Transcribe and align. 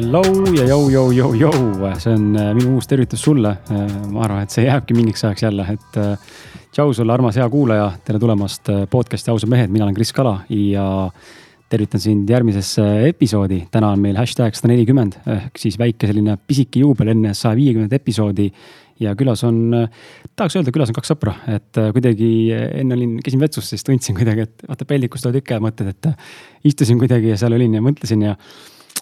Hello 0.00 0.22
ja 0.56 0.62
jõu, 0.64 0.86
jõu, 0.88 1.10
jõu, 1.12 1.34
jõu, 1.36 1.88
see 2.00 2.14
on 2.16 2.30
äh, 2.40 2.46
minu 2.56 2.78
uus 2.78 2.86
tervitus 2.88 3.20
sulle. 3.20 3.50
Äh, 3.68 3.80
ma 4.08 4.22
arvan, 4.24 4.46
et 4.46 4.54
see 4.54 4.62
jääbki 4.64 4.94
mingiks 4.96 5.26
ajaks 5.26 5.42
jälle, 5.44 5.66
et 5.74 5.96
äh, 6.00 6.30
tšau 6.72 6.94
sulle, 6.96 7.12
armas 7.12 7.36
hea 7.36 7.44
kuulaja, 7.52 7.90
tere 8.06 8.16
tulemast 8.22 8.70
podcast'i 8.88 9.28
Ausad 9.28 9.50
mehed, 9.52 9.68
mina 9.68 9.84
olen 9.84 9.98
Kris 9.98 10.14
Kala 10.16 10.38
ja 10.56 10.86
tervitan 11.68 12.00
sind 12.00 12.32
järgmisesse 12.32 12.86
episoodi. 13.10 13.58
täna 13.70 13.90
on 13.92 14.00
meil 14.00 14.16
hashtag 14.16 14.56
sada 14.56 14.70
nelikümmend 14.72 15.18
ehk 15.34 15.60
siis 15.60 15.76
väike 15.78 16.08
selline 16.08 16.38
pisike 16.48 16.80
juubel 16.80 17.12
enne 17.12 17.34
saja 17.36 17.58
viiekümnendat 17.58 18.00
episoodi. 18.00 18.48
ja 19.04 19.12
külas 19.20 19.44
on, 19.44 19.60
tahaks 20.32 20.56
öelda, 20.56 20.72
külas 20.72 20.94
on 20.94 20.96
kaks 20.96 21.12
sõpra, 21.12 21.34
et 21.58 21.82
kuidagi 21.92 22.30
enne 22.54 22.96
olin, 22.96 23.18
käisin 23.20 23.44
vetsus, 23.44 23.68
siis 23.68 23.84
tundsin 23.84 24.16
kuidagi, 24.16 24.48
et 24.48 24.64
vaata 24.64 24.88
peldikus 24.88 25.26
tulevad 25.26 25.42
ikka 25.44 25.60
mõtted, 25.60 25.92
et 25.92 26.10
istusin 26.72 26.96
kuidagi 27.04 27.34
ja 27.34 27.36
seal 27.44 27.58
olin 27.58 27.76
ja 27.76 27.84
mõtlesin 27.84 28.24
ja. 28.30 28.38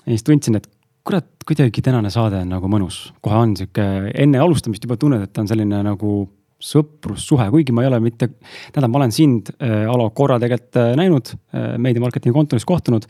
ja 0.03 0.11
siis 0.11 0.27
tundsin, 0.27 0.59
et 0.59 0.67
kurat, 1.09 1.29
kuidagi 1.49 1.83
tänane 1.85 2.11
saade 2.13 2.43
on 2.43 2.51
nagu 2.53 2.69
mõnus, 2.71 3.09
kohe 3.25 3.39
on 3.41 3.55
sihuke, 3.57 3.85
enne 4.13 4.41
alustamist 4.45 4.85
juba 4.85 4.99
tunned, 5.01 5.25
et 5.25 5.33
ta 5.33 5.41
on 5.41 5.49
selline 5.49 5.81
nagu 5.87 6.21
sõprussuhe, 6.59 7.47
kuigi 7.55 7.75
ma 7.75 7.85
ei 7.85 7.89
ole 7.89 8.01
mitte, 8.03 8.33
tähendab, 8.75 8.93
ma 8.93 9.01
olen 9.01 9.15
sind 9.15 9.53
äh,, 9.57 9.87
Alo, 9.89 10.09
korra 10.17 10.41
tegelikult 10.43 10.81
äh, 10.83 10.95
näinud 10.99 11.31
äh,, 11.33 11.77
meediamarketingi 11.81 12.35
kontoris 12.35 12.67
kohtunud. 12.69 13.07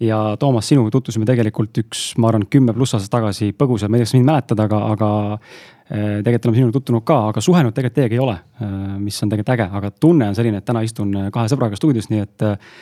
ja 0.00 0.36
Toomas, 0.38 0.68
sinuga 0.70 0.92
tutvusime 0.94 1.26
tegelikult 1.26 1.78
üks, 1.82 2.12
ma 2.22 2.28
arvan, 2.30 2.44
kümme 2.46 2.72
pluss 2.74 2.94
aastat 2.94 3.10
tagasi 3.16 3.50
põgusalt, 3.58 3.90
ma 3.90 3.98
ei 3.98 4.04
tea, 4.04 4.06
kas 4.06 4.14
mind 4.14 4.28
mäletad, 4.28 4.60
aga, 4.62 4.78
aga 4.94 5.08
äh, 5.34 6.20
tegelikult 6.24 6.46
oleme 6.48 6.60
sinuga 6.62 6.76
tutvunud 6.78 7.04
ka, 7.06 7.18
aga 7.32 7.42
suhelnud 7.44 7.76
tegelikult 7.76 7.98
teiega 8.00 8.16
ei 8.16 8.22
ole 8.24 8.38
äh,. 8.38 8.94
mis 9.02 9.18
on 9.22 9.34
tegelikult 9.34 9.54
äge, 9.58 9.68
aga 9.80 9.92
tunne 9.94 10.30
on 10.32 10.38
selline, 10.38 10.62
et 10.62 10.66
täna 10.66 10.82
istun 10.86 11.12
äh, 11.18 11.28
kahe 11.34 11.50
sõbraga 11.52 11.78
stuudios, 11.78 12.08
nii 12.10 12.24
et 12.24 12.46
äh, 12.48 12.80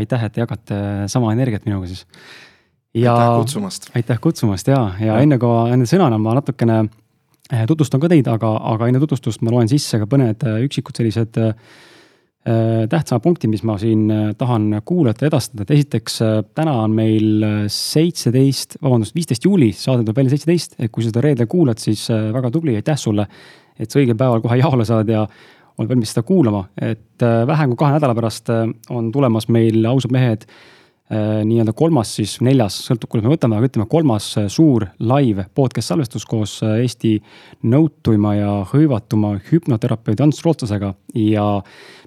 aitäh, 0.00 0.24
et 0.30 0.40
jagate 0.42 0.80
sama 1.12 1.34
energiat 1.36 1.68
minuga 1.68 1.90
siis 1.92 2.06
ja 2.94 3.14
aitäh 3.14 3.38
kutsumast. 3.38 3.90
aitäh 3.96 4.20
kutsumast 4.20 4.68
ja, 4.68 4.80
ja, 5.00 5.06
ja 5.06 5.20
enne 5.24 5.38
kui 5.40 5.70
enne 5.72 5.86
sõnana 5.88 6.18
ma 6.20 6.34
natukene 6.38 6.82
eh, 6.82 7.64
tutvustan 7.68 8.02
ka 8.02 8.10
teid, 8.12 8.28
aga, 8.28 8.52
aga 8.74 8.90
enne 8.90 9.00
tutvustust 9.02 9.44
ma 9.44 9.54
loen 9.54 9.70
sisse 9.70 10.00
ka 10.02 10.08
mõned 10.10 10.44
eh, 10.48 10.60
üksikud 10.66 11.00
sellised 11.00 11.40
äh, 11.40 11.54
tähtsama 12.90 13.22
punkti, 13.22 13.46
mis 13.46 13.62
ma 13.62 13.76
siin 13.78 14.08
tahan 14.38 14.80
kuulajatele 14.84 15.28
edastada, 15.30 15.62
et 15.62 15.70
esiteks 15.76 16.16
täna 16.58 16.72
on 16.82 16.96
meil 16.96 17.44
seitseteist, 17.70 18.80
vabandust, 18.82 19.14
viisteist 19.14 19.46
juuli, 19.46 19.68
saade 19.78 20.02
tuleb 20.02 20.18
välja 20.18 20.32
seitseteist, 20.32 20.74
et 20.82 20.90
kui 20.90 21.06
seda 21.06 21.22
reedel 21.22 21.46
kuulad, 21.46 21.78
siis 21.78 22.08
väga 22.10 22.50
tubli, 22.50 22.74
aitäh 22.80 22.98
sulle. 22.98 23.28
et 23.78 23.94
sa 23.94 24.00
õigel 24.02 24.18
päeval 24.18 24.42
kohe 24.42 24.58
jaole 24.58 24.84
saad 24.84 25.14
ja 25.14 25.22
oled 25.78 25.94
valmis 25.94 26.10
seda 26.10 26.26
kuulama, 26.26 26.64
et 26.82 27.22
vähem 27.22 27.70
kui 27.70 27.84
kahe 27.84 27.94
nädala 27.94 28.18
pärast 28.18 28.50
on 28.90 29.12
tulemas 29.14 29.46
meil 29.46 29.86
ausad 29.86 30.10
mehed 30.10 30.42
nii-öelda 31.12 31.74
kolmas 31.76 32.14
siis, 32.16 32.38
neljas, 32.44 32.78
sõltub, 32.86 33.10
kuidas 33.12 33.26
me 33.26 33.34
võtame, 33.34 33.58
aga 33.58 33.68
ütleme 33.68 33.86
kolmas 33.90 34.30
äh, 34.40 34.46
suur 34.52 34.86
live 35.02 35.44
podcast 35.56 35.92
salvestus 35.92 36.24
koos 36.28 36.54
äh, 36.64 36.78
Eesti 36.84 37.18
nõutuima 37.68 38.32
ja 38.38 38.52
hõivatuma 38.70 39.34
hüpnoterapeudi 39.50 40.24
Ants 40.24 40.40
Rootsasega 40.46 40.94
ja 41.20 41.46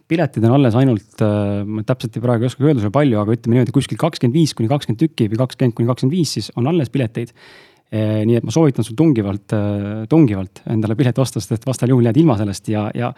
piletid 0.10 0.46
on 0.46 0.56
alles 0.58 0.78
ainult, 0.78 1.22
ma 1.66 1.82
täpselt 1.86 2.18
praegu 2.22 2.46
ei 2.46 2.50
oska 2.52 2.62
öelda 2.62 2.82
sulle 2.84 2.94
palju, 2.94 3.18
aga 3.18 3.34
ütleme 3.34 3.58
niimoodi 3.58 3.74
kuskil 3.74 3.98
kakskümmend 3.98 4.38
viis 4.38 4.54
kuni 4.54 4.70
kakskümmend 4.70 5.02
tükki 5.02 5.26
või 5.32 5.40
kakskümmend 5.42 5.78
kuni 5.78 5.90
kakskümmend 5.90 6.14
viis, 6.14 6.34
siis 6.38 6.52
on 6.62 6.70
alles 6.70 6.92
pileteid. 6.94 7.32
nii 8.30 8.38
et 8.38 8.46
ma 8.46 8.54
soovitan 8.54 8.86
sul 8.86 8.98
tungivalt, 8.98 9.56
tungivalt 10.10 10.62
endale 10.70 10.98
pileti 11.00 11.22
osta, 11.22 11.42
sest 11.42 11.58
et 11.58 11.66
vastasel 11.66 11.96
juhul 11.96 12.06
jääd 12.06 12.22
ilma 12.22 12.38
sellest 12.38 12.70
ja, 12.70 12.86
ja. 12.94 13.10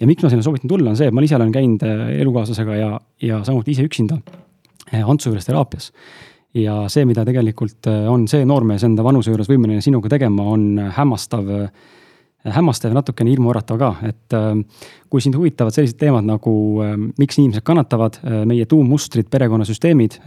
ja 0.00 0.10
miks 0.10 0.26
ma 0.26 0.32
sinna 0.32 0.42
soovitan 0.42 0.70
tulla, 0.74 0.90
on 0.90 0.98
see, 0.98 1.06
et 1.06 1.14
ma 1.14 1.22
ise 1.22 1.38
olen 1.38 1.54
käinud 1.54 1.86
elukaaslasega 2.18 2.80
ja, 2.80 2.90
ja 3.22 3.44
samuti 3.46 3.76
ise 3.76 3.86
üksinda 3.86 4.18
Antsu 5.02 5.32
juures 5.32 5.46
teraapias. 5.48 5.90
ja 6.54 6.84
see, 6.92 7.02
mida 7.08 7.24
tegelikult 7.26 7.88
eh, 7.90 8.06
on 8.10 8.28
see 8.30 8.44
noormees 8.46 8.84
enda 8.86 9.02
vanuse 9.02 9.32
juures 9.32 9.50
võimeline 9.50 9.82
sinuga 9.82 10.12
tegema, 10.12 10.44
on 10.54 10.78
hämmastav, 10.94 11.48
eh, 11.50 12.52
hämmastav 12.54 12.92
ja 12.92 12.98
natukene 13.00 13.32
hirmuäratav 13.32 13.78
ka, 13.80 13.88
et 14.04 14.34
kui 15.10 15.22
sind 15.24 15.34
huvitavad 15.38 15.72
sellised 15.72 15.96
teemad 15.96 16.26
nagu 16.28 16.52
miks 17.16 17.38
inimesed 17.40 17.64
kannatavad, 17.64 18.18
meie 18.44 18.66
tuummustrid, 18.68 19.30
perekonnasüsteemid, 19.32 20.18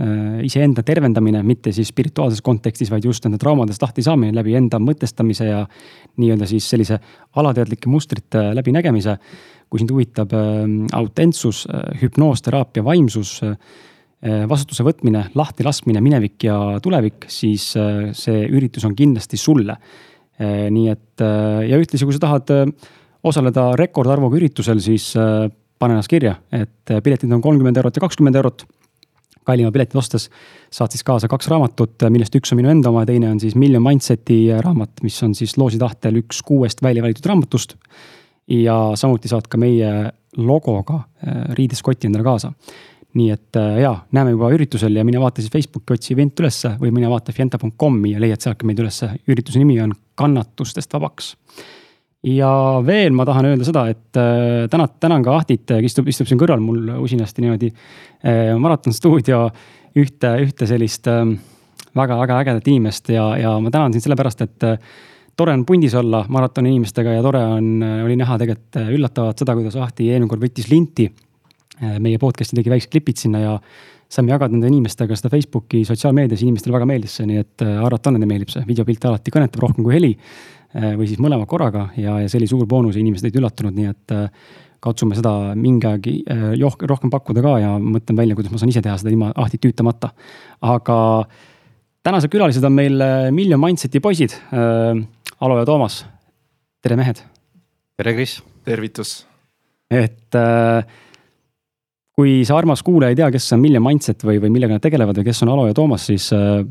iseenda 0.47 0.81
tervendamine, 0.81 1.43
mitte 1.45 1.69
siis 1.77 1.91
spirituaalses 1.93 2.41
kontekstis, 2.41 2.89
vaid 2.89 3.05
just 3.05 3.27
nende 3.27 3.37
traumadest 3.37 3.85
lahti 3.85 4.01
saamine 4.01 4.33
läbi 4.33 4.57
enda 4.57 4.79
mõtestamise 4.81 5.51
ja 5.51 5.61
nii-öelda 6.17 6.49
siis 6.49 6.71
sellise 6.73 6.97
alateadlike 7.37 7.85
mustrite 7.85 8.47
läbinägemise. 8.57 9.19
kui 9.69 9.81
sind 9.81 9.91
huvitab 9.91 10.31
autentsus, 10.95 11.67
hüpnoos, 12.01 12.41
teraapia, 12.41 12.81
vaimsus 12.83 13.43
Äh, 13.43 13.55
vastutuse 14.49 14.85
võtmine, 14.85 15.27
lahtilaskmine, 15.37 16.01
minevik 16.03 16.47
ja 16.47 16.57
tulevik, 16.83 17.27
siis 17.31 17.69
äh, 17.79 18.09
see 18.17 18.45
üritus 18.47 18.85
on 18.87 18.95
kindlasti 18.97 19.39
sulle. 19.39 19.77
Äh, 20.37 20.67
nii 20.73 20.87
et 20.93 21.25
ja 21.67 21.77
ühtlasi, 21.79 22.05
kui 22.05 22.13
sa 22.13 22.21
tahad 22.27 22.51
osaleda 23.25 23.71
rekordarvuga 23.79 24.37
üritusel, 24.37 24.77
siis 24.83 25.09
pane 25.17 25.95
ennast 25.95 26.11
kirja, 26.11 26.35
et 26.53 26.91
piletid 27.03 27.31
on 27.33 27.41
kolmkümmend 27.41 27.79
eurot 27.81 27.97
ja 27.97 28.03
kakskümmend 28.03 28.37
eurot. 28.37 28.67
kallima 29.47 29.71
piletit 29.71 29.95
ostes 29.95 30.27
saad 30.69 30.91
siis 30.91 31.03
kaasa 31.07 31.27
kaks 31.31 31.47
raamatut, 31.47 32.03
millest 32.11 32.35
üks 32.35 32.51
on 32.51 32.59
minu 32.59 32.69
enda 32.69 32.91
oma 32.91 33.05
ja 33.05 33.09
teine 33.09 33.31
on 33.31 33.39
siis 33.39 33.55
Million 33.55 33.83
Mindseti 33.83 34.51
raamat, 34.61 35.01
mis 35.03 35.17
on 35.23 35.33
siis 35.35 35.57
loosi 35.57 35.79
tahtel 35.79 36.19
üks 36.21 36.43
kuuest 36.45 36.83
välja 36.83 37.01
valitud 37.01 37.25
raamatust. 37.25 37.75
ja 38.47 38.91
samuti 38.95 39.27
saad 39.27 39.47
ka 39.49 39.57
meie 39.57 40.11
logoga 40.37 41.01
riideskoti 41.57 42.07
endale 42.07 42.23
kaasa 42.23 42.53
nii 43.17 43.31
et 43.33 43.57
äh, 43.59 43.79
jaa, 43.83 43.95
näeme 44.15 44.33
juba 44.33 44.49
üritusel 44.53 44.95
ja 44.97 45.05
mine 45.07 45.19
vaata 45.21 45.41
siis 45.41 45.53
Facebooki, 45.53 45.95
otsi 45.95 46.13
event 46.15 46.39
ülesse 46.43 46.73
või 46.81 46.91
mine 46.95 47.09
vaata 47.11 47.33
fienta.com'i 47.35 48.13
ja 48.13 48.21
leiad 48.21 48.43
sealt 48.43 48.59
ka 48.59 48.67
meid 48.69 48.79
ülesse. 48.83 49.09
ürituse 49.29 49.61
nimi 49.61 49.79
on 49.83 49.95
Kannatustest 50.17 50.93
vabaks. 50.93 51.35
ja 52.27 52.51
veel 52.85 53.13
ma 53.15 53.25
tahan 53.25 53.51
öelda 53.51 53.67
seda, 53.67 53.87
et 53.93 54.19
äh, 54.19 54.67
täna, 54.71 54.87
tänan 54.87 55.25
ka 55.25 55.35
Ahtit, 55.37 55.65
kes 55.67 55.91
istub, 55.91 56.07
istub 56.07 56.29
siin 56.29 56.39
kõrval 56.41 56.63
mul 56.63 56.95
usinasti 57.01 57.45
niimoodi 57.45 57.73
äh,. 57.73 58.55
Maraton 58.59 58.93
stuudio 58.93 59.47
ühte, 59.97 60.33
ühte 60.43 60.69
sellist 60.69 61.07
äh, 61.11 61.23
väga-väga 61.97 62.41
ägedat 62.43 62.67
inimest 62.67 63.13
ja, 63.13 63.29
ja 63.37 63.59
ma 63.59 63.73
tänan 63.73 63.93
sind 63.93 64.05
sellepärast, 64.05 64.41
et 64.45 64.67
äh, 64.67 64.81
tore 65.37 65.53
on 65.53 65.65
pundis 65.65 65.93
olla 65.95 66.25
maratoni 66.29 66.73
inimestega 66.73 67.17
ja 67.17 67.23
tore 67.25 67.45
on, 67.57 67.77
äh, 67.81 68.03
oli 68.05 68.17
näha 68.19 68.37
tegelikult 68.41 68.83
üllatavat 68.97 69.45
seda, 69.45 69.57
kuidas 69.57 69.79
Ahti 69.81 70.11
eelmine 70.11 70.29
kord 70.29 70.43
võttis 70.43 70.69
linti 70.73 71.09
Äh, 71.09 71.26
meie 72.01 72.17
podcast'i 72.21 72.57
tegi 72.57 72.71
väiksed 72.73 72.91
klipid 72.91 73.19
sinna 73.21 73.43
ja 73.43 73.53
saime 74.11 74.31
jagada 74.31 74.55
nende 74.55 74.69
inimestega 74.71 75.15
seda 75.19 75.31
Facebooki 75.31 75.83
sotsiaalmeedias, 75.87 76.43
inimestele 76.45 76.75
väga 76.75 76.87
meeldis 76.89 77.17
see, 77.19 77.27
nii 77.29 77.41
et 77.43 77.65
äh, 77.65 77.73
arvata 77.83 78.09
on, 78.09 78.17
nendele 78.17 78.31
meeldib 78.31 78.53
see, 78.53 78.63
videopilt 78.67 79.07
alati 79.09 79.33
kõnetab 79.35 79.63
rohkem 79.63 79.83
kui 79.85 79.95
heli. 79.97 80.13
Äh, 80.77 80.93
või 80.99 81.09
siis 81.09 81.19
mõlema 81.23 81.47
korraga 81.49 81.89
ja, 81.99 82.17
ja 82.23 82.31
see 82.31 82.39
oli 82.41 82.49
suur 82.49 82.67
boonus 82.69 82.95
ja 82.97 83.03
inimesed 83.03 83.27
olid 83.27 83.41
üllatunud, 83.41 83.75
nii 83.75 83.91
et 83.91 84.15
katsume 84.83 85.17
seda 85.17 85.31
mingi 85.57 85.87
aeg 85.89 86.07
rohkem 86.87 87.11
pakkuda 87.11 87.41
ka 87.43 87.53
ja 87.63 87.71
mõtlen 87.81 88.19
välja, 88.19 88.35
kuidas 88.37 88.53
ma 88.53 88.59
saan 88.61 88.71
ise 88.71 88.83
teha 88.85 88.97
seda 89.01 89.09
ilma 89.11 89.31
ahtit 89.41 89.63
tüütamata. 89.63 90.11
aga 90.61 90.97
tänased 92.05 92.31
külalised 92.31 92.67
on 92.67 92.75
meil 92.77 93.01
Million 93.33 93.59
Mindseti 93.59 93.99
poisid. 93.99 94.35
Alo 94.53 95.57
ja 95.57 95.65
Toomas, 95.65 96.03
tere 96.85 96.99
mehed. 96.99 97.23
tere, 97.97 98.13
Kris. 98.13 98.37
tervitus. 98.63 99.25
et 99.89 100.35
äh, 100.35 100.85
kui 102.17 102.39
sa, 102.47 102.57
armas 102.57 102.81
kuulaja, 102.85 103.13
ei 103.13 103.19
tea, 103.19 103.29
kes 103.33 103.51
on 103.53 103.61
Million 103.61 103.83
Mindset 103.85 104.23
või, 104.25 104.39
või 104.41 104.49
millega 104.55 104.77
nad 104.77 104.83
tegelevad 104.83 105.19
või 105.19 105.27
kes 105.27 105.43
on 105.45 105.51
Alo 105.53 105.67
ja 105.69 105.75
Toomas, 105.77 106.07
siis 106.09 106.31
äh, 106.33 106.63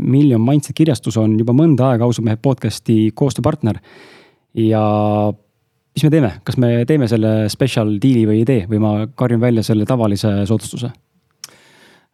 Million 0.00 0.42
Mindset 0.42 0.74
kirjastus 0.78 1.18
on 1.20 1.36
juba 1.38 1.54
mõnda 1.56 1.92
aega 1.92 2.08
ausad 2.08 2.26
mehed 2.26 2.42
podcast'i 2.42 3.12
koostööpartner. 3.14 3.78
ja 4.58 4.82
mis 5.94 6.06
me 6.06 6.10
teeme, 6.10 6.32
kas 6.46 6.58
me 6.58 6.72
teeme 6.86 7.06
selle 7.10 7.34
special 7.52 7.94
deal'i 8.02 8.26
või 8.26 8.42
ei 8.42 8.48
tee 8.48 8.66
või 8.70 8.82
ma 8.82 8.92
karjun 9.14 9.42
välja 9.42 9.62
selle 9.66 9.86
tavalise 9.86 10.32
soodustuse? 10.50 10.90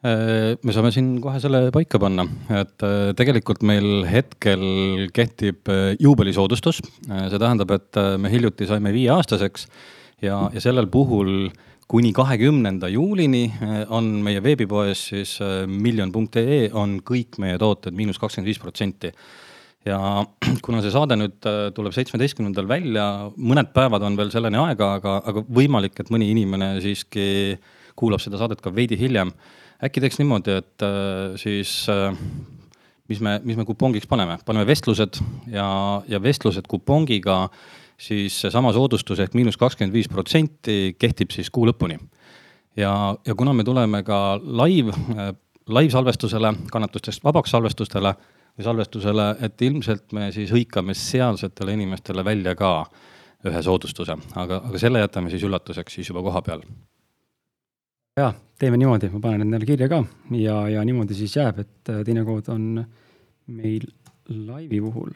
Äh, 0.06 0.55
me 0.61 0.75
saame 0.76 0.90
siin 0.93 1.14
kohe 1.25 1.38
selle 1.43 1.70
paika 1.75 1.99
panna, 1.99 2.26
et 2.52 2.84
äh, 2.84 3.12
tegelikult 3.16 3.64
meil 3.66 4.05
hetkel 4.06 5.06
kehtib 5.16 5.70
äh, 5.72 5.94
juubelisoodustus. 6.02 6.82
see 6.82 7.38
tähendab, 7.40 7.72
et 7.72 8.02
me 8.20 8.31
hiljuti 8.31 8.69
saime 8.69 8.93
viieaastaseks 8.93 9.66
ja, 10.22 10.50
ja 10.52 10.61
sellel 10.61 10.87
puhul 10.93 11.49
kuni 11.91 12.12
kahekümnenda 12.12 12.88
juulini 12.91 13.44
eh, 13.47 13.75
on 13.94 14.09
meie 14.27 14.43
veebipoes 14.43 15.06
siis 15.12 15.37
eh, 15.44 15.65
miljon.ee 15.71 16.67
on 16.75 16.99
kõik 17.06 17.38
meie 17.43 17.59
tooted 17.62 17.94
miinus 17.97 18.19
kakskümmend 18.23 18.50
viis 18.50 18.62
protsenti. 18.62 19.12
ja 19.87 19.99
kuna 20.67 20.83
see 20.83 20.94
saade 20.94 21.19
nüüd 21.19 21.47
eh, 21.47 21.61
tuleb 21.77 21.94
seitsmeteistkümnendal 21.94 22.67
välja, 22.69 23.06
mõned 23.37 23.71
päevad 23.77 24.03
on 24.06 24.19
veel 24.19 24.35
selleni 24.35 24.59
aega, 24.59 24.97
aga, 24.99 25.21
aga 25.31 25.44
võimalik, 25.47 25.94
et 26.00 26.11
mõni 26.11 26.33
inimene 26.35 26.75
siiski 26.83 27.56
kuulab 27.97 28.21
seda 28.21 28.41
saadet 28.41 28.61
ka 28.61 28.75
veidi 28.75 28.99
hiljem. 28.99 29.31
äkki 29.87 30.03
teeks 30.03 30.19
niimoodi, 30.19 30.59
et 30.59 30.85
siis 31.41 31.87
mis 33.09 33.21
me, 33.23 33.38
mis 33.44 33.56
me 33.56 33.65
kupongiks 33.69 34.09
paneme, 34.11 34.38
paneme 34.44 34.67
vestlused 34.69 35.21
ja, 35.53 35.67
ja 36.09 36.21
vestlused 36.23 36.67
kupongiga 36.69 37.47
siis 37.98 38.40
seesama 38.40 38.72
soodustus 38.76 39.20
ehk 39.20 39.34
miinus 39.34 39.56
kakskümmend 39.56 39.94
viis 39.94 40.08
protsenti 40.08 40.94
kehtib 40.98 41.32
siis 41.32 41.50
kuu 41.50 41.66
lõpuni. 41.69 41.98
ja, 42.76 43.16
ja 43.26 43.34
kuna 43.34 43.52
me 43.52 43.64
tuleme 43.64 44.02
ka 44.02 44.38
live 44.43 44.93
äh, 44.93 45.32
laivsalvestusele, 45.66 46.52
kannatustest 46.72 47.25
vabaks 47.25 47.50
salvestustele 47.50 48.14
või 48.56 48.64
salvestusele, 48.64 49.31
et 49.40 49.62
ilmselt 49.62 50.12
me 50.12 50.31
siis 50.32 50.52
hõikame 50.52 50.94
sealsetele 50.94 51.75
inimestele 51.76 52.25
välja 52.25 52.54
ka 52.56 52.72
ühe 53.46 53.62
soodustuse, 53.62 54.16
aga, 54.34 54.60
aga 54.69 54.78
selle 54.81 55.02
jätame 55.02 55.31
siis 55.31 55.44
üllatuseks 55.46 55.99
siis 55.99 56.08
juba 56.10 56.22
koha 56.22 56.42
peal. 56.42 56.62
ja 58.16 58.32
teeme 58.58 58.76
niimoodi, 58.76 59.10
ma 59.12 59.20
panen 59.20 59.46
endale 59.49 59.66
kirja 59.69 59.88
ka 59.88 60.04
ja, 60.37 60.69
ja 60.69 60.84
niimoodi 60.84 61.14
siis 61.14 61.37
jääb, 61.37 61.64
et 61.64 61.92
äh, 61.92 62.04
teinekord 62.04 62.49
on 62.52 62.84
meil 63.46 63.88
laivi 64.28 64.81
puhul. 64.81 65.10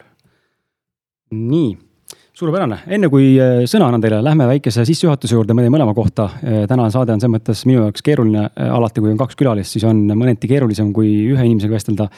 nii 1.31 1.90
suurepärane, 2.37 2.77
enne 2.95 3.09
kui 3.11 3.33
äh, 3.39 3.63
sõna 3.69 3.89
annan 3.89 4.03
teile, 4.03 4.21
lähme 4.23 4.47
väikese 4.49 4.85
sissejuhatuse 4.87 5.35
juurde 5.35 5.55
meie 5.57 5.71
mõlema 5.73 5.93
kohta. 5.95 6.29
Äh, 6.39 6.63
tänane 6.69 6.91
saade 6.93 7.15
on 7.15 7.21
selles 7.23 7.35
mõttes 7.35 7.65
minu 7.67 7.83
jaoks 7.85 8.05
keeruline, 8.05 8.47
alati 8.71 9.03
kui 9.03 9.11
on 9.11 9.19
kaks 9.19 9.37
külalist, 9.39 9.75
siis 9.75 9.85
on 9.87 9.99
mõneti 10.15 10.49
keerulisem 10.51 10.93
kui 10.95 11.11
ühe 11.33 11.45
inimesega 11.49 11.75
vestelda. 11.75 12.09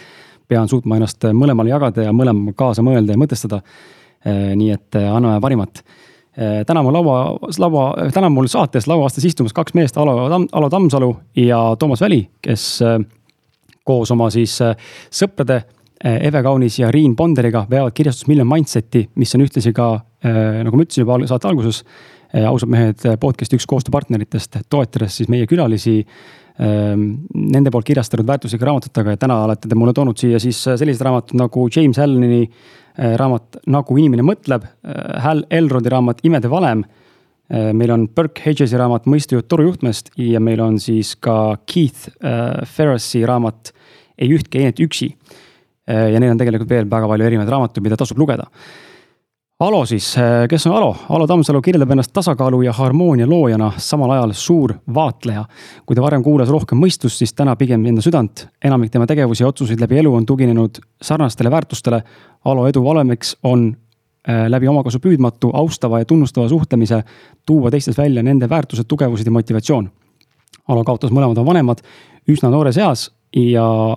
pean 0.48 0.68
suutma 0.68 0.98
ennast 1.00 1.24
mõlemale 1.33 1.71
jagada 1.71 2.04
ja 2.04 2.12
mõlema 2.13 2.51
kaasa 2.54 2.83
mõelda 2.83 3.15
ja 3.15 3.18
mõtestada. 3.18 3.62
nii 4.56 4.71
et 4.71 4.95
anname 4.95 5.39
parimat 5.42 5.81
täna 6.68 6.83
mul 6.83 6.94
laua, 6.94 7.38
laua, 7.59 8.09
täna 8.13 8.30
mul 8.30 8.48
saates 8.48 8.88
lauaastas 8.88 9.25
istumas 9.25 9.54
kaks 9.54 9.74
meest, 9.74 9.98
Alo, 9.98 10.45
Alo 10.51 10.69
Tammsalu 10.69 11.16
ja 11.36 11.75
Toomas 11.80 12.01
Väli, 12.01 12.27
kes 12.42 12.80
koos 13.83 14.12
oma 14.12 14.30
siis 14.30 14.59
sõprade 15.12 15.63
Eve 16.04 16.42
Kaunis 16.44 16.80
ja 16.82 16.90
Riin 16.92 17.16
Ponderiga 17.16 17.64
veavad 17.70 17.94
kirjastus 17.96 18.28
Million 18.28 18.50
Mindset'i, 18.50 19.06
mis 19.16 19.32
on 19.38 19.46
ühtlasi 19.46 19.72
ka, 19.76 19.88
nagu 20.24 20.76
ma 20.76 20.84
ütlesin 20.84 21.06
juba 21.06 21.16
saate 21.30 21.48
alguses, 21.48 21.80
ausad 22.44 22.72
mehed 22.74 23.06
podcast'i 23.22 23.56
üks 23.56 23.68
koostööpartneritest, 23.72 24.58
toetades 24.68 25.22
siis 25.22 25.32
meie 25.32 25.48
külalisi 25.48 26.02
nende 26.60 27.72
poolt 27.72 27.88
kirjastatud 27.88 28.28
väärtuslike 28.28 28.68
raamatutega 28.68 29.16
ja 29.16 29.22
täna 29.24 29.40
olete 29.46 29.72
te 29.72 29.80
mulle 29.80 29.96
toonud 29.96 30.20
siia 30.20 30.42
siis 30.44 30.60
sellised 30.68 31.02
raamatud 31.08 31.40
nagu 31.40 31.70
James 31.72 31.98
Alleni 32.04 32.44
Äh, 32.94 33.16
raamat 33.18 33.58
Nagu 33.74 33.96
inimene 33.98 34.22
mõtleb, 34.26 34.68
Hal 35.24 35.40
Elrodi 35.50 35.90
raamat 35.90 36.20
Imede 36.28 36.50
valem. 36.52 36.84
Meil 37.54 37.92
on 37.92 38.06
Burke 38.08 38.42
Hedgesi 38.46 38.78
raamat 38.80 39.04
Mõistujutt 39.10 39.50
torujuhtmest 39.52 40.14
ja 40.18 40.40
meil 40.42 40.62
on 40.64 40.78
siis 40.82 41.12
ka 41.22 41.58
Keith 41.70 42.08
Ferrasi 42.22 43.20
raamat 43.28 43.74
Ei 44.18 44.30
ühtki 44.32 44.62
einet 44.62 44.80
üksi. 44.82 45.10
Ja 45.88 46.19
neil 46.19 46.31
on 46.31 46.38
tegelikult 46.39 46.69
veel 46.69 46.85
väga 46.88 47.07
palju 47.12 47.25
erinevaid 47.27 47.50
raamatuid, 47.51 47.83
mida 47.83 47.97
tasub 48.00 48.21
lugeda 48.21 48.45
Alo 49.63 49.85
siis, 49.85 50.15
kes 50.50 50.68
on 50.68 50.74
Alo? 50.75 50.95
Alo 51.09 51.27
Tammsalu 51.27 51.62
kirjeldab 51.62 51.91
ennast 51.94 52.12
tasakaalu 52.13 52.62
ja 52.65 52.74
harmoonia 52.74 53.27
loojana, 53.30 53.69
samal 53.77 54.12
ajal 54.12 54.33
suur 54.33 54.74
vaatleja. 54.94 55.45
kui 55.85 55.95
ta 55.95 56.01
varem 56.01 56.24
kuulas 56.24 56.50
rohkem 56.50 56.77
mõistust, 56.81 57.21
siis 57.21 57.33
täna 57.33 57.56
pigem 57.56 57.85
enda 57.85 58.01
südant. 58.01 58.47
enamik 58.63 58.91
tema 58.91 59.07
tegevusi 59.07 59.44
ja 59.44 59.47
otsuseid 59.47 59.80
läbi 59.80 59.97
elu 59.97 60.15
on 60.15 60.25
tuginenud 60.25 60.80
sarnastele 61.01 61.51
väärtustele. 61.51 62.01
Alo 62.45 62.68
edu 62.68 62.83
valemiks 62.83 63.38
on 63.44 63.75
äh, 64.30 64.50
läbi 64.50 64.68
omakasu 64.68 65.00
püüdmatu, 65.00 65.51
austava 65.53 66.00
ja 66.00 66.06
tunnustava 66.06 66.50
suhtlemise 66.50 67.03
tuua 67.45 67.71
teistes 67.71 67.97
välja 67.97 68.24
nende 68.24 68.50
väärtused, 68.50 68.85
tugevused 68.88 69.25
ja 69.25 69.31
motivatsioon. 69.31 69.91
Alo 70.68 70.83
kaotas 70.83 71.12
mõlemad 71.12 71.38
oma 71.38 71.53
vanemad 71.53 71.85
üsna 72.27 72.50
noores 72.50 72.77
eas 72.77 73.12
ja 73.35 73.95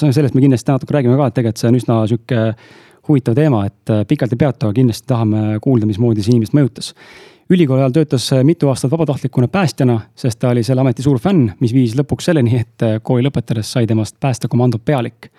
sellest 0.00 0.34
me 0.34 0.44
kindlasti 0.44 0.72
natuke 0.72 0.96
räägime 0.96 1.16
ka, 1.18 1.30
et 1.30 1.38
tegelikult 1.38 1.62
see 1.62 1.70
on 1.70 1.80
üsna 1.80 2.00
sihuke 2.10 2.42
huvitav 3.08 3.36
teema, 3.38 3.64
et 3.66 3.92
äh, 3.92 4.04
pikalt 4.08 4.34
ei 4.34 4.40
peatu, 4.40 4.66
aga 4.66 4.76
kindlasti 4.76 5.08
tahame 5.10 5.58
kuulda, 5.62 5.88
mismoodi 5.88 6.24
see 6.24 6.34
inimest 6.34 6.56
mõjutas. 6.56 6.92
ülikooli 7.50 7.84
ajal 7.84 7.94
töötas 7.94 8.26
äh, 8.34 8.42
mitu 8.44 8.68
aastat 8.68 8.90
vabatahtlikuna 8.90 9.48
päästjana, 9.48 10.00
sest 10.18 10.40
ta 10.42 10.50
oli 10.50 10.64
selle 10.66 10.82
ameti 10.82 11.04
suur 11.06 11.20
fänn, 11.22 11.52
mis 11.60 11.74
viis 11.74 11.94
lõpuks 11.98 12.26
selleni, 12.30 12.64
et 12.64 12.82
äh, 12.82 12.98
kooli 13.02 13.26
lõpetades 13.28 13.70
sai 13.72 13.86
temast 13.86 14.18
päästekomando 14.20 14.78
pealik. 14.78 15.30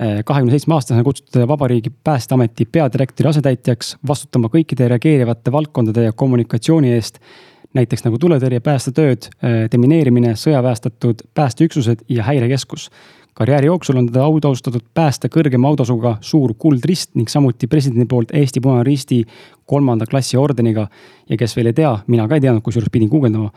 kahekümne 0.00 0.50
seitsme 0.50 0.72
aastasena 0.74 1.04
kutsuti 1.04 1.42
Vabariigi 1.48 1.90
Päästeameti 2.04 2.64
peadirektori 2.64 3.28
asetäitjaks, 3.28 3.98
vastutama 4.08 4.48
kõikide 4.48 4.86
reageerivate 4.88 5.52
valdkondade 5.52 6.06
ja 6.06 6.12
kommunikatsiooni 6.12 6.92
eest 6.94 7.18
näiteks 7.74 8.02
nagu 8.04 8.18
tuletõrje, 8.18 8.60
päästetööd, 8.60 9.28
demineerimine, 9.72 10.32
sõjaväestatud 10.38 11.22
päästeüksused 11.34 12.02
ja 12.08 12.24
häirekeskus 12.26 12.88
karjääri 13.40 13.66
jooksul 13.66 13.96
on 13.96 14.06
teda 14.06 14.24
autaustatud 14.24 14.82
pääste 14.94 15.28
kõrgema 15.32 15.70
autasuga 15.70 16.16
suur 16.20 16.52
kuldrist 16.58 17.14
ning 17.16 17.28
samuti 17.32 17.66
presidendi 17.72 18.04
poolt 18.08 18.34
Eesti 18.36 18.60
Punane 18.60 18.84
Risti 18.84 19.22
kolmanda 19.70 20.06
klassi 20.06 20.36
ordeniga. 20.36 20.88
ja 21.30 21.36
kes 21.36 21.56
veel 21.56 21.70
ei 21.70 21.72
tea, 21.72 21.92
mina 22.06 22.26
ka 22.28 22.36
ei 22.36 22.40
teadnud, 22.44 22.62
kusjuures 22.62 22.90
pidin 22.92 23.08
guugeldama. 23.08 23.52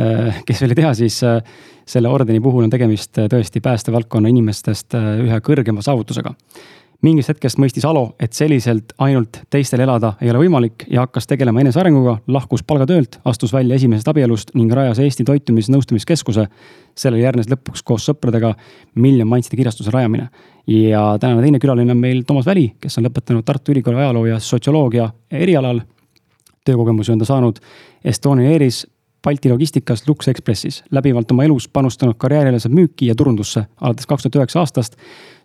Äh, 0.00 0.42
kes 0.46 0.60
veel 0.60 0.74
ei 0.74 0.80
tea, 0.80 0.94
siis 0.94 1.20
äh, 1.22 1.42
selle 1.86 2.08
ordeni 2.08 2.40
puhul 2.40 2.64
on 2.64 2.70
tegemist 2.70 3.18
äh, 3.18 3.28
tõesti 3.30 3.60
päästevaldkonna 3.62 4.32
inimestest 4.32 4.96
ühe 4.96 5.40
kõrgema 5.44 5.84
saavutusega 5.84 6.34
mingist 7.04 7.30
hetkest 7.30 7.60
mõistis 7.62 7.86
Alo, 7.86 8.14
et 8.18 8.34
selliselt 8.34 8.92
ainult 9.02 9.40
teistel 9.52 9.84
elada 9.84 10.14
ei 10.22 10.32
ole 10.32 10.40
võimalik 10.42 10.84
ja 10.90 11.04
hakkas 11.04 11.28
tegelema 11.30 11.62
enesearenguga, 11.62 12.16
lahkus 12.34 12.64
palgatöölt, 12.66 13.20
astus 13.28 13.52
välja 13.54 13.78
esimesest 13.78 14.10
abielust 14.10 14.50
ning 14.58 14.72
rajas 14.74 14.98
Eesti 15.02 15.24
Toitumisnõustamiskeskuse. 15.28 16.48
sellele 16.98 17.22
järgnes 17.22 17.46
lõpuks 17.46 17.84
koos 17.84 18.08
sõpradega 18.08 18.54
Million 18.94 19.28
Mindseti 19.28 19.56
kirjastuse 19.56 19.90
rajamine. 19.90 20.28
ja 20.66 21.18
tänane 21.20 21.42
teine 21.42 21.58
külaline 21.58 21.90
on 21.90 21.98
meil 21.98 22.22
Toomas 22.22 22.46
Väli, 22.46 22.74
kes 22.80 22.98
on 22.98 23.04
lõpetanud 23.04 23.44
Tartu 23.44 23.72
Ülikooli 23.72 23.98
ajaloo 23.98 24.26
ja 24.26 24.38
sotsioloogia 24.38 25.10
erialal. 25.30 25.80
töökogemusi 26.64 27.12
on 27.12 27.18
ta 27.18 27.24
saanud 27.24 27.58
Estonian 28.04 28.52
Airis, 28.52 28.86
Balti 29.22 29.50
logistikas 29.50 30.08
Lux 30.08 30.28
Expressis, 30.28 30.84
läbivalt 30.90 31.30
oma 31.30 31.44
elus 31.44 31.68
panustanud 31.68 32.14
karjäärialasse 32.18 32.68
müüki 32.68 33.06
ja 33.06 33.14
turundusse 33.14 33.64
alates 33.80 34.06
kaks 34.06 34.22
tuhat 34.22 34.36
üheksa 34.36 34.60
aastast 34.60 34.96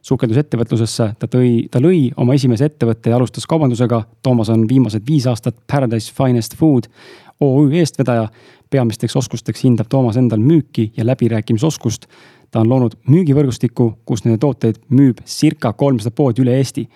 sukeldus 0.04 0.42
ettevõtlusesse, 0.42 1.10
ta 1.20 1.30
tõi, 1.32 1.68
ta 1.72 1.80
lõi 1.84 2.10
oma 2.20 2.36
esimese 2.36 2.68
ettevõtte 2.68 3.12
ja 3.12 3.18
alustas 3.18 3.48
kaubandusega. 3.50 4.04
Toomas 4.24 4.52
on 4.52 4.68
viimased 4.70 5.06
viis 5.08 5.28
aastat 5.32 5.56
Paradise 5.72 6.12
Finest 6.14 6.58
Food 6.60 6.92
OÜ 7.42 7.72
eestvedaja. 7.80 8.28
peamisteks 8.74 9.16
oskusteks 9.16 9.64
hindab 9.64 9.88
Toomas 9.90 10.18
endal 10.18 10.40
müüki 10.40 10.92
ja 10.98 11.06
läbirääkimisoskust. 11.06 12.08
ta 12.52 12.60
on 12.60 12.70
loonud 12.70 12.94
müügivõrgustiku, 13.10 13.94
kus 14.06 14.26
nende 14.26 14.38
tooteid 14.38 14.76
müüb 14.90 15.24
circa 15.26 15.74
kolmsada 15.74 16.12
poodi 16.12 16.42
üle 16.42 16.58
Eesti 16.58 16.88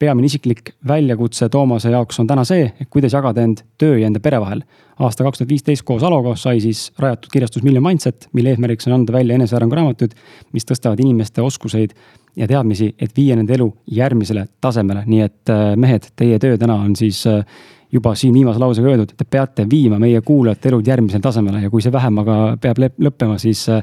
peamine 0.00 0.26
isiklik 0.26 0.72
väljakutse 0.88 1.48
Toomase 1.48 1.90
jaoks 1.92 2.20
on 2.22 2.28
täna 2.28 2.44
see, 2.48 2.70
et 2.80 2.88
kuidas 2.90 3.12
jagada 3.12 3.42
end 3.44 3.60
töö 3.78 3.98
ja 4.00 4.08
enda 4.08 4.20
pere 4.20 4.40
vahel. 4.40 4.62
aasta 4.98 5.24
kaks 5.24 5.38
tuhat 5.38 5.48
viisteist 5.48 5.84
koos 5.88 6.02
Aloga 6.04 6.34
sai 6.36 6.60
siis 6.60 6.92
rajatud 6.98 7.32
kirjastus 7.32 7.62
Million 7.62 7.84
Mindset, 7.84 8.28
mille 8.32 8.52
eesmärgiks 8.52 8.88
on 8.88 8.96
anda 8.96 9.12
välja 9.12 9.34
enesearengu 9.34 9.76
raamatuid, 9.76 10.16
mis 10.52 10.64
tõstavad 10.68 11.00
inimeste 11.00 11.42
oskuseid 11.42 11.92
ja 12.36 12.46
teadmisi, 12.48 12.94
et 12.98 13.12
viia 13.16 13.36
nende 13.36 13.54
elu 13.56 13.68
järgmisele 13.96 14.46
tasemele, 14.62 15.04
nii 15.06 15.20
et 15.24 15.52
äh, 15.52 15.74
mehed, 15.80 16.10
teie 16.16 16.38
töö 16.42 16.58
täna 16.60 16.78
on 16.84 16.96
siis 16.98 17.22
äh, 17.30 17.44
juba 17.92 18.14
siin 18.18 18.34
viimase 18.34 18.62
lausega 18.62 18.90
öeldud, 18.90 19.14
te 19.16 19.26
peate 19.26 19.66
viima 19.70 19.98
meie 19.98 20.20
kuulajate 20.22 20.70
elud 20.70 20.86
järgmisele 20.86 21.24
tasemele. 21.24 21.64
Ja 21.64 21.70
kui 21.70 21.82
see 21.82 21.92
vähemaga 21.92 22.56
peab 22.62 22.78
lõppema, 22.80 23.38
siis, 23.42 23.64
äh, 23.72 23.82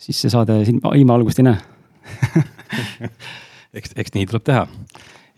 siis 0.00 0.24
see 0.24 0.32
saade 0.32 0.62
siin 0.64 0.80
ilma 0.94 1.18
algust 1.18 1.42
ei 1.42 1.50
näe. 1.50 1.58
Eks, 3.74 3.90
eks 3.98 4.12
nii 4.14 4.26
tuleb 4.30 4.44
teha. 4.46 4.68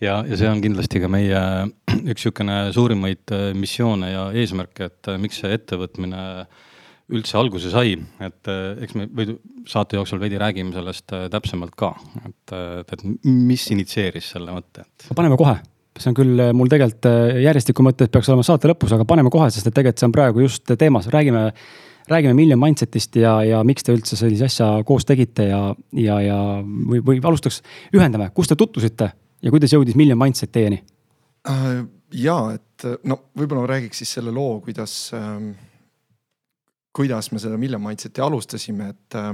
ja, 0.01 0.19
ja 0.29 0.37
see 0.37 0.45
on 0.45 0.59
kindlasti 0.61 0.99
ka 1.01 1.07
meie 1.09 1.39
üks 1.87 2.27
niisugune 2.27 2.57
suurimaid 2.75 3.33
missioone 3.57 4.11
ja 4.11 4.27
eesmärke, 4.29 4.91
et 4.91 5.09
miks 5.17 5.39
see 5.41 5.55
ettevõtmine 5.57 6.19
äh, 6.43 6.66
üldse 7.13 7.37
alguse 7.39 7.71
sai, 7.71 7.95
et 8.23 8.49
eh, 8.51 8.83
eks 8.83 8.95
me 8.97 9.07
või 9.07 9.37
saate 9.67 9.97
jooksul 9.99 10.19
veidi 10.19 10.39
räägime 10.41 10.75
sellest 10.75 11.13
eh, 11.15 11.25
täpsemalt 11.31 11.75
ka, 11.79 11.93
et, 12.23 12.53
eh, 12.55 12.83
et, 12.83 13.03
mis 13.23 13.63
initsieeris 13.73 14.33
selle 14.35 14.55
mõtte, 14.55 14.83
et. 14.83 15.09
paneme 15.15 15.37
kohe, 15.39 15.55
see 15.97 16.11
on 16.11 16.17
küll 16.17 16.41
mul 16.53 16.71
tegelikult 16.71 17.07
järjestiku 17.41 17.85
mõttes 17.87 18.11
peaks 18.13 18.27
olema 18.29 18.43
saate 18.45 18.69
lõpus, 18.69 18.93
aga 18.95 19.07
paneme 19.07 19.31
kohe, 19.33 19.47
sest 19.53 19.69
et 19.69 19.75
tegelikult 19.77 20.03
see 20.03 20.09
on 20.09 20.15
praegu 20.15 20.43
just 20.43 20.73
teemas, 20.77 21.07
räägime. 21.13 21.51
räägime 22.07 22.33
Million 22.33 22.59
Mindset'ist 22.59 23.15
ja, 23.19 23.33
ja 23.43 23.63
miks 23.67 23.83
te 23.83 23.91
üldse 23.91 24.15
sellise 24.15 24.45
asja 24.45 24.67
koos 24.87 25.03
tegite 25.05 25.49
ja, 25.49 25.61
ja, 25.91 26.19
ja 26.23 26.37
või, 26.63 27.01
või 27.03 27.19
alustaks, 27.19 27.61
ühendame, 27.95 28.29
kus 28.35 28.47
te 28.47 28.55
tutvusite 28.55 29.09
ja 29.41 29.51
kuidas 29.51 29.73
jõudis 29.73 29.95
Million 29.95 30.19
Mindset 30.19 30.51
teieni? 30.55 30.83
Äh, 31.49 31.81
ja 32.15 32.37
et 32.55 32.87
no 33.03 33.19
võib-olla 33.35 33.65
räägiks 33.67 34.03
siis 34.03 34.13
selle 34.19 34.31
loo, 34.31 34.59
kuidas 34.63 35.09
ähm 35.15 35.51
kuidas 36.97 37.31
me 37.31 37.39
seda 37.41 37.57
Million 37.61 37.81
Mindset'i 37.83 38.23
alustasime, 38.25 38.89
et 38.93 39.17
äh, 39.19 39.33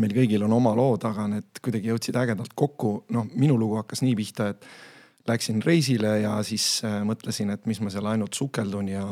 meil 0.00 0.14
kõigil 0.16 0.44
on 0.46 0.54
oma 0.56 0.72
lood, 0.76 1.04
aga 1.08 1.26
need 1.34 1.60
kuidagi 1.64 1.92
jõudsid 1.92 2.16
ägedalt 2.16 2.54
kokku. 2.56 2.92
noh, 3.14 3.26
minu 3.34 3.58
lugu 3.60 3.76
hakkas 3.80 4.02
nii 4.04 4.14
pihta, 4.16 4.52
et 4.54 4.64
läksin 5.28 5.60
reisile 5.64 6.14
ja 6.22 6.38
siis 6.46 6.80
äh, 6.88 7.02
mõtlesin, 7.04 7.52
et 7.52 7.68
mis 7.68 7.82
ma 7.84 7.92
seal 7.92 8.08
ainult 8.08 8.38
sukeldun 8.38 8.88
ja, 8.94 9.04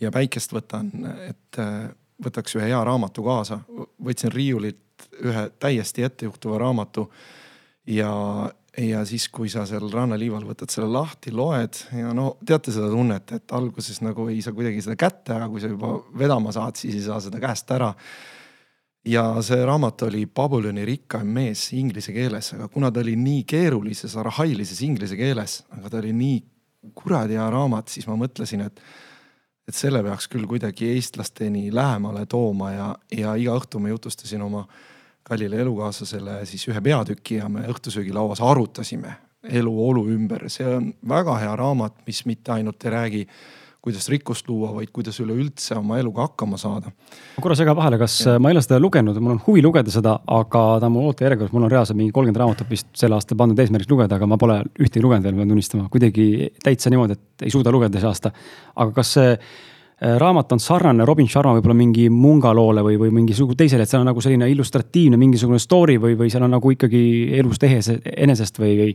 ja 0.00 0.12
päikest 0.12 0.52
võtan, 0.52 0.92
et 1.28 1.60
äh, 1.62 1.88
võtaks 2.24 2.58
ühe 2.58 2.68
hea 2.68 2.82
raamatu 2.84 3.24
kaasa. 3.24 3.60
võtsin 4.04 4.34
riiulilt 4.34 5.08
ühe 5.24 5.48
täiesti 5.62 6.02
ettejuhtuva 6.02 6.58
raamatu 6.58 7.06
ja 7.86 8.10
ja 8.78 9.02
siis, 9.08 9.28
kui 9.32 9.50
sa 9.50 9.64
seal 9.66 9.88
rannaliival 9.90 10.44
võtad 10.46 10.70
selle 10.72 10.88
lahti, 10.92 11.32
loed 11.34 11.80
ja 11.96 12.12
no 12.16 12.30
teate 12.46 12.72
seda 12.74 12.90
tunnet, 12.92 13.32
et 13.34 13.54
alguses 13.56 14.00
nagu 14.04 14.28
ei 14.30 14.40
saa 14.44 14.54
kuidagi 14.56 14.82
seda 14.84 14.96
kätte, 14.98 15.34
aga 15.34 15.48
kui 15.50 15.62
sa 15.62 15.70
juba 15.70 15.94
vedama 16.18 16.52
saad, 16.54 16.78
siis 16.78 16.98
ei 16.98 17.06
saa 17.06 17.18
seda 17.24 17.40
käest 17.42 17.70
ära. 17.74 17.92
ja 19.08 19.24
see 19.42 19.64
raamat 19.64 20.02
oli 20.08 20.26
Babyloni 20.26 20.84
rikkaim 20.84 21.28
mees 21.32 21.72
inglise 21.72 22.12
keeles, 22.12 22.52
aga 22.54 22.68
kuna 22.68 22.90
ta 22.92 23.00
oli 23.00 23.16
nii 23.16 23.44
keerulises 23.48 24.16
arhailises 24.16 24.82
inglise 24.82 25.16
keeles, 25.16 25.62
aga 25.78 25.90
ta 25.90 25.98
oli 26.02 26.12
nii 26.12 26.38
kuradi 26.94 27.38
hea 27.38 27.50
raamat, 27.50 27.88
siis 27.88 28.06
ma 28.06 28.18
mõtlesin, 28.18 28.66
et 28.66 28.82
et 29.68 29.76
selle 29.76 30.00
peaks 30.00 30.30
küll 30.32 30.46
kuidagi 30.48 30.86
eestlasteni 30.94 31.66
lähemale 31.74 32.24
tooma 32.26 32.70
ja, 32.72 32.86
ja 33.12 33.34
iga 33.36 33.56
õhtu 33.58 33.82
ma 33.82 33.90
jutustasin 33.90 34.40
oma 34.40 34.62
kallile 35.28 35.60
elukaaslasele 35.64 36.40
siis 36.48 36.66
ühe 36.70 36.80
peatüki 36.84 37.40
ja 37.42 37.48
me 37.52 37.66
õhtusöögilauas 37.70 38.42
arutasime 38.44 39.16
eluolu 39.48 40.08
ümber. 40.10 40.48
see 40.50 40.66
on 40.66 40.92
väga 41.08 41.38
hea 41.38 41.54
raamat, 41.56 42.02
mis 42.06 42.24
mitte 42.26 42.52
ainult 42.52 42.84
ei 42.84 42.90
räägi 42.90 43.26
kuidas 43.88 44.08
rikkust 44.10 44.48
luua, 44.50 44.72
vaid 44.74 44.90
kuidas 44.92 45.16
üleüldse 45.22 45.76
oma 45.78 45.98
eluga 46.00 46.26
hakkama 46.26 46.58
saada. 46.58 46.90
ma 47.36 47.42
korra 47.42 47.56
segan 47.56 47.76
vahele, 47.78 47.98
kas 48.00 48.16
ja. 48.26 48.34
ma 48.42 48.50
ei 48.50 48.56
ole 48.56 48.62
seda 48.64 48.80
lugenud, 48.82 49.20
mul 49.22 49.36
on 49.36 49.40
huvi 49.46 49.62
lugeda 49.62 49.92
seda, 49.94 50.16
aga 50.34 50.64
ta 50.82 50.90
on 50.90 50.94
mul 50.96 51.06
ootejärjekorras, 51.12 51.54
mul 51.54 51.68
on 51.68 51.72
reaalselt 51.72 51.98
mingi 52.00 52.12
kolmkümmend 52.12 52.42
raamatut 52.42 52.70
vist 52.70 52.90
sel 52.98 53.14
aastal 53.16 53.38
pandud 53.38 53.62
eesmärgiks 53.62 53.92
lugeda, 53.92 54.18
aga 54.18 54.28
ma 54.28 54.38
pole 54.40 54.58
ühtegi 54.82 55.04
lugenud 55.04 55.28
veel, 55.28 55.38
pean 55.38 55.54
tunnistama, 55.54 55.86
kuidagi 55.94 56.26
täitsa 56.64 56.92
niimoodi, 56.92 57.16
et 57.16 57.46
ei 57.46 57.54
suuda 57.54 57.72
lugeda 57.74 58.02
see 58.02 58.10
aasta. 58.10 58.34
aga 58.74 58.96
kas 58.98 59.14
see 59.16 59.32
raamat 60.00 60.52
on 60.52 60.60
sarnane 60.62 61.04
Robin 61.04 61.28
Sharma 61.28 61.56
võib-olla 61.56 61.74
mingi 61.74 62.06
Munga 62.12 62.52
loole 62.54 62.84
või, 62.86 62.98
või 63.00 63.10
mingisugune 63.16 63.58
teisele, 63.58 63.82
et 63.82 63.90
seal 63.90 64.04
on 64.04 64.10
nagu 64.12 64.22
selline 64.22 64.46
illustratiivne 64.52 65.18
mingisugune 65.18 65.58
story 65.58 65.98
või, 65.98 66.14
või 66.18 66.30
seal 66.30 66.46
on 66.46 66.54
nagu 66.54 66.70
ikkagi 66.70 67.00
elust 67.38 67.64
ehes, 67.66 67.90
enesest 68.14 68.60
või, 68.62 68.74
või? 68.78 68.92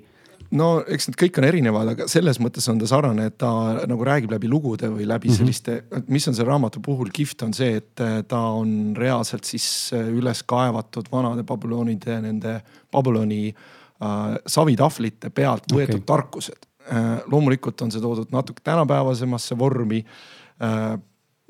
no 0.55 0.69
eks 0.88 1.10
need 1.10 1.17
kõik 1.19 1.39
on 1.41 1.48
erinevad, 1.48 1.91
aga 1.93 2.07
selles 2.12 2.39
mõttes 2.43 2.67
on 2.72 2.79
ta 2.79 2.88
sarnane, 2.89 3.27
et 3.31 3.38
ta 3.41 3.51
nagu 3.89 4.05
räägib 4.07 4.31
läbi 4.31 4.50
lugude 4.51 4.89
või 4.93 5.07
läbi 5.10 5.27
mm 5.27 5.33
-hmm. 5.33 5.38
selliste, 5.41 6.03
mis 6.07 6.27
on 6.27 6.38
selle 6.38 6.50
raamatu 6.50 6.79
puhul 6.83 7.12
kihvt, 7.13 7.43
on 7.48 7.53
see, 7.53 7.81
et 7.81 8.03
äh, 8.03 8.22
ta 8.27 8.39
on 8.55 8.93
reaalselt 8.98 9.43
siis 9.43 9.91
äh, 9.93 10.07
üles 10.07 10.43
kaevatud 10.43 11.10
vanade 11.12 11.43
Babylonide, 11.43 12.22
nende 12.22 12.62
Babyloni 12.91 13.50
äh, 13.50 14.38
savitahvlite 14.45 15.29
pealt 15.29 15.67
võetud 15.74 16.03
okay. 16.03 16.07
tarkused 16.07 16.69
äh,. 16.91 17.19
loomulikult 17.31 17.81
on 17.81 17.91
see 17.91 18.01
toodud 18.01 18.31
natuke 18.31 18.62
tänapäevasemasse 18.63 19.57
vormi 19.57 20.05
äh, 20.05 20.43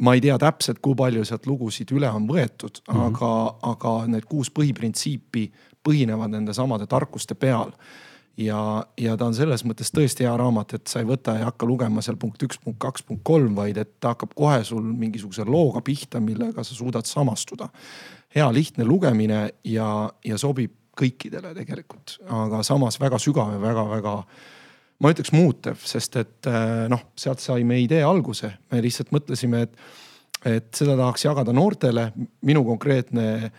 ma 0.03 0.13
ei 0.15 0.21
tea 0.21 0.37
täpselt, 0.41 0.79
kui 0.81 0.95
palju 0.97 1.25
sealt 1.27 1.45
lugusid 1.45 1.91
üle 1.93 2.09
on 2.09 2.25
võetud 2.29 2.81
mm, 2.81 2.95
-hmm. 2.95 3.03
aga, 3.11 3.33
aga 3.73 3.93
need 4.07 4.25
kuus 4.29 4.49
põhiprintsiipi 4.51 5.51
põhinevad 5.83 6.33
nende 6.33 6.53
samade 6.53 6.87
tarkuste 6.89 7.35
peal 7.35 7.71
ja, 8.37 8.85
ja 8.97 9.17
ta 9.17 9.27
on 9.29 9.35
selles 9.37 9.63
mõttes 9.67 9.91
tõesti 9.93 10.25
hea 10.25 10.33
raamat, 10.37 10.75
et 10.77 10.89
sa 10.89 11.01
ei 11.01 11.07
võta 11.07 11.37
ja 11.37 11.49
hakka 11.51 11.67
lugema 11.69 12.01
seal 12.01 12.17
punkt 12.21 12.41
üks, 12.45 12.59
punkt 12.63 12.79
kaks, 12.81 13.05
punkt 13.07 13.23
kolm, 13.27 13.55
vaid 13.55 13.77
et 13.77 13.99
ta 13.99 14.13
hakkab 14.15 14.33
kohe 14.37 14.63
sul 14.67 14.83
mingisuguse 14.83 15.45
looga 15.45 15.83
pihta, 15.85 16.21
millega 16.23 16.63
sa 16.63 16.75
suudad 16.75 17.05
samastuda. 17.09 17.69
hea 18.35 18.53
lihtne 18.53 18.85
lugemine 18.85 19.49
ja, 19.63 20.09
ja 20.25 20.37
sobib 20.37 20.73
kõikidele 20.97 21.53
tegelikult, 21.57 22.19
aga 22.29 22.63
samas 22.63 22.99
väga 23.01 23.19
sügav 23.21 23.53
ja 23.53 23.61
väga-väga 23.61 24.15
ma 25.01 25.11
ütleks 25.13 25.33
muutev, 25.35 25.81
sest 25.83 26.17
et 26.21 26.49
eh, 26.49 26.87
noh, 26.91 27.09
sealt 27.15 27.41
sai 27.43 27.65
meie 27.67 27.85
idee 27.85 28.03
alguse, 28.05 28.53
me 28.71 28.81
lihtsalt 28.83 29.13
mõtlesime, 29.15 29.65
et, 29.67 29.77
et 30.45 30.71
seda 30.75 30.97
tahaks 30.99 31.25
jagada 31.25 31.55
noortele. 31.55 32.11
minu 32.41 32.63
konkreetne 32.67 33.27
äh, 33.35 33.53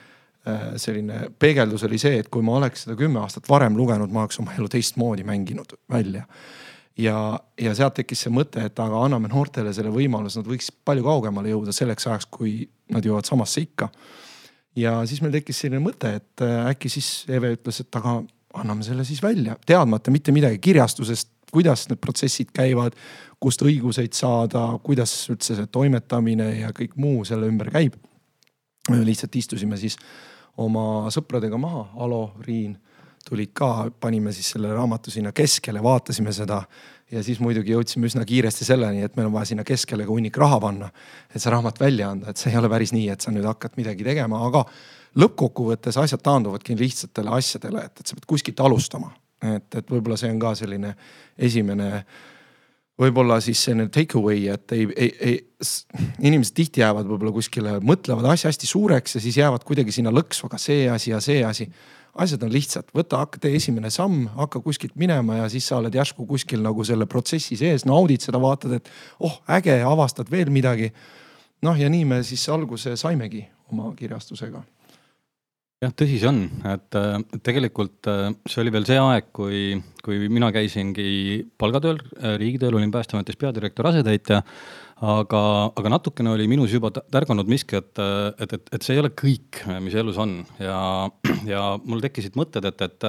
Äh, 0.44 0.74
selline 0.76 1.30
peegeldus 1.40 1.86
oli 1.86 1.96
see, 1.96 2.18
et 2.20 2.26
kui 2.28 2.44
ma 2.44 2.58
oleks 2.58 2.82
seda 2.84 2.98
kümme 3.00 3.16
aastat 3.22 3.46
varem 3.48 3.78
lugenud, 3.78 4.10
ma 4.12 4.26
oleks 4.26 4.36
oma 4.42 4.52
elu 4.52 4.66
teistmoodi 4.68 5.24
mänginud 5.24 5.72
välja. 5.88 6.26
ja, 7.00 7.40
ja 7.56 7.72
sealt 7.74 7.94
tekkis 7.96 8.26
see 8.26 8.32
mõte, 8.32 8.60
et 8.68 8.82
aga 8.84 9.00
anname 9.06 9.30
noortele 9.32 9.72
selle 9.72 9.88
võimaluse, 9.94 10.42
nad 10.42 10.50
võiks 10.52 10.68
palju 10.84 11.06
kaugemale 11.06 11.48
jõuda 11.48 11.72
selleks 11.72 12.06
ajaks, 12.10 12.28
kui 12.28 12.52
nad 12.92 13.08
jõuavad 13.08 13.24
samasse 13.24 13.64
ikka. 13.64 13.88
ja 14.76 14.98
siis 15.08 15.24
meil 15.24 15.32
tekkis 15.38 15.64
selline 15.64 15.80
mõte, 15.80 16.12
et 16.20 16.44
äh, 16.44 16.68
äkki 16.74 16.92
siis 16.92 17.08
Eve 17.32 17.54
ütles, 17.56 17.80
et 17.80 18.00
aga 18.02 18.18
anname 18.54 18.86
selle 18.86 19.04
siis 19.04 19.22
välja, 19.22 19.56
teadmata 19.66 20.12
mitte 20.14 20.32
midagi 20.32 20.58
kirjastusest, 20.62 21.30
kuidas 21.54 21.86
need 21.90 22.00
protsessid 22.02 22.50
käivad, 22.54 22.96
kust 23.42 23.62
õiguseid 23.62 24.14
saada, 24.16 24.66
kuidas 24.82 25.12
üldse 25.30 25.56
see 25.58 25.70
toimetamine 25.70 26.48
ja 26.60 26.72
kõik 26.74 26.96
muu 26.96 27.24
selle 27.28 27.48
ümber 27.50 27.70
käib. 27.74 27.98
lihtsalt 28.90 29.36
istusime 29.36 29.76
siis 29.80 29.96
oma 30.56 31.10
sõpradega 31.10 31.58
maha, 31.58 31.86
Alo, 31.96 32.34
Riin 32.40 32.76
tulid 33.24 33.54
ka, 33.56 33.90
panime 34.00 34.32
siis 34.36 34.50
selle 34.54 34.72
raamatu 34.74 35.10
sinna 35.10 35.32
keskele, 35.32 35.82
vaatasime 35.82 36.32
seda. 36.32 36.62
ja 37.12 37.22
siis 37.22 37.38
muidugi 37.38 37.70
jõudsime 37.70 38.08
üsna 38.08 38.24
kiiresti 38.26 38.64
selleni, 38.66 39.04
et 39.04 39.16
meil 39.16 39.28
on 39.28 39.34
vaja 39.36 39.52
sinna 39.52 39.64
keskele 39.64 40.06
ka 40.06 40.10
hunnik 40.10 40.36
raha 40.40 40.56
panna, 40.60 40.88
et 41.30 41.40
see 41.40 41.52
raamat 41.52 41.78
välja 41.80 42.08
anda, 42.10 42.32
et 42.32 42.40
see 42.40 42.50
ei 42.50 42.58
ole 42.58 42.68
päris 42.72 42.92
nii, 42.96 43.08
et 43.12 43.20
sa 43.20 43.30
nüüd 43.30 43.44
hakkad 43.46 43.76
midagi 43.78 44.06
tegema, 44.06 44.40
aga 44.48 44.64
lõppkokkuvõttes 45.20 45.98
asjad 46.00 46.22
taanduvadki 46.24 46.76
lihtsatele 46.78 47.32
asjadele, 47.36 47.86
et, 47.86 48.00
et 48.00 48.06
sa 48.06 48.16
pead 48.18 48.28
kuskilt 48.30 48.60
alustama. 48.60 49.12
et, 49.44 49.74
et 49.76 49.90
võib-olla 49.90 50.16
see 50.16 50.30
on 50.32 50.38
ka 50.40 50.54
selline 50.58 50.94
esimene 51.38 52.04
võib-olla 53.00 53.40
siis 53.42 53.62
selline 53.66 53.90
take 53.92 54.18
away, 54.18 54.46
et 54.52 54.72
ei, 54.74 54.86
ei, 54.96 55.10
ei, 55.20 55.38
inimesed 56.22 56.54
tihti 56.54 56.82
jäävad 56.82 57.08
võib-olla 57.08 57.34
kuskile, 57.34 57.78
mõtlevad 57.82 58.28
asja 58.30 58.52
hästi 58.52 58.70
suureks 58.70 59.18
ja 59.18 59.22
siis 59.24 59.38
jäävad 59.40 59.66
kuidagi 59.66 59.94
sinna 59.94 60.12
lõksu, 60.14 60.46
aga 60.48 60.60
see 60.62 60.86
asi 60.90 61.10
ja 61.10 61.20
see 61.24 61.42
asi. 61.44 61.68
asjad 62.14 62.44
on 62.46 62.52
lihtsad, 62.54 62.86
võta, 62.94 63.18
hakka, 63.24 63.40
tee 63.42 63.56
esimene 63.58 63.90
samm, 63.90 64.28
hakka 64.36 64.60
kuskilt 64.62 64.94
minema 64.94 65.40
ja 65.40 65.48
siis 65.50 65.66
sa 65.66 65.80
oled 65.80 65.94
järsku 65.94 66.26
kuskil 66.26 66.62
nagu 66.62 66.84
selle 66.86 67.06
protsessi 67.10 67.58
sees, 67.58 67.84
naudid 67.84 68.22
seda, 68.22 68.38
vaatad, 68.38 68.76
et 68.78 68.90
oh 69.18 69.40
äge, 69.50 69.80
avastad 69.82 70.30
veel 70.30 70.50
midagi. 70.54 70.92
noh, 71.62 71.74
ja 71.74 71.88
nii 71.90 72.04
me 72.04 72.22
siis 72.22 72.48
alguse 72.48 72.96
saimegi 72.96 73.42
oma 73.72 73.90
kirjastusega 73.96 74.62
jah, 75.84 75.92
tõsi 75.96 76.20
see 76.20 76.30
on, 76.30 76.40
et 76.70 76.96
äh, 76.98 77.18
tegelikult 77.44 78.08
äh, 78.10 78.30
see 78.48 78.62
oli 78.62 78.72
veel 78.74 78.86
see 78.88 79.00
aeg, 79.00 79.28
kui, 79.36 79.60
kui 80.04 80.30
mina 80.32 80.50
käisingi 80.54 81.44
palgatööl, 81.60 82.00
äh, 82.20 82.36
riigitööl, 82.40 82.78
olin 82.78 82.94
Päästeametis 82.94 83.38
peadirektori 83.40 83.92
asetäitja. 83.92 84.42
aga, 85.04 85.40
aga 85.76 85.90
natukene 85.90 86.30
oli 86.30 86.46
minus 86.48 86.72
juba 86.72 86.88
tärganud 86.94 87.48
miski, 87.50 87.76
et, 87.76 87.98
et, 88.40 88.52
et, 88.54 88.68
et 88.76 88.84
see 88.86 88.94
ei 88.94 89.00
ole 89.02 89.10
kõik, 89.10 89.58
mis 89.82 89.96
elus 89.98 90.20
on 90.22 90.36
ja, 90.62 90.78
ja 91.50 91.64
mul 91.82 92.00
tekkisid 92.00 92.38
mõtted, 92.38 92.64
et, 92.70 92.84
et 92.86 93.06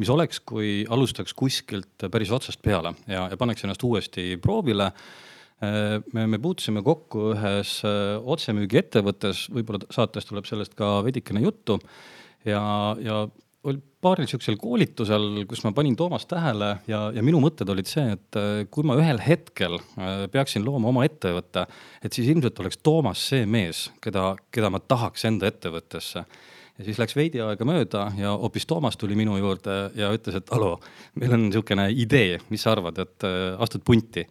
mis 0.00 0.10
oleks, 0.10 0.40
kui 0.40 0.86
alustaks 0.88 1.36
kuskilt 1.36 2.08
päris 2.10 2.32
otsast 2.32 2.64
peale 2.64 2.94
ja, 3.04 3.28
ja 3.30 3.38
paneks 3.38 3.66
ennast 3.68 3.84
uuesti 3.84 4.40
proovile 4.42 4.88
me, 5.60 6.24
me 6.26 6.40
puutusime 6.40 6.82
kokku 6.82 7.30
ühes 7.34 7.78
otsemüügiettevõttes, 7.84 9.46
võib-olla 9.52 9.92
saates 9.92 10.26
tuleb 10.26 10.48
sellest 10.48 10.74
ka 10.76 10.98
veidikene 11.04 11.44
juttu 11.44 11.78
ja, 12.46 12.62
ja 13.02 13.26
oli 13.66 13.80
paaril 14.00 14.28
sihukesel 14.30 14.56
koolitusel, 14.60 15.24
kus 15.50 15.62
ma 15.66 15.72
panin 15.74 15.96
Toomast 15.98 16.28
tähele 16.30 16.68
ja, 16.86 17.00
ja 17.14 17.22
minu 17.26 17.40
mõtted 17.42 17.68
olid 17.72 17.88
see, 17.90 18.04
et 18.14 18.38
äh, 18.38 18.64
kui 18.70 18.86
ma 18.86 18.96
ühel 18.98 19.18
hetkel 19.22 19.78
äh, 19.80 20.26
peaksin 20.32 20.64
looma 20.66 20.92
oma 20.92 21.06
ettevõtte, 21.08 21.66
et 22.04 22.14
siis 22.14 22.30
ilmselt 22.30 22.58
oleks 22.62 22.78
Toomas 22.86 23.24
see 23.32 23.46
mees, 23.50 23.88
keda, 24.04 24.34
keda 24.54 24.70
ma 24.72 24.82
tahaks 24.82 25.26
enda 25.28 25.50
ettevõttesse 25.50 26.22
ja 26.76 26.86
siis 26.86 27.00
läks 27.00 27.16
veidi 27.18 27.42
aega 27.42 27.66
mööda 27.66 28.08
ja 28.20 28.34
hoopis 28.38 28.68
Toomas 28.70 28.98
tuli 29.00 29.18
minu 29.18 29.38
juurde 29.40 29.78
ja 29.98 30.12
ütles, 30.14 30.38
et 30.38 30.52
hallo, 30.54 30.76
meil 31.18 31.34
on 31.34 31.48
niisugune 31.48 31.88
idee, 31.90 32.38
mis 32.52 32.66
sa 32.66 32.76
arvad, 32.76 33.00
et 33.02 33.26
äh, 33.26 33.54
astud 33.58 33.86
punti. 33.86 34.26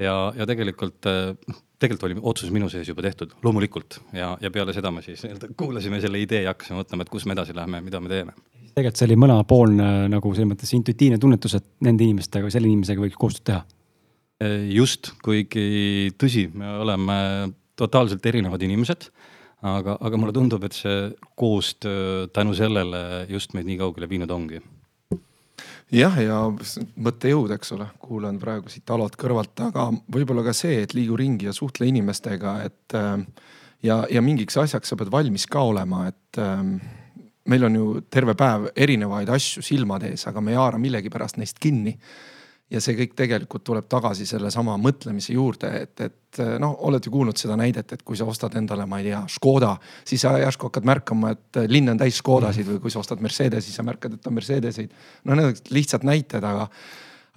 ja, 0.00 0.14
ja 0.36 0.48
tegelikult 0.48 1.04
noh 1.04 1.66
tegelikult 1.80 2.06
oli 2.08 2.16
otsus 2.32 2.52
minu 2.54 2.68
sees 2.72 2.88
juba 2.90 3.04
tehtud, 3.04 3.32
loomulikult 3.44 4.00
ja, 4.16 4.34
ja 4.40 4.50
peale 4.52 4.74
seda 4.76 4.92
me 4.94 5.02
siis 5.04 5.22
nii-öelda 5.24 5.52
kuulasime 5.58 6.00
selle 6.02 6.20
idee 6.20 6.44
ja 6.44 6.54
hakkasime 6.54 6.80
mõtlema, 6.82 7.06
et 7.06 7.12
kus 7.12 7.26
me 7.26 7.36
edasi 7.36 7.56
läheme, 7.56 7.80
mida 7.84 8.00
me 8.02 8.12
teeme. 8.12 8.34
tegelikult 8.74 9.00
see 9.00 9.08
oli 9.08 9.18
mõlemapoolne 9.24 9.90
nagu 10.12 10.34
selles 10.36 10.50
mõttes 10.52 10.74
intuitiivne 10.76 11.20
tunnetus, 11.22 11.56
et 11.58 11.68
nende 11.86 12.04
inimestega 12.06 12.46
või 12.46 12.54
selle 12.54 12.70
inimesega 12.70 13.04
võiks 13.06 13.20
koostööd 13.20 13.46
teha. 13.50 13.62
just, 14.72 15.14
kuigi 15.24 16.12
tõsi, 16.20 16.46
me 16.54 16.76
oleme 16.84 17.16
totaalselt 17.80 18.26
erinevad 18.26 18.62
inimesed, 18.64 19.08
aga, 19.64 19.96
aga 20.00 20.20
mulle 20.20 20.36
tundub, 20.36 20.64
et 20.64 20.76
see 20.76 21.08
koostöö 21.36 22.28
tänu 22.36 22.52
sellele 22.56 23.24
just 23.28 23.56
meid 23.56 23.68
nii 23.68 23.80
kaugele 23.80 24.08
viinud 24.08 24.36
ongi 24.36 24.60
jah, 25.94 26.18
ja 26.22 26.38
mõttejõud, 26.50 27.54
eks 27.56 27.74
ole, 27.76 27.86
kuulan 28.02 28.38
praegu 28.42 28.70
siit 28.72 28.90
alalt 28.90 29.16
kõrvalt, 29.20 29.54
aga 29.66 29.88
võib-olla 30.12 30.44
ka 30.46 30.54
see, 30.56 30.82
et 30.84 30.94
liigu 30.96 31.18
ringi 31.18 31.48
ja 31.48 31.54
suhtle 31.56 31.88
inimestega, 31.90 32.56
et 32.66 32.96
äh, 32.98 33.22
ja, 33.86 34.02
ja 34.10 34.22
mingiks 34.24 34.58
asjaks 34.60 34.92
sa 34.92 34.98
pead 34.98 35.12
valmis 35.12 35.46
ka 35.50 35.62
olema, 35.72 36.06
et 36.10 36.40
ähm, 36.42 36.76
meil 37.50 37.64
on 37.66 37.78
ju 37.78 37.86
terve 38.12 38.36
päev 38.38 38.70
erinevaid 38.76 39.30
asju 39.32 39.64
silmade 39.64 40.12
ees, 40.12 40.26
aga 40.30 40.42
me 40.44 40.54
ei 40.54 40.60
haara 40.60 40.80
millegipärast 40.82 41.40
neist 41.40 41.58
kinni 41.62 41.96
ja 42.70 42.80
see 42.82 42.94
kõik 42.98 43.14
tegelikult 43.18 43.64
tuleb 43.66 43.88
tagasi 43.90 44.26
sellesama 44.28 44.76
mõtlemise 44.80 45.34
juurde, 45.34 45.70
et, 45.82 46.04
et 46.06 46.40
noh, 46.62 46.76
oled 46.86 47.04
ju 47.04 47.12
kuulnud 47.12 47.38
seda 47.40 47.56
näidet, 47.58 47.96
et 47.96 48.04
kui 48.06 48.18
sa 48.18 48.28
ostad 48.30 48.54
endale, 48.60 48.86
ma 48.86 49.00
ei 49.00 49.08
tea, 49.08 49.24
Škoda, 49.34 49.72
siis 50.06 50.22
sa 50.22 50.36
järsku 50.38 50.70
hakkad 50.70 50.86
märkama, 50.86 51.34
et 51.34 51.60
linn 51.70 51.90
on 51.90 52.00
täis 52.00 52.20
Škodasid 52.22 52.68
või 52.68 52.80
kui 52.84 52.94
sa 52.94 53.02
ostad 53.02 53.22
Mercedesi, 53.24 53.74
sa 53.74 53.84
märkad, 53.86 54.14
et 54.16 54.30
on 54.30 54.38
Mercedeseid. 54.38 54.94
no 55.24 55.38
need 55.38 55.50
on 55.50 55.74
lihtsad 55.74 56.06
näited, 56.06 56.46
aga, 56.46 56.68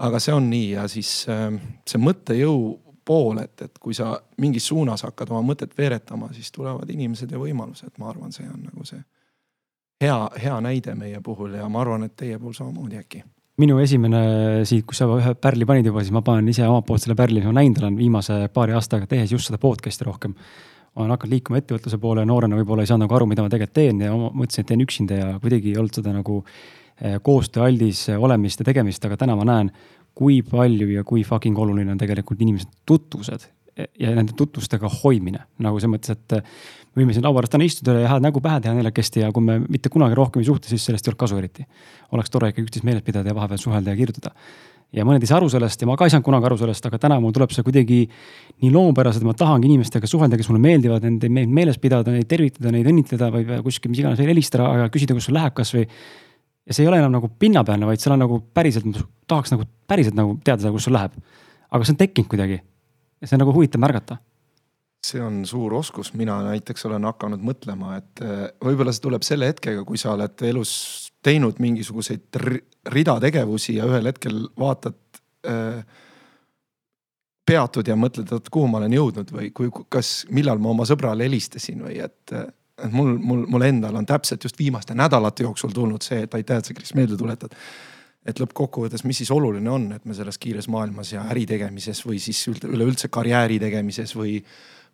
aga 0.05 0.21
see 0.21 0.37
on 0.37 0.49
nii. 0.53 0.69
Ja 0.75 0.87
siis 0.91 1.15
see 1.25 2.01
mõttejõu 2.01 2.59
pool, 3.05 3.41
et, 3.41 3.57
et 3.65 3.81
kui 3.81 3.97
sa 3.97 4.13
mingis 4.39 4.69
suunas 4.69 5.03
hakkad 5.03 5.33
oma 5.33 5.41
mõtet 5.53 5.73
veeretama, 5.77 6.29
siis 6.37 6.53
tulevad 6.53 6.89
inimesed 6.93 7.31
ja 7.33 7.41
võimalused, 7.41 7.97
ma 7.97 8.13
arvan, 8.13 8.31
see 8.31 8.45
on 8.47 8.61
nagu 8.69 8.85
see 8.87 9.01
hea, 10.03 10.17
hea 10.45 10.59
näide 10.61 10.95
meie 10.95 11.21
puhul 11.25 11.57
ja 11.57 11.67
ma 11.69 11.81
arvan, 11.81 12.05
et 12.05 12.15
teie 12.19 12.37
puhul 12.39 12.53
samamoodi 12.55 13.01
äkki 13.01 13.23
minu 13.61 13.77
esimene 13.83 14.19
siit, 14.65 14.85
kus 14.89 15.01
sa 15.03 15.07
ühe 15.13 15.33
pärli 15.37 15.65
panid 15.69 15.87
juba, 15.89 16.01
siis 16.01 16.13
ma 16.15 16.23
panen 16.25 16.47
ise 16.49 16.65
omalt 16.65 16.87
poolt 16.87 17.03
selle 17.03 17.17
pärli, 17.17 17.43
ma 17.45 17.53
näinud 17.59 17.81
olen 17.83 17.97
viimase 17.99 18.39
paari 18.53 18.73
aastaga 18.77 19.05
tehes 19.09 19.33
just 19.33 19.49
seda 19.49 19.59
podcast'i 19.61 20.07
rohkem. 20.07 20.33
olen 20.95 21.09
hakanud 21.09 21.33
liikuma 21.33 21.57
ettevõtluse 21.57 21.97
poole, 21.97 22.25
noorena 22.25 22.57
võib-olla 22.57 22.83
ei 22.85 22.89
saanud 22.89 23.07
nagu 23.07 23.15
aru, 23.17 23.25
mida 23.29 23.41
ma 23.41 23.49
tegelikult 23.49 23.73
teen 23.77 24.01
ja 24.05 24.13
mõtlesin, 24.13 24.61
et 24.61 24.67
teen 24.69 24.83
üksinda 24.83 25.15
ja 25.17 25.29
kuidagi 25.41 25.71
ei 25.71 25.79
olnud 25.81 25.97
seda 25.97 26.13
nagu 26.13 26.35
eh, 26.43 27.17
koostööaldis 27.25 28.03
olemist 28.13 28.61
ja 28.61 28.67
tegemist, 28.67 29.05
aga 29.05 29.17
täna 29.17 29.37
ma 29.37 29.47
näen, 29.49 29.71
kui 30.13 30.43
palju 30.45 30.91
ja 30.93 31.03
kui 31.03 31.25
fucking 31.25 31.57
oluline 31.57 31.95
on 31.95 32.01
tegelikult 32.01 32.41
inimeste 32.45 32.77
tutvused 32.85 33.49
ja 33.73 34.13
nende 34.13 34.35
tutvustega 34.37 34.89
hoidmine 35.01 35.47
nagu 35.65 35.79
selles 35.81 35.95
mõttes, 35.95 36.13
et 36.13 36.82
võime 36.97 37.15
siin 37.15 37.25
laua 37.25 37.41
ääres 37.41 37.53
täna 37.53 37.65
istuda 37.67 37.95
ja 37.97 38.11
head 38.11 38.25
nägu 38.25 38.41
pähe 38.43 38.61
teha 38.63 38.75
neljakesti 38.77 39.23
ja 39.23 39.31
kui 39.33 39.45
me 39.45 39.57
mitte 39.63 39.89
kunagi 39.93 40.17
rohkem 40.17 40.43
ei 40.43 40.49
suhtle, 40.49 40.69
siis 40.69 40.85
sellest 40.85 41.07
ei 41.07 41.11
olnud 41.11 41.21
kasu 41.23 41.39
eriti. 41.39 41.65
oleks 42.11 42.29
tore 42.29 42.51
ikka 42.51 42.61
üksteist 42.61 42.85
meeles 42.85 43.03
pidada 43.03 43.29
ja 43.29 43.35
vahepeal 43.35 43.61
suhelda 43.61 43.93
ja 43.93 43.97
kirjutada. 43.97 44.33
ja 44.93 45.05
mõned 45.05 45.23
ei 45.25 45.27
saa 45.27 45.39
aru 45.39 45.49
sellest 45.49 45.81
ja 45.81 45.87
ma 45.89 45.97
ka 45.97 46.05
ei 46.05 46.13
saanud 46.13 46.25
kunagi 46.25 46.45
aru 46.45 46.57
sellest, 46.57 46.85
aga 46.85 46.99
täna 47.01 47.19
mul 47.19 47.33
tuleb 47.33 47.51
see 47.51 47.63
kuidagi 47.65 47.99
nii 48.61 48.71
loomupäraselt, 48.71 49.23
ma 49.25 49.33
tahangi 49.33 49.65
inimestega 49.67 50.07
suhelda, 50.07 50.37
kes 50.37 50.49
mulle 50.51 50.61
meeldivad, 50.61 51.01
nende 51.03 51.29
meeles 51.29 51.79
pidada, 51.81 52.11
neid 52.13 52.29
tervitada, 52.29 52.71
neid 52.71 52.85
õnnitleda 52.85 53.31
või 53.33 53.63
kuskil 53.65 53.89
mis 53.89 54.03
iganes 54.03 54.21
veel 54.21 54.29
helistada, 54.29 54.69
aga 54.69 54.91
küsida, 54.93 55.17
kus 55.17 55.31
sul 55.31 55.33
läheb 55.33 55.55
kasvõi 55.57 55.87
ja 56.67 56.75
see 56.75 56.85
ei 56.85 56.91
ole 56.91 56.99
enam 57.01 57.15
nagu 57.17 57.29
pinnapealne, 57.39 57.87
vaid 57.89 58.03
seal 58.03 58.15
on 58.15 58.21
nagu 58.23 58.39
päriselt, 58.53 58.85
tahaks 59.27 59.55
nagu 59.55 59.65
päriselt 59.89 60.15
nagu 60.19 60.37
teada, 60.45 60.71
kus 60.71 60.87
sul 60.87 60.95
läheb. 60.95 61.17
aga 61.73 61.85
see 61.85 61.95
on 61.95 61.99
tekkinud 62.03 62.29
kuidagi 62.29 62.59
ja 62.61 63.27
see 63.27 63.37
on 63.37 63.43
nagu 63.43 63.55
huvitav 63.55 63.81
märgata. 63.81 64.19
See 65.03 65.21
on 65.21 65.41
suur 65.45 65.73
oskus, 65.73 66.13
mina 66.17 66.37
näiteks 66.45 66.85
olen 66.87 67.03
hakanud 67.09 67.43
mõtlema, 67.43 67.97
et 67.99 68.23
eh, 68.23 68.45
võib-olla 68.63 68.93
see 68.95 69.03
tuleb 69.03 69.25
selle 69.27 69.49
hetkega, 69.51 69.83
kui 69.87 69.99
sa 69.99 70.13
oled 70.15 70.45
elus 70.47 70.73
teinud 71.23 71.59
mingisuguseid 71.63 72.39
rida 72.93 73.17
tegevusi 73.23 73.77
ja 73.77 73.87
ühel 73.87 74.09
hetkel 74.11 74.41
vaatad 74.59 75.21
äh, 75.47 75.83
peatud 77.45 77.87
ja 77.87 77.95
mõtled, 77.99 78.31
et 78.31 78.51
kuhu 78.51 78.67
ma 78.71 78.79
olen 78.81 78.95
jõudnud 78.95 79.31
või 79.35 79.51
kui, 79.55 79.71
kas, 79.91 80.23
millal 80.31 80.61
ma 80.63 80.71
oma 80.71 80.87
sõbrale 80.87 81.27
helistasin 81.27 81.83
või 81.83 81.97
et, 82.03 82.35
et 82.35 82.91
mul, 82.91 83.17
mul, 83.19 83.45
mul 83.51 83.67
endal 83.67 83.99
on 83.99 84.07
täpselt 84.07 84.43
just 84.47 84.59
viimaste 84.59 84.95
nädalate 84.95 85.43
jooksul 85.47 85.73
tulnud 85.75 86.03
see, 86.05 86.23
et 86.23 86.37
aitäh, 86.39 86.61
et 86.61 86.69
sa, 86.69 86.75
Kris, 86.77 86.95
meelde 86.95 87.19
tuletad. 87.19 87.55
Et 88.23 88.37
lõppkokkuvõttes, 88.39 89.03
mis 89.03 89.17
siis 89.19 89.31
oluline 89.35 89.67
on, 89.67 89.89
et 89.91 90.05
me 90.07 90.15
selles 90.15 90.37
kiires 90.39 90.69
maailmas 90.71 91.11
ja 91.11 91.25
äri 91.33 91.43
tegemises 91.47 91.99
või 92.07 92.21
siis 92.23 92.39
üleüldse 92.53 93.09
karjääri 93.11 93.57
tegemises 93.59 94.15
või, 94.15 94.37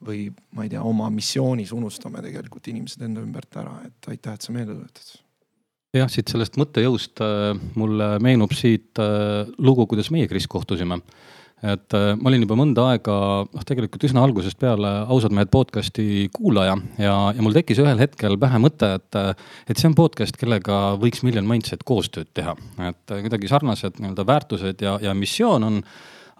või 0.05 0.27
ma 0.55 0.65
ei 0.65 0.73
tea, 0.73 0.83
oma 0.85 1.09
missioonis 1.13 1.73
unustame 1.75 2.23
tegelikult 2.25 2.69
inimesed 2.71 3.01
enda 3.07 3.23
ümbert 3.25 3.59
ära, 3.59 3.79
et 3.87 4.11
aitäh, 4.13 4.37
et 4.37 4.45
sa 4.45 4.55
meelde 4.55 4.77
tuletad 4.77 5.17
jah, 5.97 6.09
siit 6.11 6.29
sellest 6.29 6.59
mõttejõust 6.59 7.23
äh, 7.25 7.51
mulle 7.79 8.13
meenub 8.23 8.53
siit 8.57 8.99
äh, 9.01 9.49
lugu, 9.57 9.87
kuidas 9.89 10.11
meie, 10.13 10.29
Kris, 10.29 10.47
kohtusime 10.49 10.99
et 11.65 11.95
äh, 11.97 12.13
ma 12.15 12.29
olin 12.31 12.45
juba 12.45 12.55
mõnda 12.59 12.85
aega, 12.93 13.15
noh, 13.49 13.65
tegelikult 13.67 14.05
üsna 14.07 14.23
algusest 14.23 14.59
peale 14.61 14.91
ausad 15.11 15.33
mehed 15.35 15.51
podcast'i 15.51 16.29
kuulaja 16.35 16.77
ja, 17.01 17.15
ja 17.35 17.43
mul 17.43 17.57
tekkis 17.57 17.81
ühel 17.83 17.99
hetkel 17.99 18.37
pähe 18.39 18.61
mõte, 18.61 18.93
et, 18.99 19.19
et 19.67 19.81
see 19.81 19.89
on 19.89 19.97
podcast, 19.97 20.37
kellega 20.39 20.95
võiks 21.01 21.25
Million 21.25 21.49
Mindset 21.49 21.83
koostööd 21.87 22.31
teha. 22.37 22.55
et 22.87 23.17
kuidagi 23.25 23.51
sarnased 23.51 23.99
nii-öelda 23.99 24.27
väärtused 24.29 24.85
ja, 24.85 24.97
ja 25.03 25.17
missioon 25.17 25.67
on 25.67 25.83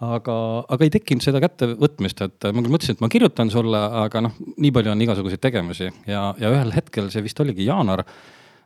aga, 0.00 0.34
aga 0.64 0.86
ei 0.86 0.92
tekkinud 0.96 1.24
seda 1.24 1.40
kättevõtmist, 1.44 2.24
et 2.24 2.50
ma 2.50 2.64
küll 2.64 2.74
mõtlesin, 2.74 2.96
et 2.96 3.04
ma 3.04 3.12
kirjutan 3.12 3.52
sulle, 3.52 3.80
aga 4.04 4.24
noh, 4.26 4.36
nii 4.56 4.74
palju 4.74 4.94
on 4.94 5.06
igasuguseid 5.06 5.42
tegevusi 5.44 5.90
ja, 6.08 6.30
ja 6.40 6.52
ühel 6.52 6.72
hetkel, 6.74 7.10
see 7.12 7.24
vist 7.24 7.40
oligi 7.44 7.68
jaanuar 7.68 8.06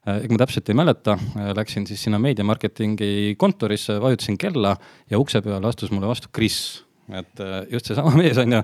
Äh, 0.05 0.21
ega 0.27 0.37
ma 0.37 0.41
täpselt 0.43 0.69
ei 0.69 0.77
mäleta, 0.77 1.15
äh, 1.17 1.53
läksin 1.57 1.87
siis 1.89 2.03
sinna 2.05 2.19
meediamarketingi 2.21 3.37
kontorisse, 3.41 3.97
vajutasin 4.03 4.37
kella 4.37 4.75
ja 5.11 5.21
ukse 5.21 5.41
peale 5.41 5.71
astus 5.71 5.95
mulle 5.95 6.11
vastu 6.11 6.29
Kris. 6.33 6.85
et 7.09 7.41
äh, 7.41 7.65
just 7.73 7.89
seesama 7.89 8.13
mees 8.21 8.37
on 8.41 8.53
ju, 8.53 8.61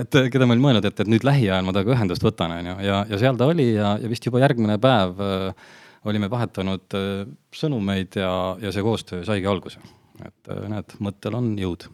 et 0.00 0.18
keda 0.32 0.48
ma 0.48 0.52
olin 0.52 0.64
mõelnud, 0.64 0.88
et, 0.88 1.00
et 1.00 1.08
nüüd 1.08 1.24
lähiajal 1.24 1.64
ma 1.64 1.72
temaga 1.72 1.94
ühendust 1.96 2.24
võtan, 2.24 2.52
on 2.58 2.68
ju, 2.70 2.76
ja, 2.84 3.00
ja 3.08 3.20
seal 3.20 3.40
ta 3.40 3.48
oli 3.52 3.70
ja, 3.72 3.94
ja 4.00 4.12
vist 4.12 4.28
juba 4.28 4.40
järgmine 4.44 4.76
päev 4.80 5.20
äh, 5.24 5.72
olime 6.08 6.28
vahetanud 6.32 6.96
äh, 7.00 7.08
sõnumeid 7.56 8.20
ja, 8.20 8.32
ja 8.60 8.72
see 8.72 8.84
koostöö 8.84 9.24
saigi 9.28 9.48
alguse. 9.48 9.80
et 10.24 10.54
näed, 10.68 10.96
mõttel 11.00 11.40
on 11.40 11.54
jõud. 11.60 11.88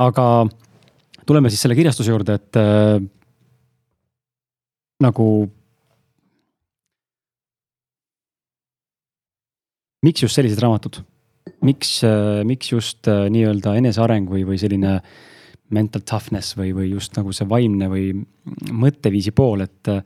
Aga 0.00 0.26
tuleme 1.26 1.50
siis 1.50 1.60
selle 1.64 1.76
kirjastuse 1.78 2.10
juurde, 2.10 2.38
et 2.38 2.60
äh, 2.60 2.98
nagu 5.02 5.28
miks 10.02 10.22
just 10.24 10.38
sellised 10.38 10.62
raamatud? 10.62 11.02
miks, 11.62 12.02
äh, 12.04 12.42
miks 12.46 12.72
just 12.72 13.08
äh, 13.10 13.26
nii-öelda 13.32 13.76
eneseareng 13.78 14.28
või, 14.30 14.44
või 14.46 14.58
selline 14.60 14.98
mental 15.74 16.04
toughness 16.08 16.56
või, 16.58 16.72
või 16.76 16.88
just 16.92 17.16
nagu 17.18 17.32
see 17.36 17.48
vaimne 17.48 17.88
või 17.92 18.06
mõtteviisi 18.72 19.34
pool, 19.36 19.64
et 19.66 19.90
äh, 19.92 20.02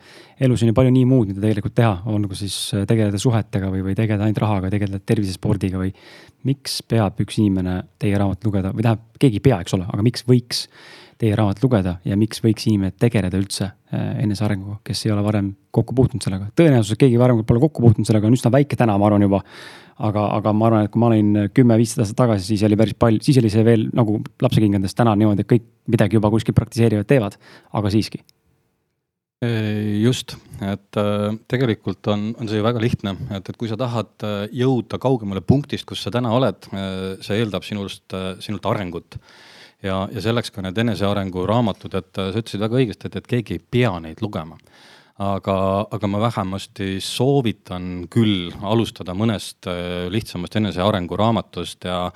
elus 0.47 0.65
on 0.65 0.73
ju 0.73 0.77
palju 0.77 0.93
nii 0.95 1.07
muud, 1.09 1.31
mida 1.33 1.45
tegelikult 1.45 1.77
teha, 1.79 1.95
olgu 2.13 2.39
siis 2.39 2.57
tegeleda 2.89 3.21
suhetega 3.21 3.71
või, 3.73 3.83
või 3.87 3.97
tegeleda 3.99 4.27
ainult 4.27 4.43
rahaga, 4.45 4.73
tegeleda 4.73 5.03
tervisespordiga 5.05 5.81
või. 5.83 5.93
miks 6.47 6.79
peab 6.87 7.19
üks 7.19 7.41
inimene 7.43 7.81
teie 7.99 8.19
raamatut 8.19 8.45
lugeda 8.47 8.71
või 8.71 8.85
tähendab, 8.87 9.09
keegi 9.19 9.41
ei 9.41 9.47
pea, 9.49 9.61
eks 9.65 9.75
ole, 9.75 9.87
aga 9.91 10.05
miks 10.07 10.23
võiks 10.29 10.67
teie 11.19 11.35
raamatut 11.35 11.65
lugeda 11.65 11.97
ja 12.05 12.17
miks 12.17 12.43
võiks 12.45 12.69
inimene 12.69 12.93
tegeleda 13.01 13.39
üldse 13.41 13.71
enesearenguga, 13.97 14.81
kes 14.85 15.07
ei 15.07 15.13
ole 15.15 15.25
varem 15.25 15.49
kokku 15.75 15.95
puutunud 15.97 16.25
sellega. 16.25 16.51
tõenäosus, 16.59 16.93
et 16.93 17.01
keegi 17.01 17.19
varem 17.19 17.43
pole 17.47 17.63
kokku 17.63 17.83
puutunud 17.83 18.09
sellega, 18.09 18.29
on 18.29 18.37
üsna 18.37 18.53
väike 18.53 18.77
täna, 18.77 18.97
ma 18.99 19.09
arvan 19.09 19.25
juba 19.25 19.43
aga, 19.97 20.25
aga 20.37 20.53
ma 20.53 20.69
arvan, 20.69 20.87
et 20.87 20.93
kui 20.93 21.01
ma 21.01 21.11
olin 21.11 21.51
kümme-viisteist 21.57 22.05
aastat 22.05 22.21
tagasi, 22.21 22.51
siis 22.51 22.65
oli 22.69 22.79
päris 22.79 22.97
palju, 22.99 23.23
siis 23.25 23.41
oli 23.41 23.51
see 23.53 23.65
veel 23.67 23.87
nagu 23.97 24.19
lapsekingades, 24.45 24.97
täna 24.97 25.17
niimoodi, 25.19 25.45
et 25.45 25.53
kõik 25.55 25.69
midagi 25.93 26.19
juba 26.19 26.31
kuskil 26.33 26.57
praktiseerivad, 26.57 27.09
teevad, 27.09 27.39
aga 27.79 27.93
siiski. 27.95 28.23
just, 30.01 30.33
et 30.65 30.97
äh, 30.97 31.35
tegelikult 31.49 32.09
on, 32.09 32.31
on 32.41 32.49
see 32.49 32.57
ju 32.57 32.65
väga 32.65 32.81
lihtne, 32.81 33.13
et, 33.37 33.51
et 33.51 33.57
kui 33.61 33.69
sa 33.69 33.77
tahad 33.77 34.25
äh, 34.25 34.47
jõuda 34.63 34.99
kaugemale 34.99 35.43
punktist, 35.45 35.85
kus 35.89 36.03
sa 36.03 36.11
täna 36.11 36.33
oled, 36.33 36.69
äh, 36.73 37.21
see 37.25 37.37
eeldab 37.43 37.65
sinust, 37.65 38.17
sinult 38.41 38.67
arengut 38.67 39.19
ja, 39.85 40.07
ja 40.09 40.25
selleks 40.25 40.51
ka 40.51 40.65
need 40.65 40.81
enesearengu 40.81 41.45
raamatud, 41.49 41.95
et 42.01 42.13
sa 42.17 42.33
ütlesid 42.33 42.65
väga 42.65 42.81
õigesti, 42.81 43.11
et, 43.11 43.21
et 43.21 43.29
keegi 43.29 43.59
ei 43.59 43.65
pea 43.77 43.93
neid 44.01 44.25
lugema 44.25 44.57
aga, 45.23 45.57
aga 45.91 46.09
ma 46.11 46.21
vähemasti 46.27 46.97
soovitan 47.01 48.07
küll 48.13 48.51
alustada 48.63 49.15
mõnest 49.17 49.69
äh, 49.71 50.07
lihtsamast 50.13 50.59
enesearengu 50.61 51.17
raamatust 51.17 51.89
ja 51.89 52.11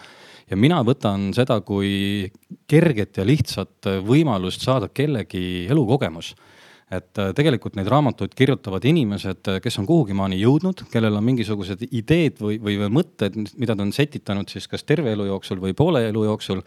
ja 0.51 0.59
mina 0.59 0.81
võtan 0.83 1.29
seda 1.31 1.61
kui 1.63 2.27
kerget 2.67 3.21
ja 3.21 3.27
lihtsat 3.27 3.87
võimalust 4.03 4.65
saada 4.67 4.89
kellegi 4.91 5.69
elukogemus. 5.71 6.33
Et 6.91 7.21
äh, 7.23 7.31
tegelikult 7.39 7.77
neid 7.79 7.89
raamatuid 7.89 8.35
kirjutavad 8.35 8.85
inimesed, 8.91 9.47
kes 9.63 9.79
on 9.79 9.87
kuhugimaani 9.87 10.41
jõudnud, 10.43 10.85
kellel 10.91 11.21
on 11.21 11.29
mingisugused 11.29 11.87
ideed 11.87 12.41
või, 12.43 12.59
või 12.63 12.91
mõtted, 12.91 13.39
mida 13.63 13.77
ta 13.77 13.87
on 13.87 13.95
setitanud 13.95 14.51
siis 14.51 14.67
kas 14.69 14.85
terve 14.85 15.15
elu 15.15 15.29
jooksul 15.31 15.63
või 15.63 15.77
poole 15.79 16.09
elu 16.09 16.27
jooksul 16.33 16.65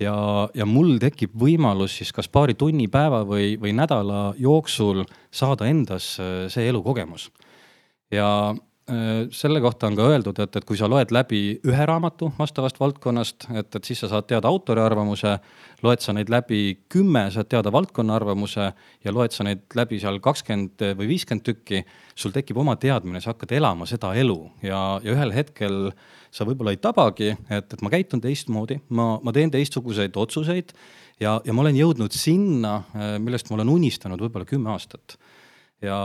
ja, 0.00 0.14
ja 0.54 0.66
mul 0.66 0.96
tekib 1.02 1.34
võimalus 1.38 1.98
siis 1.98 2.12
kas 2.14 2.28
paari 2.28 2.56
tunni, 2.58 2.88
päeva 2.92 3.22
või, 3.28 3.54
või 3.60 3.74
nädala 3.76 4.34
jooksul 4.40 5.04
saada 5.30 5.68
endas 5.70 6.14
äh, 6.20 6.46
see 6.52 6.68
elukogemus. 6.68 7.30
ja 8.10 8.54
selle 9.32 9.62
kohta 9.64 9.88
on 9.88 9.94
ka 9.96 10.04
öeldud, 10.12 10.36
et, 10.44 10.56
et 10.58 10.64
kui 10.68 10.76
sa 10.76 10.84
loed 10.90 11.08
läbi 11.14 11.38
ühe 11.64 11.84
raamatu 11.88 12.26
vastavast 12.36 12.76
valdkonnast, 12.76 13.46
et, 13.56 13.78
et 13.78 13.86
siis 13.88 14.02
sa 14.04 14.10
saad 14.12 14.26
teada 14.28 14.50
autori 14.52 14.82
arvamuse, 14.82 15.32
loed 15.80 16.04
sa 16.04 16.12
neid 16.12 16.28
läbi 16.28 16.58
kümme, 16.92 17.22
saad 17.32 17.48
teada 17.48 17.72
valdkonna 17.72 18.18
arvamuse 18.18 18.66
ja 19.04 19.14
loed 19.14 19.32
sa 19.32 19.46
neid 19.48 19.64
läbi 19.72 20.02
seal 20.02 20.20
kakskümmend 20.20 20.84
või 21.00 21.08
viiskümmend 21.14 21.46
tükki, 21.48 21.80
sul 22.12 22.36
tekib 22.36 22.60
oma 22.60 22.76
teadmine, 22.76 23.24
sa 23.24 23.32
hakkad 23.32 23.56
elama 23.56 23.88
seda 23.88 24.12
elu 24.20 24.36
ja, 24.60 24.82
ja 25.00 25.16
ühel 25.16 25.32
hetkel 25.32 25.88
äh, 25.88 26.04
sa 26.34 26.46
võib-olla 26.46 26.74
ei 26.74 26.82
tabagi, 26.82 27.30
et, 27.52 27.76
et 27.76 27.82
ma 27.84 27.92
käitun 27.92 28.22
teistmoodi, 28.22 28.80
ma, 28.96 29.14
ma 29.22 29.34
teen 29.34 29.52
teistsuguseid 29.54 30.16
otsuseid 30.18 30.74
ja, 31.22 31.36
ja 31.38 31.54
ma 31.54 31.62
olen 31.62 31.78
jõudnud 31.78 32.14
sinna, 32.16 32.80
eh, 32.94 33.14
millest 33.22 33.50
ma 33.50 33.60
olen 33.60 33.70
unistanud 33.76 34.22
võib-olla 34.24 34.48
kümme 34.48 34.72
aastat. 34.74 35.16
Ja, 35.84 36.00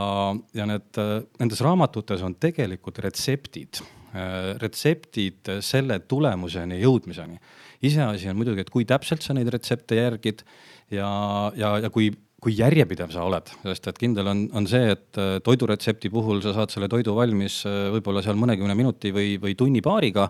ja 0.55 0.67
need, 0.69 0.99
nendes 1.39 1.63
raamatutes 1.65 2.23
on 2.25 2.35
tegelikult 2.41 3.01
retseptid, 3.05 3.81
eh, 4.13 4.53
retseptid 4.61 5.51
selle 5.65 6.01
tulemuseni 6.07 6.81
jõudmiseni. 6.83 7.39
iseasi 7.81 8.29
on 8.29 8.35
muidugi, 8.35 8.65
et 8.65 8.69
kui 8.69 8.85
täpselt 8.85 9.23
sa 9.23 9.33
neid 9.33 9.47
retsepte 9.47 9.95
järgid 9.95 10.43
ja, 10.91 11.09
ja, 11.55 11.77
ja 11.85 11.89
kui 11.93 12.11
kui 12.39 12.53
järjepidev 12.55 13.11
sa 13.11 13.25
oled, 13.27 13.49
sest 13.65 13.89
et 13.91 13.97
kindel 13.99 14.29
on, 14.31 14.45
on 14.55 14.67
see, 14.67 14.93
et 14.93 15.17
äh, 15.19 15.41
toiduretsepti 15.43 16.07
puhul 16.13 16.39
sa 16.39 16.53
saad 16.55 16.71
selle 16.71 16.87
toidu 16.87 17.11
valmis 17.17 17.65
äh, 17.67 17.89
võib-olla 17.91 18.23
seal 18.23 18.39
mõnekümne 18.39 18.77
minuti 18.79 19.11
või, 19.11 19.33
või 19.43 19.57
tunni-paariga. 19.59 20.29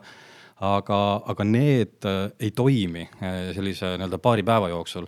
aga, 0.59 0.95
aga 1.31 1.43
need 1.47 2.03
ei 2.35 2.49
toimi 2.51 3.05
sellise 3.55 3.93
nii-öelda 3.93 4.17
paari 4.19 4.43
päeva 4.43 4.67
jooksul 4.73 5.05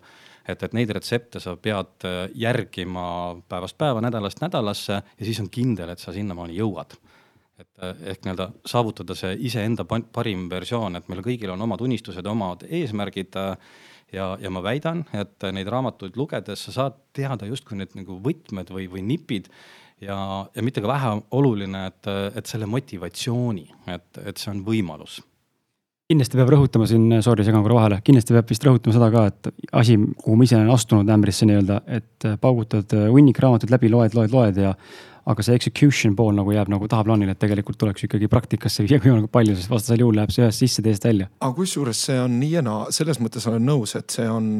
et, 0.48 0.64
et 0.64 0.74
neid 0.74 0.92
retsepte 0.96 1.40
sa 1.44 1.56
pead 1.56 2.08
järgima 2.36 3.06
päevast 3.50 3.78
päeva, 3.78 4.02
nädalast 4.02 4.42
nädalasse 4.42 5.02
ja 5.02 5.26
siis 5.26 5.40
on 5.44 5.50
kindel, 5.54 5.94
et 5.94 6.00
sa 6.02 6.14
sinnamaani 6.16 6.58
jõuad 6.58 6.98
et 7.62 7.84
ehk 8.14 8.26
nii-öelda 8.26 8.48
saavutada 8.68 9.16
see 9.18 9.36
iseenda 9.48 9.86
parim 9.86 10.48
versioon, 10.52 10.98
et 10.98 11.10
meil 11.12 11.24
kõigil 11.26 11.54
on 11.54 11.62
omad 11.68 11.84
unistused, 11.86 12.26
omad 12.28 12.66
eesmärgid. 12.70 13.38
ja, 14.12 14.26
ja 14.42 14.50
ma 14.52 14.60
väidan, 14.64 15.06
et 15.16 15.46
neid 15.56 15.70
raamatuid 15.72 16.18
lugedes 16.20 16.66
sa 16.68 16.72
saad 16.76 16.98
teada 17.16 17.48
justkui 17.48 17.78
need 17.80 17.94
nagu 17.96 18.18
võtmed 18.20 18.74
või, 18.74 18.90
või 18.92 19.06
nipid 19.08 19.48
ja, 20.02 20.18
ja 20.56 20.64
mitte 20.66 20.84
ka 20.84 20.90
vähe 20.92 21.14
oluline, 21.32 21.86
et, 21.88 22.10
et 22.36 22.46
selle 22.46 22.68
motivatsiooni, 22.68 23.70
et, 23.96 24.24
et 24.26 24.42
see 24.42 24.52
on 24.52 24.66
võimalus 24.68 25.22
kindlasti 26.12 26.39
peab 26.39 26.52
rõhutama 26.54 26.88
siin, 26.89 27.08
sorry, 27.26 27.45
segan 27.47 27.63
korra 27.65 27.78
vahele, 27.80 28.02
kindlasti 28.06 28.36
peab 28.36 28.50
vist 28.52 28.65
rõhutama 28.67 28.95
seda 28.97 29.12
ka, 29.13 29.28
et 29.32 29.69
asi, 29.84 29.95
kuhu 30.24 30.36
ma 30.39 30.47
ise 30.47 30.58
olen 30.60 30.74
astunud 30.74 31.15
ämbrisse 31.15 31.47
nii-öelda, 31.47 31.80
et 32.00 32.28
paugutad 32.43 32.93
hunnik 33.13 33.39
raamatuid 33.41 33.71
läbi, 33.74 33.91
loed, 33.93 34.17
loed, 34.17 34.36
loed 34.36 34.62
ja 34.62 34.76
aga 35.32 35.43
see 35.45 35.58
execution 35.58 36.15
pool 36.17 36.34
nagu 36.34 36.54
jääb 36.54 36.69
nagu 36.71 36.88
tahaplaanile, 36.89 37.36
et 37.36 37.41
tegelikult 37.41 37.78
tuleks 37.82 38.08
ikkagi 38.08 38.30
praktikasse 38.32 38.86
viia 38.86 39.00
võimalikult 39.04 39.34
palju, 39.36 39.56
sest 39.58 39.71
vastasel 39.71 40.04
juhul 40.04 40.17
läheb 40.17 40.34
see 40.34 40.45
ühest 40.45 40.63
sisse, 40.63 40.86
teisest 40.86 41.08
välja. 41.08 41.30
aga 41.39 41.54
kusjuures 41.58 42.06
see 42.08 42.17
on 42.21 42.38
nii 42.41 42.52
ja 42.58 42.65
naa, 42.65 42.88
selles 42.95 43.21
mõttes 43.21 43.45
olen 43.52 43.65
nõus, 43.69 43.95
et 44.00 44.13
see 44.13 44.28
on 44.30 44.52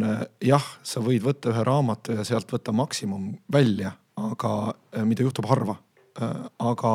jah, 0.46 0.68
sa 0.86 1.04
võid 1.04 1.26
võtta 1.26 1.54
ühe 1.54 1.66
raamatu 1.68 2.18
ja 2.20 2.28
sealt 2.28 2.52
võtta 2.54 2.76
maksimum 2.76 3.32
välja, 3.52 3.96
aga 4.22 4.74
mida 5.08 5.26
juhtub 5.26 5.48
harva. 5.50 5.80
aga 6.60 6.92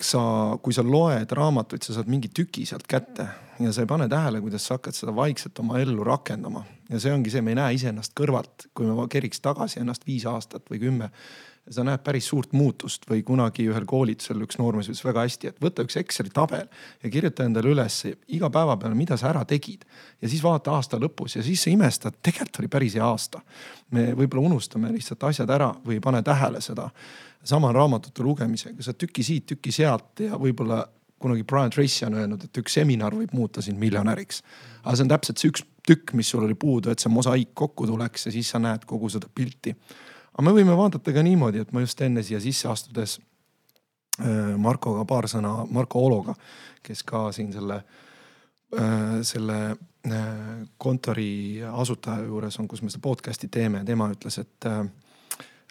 sa, 0.00 0.22
kui 0.62 0.74
sa 0.74 0.84
loed 0.86 1.32
raamatuid, 1.34 1.82
sa 1.82 1.96
saad 1.96 2.10
mingi 2.10 2.30
tüki 2.30 2.64
sealt 2.68 2.86
kätte 2.90 3.26
ja 3.58 3.72
sa 3.74 3.82
ei 3.82 3.90
pane 3.90 4.06
tähele, 4.08 4.40
kuidas 4.40 4.66
sa 4.68 4.76
hakkad 4.78 4.94
seda 4.94 5.14
vaikselt 5.14 5.58
oma 5.58 5.80
ellu 5.82 6.04
rakendama. 6.06 6.64
ja 6.88 7.00
see 7.00 7.12
ongi 7.12 7.30
see, 7.30 7.42
me 7.42 7.52
ei 7.52 7.58
näe 7.58 7.74
iseennast 7.76 8.14
kõrvalt, 8.16 8.68
kui 8.74 8.86
me 8.86 9.08
keriks 9.10 9.42
tagasi 9.44 9.82
ennast 9.82 10.06
viis 10.06 10.26
aastat 10.26 10.70
või 10.70 10.80
kümme 10.86 11.10
sa 11.70 11.84
näed 11.84 12.02
päris 12.04 12.28
suurt 12.30 12.52
muutust 12.56 13.04
või 13.10 13.22
kunagi 13.26 13.66
ühel 13.68 13.86
koolitusel 13.88 14.40
üks 14.44 14.58
noormees 14.60 14.88
ütles 14.90 15.04
väga 15.04 15.24
hästi, 15.26 15.52
et 15.52 15.62
võta 15.62 15.84
üks 15.86 15.98
Exceli 16.00 16.32
tabel 16.34 16.66
ja 17.02 17.12
kirjuta 17.12 17.46
endale 17.46 17.72
üles 17.72 18.00
iga 18.34 18.50
päeva 18.52 18.76
peale, 18.80 18.96
mida 18.98 19.18
sa 19.20 19.30
ära 19.32 19.44
tegid. 19.48 19.84
ja 20.22 20.28
siis 20.28 20.42
vaata 20.42 20.74
aasta 20.76 21.00
lõpus 21.00 21.36
ja 21.36 21.44
siis 21.44 21.62
sa 21.62 21.70
imestad, 21.70 22.20
tegelikult 22.22 22.62
oli 22.62 22.68
päris 22.68 22.98
hea 22.98 23.04
aasta. 23.04 23.40
me 23.90 24.12
võib-olla 24.14 24.52
unustame 24.52 24.92
lihtsalt 24.92 25.24
asjad 25.30 25.50
ära 25.50 25.72
või 25.84 25.98
ei 25.98 26.04
pane 26.04 26.22
tähele 26.22 26.60
seda. 26.60 26.90
sama 27.44 27.72
raamatute 27.72 28.22
lugemisega, 28.22 28.82
sa 28.82 28.92
tüki 28.92 29.22
siit, 29.22 29.46
tüki 29.46 29.72
sealt 29.72 30.20
ja 30.20 30.36
võib-olla 30.36 30.86
kunagi 31.18 31.44
Brian 31.44 31.70
Tracy 31.70 32.04
on 32.06 32.14
öelnud, 32.14 32.44
et 32.44 32.58
üks 32.58 32.74
seminar 32.78 33.14
võib 33.14 33.32
muuta 33.32 33.62
sind 33.62 33.78
miljonäriks. 33.78 34.42
aga 34.84 34.96
see 34.96 35.02
on 35.02 35.08
täpselt 35.08 35.38
see 35.38 35.50
üks 35.50 35.64
tükk, 35.88 36.12
mis 36.14 36.28
sul 36.28 36.44
oli 36.44 36.54
puudu, 36.54 36.90
et 36.90 37.00
see 37.00 37.10
mosaik 37.12 37.54
kokku 37.54 37.86
tuleks 37.86 38.26
ja 38.26 38.32
siis 38.32 38.50
sa 38.50 38.58
näed 38.58 38.84
kogu 38.86 39.08
seda 39.08 39.28
pilti 39.34 39.74
aga 40.38 40.46
me 40.46 40.54
võime 40.54 40.76
vaadata 40.78 41.12
ka 41.14 41.22
niimoodi, 41.26 41.64
et 41.64 41.72
ma 41.74 41.82
just 41.82 41.98
enne 42.06 42.22
siia 42.22 42.38
sisse 42.42 42.68
astudes 42.70 43.16
äh, 44.22 44.54
Markoga 44.54 45.02
paar 45.08 45.26
sõna, 45.30 45.64
Marko 45.74 46.04
Ologa, 46.06 46.36
kes 46.86 47.02
ka 47.06 47.24
siin 47.34 47.50
selle, 47.52 47.80
äh, 48.78 49.18
selle 49.26 49.58
äh, 49.74 50.30
kontori 50.78 51.58
asutaja 51.66 52.22
juures 52.28 52.58
on, 52.62 52.70
kus 52.70 52.84
me 52.86 52.94
seda 52.94 53.02
podcast'i 53.02 53.50
teeme, 53.50 53.82
tema 53.88 54.06
ütles, 54.14 54.38
et 54.38 54.68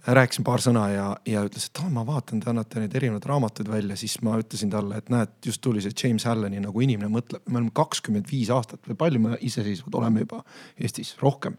rääkisin 0.08 0.44
paar 0.48 0.60
sõna 0.64 0.84
ja, 0.92 1.06
ja 1.28 1.46
ütles, 1.48 1.70
et 1.70 1.80
oh, 1.80 1.88
ma 1.92 2.04
vaatan, 2.08 2.44
te 2.44 2.52
annate 2.52 2.84
neid 2.84 3.00
erinevaid 3.00 3.30
raamatuid 3.32 3.72
välja, 3.72 3.96
siis 4.00 4.18
ma 4.28 4.36
ütlesin 4.40 4.72
talle, 4.72 5.00
et 5.00 5.08
näed, 5.12 5.32
just 5.48 5.64
tuli 5.64 5.84
see 5.84 5.96
James 5.96 6.28
Alleni 6.28 6.60
nagu 6.64 6.84
inimene 6.84 7.12
mõtleb, 7.12 7.48
me 7.48 7.62
oleme 7.62 7.72
kakskümmend 7.76 8.28
viis 8.32 8.52
aastat 8.52 8.84
või 8.92 9.00
palju 9.00 9.24
me 9.24 9.40
iseseisvad 9.48 9.96
oleme 10.00 10.28
juba 10.28 10.44
Eestis, 10.76 11.16
rohkem, 11.24 11.56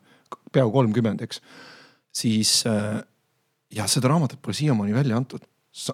peaaegu 0.52 0.76
kolmkümmend, 0.76 1.24
eks 1.24 1.40
siis 2.18 2.60
äh, 2.66 2.98
ja 3.74 3.86
seda 3.90 4.10
raamatut 4.12 4.42
pole 4.42 4.56
siiamaani 4.56 4.96
välja 4.96 5.16
antud 5.20 5.44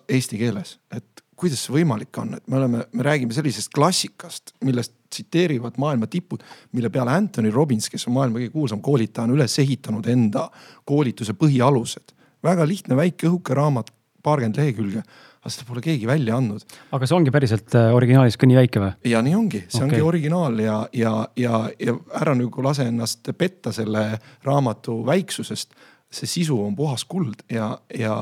eesti 0.08 0.38
keeles, 0.40 0.78
et 0.94 1.24
kuidas 1.36 1.64
see 1.66 1.74
võimalik 1.74 2.14
on, 2.22 2.36
et 2.38 2.46
me 2.48 2.58
oleme, 2.60 2.84
me 2.94 3.04
räägime 3.04 3.34
sellisest 3.34 3.72
klassikast, 3.74 4.54
millest 4.64 4.94
tsiteerivad 5.12 5.78
maailma 5.82 6.08
tipud, 6.10 6.42
mille 6.72 6.90
peale 6.94 7.14
Anthony 7.14 7.50
Robbins, 7.54 7.90
kes 7.90 8.06
on 8.08 8.16
maailma 8.16 8.40
kõige 8.40 8.54
kuulsam 8.54 8.82
koolitaja, 8.84 9.26
on 9.26 9.34
üles 9.36 9.58
ehitanud 9.62 10.06
enda 10.10 10.48
koolituse 10.86 11.34
põhialused. 11.38 12.14
väga 12.44 12.66
lihtne 12.68 12.96
väike 12.96 13.28
õhuke 13.28 13.54
raamat, 13.56 13.90
paarkümmend 14.22 14.58
lehekülge, 14.60 15.02
aga 15.44 15.52
seda 15.52 15.66
pole 15.68 15.82
keegi 15.84 16.06
välja 16.08 16.36
andnud. 16.38 16.64
aga 16.92 17.06
see 17.06 17.16
ongi 17.16 17.32
päriselt 17.34 17.74
äh, 17.76 17.90
originaalis 17.94 18.38
ka 18.40 18.48
nii 18.48 18.60
väike 18.62 18.80
või? 18.80 18.92
ja 19.10 19.22
nii 19.24 19.34
ongi, 19.36 19.64
see 19.68 19.82
okay. 19.82 19.88
ongi 19.88 20.04
originaal 20.06 20.60
ja, 20.62 20.76
ja, 20.92 21.16
ja, 21.36 21.64
ja 21.80 21.96
ära 22.20 22.36
nagu 22.38 22.64
lase 22.64 22.86
ennast 22.88 23.28
petta 23.36 23.72
selle 23.74 24.06
raamatu 24.46 25.02
väiksusest 25.06 25.74
see 26.14 26.30
sisu 26.30 26.56
on 26.62 26.76
puhas 26.76 27.04
kuld 27.08 27.44
ja, 27.52 27.72
ja 27.98 28.16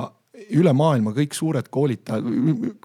üle 0.50 0.72
maailma 0.76 1.12
kõik 1.16 1.35
suured 1.37 1.68
koolitajad, 1.72 2.26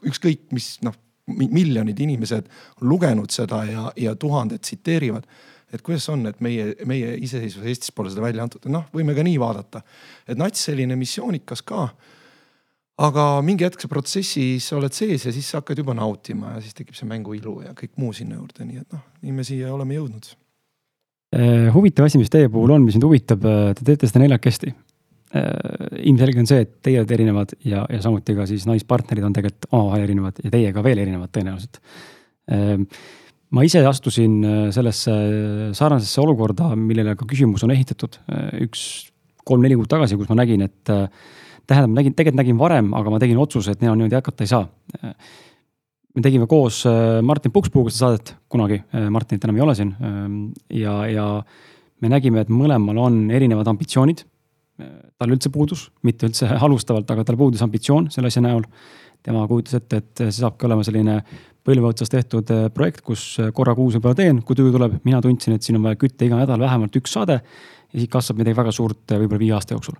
ükskõik 0.07 0.49
mis 0.55 0.75
noh, 0.85 0.95
miljonid 1.27 1.99
inimesed 1.99 2.47
on 2.81 2.89
lugenud 2.91 3.33
seda 3.33 3.63
ja, 3.67 3.85
ja 3.99 4.15
tuhanded 4.15 4.63
tsiteerivad. 4.63 5.25
et 5.73 5.81
kuidas 5.83 6.07
on, 6.09 6.23
et 6.29 6.37
meie, 6.39 6.69
meie 6.87 7.17
iseseisvus 7.19 7.65
Eestis 7.67 7.91
pole 7.91 8.09
seda 8.09 8.23
välja 8.23 8.45
antud, 8.45 8.63
noh, 8.71 8.85
võime 8.93 9.15
ka 9.15 9.25
nii 9.27 9.35
vaadata, 9.39 9.81
et 10.27 10.39
nats 10.39 10.63
selline 10.69 10.95
missioonikas 10.95 11.61
ka. 11.61 11.89
aga 12.97 13.25
mingi 13.45 13.65
hetk 13.67 13.81
sa 13.81 13.87
protsessis 13.87 14.71
oled 14.73 14.93
sees 14.93 15.25
ja 15.25 15.31
siis 15.31 15.49
sa 15.49 15.59
hakkad 15.59 15.77
juba 15.77 15.93
nautima 15.93 16.55
ja 16.55 16.61
siis 16.61 16.73
tekib 16.73 16.95
see 16.95 17.07
mängu 17.07 17.35
ilu 17.37 17.61
ja 17.61 17.75
kõik 17.77 17.97
muu 17.97 18.13
sinna 18.13 18.39
juurde, 18.39 18.65
nii 18.65 18.81
et 18.81 18.93
noh, 18.93 19.03
nii 19.21 19.31
me 19.31 19.43
siia 19.43 19.73
oleme 19.73 19.99
jõudnud 19.99 20.35
huvitav 21.73 22.05
asi, 22.07 22.17
mis 22.17 22.31
teie 22.31 22.47
puhul 22.49 22.71
on, 22.71 22.85
mis 22.87 22.95
mind 22.95 23.03
huvitab, 23.03 23.41
te 23.75 23.83
teete 23.83 24.07
seda 24.07 24.21
neljakesti 24.23 24.71
ilmselge 25.35 26.39
on 26.39 26.47
see, 26.47 26.63
et 26.63 26.73
teie 26.85 27.01
olete 27.01 27.15
erinevad 27.17 27.51
ja, 27.67 27.83
ja 27.91 27.99
samuti 28.03 28.35
ka 28.37 28.45
siis 28.47 28.63
naispartnerid 28.69 29.25
on 29.27 29.33
tegelikult 29.35 29.67
omavahel 29.73 30.05
erinevad 30.05 30.39
ja 30.43 30.51
teie 30.53 30.69
ka 30.75 30.83
veel 30.85 31.01
erinevad 31.03 31.33
tõenäoliselt. 31.35 31.81
Ähm, 32.53 32.85
ma 33.51 33.63
ise 33.67 33.81
astusin 33.87 34.37
äh, 34.47 34.61
sellesse 34.75 35.15
sarnasesse 35.75 36.21
olukorda, 36.23 36.69
millele 36.79 37.17
ka 37.19 37.27
küsimus 37.27 37.65
on 37.67 37.75
ehitatud 37.75 38.15
äh, 38.31 38.53
üks 38.67 38.85
kolm-neli 39.47 39.75
kuud 39.79 39.89
tagasi, 39.91 40.19
kus 40.19 40.31
ma 40.31 40.39
nägin, 40.41 40.63
et 40.65 40.89
tähendab, 40.91 41.91
nägin, 41.95 42.15
tegelikult 42.15 42.41
nägin 42.41 42.57
varem, 42.59 42.89
aga 42.95 43.11
ma 43.13 43.19
tegin 43.23 43.37
otsuse, 43.39 43.71
et 43.71 43.83
enam 43.83 43.95
niimoodi 43.95 44.17
jätkata 44.17 44.43
ei 44.43 44.49
saa. 44.51 44.65
me 46.17 46.23
tegime 46.25 46.49
koos 46.51 46.81
Martin 47.23 47.53
Pukspuuga 47.55 47.93
seda 47.93 48.09
saadet 48.09 48.33
kunagi, 48.51 48.81
Martinit 49.07 49.47
enam 49.47 49.55
ei 49.55 49.63
ole 49.63 49.75
siin 49.79 49.93
ähm, 50.03 50.35
ja, 50.67 50.97
ja 51.07 51.27
me 52.03 52.11
nägime, 52.11 52.43
et 52.43 52.51
mõlemal 52.51 52.99
on 53.05 53.21
erinevad 53.31 53.71
ambitsioonid 53.71 54.25
tal 54.77 55.33
üldse 55.33 55.49
puudus, 55.53 55.87
mitte 56.05 56.29
üldse 56.29 56.49
alustavalt, 56.67 57.09
aga 57.11 57.25
tal 57.27 57.37
puudus 57.39 57.63
ambitsioon 57.65 58.11
selle 58.13 58.31
asja 58.31 58.45
näol. 58.45 58.65
tema 59.27 59.41
kujutas 59.49 59.73
ette, 59.73 59.97
et 59.97 60.19
see 60.21 60.39
saabki 60.39 60.67
olema 60.67 60.83
selline 60.85 61.21
põlve 61.67 61.89
otsas 61.89 62.11
tehtud 62.11 62.47
äh, 62.53 62.67
projekt, 62.73 63.03
kus 63.05 63.23
äh, 63.41 63.51
korra 63.55 63.75
kuus 63.75 63.97
võib-olla 63.97 64.17
teen, 64.17 64.41
kui 64.45 64.55
tuju 64.55 64.71
tuleb, 64.75 64.97
mina 65.07 65.19
tundsin, 65.23 65.57
et 65.57 65.65
siin 65.65 65.79
on 65.79 65.89
vaja 65.89 65.99
kütta 65.99 66.27
iga 66.27 66.39
nädal 66.39 66.63
vähemalt 66.63 66.95
üks 66.99 67.17
saade. 67.17 67.41
ja 67.93 67.99
siit 67.99 68.11
kasvab 68.11 68.41
midagi 68.41 68.57
väga 68.57 68.71
suurt 68.75 69.11
äh, 69.11 69.19
võib-olla 69.21 69.43
viie 69.43 69.53
aasta 69.57 69.75
jooksul. 69.75 69.99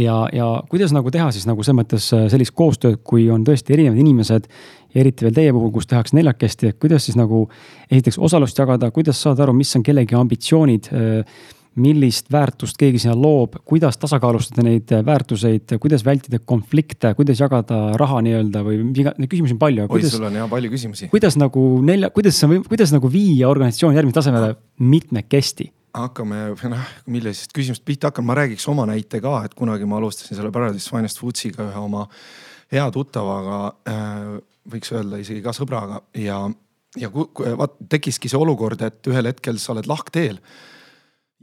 ja, 0.00 0.16
ja 0.32 0.48
kuidas 0.70 0.94
nagu 0.96 1.10
teha 1.12 1.28
siis 1.34 1.46
nagu 1.50 1.62
selles 1.66 1.80
mõttes 1.82 2.08
sellist 2.32 2.54
koostööd, 2.56 3.02
kui 3.04 3.28
on 3.30 3.44
tõesti 3.44 3.76
erinevad 3.76 4.00
inimesed. 4.00 4.48
eriti 4.94 5.26
veel 5.26 5.34
teie 5.34 5.52
puhul, 5.52 5.70
kus 5.74 5.86
tehakse 5.86 6.16
neljakesti, 6.16 6.72
et 6.72 6.80
kuidas 6.80 7.04
siis 7.04 7.20
nagu 7.20 7.48
esiteks 7.90 8.18
osalust 8.18 8.58
jagada, 8.58 8.90
kuidas 8.90 9.20
saada 9.20 9.44
aru, 9.44 9.52
mis 9.52 9.76
on 9.76 9.82
kellegi 9.82 10.16
ambitsioonid 10.16 10.88
millist 11.80 12.30
väärtust 12.32 12.78
keegi 12.80 12.98
sinna 13.02 13.14
loob, 13.14 13.60
kuidas 13.68 13.98
tasakaalustada 14.00 14.64
neid 14.66 14.90
väärtuseid, 15.06 15.76
kuidas 15.82 16.04
vältida 16.04 16.40
konflikte, 16.42 17.12
kuidas 17.18 17.40
jagada 17.40 17.80
raha 18.00 18.20
nii-öelda 18.26 18.62
või 18.66 18.80
iga, 18.90 19.14
neid 19.18 19.30
küsimusi 19.30 19.54
on 19.54 19.60
palju. 19.62 19.86
oi, 19.88 20.02
sul 20.10 20.26
on 20.26 20.38
jah 20.40 20.50
palju 20.50 20.72
küsimusi. 20.72 21.10
kuidas 21.12 21.38
nagu 21.40 21.66
nelja, 21.86 22.10
kuidas 22.14 22.40
kuidas 22.68 22.94
nagu 22.94 23.12
viia 23.12 23.48
organisatsioon 23.48 23.94
järgmisele 23.94 24.18
tasemele 24.20 24.54
mitmekesti? 24.78 25.70
hakkame, 25.94 26.42
noh, 26.70 26.90
millisest 27.10 27.54
küsimusest 27.54 27.84
pihta 27.86 28.10
hakkame, 28.10 28.30
ma 28.30 28.38
räägiks 28.38 28.66
oma 28.70 28.86
näite 28.90 29.20
ka, 29.22 29.40
et 29.46 29.54
kunagi 29.58 29.86
ma 29.90 29.98
alustasin 29.98 30.38
selle 30.38 30.52
Paradise 30.54 30.90
Finest 30.90 31.18
Foods'iga 31.22 31.66
ühe 31.66 31.82
oma 31.82 32.06
hea 32.70 32.86
tuttavaga 32.94 33.60
äh,, 33.90 34.36
võiks 34.70 34.92
öelda 34.94 35.18
isegi 35.22 35.42
ka 35.42 35.54
sõbraga 35.56 36.02
ja, 36.18 36.42
ja 36.98 37.10
vaat 37.10 37.78
tekkiski 37.90 38.30
see 38.30 38.38
olukord, 38.38 38.82
et 38.86 39.10
ühel 39.10 39.30
hetkel 39.30 39.58
sa 39.58 39.74
oled 39.74 39.90
lahkteel 39.90 40.38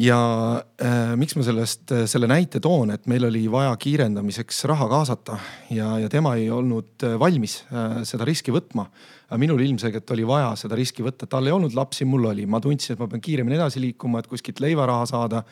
ja 0.02 0.18
äh, 0.82 1.14
miks 1.18 1.36
ma 1.38 1.44
sellest 1.46 1.92
äh, 1.94 2.04
selle 2.10 2.30
näite 2.30 2.62
toon, 2.64 2.92
et 2.94 3.08
meil 3.10 3.26
oli 3.28 3.44
vaja 3.52 3.74
kiirendamiseks 3.82 4.64
raha 4.70 4.88
kaasata 4.92 5.40
ja, 5.74 5.96
ja 6.04 6.10
tema 6.12 6.36
ei 6.38 6.52
olnud 6.54 7.06
äh, 7.08 7.16
valmis 7.20 7.60
äh, 7.72 8.02
seda 8.08 8.28
riski 8.28 8.54
võtma. 8.54 8.88
minul 9.38 9.60
ilmselgelt 9.66 10.12
oli 10.16 10.28
vaja 10.28 10.54
seda 10.56 10.78
riski 10.78 11.04
võtta, 11.04 11.28
tal 11.28 11.50
ei 11.50 11.56
olnud 11.56 11.74
lapsi, 11.76 12.06
mul 12.06 12.30
oli, 12.30 12.46
ma 12.46 12.62
tundsin, 12.64 12.94
et 12.94 13.02
ma 13.02 13.10
pean 13.12 13.22
kiiremini 13.22 13.58
edasi 13.58 13.82
liikuma, 13.82 14.22
et 14.22 14.30
kuskilt 14.32 14.62
leivaraha 14.64 15.06
saada 15.10 15.44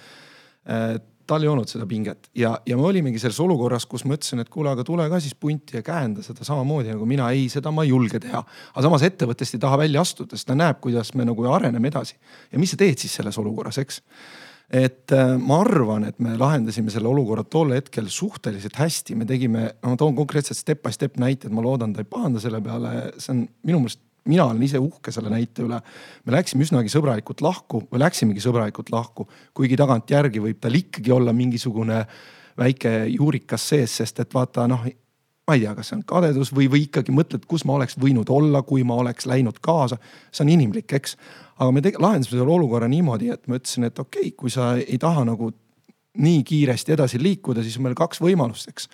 äh,. 0.69 0.95
Tal 1.27 1.43
ei 1.43 1.49
olnud 1.51 1.69
seda 1.69 1.87
pinget 1.89 2.29
ja, 2.37 2.53
ja 2.65 2.77
me 2.77 2.87
olimegi 2.89 3.19
selles 3.21 3.39
olukorras, 3.43 3.87
kus 3.89 4.05
ma 4.05 4.17
ütlesin, 4.17 4.43
et 4.43 4.51
kuule, 4.53 4.71
aga 4.71 4.85
tule 4.87 5.07
ka 5.11 5.19
siis 5.23 5.35
punti 5.39 5.79
ja 5.79 5.83
käenda 5.85 6.23
seda 6.25 6.47
samamoodi 6.47 6.93
nagu 6.93 7.05
mina. 7.09 7.29
ei, 7.35 7.47
seda 7.51 7.73
ma 7.75 7.85
ei 7.85 7.93
julge 7.93 8.21
teha. 8.23 8.41
aga 8.73 8.85
samas 8.87 9.05
ettevõttest 9.07 9.57
ei 9.57 9.63
taha 9.63 9.79
välja 9.85 10.03
astuda, 10.05 10.37
sest 10.37 10.49
ta 10.49 10.57
näeb, 10.57 10.81
kuidas 10.83 11.13
me 11.15 11.27
nagu 11.27 11.47
areneme 11.51 11.91
edasi. 11.91 12.17
ja 12.51 12.61
mis 12.61 12.75
sa 12.75 12.81
teed 12.81 13.01
siis 13.01 13.15
selles 13.21 13.37
olukorras, 13.41 13.81
eks 13.81 14.01
et 14.73 15.13
äh, 15.13 15.35
ma 15.37 15.59
arvan, 15.61 16.07
et 16.09 16.17
me 16.23 16.33
lahendasime 16.39 16.89
selle 16.93 17.09
olukorra 17.11 17.43
tol 17.45 17.75
hetkel 17.75 18.07
suhteliselt 18.09 18.79
hästi, 18.79 19.17
me 19.17 19.27
tegime, 19.29 19.67
no 19.83 19.93
ma 19.93 19.99
toon 19.99 20.15
konkreetselt 20.17 20.57
step 20.57 20.81
by 20.85 20.93
step 20.95 21.19
näited, 21.21 21.53
ma 21.53 21.63
loodan, 21.65 21.93
ta 21.93 22.01
ei 22.01 22.09
pahanda 22.09 22.41
selle 22.41 22.61
peale, 22.65 22.95
see 23.21 23.33
on 23.35 23.43
minu 23.67 23.83
meelest 23.83 24.01
mina 24.25 24.45
olen 24.45 24.63
ise 24.65 24.79
uhke 24.81 25.11
selle 25.13 25.29
näite 25.29 25.63
üle. 25.65 25.79
me 26.25 26.33
läksime 26.33 26.65
üsnagi 26.65 26.91
sõbralikult 26.91 27.43
lahku 27.45 27.83
või 27.91 28.01
läksimegi 28.01 28.43
sõbralikult 28.43 28.91
lahku, 28.93 29.27
kuigi 29.53 29.77
tagantjärgi 29.77 30.41
võib 30.41 30.59
tal 30.61 30.75
ikkagi 30.75 31.11
olla 31.11 31.33
mingisugune 31.33 32.05
väike 32.57 33.05
juurikas 33.11 33.69
sees, 33.69 33.97
sest 34.01 34.19
et 34.23 34.33
vaata 34.33 34.67
noh, 34.71 34.85
ma 35.45 35.55
ei 35.55 35.61
tea, 35.61 35.73
kas 35.77 35.91
see 35.91 35.97
on 35.99 36.05
kadedus 36.07 36.51
või, 36.55 36.69
või 36.71 36.85
ikkagi 36.87 37.13
mõtled, 37.13 37.43
kus 37.49 37.65
ma 37.67 37.75
oleks 37.77 37.99
võinud 38.01 38.29
olla, 38.33 38.63
kui 38.65 38.83
ma 38.87 38.97
oleks 39.01 39.27
läinud 39.29 39.59
kaasa. 39.61 39.97
see 40.31 40.45
on 40.45 40.53
inimlik, 40.55 40.93
eks. 40.93 41.17
aga 41.59 41.71
me 41.71 41.83
lahendasime 41.85 42.39
selle 42.39 42.55
olukorra 42.55 42.87
niimoodi, 42.89 43.29
et 43.33 43.45
ma 43.47 43.59
ütlesin, 43.59 43.85
et 43.85 43.99
okei 43.99 44.29
okay,, 44.29 44.31
kui 44.37 44.49
sa 44.49 44.73
ei 44.79 44.97
taha 44.97 45.25
nagu 45.27 45.51
nii 46.17 46.43
kiiresti 46.47 46.95
edasi 46.95 47.19
liikuda, 47.21 47.63
siis 47.63 47.77
on 47.77 47.85
meil 47.85 47.97
kaks 47.97 48.21
võimalust, 48.23 48.71
eks 48.71 48.89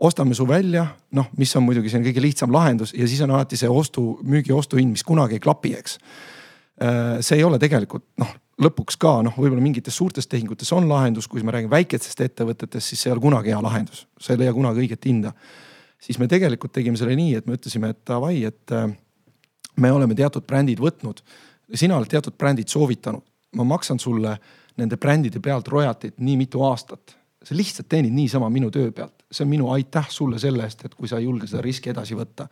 ostame 0.00 0.34
su 0.34 0.46
välja, 0.48 0.86
noh, 1.12 1.28
mis 1.36 1.52
on 1.56 1.66
muidugi 1.66 1.90
see 1.92 2.00
on 2.00 2.06
kõige 2.06 2.22
lihtsam 2.24 2.52
lahendus 2.54 2.94
ja 2.96 3.08
siis 3.08 3.20
on 3.24 3.34
alati 3.36 3.58
see 3.60 3.68
ostu, 3.68 4.04
müügi 4.24 4.54
ostuhind, 4.56 4.92
mis 4.94 5.04
kunagi 5.04 5.36
ei 5.36 5.42
klapi, 5.44 5.74
eks. 5.76 5.98
Äh, 6.80 7.18
see 7.24 7.36
ei 7.36 7.44
ole 7.44 7.58
tegelikult 7.60 8.06
noh, 8.20 8.30
lõpuks 8.64 8.96
ka 9.00 9.18
noh, 9.26 9.36
võib-olla 9.36 9.62
mingites 9.64 9.96
suurtes 10.00 10.28
tehingutes 10.30 10.72
on 10.76 10.88
lahendus, 10.88 11.28
kui 11.28 11.44
me 11.44 11.52
räägime 11.52 11.74
väikestest 11.74 12.24
ettevõtetest, 12.24 12.92
siis 12.92 13.04
see 13.04 13.10
ei 13.10 13.16
ole 13.16 13.24
kunagi 13.26 13.52
hea 13.52 13.60
lahendus, 13.64 14.06
sa 14.20 14.32
ei 14.32 14.40
leia 14.40 14.56
kunagi 14.56 14.86
õiget 14.86 15.04
hinda. 15.10 15.34
siis 16.00 16.18
me 16.18 16.28
tegelikult 16.28 16.72
tegime 16.72 16.96
selle 16.96 17.16
nii, 17.16 17.34
et 17.36 17.46
me 17.46 17.58
ütlesime, 17.58 17.92
et 17.92 18.00
davai, 18.08 18.44
et 18.48 18.72
äh, 18.72 18.88
me 19.76 19.92
oleme 19.92 20.16
teatud 20.16 20.46
brändid 20.48 20.80
võtnud. 20.80 21.20
sina 21.74 21.96
oled 21.96 22.08
teatud 22.08 22.36
brändid 22.40 22.68
soovitanud, 22.68 23.22
ma 23.56 23.64
maksan 23.64 23.98
sulle 23.98 24.38
nende 24.76 24.96
brändide 24.96 25.40
pealt 25.40 25.68
royalty't 25.68 26.16
nii 26.18 26.36
mitu 26.40 26.64
aastat 26.64 27.19
sa 27.44 27.56
lihtsalt 27.56 27.88
teenid 27.88 28.12
niisama 28.12 28.50
minu 28.52 28.70
töö 28.70 28.90
pealt, 28.92 29.24
see 29.32 29.44
on 29.44 29.50
minu 29.50 29.70
aitäh 29.72 30.08
sulle 30.12 30.38
selle 30.38 30.64
eest, 30.66 30.84
et 30.84 30.94
kui 30.94 31.08
sa 31.08 31.18
ei 31.18 31.24
julge 31.24 31.48
seda 31.48 31.62
riski 31.64 31.92
edasi 31.92 32.16
võtta. 32.18 32.48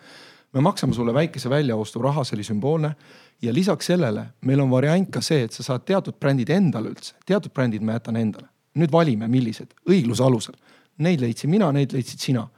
me 0.53 0.61
maksame 0.65 0.95
sulle 0.95 1.13
väikese 1.15 1.51
väljaosturaha, 1.51 2.25
see 2.25 2.37
oli 2.37 2.45
sümboolne. 2.45 2.95
ja 3.43 3.53
lisaks 3.55 3.87
sellele 3.87 4.27
meil 4.41 4.61
on 4.61 4.71
variant 4.71 5.11
ka 5.11 5.21
see, 5.21 5.43
et 5.45 5.53
sa 5.53 5.63
saad 5.63 5.85
teatud 5.85 6.15
brändid 6.21 6.51
endale 6.51 6.89
üldse, 6.89 7.15
teatud 7.27 7.53
brändid 7.53 7.83
ma 7.83 7.93
jätan 7.93 8.17
endale. 8.17 8.49
nüüd 8.75 8.93
valime, 8.93 9.29
millised, 9.29 9.75
õigluse 9.91 10.23
alusel. 10.23 10.55
Neid 10.99 11.21
leidsin 11.21 11.51
mina, 11.51 11.73
neid 11.73 11.93
leidsid 11.93 12.21
sina. 12.21 12.49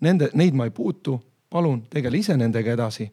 Nende, 0.00 0.30
neid 0.34 0.54
ma 0.54 0.64
ei 0.64 0.70
puutu, 0.70 1.20
palun 1.50 1.82
tegele 1.90 2.18
ise 2.18 2.36
nendega 2.36 2.72
edasi 2.72 3.10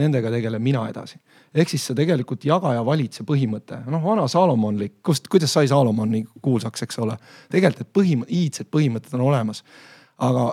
nendega 0.00 0.30
tegelen 0.30 0.62
mina 0.62 0.84
edasi. 0.90 1.18
ehk 1.54 1.70
siis 1.70 1.86
see 1.86 1.94
tegelikult 1.94 2.44
jaga 2.44 2.74
ja 2.74 2.82
valitse 2.86 3.24
põhimõte, 3.26 3.84
noh 3.90 4.02
vana 4.02 4.26
Saalomonlik, 4.28 4.98
kust, 5.02 5.28
kuidas 5.30 5.52
sai 5.52 5.68
Saalomon 5.70 6.10
nii 6.10 6.26
kuulsaks, 6.42 6.82
eks 6.86 6.98
ole. 6.98 7.16
tegelikult 7.50 7.84
need 7.84 7.94
põhimõ-, 7.98 8.28
iidsed 8.28 8.70
põhimõtted 8.74 9.14
on 9.18 9.26
olemas. 9.30 9.64
aga 10.18 10.52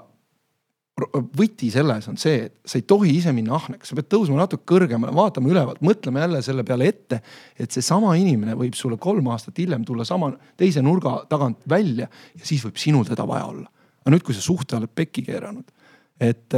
võti 1.37 1.69
selles 1.71 2.07
on 2.11 2.17
see, 2.19 2.45
et 2.47 2.55
sa 2.67 2.77
ei 2.77 2.85
tohi 2.87 3.13
ise 3.17 3.31
minna 3.33 3.55
ahneks, 3.57 3.89
sa 3.89 3.97
pead 3.97 4.09
tõusma 4.11 4.37
natuke 4.37 4.65
kõrgemale, 4.69 5.13
vaatama 5.15 5.49
ülevalt, 5.49 5.81
mõtlema 5.85 6.25
jälle 6.25 6.41
selle 6.45 6.65
peale 6.67 6.87
ette. 6.87 7.21
et 7.57 7.71
seesama 7.71 8.13
inimene 8.19 8.55
võib 8.59 8.75
sulle 8.77 8.97
kolm 8.97 9.27
aastat 9.31 9.57
hiljem 9.57 9.85
tulla 9.85 10.05
sama 10.05 10.31
teise 10.57 10.81
nurga 10.81 11.23
tagant 11.29 11.63
välja 11.69 12.07
ja 12.07 12.45
siis 12.45 12.63
võib 12.65 12.77
sinul 12.77 13.05
teda 13.07 13.25
vaja 13.27 13.45
olla. 13.45 13.69
aga 14.01 14.15
nüüd, 14.15 14.23
kui 14.23 14.35
sa 14.35 14.41
suhte 14.41 14.75
oled 14.75 14.91
pekki 14.93 15.23
keeranud, 15.23 15.71
et 16.19 16.53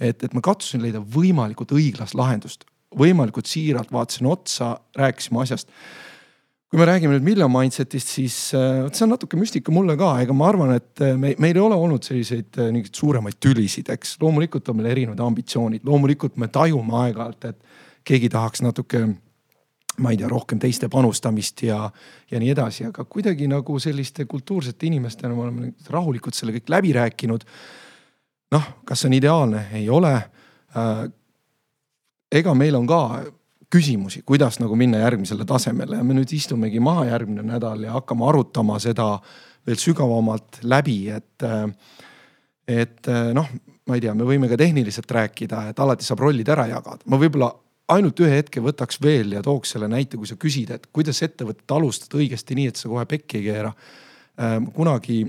et, 0.00 0.24
et 0.24 0.34
ma 0.36 0.42
katsusin 0.44 0.82
leida 0.82 1.02
võimalikult 1.04 1.74
õiglast 1.76 2.16
lahendust, 2.18 2.64
võimalikult 2.96 3.50
siiralt 3.50 3.92
vaatasin 3.92 4.28
otsa, 4.30 4.74
rääkisime 4.98 5.42
asjast. 5.44 5.70
Kui 6.70 6.78
me 6.78 6.86
räägime 6.86 7.16
nüüd 7.16 7.26
Million 7.26 7.50
Mindset'ist, 7.50 8.12
siis 8.14 8.34
äh, 8.54 8.84
vot 8.84 8.94
see 8.94 9.02
on 9.02 9.10
natuke 9.10 9.38
müstika 9.38 9.72
mulle 9.74 9.96
ka, 9.98 10.12
ega 10.22 10.34
ma 10.36 10.46
arvan, 10.52 10.76
et 10.78 11.02
äh, 11.02 11.16
me, 11.18 11.32
meil 11.42 11.58
ei 11.58 11.64
ole 11.64 11.74
olnud 11.74 12.06
selliseid 12.06 12.60
mingeid 12.60 12.92
äh, 12.92 13.00
suuremaid 13.00 13.40
tülisid, 13.42 13.90
eks. 13.90 14.14
loomulikult 14.22 14.70
on 14.70 14.78
meil 14.78 14.92
erinevad 14.92 15.22
ambitsioonid, 15.24 15.82
loomulikult 15.86 16.38
me 16.38 16.46
tajume 16.54 16.94
aeg-ajalt, 17.00 17.48
et 17.50 18.06
keegi 18.06 18.30
tahaks 18.30 18.62
natuke, 18.62 19.02
ma 20.00 20.14
ei 20.14 20.20
tea, 20.20 20.30
rohkem 20.30 20.62
teiste 20.62 20.86
panustamist 20.92 21.66
ja, 21.66 21.82
ja 22.30 22.38
nii 22.40 22.54
edasi, 22.54 22.86
aga 22.86 23.02
kuidagi 23.02 23.50
nagu 23.50 23.82
selliste 23.82 24.24
kultuursete 24.30 24.86
inimestena 24.86 25.34
me 25.34 25.46
oleme 25.48 25.72
rahulikult 25.90 26.38
selle 26.38 26.54
kõik 26.54 26.70
läbi 26.70 26.94
rääkinud 26.94 27.44
noh, 28.54 28.70
kas 28.84 29.02
see 29.02 29.10
on 29.10 29.18
ideaalne, 29.18 29.66
ei 29.78 29.88
ole 29.90 30.14
äh,. 30.16 31.04
ega 32.32 32.54
meil 32.54 32.76
on 32.78 32.86
ka 32.86 33.00
küsimusi, 33.70 34.22
kuidas 34.26 34.58
nagu 34.60 34.76
minna 34.76 34.98
järgmisele 35.04 35.46
tasemele 35.46 36.00
ja 36.00 36.04
me 36.06 36.14
nüüd 36.16 36.32
istumegi 36.34 36.80
maha 36.82 37.06
järgmine 37.12 37.44
nädal 37.46 37.86
ja 37.86 37.94
hakkame 37.98 38.26
arutama 38.26 38.78
seda 38.82 39.12
veel 39.66 39.80
sügavamalt 39.80 40.62
läbi, 40.62 41.02
et. 41.14 41.34
Äh, 41.46 41.98
et 42.70 43.08
äh, 43.10 43.32
noh, 43.34 43.48
ma 43.88 43.96
ei 43.96 44.02
tea, 44.04 44.12
me 44.14 44.22
võime 44.22 44.46
ka 44.46 44.54
tehniliselt 44.54 45.10
rääkida, 45.10 45.64
et 45.72 45.80
alati 45.82 46.06
saab 46.06 46.20
rollid 46.22 46.46
ära 46.52 46.68
jagada, 46.70 47.02
ma 47.10 47.18
võib-olla 47.18 47.48
ainult 47.90 48.20
ühe 48.22 48.36
hetke 48.36 48.62
võtaks 48.62 49.00
veel 49.02 49.34
ja 49.34 49.42
tooks 49.42 49.72
selle 49.74 49.88
näite, 49.90 50.20
kui 50.20 50.28
sa 50.28 50.36
küsid, 50.38 50.70
et 50.70 50.86
kuidas 50.94 51.18
ettevõtet 51.26 51.74
alustada 51.74 52.20
õigesti 52.20 52.54
nii, 52.54 52.68
et 52.70 52.78
sa 52.78 52.86
kohe 52.92 53.02
pekki 53.10 53.40
ei 53.40 53.48
keera. 53.48 53.72
Kunagi 54.76 55.24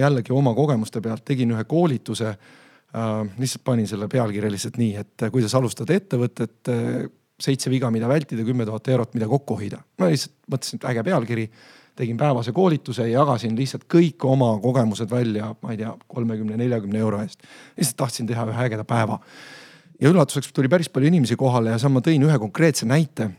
jällegi 0.00 0.34
oma 0.34 0.54
kogemuste 0.54 1.00
pealt 1.00 1.24
tegin 1.24 1.54
ühe 1.54 1.64
koolituse 1.64 2.28
äh,. 2.28 3.38
lihtsalt 3.38 3.64
panin 3.64 3.88
selle 3.88 4.08
pealkirja 4.08 4.50
lihtsalt 4.50 4.76
nii, 4.80 4.96
et 4.96 5.22
äh, 5.22 5.32
kuidas 5.32 5.54
alustada 5.54 5.96
ettevõtet 5.96 6.72
äh,. 6.72 7.08
seitse 7.40 7.70
viga, 7.70 7.90
mida 7.92 8.08
vältida, 8.08 8.44
kümme 8.44 8.64
tuhat 8.64 8.88
eurot, 8.88 9.14
mida 9.14 9.28
kokku 9.28 9.58
hoida. 9.60 9.82
ma 9.98 10.10
lihtsalt 10.12 10.36
mõtlesin, 10.52 10.80
et 10.80 10.88
äge 10.92 11.04
pealkiri. 11.04 11.50
tegin 11.96 12.16
päevase 12.16 12.52
koolituse 12.52 13.06
ja 13.08 13.20
jagasin 13.20 13.56
lihtsalt 13.56 13.86
kõik 13.88 14.24
oma 14.28 14.58
kogemused 14.60 15.10
välja, 15.10 15.54
ma 15.62 15.70
ei 15.72 15.78
tea, 15.80 15.94
kolmekümne, 16.06 16.56
neljakümne 16.56 16.98
euro 16.98 17.22
eest. 17.22 17.40
lihtsalt 17.76 17.96
tahtsin 17.96 18.26
teha 18.26 18.46
ühe 18.46 18.68
ägeda 18.68 18.84
päeva. 18.84 19.18
ja 20.00 20.10
üllatuseks 20.10 20.52
tuli 20.52 20.68
päris 20.68 20.88
palju 20.88 21.08
inimesi 21.08 21.36
kohale 21.36 21.70
ja 21.70 21.78
siis 21.78 21.92
ma 21.92 22.00
tõin 22.00 22.24
ühe 22.28 22.38
konkreetse 22.38 22.86
näite 22.86 23.30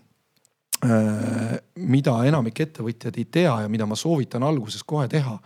äh, 0.86 1.58
mida 1.78 2.18
enamik 2.26 2.60
ettevõtjad 2.60 3.18
ei 3.18 3.26
tea 3.26 3.54
ja 3.62 3.70
mida 3.70 3.86
ma 3.86 3.96
soovitan 3.96 4.44
alguses 4.44 4.84
kohe 4.84 5.08
teha 5.08 5.38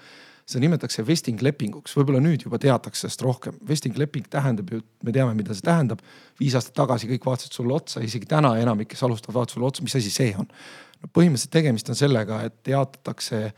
seda 0.52 0.64
nimetatakse 0.66 1.04
vesting 1.08 1.42
lepinguks, 1.44 1.94
võib-olla 1.98 2.22
nüüd 2.24 2.46
juba 2.46 2.60
teatakse 2.62 3.06
sellest 3.06 3.24
rohkem. 3.26 3.58
vesting 3.68 3.98
leping 3.98 4.28
tähendab 4.32 4.72
ju, 4.72 4.82
me 5.04 5.14
teame, 5.16 5.36
mida 5.38 5.56
see 5.56 5.66
tähendab. 5.66 6.02
viis 6.40 6.56
aastat 6.58 6.76
tagasi 6.78 7.10
kõik 7.10 7.26
vaatasid 7.26 7.56
sulle 7.56 7.74
otsa, 7.74 8.04
isegi 8.04 8.28
täna 8.30 8.56
enamik, 8.60 8.92
kes 8.92 9.04
alustavad, 9.08 9.40
vaatavad 9.40 9.56
sulle 9.56 9.68
otsa, 9.68 9.84
mis 9.84 9.96
asi 9.96 10.12
see 10.14 10.34
on. 10.38 10.50
no 11.02 11.10
põhimõtteliselt 11.14 11.56
tegemist 11.56 11.90
on 11.90 12.00
sellega, 12.00 12.42
et 12.48 12.68
jaotatakse 12.68 13.54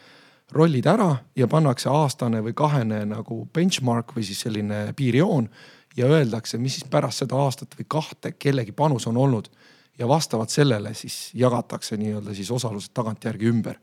rollid 0.53 0.86
ära 0.86 1.10
ja 1.36 1.47
pannakse 1.49 1.89
aastane 1.89 2.43
või 2.45 2.53
kahene 2.53 3.03
nagu 3.10 3.43
benchmark 3.53 4.15
või 4.15 4.25
siis 4.27 4.45
selline 4.45 4.93
piirjoon. 4.95 5.49
ja 5.97 6.08
öeldakse, 6.10 6.58
mis 6.58 6.79
siis 6.79 6.89
pärast 6.89 7.21
seda 7.21 7.38
aastat 7.38 7.75
või 7.77 7.86
kahte 7.88 8.32
kellegi 8.32 8.71
panus 8.71 9.08
on 9.08 9.17
olnud. 9.17 9.49
ja 9.97 10.08
vastavalt 10.08 10.49
sellele 10.49 10.93
siis 10.93 11.32
jagatakse 11.34 11.97
nii-öelda 11.97 12.34
siis 12.34 12.51
osalused 12.51 12.93
tagantjärgi 12.93 13.45
ümber 13.45 13.77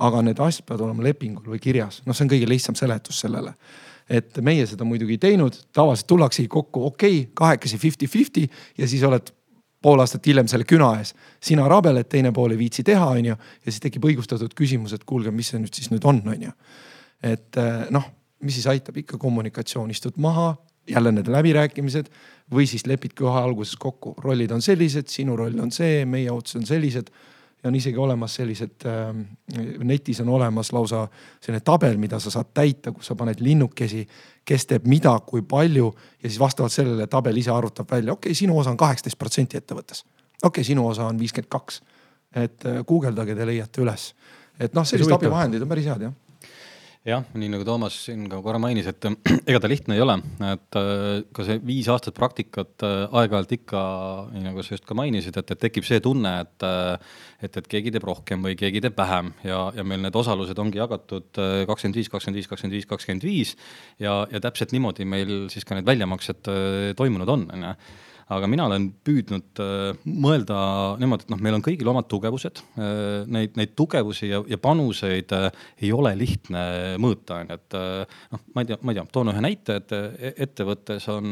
aga 0.00 0.22
need 0.24 0.40
asjad 0.40 0.66
peavad 0.68 0.86
olema 0.88 1.04
lepingul 1.04 1.52
või 1.54 1.60
kirjas, 1.62 2.00
noh, 2.06 2.16
see 2.16 2.26
on 2.26 2.32
kõige 2.32 2.48
lihtsam 2.48 2.78
seletus 2.78 3.20
sellele. 3.24 3.54
et 4.10 4.38
meie 4.42 4.64
seda 4.66 4.82
muidugi 4.84 5.14
ei 5.14 5.22
teinud, 5.22 5.54
tavaliselt 5.72 6.08
tullaksegi 6.10 6.48
kokku, 6.50 6.86
okei 6.86 7.20
okay,, 7.20 7.32
kahekesi 7.34 7.78
fifty-fifty 7.78 8.48
ja 8.78 8.88
siis 8.88 9.04
oled 9.06 9.30
pool 9.82 10.00
aastat 10.02 10.26
hiljem 10.26 10.48
selle 10.50 10.66
küna 10.68 10.90
ees. 10.98 11.14
sina 11.40 11.68
rabeled, 11.68 12.08
teine 12.10 12.32
pool 12.36 12.54
ei 12.54 12.58
viitsi 12.58 12.84
teha, 12.86 13.06
onju. 13.16 13.36
ja 13.36 13.72
siis 13.72 13.80
tekib 13.84 14.08
õigustatud 14.10 14.54
küsimus, 14.56 14.94
et 14.96 15.04
kuulge, 15.04 15.30
mis 15.30 15.52
see 15.52 15.60
nüüd 15.62 15.76
siis 15.76 15.92
nüüd 15.92 16.06
on, 16.08 16.22
onju. 16.34 16.52
et 17.22 17.60
eh, 17.60 17.86
noh, 17.94 18.08
mis 18.44 18.56
siis 18.58 18.68
aitab 18.72 18.96
ikka 19.00 19.18
kommunikatsioon, 19.20 19.90
istud 19.92 20.18
maha, 20.20 20.54
jälle 20.90 21.12
need 21.12 21.28
läbirääkimised 21.30 22.08
või 22.52 22.66
siis 22.66 22.86
lepid 22.88 23.14
kohe 23.18 23.40
alguses 23.40 23.76
kokku, 23.78 24.14
rollid 24.24 24.52
on 24.56 24.62
sellised, 24.64 25.10
sinu 25.12 25.36
roll 25.38 25.60
on 25.62 25.70
see, 25.74 26.04
meie 26.08 26.30
ootused 26.32 26.62
on 26.62 26.66
sellised 26.66 27.12
ja 27.62 27.68
on 27.68 27.74
isegi 27.74 27.98
olemas 27.98 28.34
sellised 28.34 28.86
äh,, 28.86 29.10
netis 29.84 30.20
on 30.20 30.28
olemas 30.28 30.72
lausa 30.72 31.06
selline 31.40 31.60
tabel, 31.64 31.98
mida 32.00 32.20
sa 32.20 32.30
saad 32.30 32.54
täita, 32.54 32.92
kus 32.92 33.10
sa 33.10 33.14
paned 33.14 33.42
linnukesi, 33.44 34.06
kes 34.44 34.66
teeb 34.66 34.88
mida, 34.88 35.12
kui 35.26 35.42
palju 35.42 35.90
ja 36.22 36.28
siis 36.28 36.40
vastavalt 36.40 36.72
sellele 36.72 37.06
tabel 37.06 37.36
ise 37.36 37.52
arvutab 37.52 37.90
välja, 37.90 38.12
okei 38.12 38.30
okay,, 38.30 38.38
sinu 38.38 38.58
osa 38.58 38.72
on 38.72 38.80
kaheksateist 38.80 39.18
protsenti 39.18 39.60
ettevõttes. 39.60 40.04
okei 40.42 40.48
okay,, 40.48 40.64
sinu 40.64 40.86
osa 40.88 41.06
on 41.06 41.18
viiskümmend 41.18 41.50
kaks. 41.50 41.82
et 42.34 42.66
äh, 42.66 42.84
guugeldage, 42.86 43.34
te 43.34 43.46
leiate 43.46 43.82
üles. 43.82 44.14
et 44.58 44.74
noh, 44.74 44.86
sellised 44.86 45.12
abivahendid 45.12 45.62
on 45.62 45.68
päris 45.68 45.86
head 45.86 46.08
jah 46.08 46.18
jah, 47.08 47.22
nii 47.32 47.48
nagu 47.48 47.64
Toomas 47.64 47.94
siin 48.04 48.26
ka 48.28 48.42
korra 48.44 48.60
mainis, 48.60 48.88
et 48.90 49.06
ega 49.48 49.60
ta 49.62 49.68
lihtne 49.70 49.96
ei 49.96 50.02
ole, 50.04 50.18
et 50.50 50.76
äh, 50.76 51.22
ka 51.36 51.46
see 51.46 51.60
viis 51.64 51.88
aastat 51.92 52.16
praktikat 52.18 52.84
äh, 52.84 53.06
aeg-ajalt 53.22 53.54
ikka, 53.56 53.84
nii 54.34 54.44
nagu 54.44 54.64
sa 54.64 54.76
just 54.76 54.84
ka 54.88 54.96
mainisid, 54.98 55.38
et, 55.40 55.54
et 55.54 55.62
tekib 55.64 55.86
see 55.88 56.02
tunne, 56.04 56.34
et 56.44 56.66
äh, 56.66 57.16
et, 57.40 57.56
et 57.56 57.70
keegi 57.72 57.94
teeb 57.94 58.04
rohkem 58.04 58.44
või 58.44 58.52
keegi 58.60 58.82
teeb 58.84 58.98
vähem. 58.98 59.30
Ja, 59.48 59.62
ja 59.72 59.84
meil 59.86 60.02
need 60.04 60.16
osalused 60.20 60.58
ongi 60.60 60.76
jagatud 60.76 61.30
kakskümmend 61.32 61.96
viis, 61.96 62.10
kakskümmend 62.12 62.36
viis, 62.36 62.48
kakskümmend 62.50 62.76
viis, 62.76 62.88
kakskümmend 62.90 63.24
viis. 63.24 63.54
Ja, 64.02 64.18
ja 64.28 64.42
täpselt 64.44 64.74
niimoodi 64.76 65.06
meil 65.08 65.46
siis 65.48 65.64
ka 65.64 65.78
need 65.78 65.88
väljamaksed 65.88 66.52
toimunud 67.00 67.32
on, 67.32 67.46
on 67.56 67.64
ju 67.64 67.72
aga 68.30 68.48
mina 68.50 68.66
olen 68.68 68.86
püüdnud 69.06 69.60
äh, 69.62 70.04
mõelda 70.06 70.60
niimoodi, 71.00 71.26
et 71.26 71.32
noh, 71.32 71.42
meil 71.42 71.56
on 71.58 71.64
kõigil 71.66 71.90
omad 71.90 72.08
tugevused 72.10 72.62
äh,. 72.78 72.98
Neid, 73.30 73.56
neid 73.58 73.74
tugevusi 73.78 74.30
ja, 74.30 74.40
ja 74.48 74.58
panuseid 74.60 75.34
äh, 75.36 75.48
ei 75.82 75.90
ole 75.94 76.12
lihtne 76.18 76.62
mõõta, 77.02 77.40
on 77.40 77.52
ju, 77.52 77.58
et 77.58 77.76
noh, 78.34 78.46
ma 78.54 78.64
ei 78.64 78.70
tea, 78.70 78.78
ma 78.82 78.94
ei 78.94 79.00
tea, 79.00 79.06
toon 79.12 79.32
ühe 79.32 79.44
näite, 79.44 79.80
et 79.80 79.94
ettevõttes 80.46 81.06
on 81.12 81.28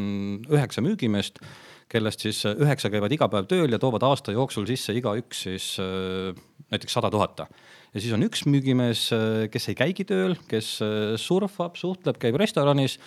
üheksa 0.49 0.83
müügimeest 0.85 1.41
kellest 1.89 2.21
siis 2.21 2.43
üheksa 2.45 2.91
käivad 2.93 3.13
iga 3.15 3.25
päev 3.31 3.47
tööl 3.49 3.73
ja 3.73 3.79
toovad 3.81 4.03
aasta 4.05 4.33
jooksul 4.35 4.67
sisse 4.69 4.93
igaüks 4.93 5.39
siis 5.47 5.71
näiteks 5.79 6.93
sada 6.93 7.09
tuhat. 7.09 7.41
ja 7.41 7.97
siis 7.97 8.13
on 8.13 8.21
üks 8.27 8.45
müügimees, 8.45 9.07
kes 9.49 9.69
ei 9.71 9.79
käigi 9.79 10.05
tööl, 10.05 10.37
kes 10.51 10.75
surfab, 11.17 11.79
suhtleb, 11.81 12.21
käib 12.21 12.37
restoranis 12.37 12.99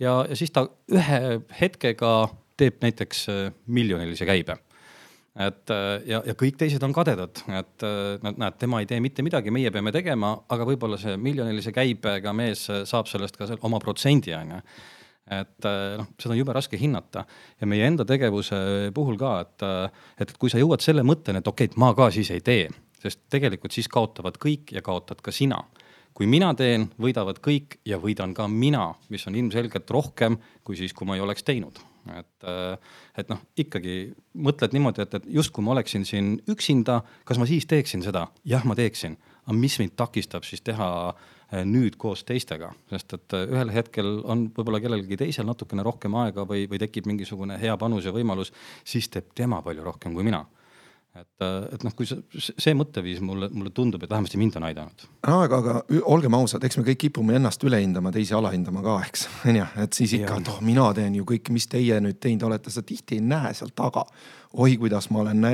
ja, 0.00 0.22
ja 0.24 0.38
siis 0.38 0.54
ta 0.56 0.64
ühe 0.88 1.20
hetkega 1.60 2.14
teeb 2.60 2.82
näiteks 2.84 3.24
äh, 3.30 3.40
miljonilise 3.66 4.28
käibe. 4.28 4.58
Et 5.40 5.72
äh, 5.72 5.90
ja, 6.10 6.20
ja 6.26 6.36
kõik 6.38 6.58
teised 6.60 6.82
on 6.84 6.94
kadedad, 6.94 7.42
et 7.54 7.84
äh, 7.86 8.30
näed, 8.30 8.56
tema 8.60 8.82
ei 8.82 8.88
tee 8.90 9.00
mitte 9.02 9.24
midagi, 9.24 9.52
meie 9.54 9.70
peame 9.72 9.92
tegema, 9.94 10.34
aga 10.50 10.66
võib-olla 10.68 10.98
see 11.00 11.16
miljonilise 11.20 11.72
käibega 11.74 12.34
mees 12.36 12.66
saab 12.68 13.10
sellest 13.10 13.38
ka 13.38 13.48
oma 13.66 13.80
protsendi, 13.82 14.34
on 14.36 14.56
ju. 14.56 14.62
et 15.30 15.66
noh, 16.00 16.08
seda 16.18 16.34
on 16.34 16.40
jube 16.40 16.54
raske 16.56 16.78
hinnata. 16.80 17.22
Ja 17.60 17.66
meie 17.70 17.86
enda 17.86 18.04
tegevuse 18.08 18.90
puhul 18.94 19.18
ka, 19.20 19.34
et, 19.44 19.66
et 20.24 20.32
kui 20.42 20.50
sa 20.50 20.58
jõuad 20.58 20.82
selle 20.82 21.04
mõtteni, 21.06 21.38
et 21.38 21.46
okei 21.46 21.68
okay,, 21.68 21.76
et 21.76 21.78
ma 21.78 21.92
ka 21.94 22.08
siis 22.10 22.32
ei 22.34 22.42
tee, 22.42 22.66
sest 23.00 23.22
tegelikult 23.30 23.76
siis 23.76 23.88
kaotavad 23.88 24.40
kõik 24.42 24.74
ja 24.74 24.82
kaotad 24.82 25.22
ka 25.22 25.30
sina. 25.32 25.62
Kui 26.16 26.26
mina 26.26 26.50
teen, 26.58 26.88
võidavad 26.98 27.38
kõik 27.38 27.78
ja 27.86 28.00
võidan 28.02 28.34
ka 28.34 28.48
mina, 28.50 28.88
mis 29.14 29.28
on 29.30 29.38
ilmselgelt 29.38 29.94
rohkem 29.94 30.40
kui 30.66 30.76
siis, 30.76 30.92
kui 30.92 31.06
ma 31.06 31.14
ei 31.14 31.22
oleks 31.22 31.46
teinud 31.46 31.78
et, 32.16 32.46
äh, 32.48 32.94
et 33.20 33.32
noh, 33.32 33.40
ikkagi 33.60 33.96
mõtled 34.34 34.76
niimoodi, 34.76 35.04
et, 35.04 35.18
et 35.20 35.28
justkui 35.40 35.64
ma 35.64 35.74
oleksin 35.74 36.06
siin 36.08 36.36
üksinda, 36.50 37.00
kas 37.28 37.40
ma 37.40 37.48
siis 37.48 37.68
teeksin 37.70 38.04
seda? 38.06 38.26
jah, 38.48 38.64
ma 38.68 38.76
teeksin, 38.78 39.18
aga 39.44 39.56
mis 39.56 39.78
mind 39.82 39.96
takistab 40.00 40.46
siis 40.48 40.64
teha 40.66 40.90
äh, 41.10 41.64
nüüd 41.68 41.98
koos 42.00 42.24
teistega, 42.28 42.72
sest 42.92 43.16
et 43.18 43.36
äh, 43.36 43.48
ühel 43.50 43.74
hetkel 43.74 44.20
on 44.24 44.48
võib-olla 44.56 44.82
kellelgi 44.82 45.20
teisel 45.20 45.48
natukene 45.48 45.84
rohkem 45.86 46.16
aega 46.22 46.46
või, 46.48 46.66
või 46.70 46.80
tekib 46.82 47.10
mingisugune 47.10 47.60
hea 47.60 47.76
panus 47.80 48.08
ja 48.08 48.14
võimalus, 48.16 48.54
siis 48.84 49.10
teeb 49.12 49.34
tema 49.34 49.62
palju 49.66 49.86
rohkem 49.86 50.16
kui 50.16 50.26
mina 50.26 50.44
et, 51.18 51.44
et 51.74 51.84
noh, 51.86 51.94
kui 51.96 52.06
see, 52.08 52.20
see 52.38 52.74
mõtteviis 52.78 53.22
mulle, 53.24 53.48
mulle 53.52 53.72
tundub, 53.74 54.02
et 54.04 54.10
vähemasti 54.10 54.38
mind 54.40 54.58
on 54.60 54.66
aidanud. 54.68 55.06
aga, 55.26 55.58
aga 55.58 56.02
olgem 56.12 56.36
ausad, 56.38 56.64
eks 56.64 56.78
me 56.78 56.86
kõik 56.86 57.00
kipume 57.06 57.34
ennast 57.38 57.64
üle 57.66 57.80
hindama, 57.82 58.12
teisi 58.14 58.36
alahindama 58.36 58.84
ka, 58.86 58.98
eks, 59.08 59.26
onju, 59.50 59.66
et 59.84 59.98
siis 59.98 60.14
ikka, 60.20 60.38
et 60.40 60.52
oh, 60.52 60.60
mina 60.64 60.90
teen 60.96 61.18
ju 61.18 61.26
kõike, 61.28 61.54
mis 61.56 61.66
teie 61.70 61.98
nüüd 62.04 62.20
teinud 62.22 62.46
olete, 62.50 62.72
sa 62.74 62.84
tihti 62.86 63.18
ei 63.18 63.26
näe 63.26 63.54
seal 63.56 63.74
taga 63.76 64.06
oi, 64.54 64.76
kuidas 64.76 65.06
ma 65.10 65.20
olen 65.22 65.44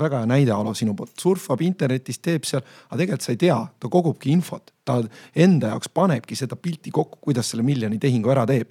väga 0.00 0.22
hea 0.22 0.28
näide, 0.28 0.52
Alo, 0.54 0.72
sinu 0.76 0.94
poolt, 0.96 1.12
surfab 1.20 1.60
internetis, 1.64 2.20
teeb 2.24 2.46
seal, 2.48 2.62
aga 2.88 3.00
tegelikult 3.02 3.26
sa 3.26 3.34
ei 3.34 3.40
tea, 3.40 3.56
ta 3.80 3.90
kogubki 3.92 4.30
infot, 4.32 4.72
ta 4.86 4.96
enda 5.44 5.74
jaoks 5.74 5.90
panebki 5.94 6.38
seda 6.38 6.56
pilti 6.56 6.92
kokku, 6.94 7.20
kuidas 7.28 7.52
selle 7.52 7.64
miljoni 7.66 8.00
tehingu 8.00 8.32
ära 8.32 8.46
teeb. 8.48 8.70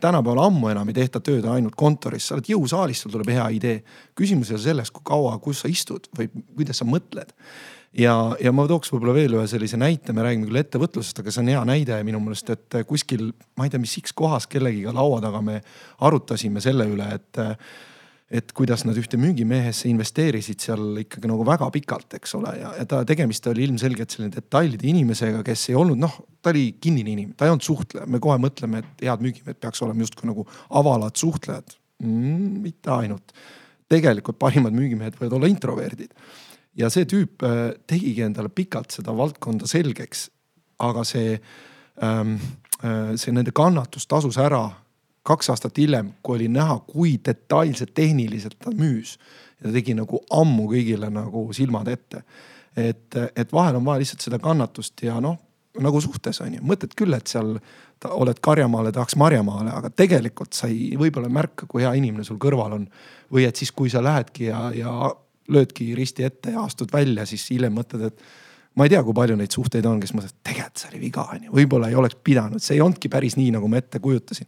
tänapäeval 0.00 0.44
ammu 0.44 0.68
enam 0.70 0.88
ei 0.88 1.00
tehta 1.00 1.20
tööd 1.24 1.48
ainult 1.50 1.74
kontoris, 1.74 2.28
sa 2.28 2.36
oled 2.36 2.52
jõusaalis, 2.52 3.02
sul 3.02 3.14
tuleb 3.14 3.32
hea 3.34 3.48
idee. 3.56 3.82
küsimus 4.14 4.52
ei 4.52 4.58
ole 4.58 4.62
selles, 4.62 4.90
kui 4.90 5.02
kaua, 5.04 5.38
kus 5.42 5.64
sa 5.64 5.68
istud 5.68 6.06
või 6.18 6.30
kuidas 6.54 6.78
sa 6.78 6.86
mõtled. 6.86 7.34
Ja, 7.98 8.36
ja 8.38 8.52
ma 8.52 8.66
tooks 8.68 8.92
võib-olla 8.92 9.14
veel 9.16 9.34
ühe 9.34 9.46
sellise 9.48 9.78
näite, 9.80 10.12
me 10.12 10.22
räägime 10.22 10.46
küll 10.46 10.60
ettevõtlusest, 10.60 11.22
aga 11.22 11.32
see 11.32 11.40
on 11.42 11.48
hea 11.48 11.62
näide 11.66 11.96
minu 12.04 12.20
meelest, 12.20 12.50
et 12.52 12.82
kuskil, 12.86 13.32
ma 13.56 13.64
ei 13.64 13.72
tea, 13.72 13.80
mis 13.80 13.96
X 13.98 14.12
kohas 14.14 14.46
kellegiga 14.46 14.92
laua 14.94 15.22
taga 15.24 15.40
me 15.42 15.62
arutasime 16.04 16.60
selle 16.60 16.84
üle, 16.86 17.08
et 17.16 17.40
et 18.28 18.50
kuidas 18.52 18.82
nad 18.84 18.96
ühte 19.00 19.16
müügimehesse 19.20 19.88
investeerisid 19.88 20.60
seal 20.60 21.00
ikkagi 21.00 21.30
nagu 21.30 21.44
väga 21.48 21.70
pikalt, 21.72 22.12
eks 22.18 22.34
ole, 22.36 22.52
ja, 22.60 22.74
ja 22.76 22.84
ta 22.88 23.00
tegemist 23.08 23.46
oli 23.48 23.64
ilmselgelt 23.64 24.12
selline 24.12 24.34
detailide 24.34 24.84
inimesega, 24.90 25.40
kes 25.46 25.70
ei 25.70 25.78
olnud 25.80 26.00
noh, 26.02 26.18
ta 26.44 26.52
oli 26.52 26.74
kinnine 26.76 27.14
inimene, 27.14 27.36
ta 27.38 27.48
ei 27.48 27.54
olnud 27.54 27.64
suhtleja, 27.64 28.04
me 28.10 28.20
kohe 28.22 28.36
mõtleme, 28.42 28.82
et 28.84 29.06
head 29.08 29.24
müügimehed 29.24 29.60
peaks 29.62 29.80
olema 29.86 30.04
justkui 30.04 30.28
nagu 30.28 30.44
avalad 30.76 31.16
suhtlejad 31.16 31.72
mm,. 32.04 32.58
mitte 32.66 32.92
ainult, 32.92 33.32
tegelikult 33.88 34.36
parimad 34.40 34.76
müügimehed 34.76 35.16
võivad 35.16 35.38
olla 35.38 35.48
introverdid. 35.48 36.12
ja 36.76 36.92
see 36.92 37.08
tüüp 37.08 37.46
äh, 37.48 37.62
tegigi 37.88 38.26
endale 38.26 38.52
pikalt 38.52 38.92
seda 38.92 39.16
valdkonda 39.16 39.66
selgeks, 39.70 40.28
aga 40.84 41.06
see 41.08 41.38
ähm,, 42.04 42.36
äh, 42.84 43.16
see 43.16 43.32
nende 43.32 43.56
kannatus 43.56 44.04
tasus 44.06 44.36
ära 44.36 44.66
kaks 45.28 45.50
aastat 45.52 45.78
hiljem, 45.78 46.12
kui 46.22 46.38
oli 46.38 46.48
näha, 46.52 46.78
kui 46.88 47.16
detailselt 47.24 47.94
tehniliselt 47.94 48.58
ta 48.64 48.72
müüs. 48.74 49.18
ja 49.58 49.68
ta 49.68 49.74
tegi 49.74 49.96
nagu 49.98 50.22
ammu 50.30 50.68
kõigile 50.70 51.10
nagu 51.12 51.48
silmad 51.52 51.88
ette. 51.92 52.22
et, 52.76 53.20
et 53.36 53.52
vahel 53.52 53.76
on 53.76 53.84
vaja 53.84 54.04
lihtsalt 54.04 54.24
seda 54.24 54.38
kannatust 54.38 55.02
ja 55.02 55.20
noh, 55.20 55.38
nagu 55.82 56.00
suhtes 56.00 56.40
on 56.44 56.54
ju, 56.54 56.64
mõtled 56.64 56.94
küll, 56.98 57.14
et 57.14 57.30
seal 57.30 57.56
oled 58.08 58.40
karjamaale, 58.42 58.92
tahaks 58.94 59.16
marjamaale, 59.18 59.72
aga 59.74 59.90
tegelikult 59.90 60.54
sa 60.54 60.68
ei, 60.70 60.92
võib-olla 60.98 61.30
ei 61.30 61.34
märka, 61.34 61.66
kui 61.70 61.82
hea 61.82 61.92
inimene 61.98 62.26
sul 62.26 62.38
kõrval 62.42 62.76
on. 62.76 62.84
või 63.32 63.44
et 63.48 63.56
siis, 63.56 63.72
kui 63.72 63.90
sa 63.90 64.02
lähedki 64.04 64.48
ja, 64.48 64.68
ja 64.74 64.92
löödki 65.48 65.94
risti 65.96 66.24
ette 66.24 66.54
ja 66.54 66.62
astud 66.64 66.92
välja, 66.92 67.26
siis 67.26 67.48
hiljem 67.50 67.74
mõtled, 67.78 68.06
et 68.08 68.22
ma 68.78 68.86
ei 68.86 68.92
tea, 68.92 69.02
kui 69.02 69.16
palju 69.16 69.34
neid 69.38 69.54
suhteid 69.54 69.86
on, 69.90 69.98
kes 70.02 70.14
mõtlevad, 70.14 70.38
tegelikult 70.46 70.82
see 70.82 70.92
oli 70.92 71.00
viga, 71.02 71.24
onju. 71.34 71.50
võib-olla 71.54 71.90
ei 71.90 71.98
oleks 71.98 72.18
pidanud, 72.24 72.62
see 72.62 72.76
ei 72.76 72.84
olnudki 72.84 73.10
päris 73.10 73.34
nii, 73.38 73.50
nagu 73.56 73.68
ma 73.70 73.80
ette 73.80 73.98
kujutasin. 74.02 74.46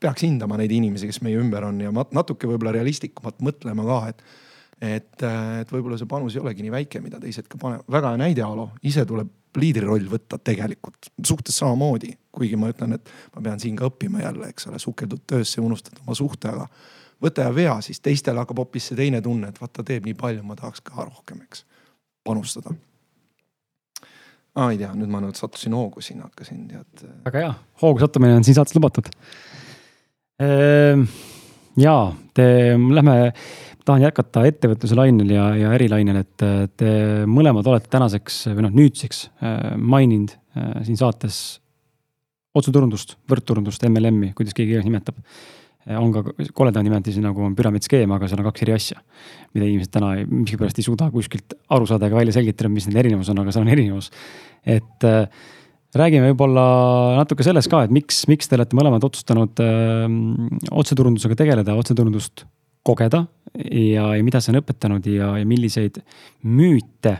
peaks 0.00 0.26
hindama 0.26 0.58
neid 0.60 0.74
inimesi, 0.76 1.08
kes 1.08 1.22
meie 1.24 1.40
ümber 1.40 1.64
on 1.70 1.80
ja 1.80 1.92
natuke 1.92 2.50
võib-olla 2.50 2.74
realistlikumalt 2.76 3.40
mõtlema 3.46 3.86
ka, 3.88 4.00
et 4.12 4.24
et, 4.80 5.22
et 5.60 5.72
võib-olla 5.72 5.98
see 6.00 6.08
panus 6.08 6.36
ei 6.36 6.40
olegi 6.40 6.64
nii 6.64 6.72
väike, 6.72 7.02
mida 7.04 7.18
teised 7.20 7.48
ka 7.48 7.58
panevad. 7.60 7.84
väga 7.92 8.14
hea 8.14 8.20
näide, 8.22 8.44
Alo, 8.46 8.70
ise 8.88 9.04
tuleb 9.04 9.28
liidriroll 9.60 10.06
võtta 10.08 10.38
tegelikult 10.40 11.10
suhtes 11.26 11.58
samamoodi, 11.60 12.14
kuigi 12.32 12.56
ma 12.56 12.70
ütlen, 12.72 12.96
et 12.96 13.10
ma 13.34 13.44
pean 13.44 13.60
siin 13.60 13.76
ka 13.76 13.90
õppima 13.90 14.22
jälle, 14.22 14.48
eks 14.48 14.70
ole, 14.70 14.80
sukeldud 14.80 15.26
töösse, 15.28 15.60
unustad 15.60 16.00
oma 16.00 16.16
suhte, 16.16 16.52
aga 16.52 16.68
võta 17.20 17.48
ja 17.48 17.54
vea, 17.54 17.74
siis 17.84 18.00
teistel 18.00 18.40
hakkab 18.40 18.62
hoopis 18.62 18.88
see 18.88 19.00
teine 19.02 19.20
tunne, 19.24 19.50
et 19.50 19.60
vaata, 19.60 19.84
teeb 19.84 20.08
nii 20.08 20.16
palju, 20.16 20.46
ma 20.46 20.56
tahaks 20.56 20.84
ka 20.86 21.04
rohkem, 21.04 21.42
eks, 21.44 21.66
panustada 22.24 22.72
aa 24.60 24.70
ei 24.74 24.78
tea, 24.80 24.90
nüüd 24.96 25.10
ma 25.12 25.22
nüüd 25.24 25.38
sattusin 25.38 25.74
hoogu 25.76 26.02
siin, 26.04 26.20
hakkasin 26.24 26.62
tead. 26.68 27.04
väga 27.26 27.44
hea, 27.44 27.50
hoogu 27.82 28.02
sattumine 28.02 28.36
on 28.38 28.46
siin 28.46 28.58
saates 28.58 28.76
lubatud. 28.76 29.08
Ehm, 30.40 31.06
ja 31.80 31.94
te, 32.36 32.46
lähme, 32.76 33.16
tahan 33.86 34.04
jätkata 34.04 34.44
ettevõtluse 34.48 34.98
lainel 34.98 35.32
ja, 35.34 35.46
ja 35.58 35.72
ärilainel, 35.76 36.22
et 36.24 36.44
te 36.80 36.92
mõlemad 37.28 37.66
olete 37.70 37.90
tänaseks 37.92 38.42
või 38.52 38.66
noh, 38.66 38.76
nüüdseks 38.76 39.24
äh, 39.40 39.56
maininud 39.76 40.36
äh, 40.36 40.76
siin 40.88 41.00
saates 41.00 41.40
otseturundust, 42.56 43.16
võrkturundust, 43.30 43.84
MLM-i, 43.86 44.32
kuidas 44.36 44.56
keegi 44.56 44.74
iganes 44.74 44.88
nimetab 44.88 45.18
on 45.88 46.12
ka 46.12 46.22
koledam 46.54 46.84
nimetusi 46.84 47.22
nagu 47.24 47.44
on 47.44 47.54
püramiidskeem, 47.56 48.10
aga 48.12 48.28
seal 48.28 48.42
on 48.42 48.48
kaks 48.50 48.64
eri 48.66 48.74
asja. 48.76 49.00
mida 49.54 49.66
inimesed 49.66 49.92
täna 49.94 50.12
miskipärast 50.28 50.78
ei 50.78 50.86
suuda 50.86 51.08
kuskilt 51.10 51.56
aru 51.72 51.88
saada 51.88 52.06
ega 52.06 52.20
välja 52.20 52.36
selgitada, 52.36 52.68
mis 52.68 52.86
nende 52.86 53.00
erinevus 53.00 53.30
on, 53.32 53.40
aga 53.42 53.54
seal 53.54 53.64
on 53.64 53.72
erinevus. 53.72 54.10
et 54.66 55.08
äh, 55.08 55.24
räägime 55.96 56.30
võib-olla 56.30 56.66
natuke 57.18 57.46
sellest 57.46 57.70
ka, 57.72 57.84
et 57.86 57.94
miks, 57.94 58.26
miks 58.30 58.48
te 58.48 58.58
olete 58.58 58.76
mõlemad 58.78 59.04
otsustanud 59.08 59.64
äh, 59.64 60.06
otseturundusega 60.70 61.38
tegeleda, 61.38 61.78
otseturundust 61.80 62.44
kogeda 62.86 63.24
ja, 63.54 64.12
ja 64.16 64.22
mida 64.24 64.40
see 64.40 64.54
on 64.54 64.60
õpetanud 64.60 65.08
ja, 65.10 65.34
ja 65.40 65.48
milliseid 65.48 66.00
müüte 66.44 67.18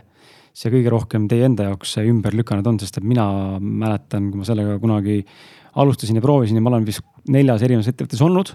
see 0.53 0.71
kõige 0.73 0.91
rohkem 0.91 1.27
teie 1.31 1.45
enda 1.47 1.69
jaoks 1.69 1.95
ümber 2.03 2.35
lükanud 2.35 2.67
on, 2.67 2.79
sest 2.81 2.99
et 2.99 3.07
mina 3.07 3.25
mäletan, 3.59 4.29
kui 4.31 4.41
ma 4.41 4.47
sellega 4.47 4.77
kunagi 4.81 5.21
alustasin 5.75 6.19
ja 6.19 6.23
proovisin 6.23 6.59
ja 6.59 6.63
ma 6.63 6.71
olen 6.73 6.85
vist 6.87 7.03
neljas 7.31 7.63
erinevas 7.65 7.89
ettevõttes 7.91 8.21
olnud. 8.25 8.53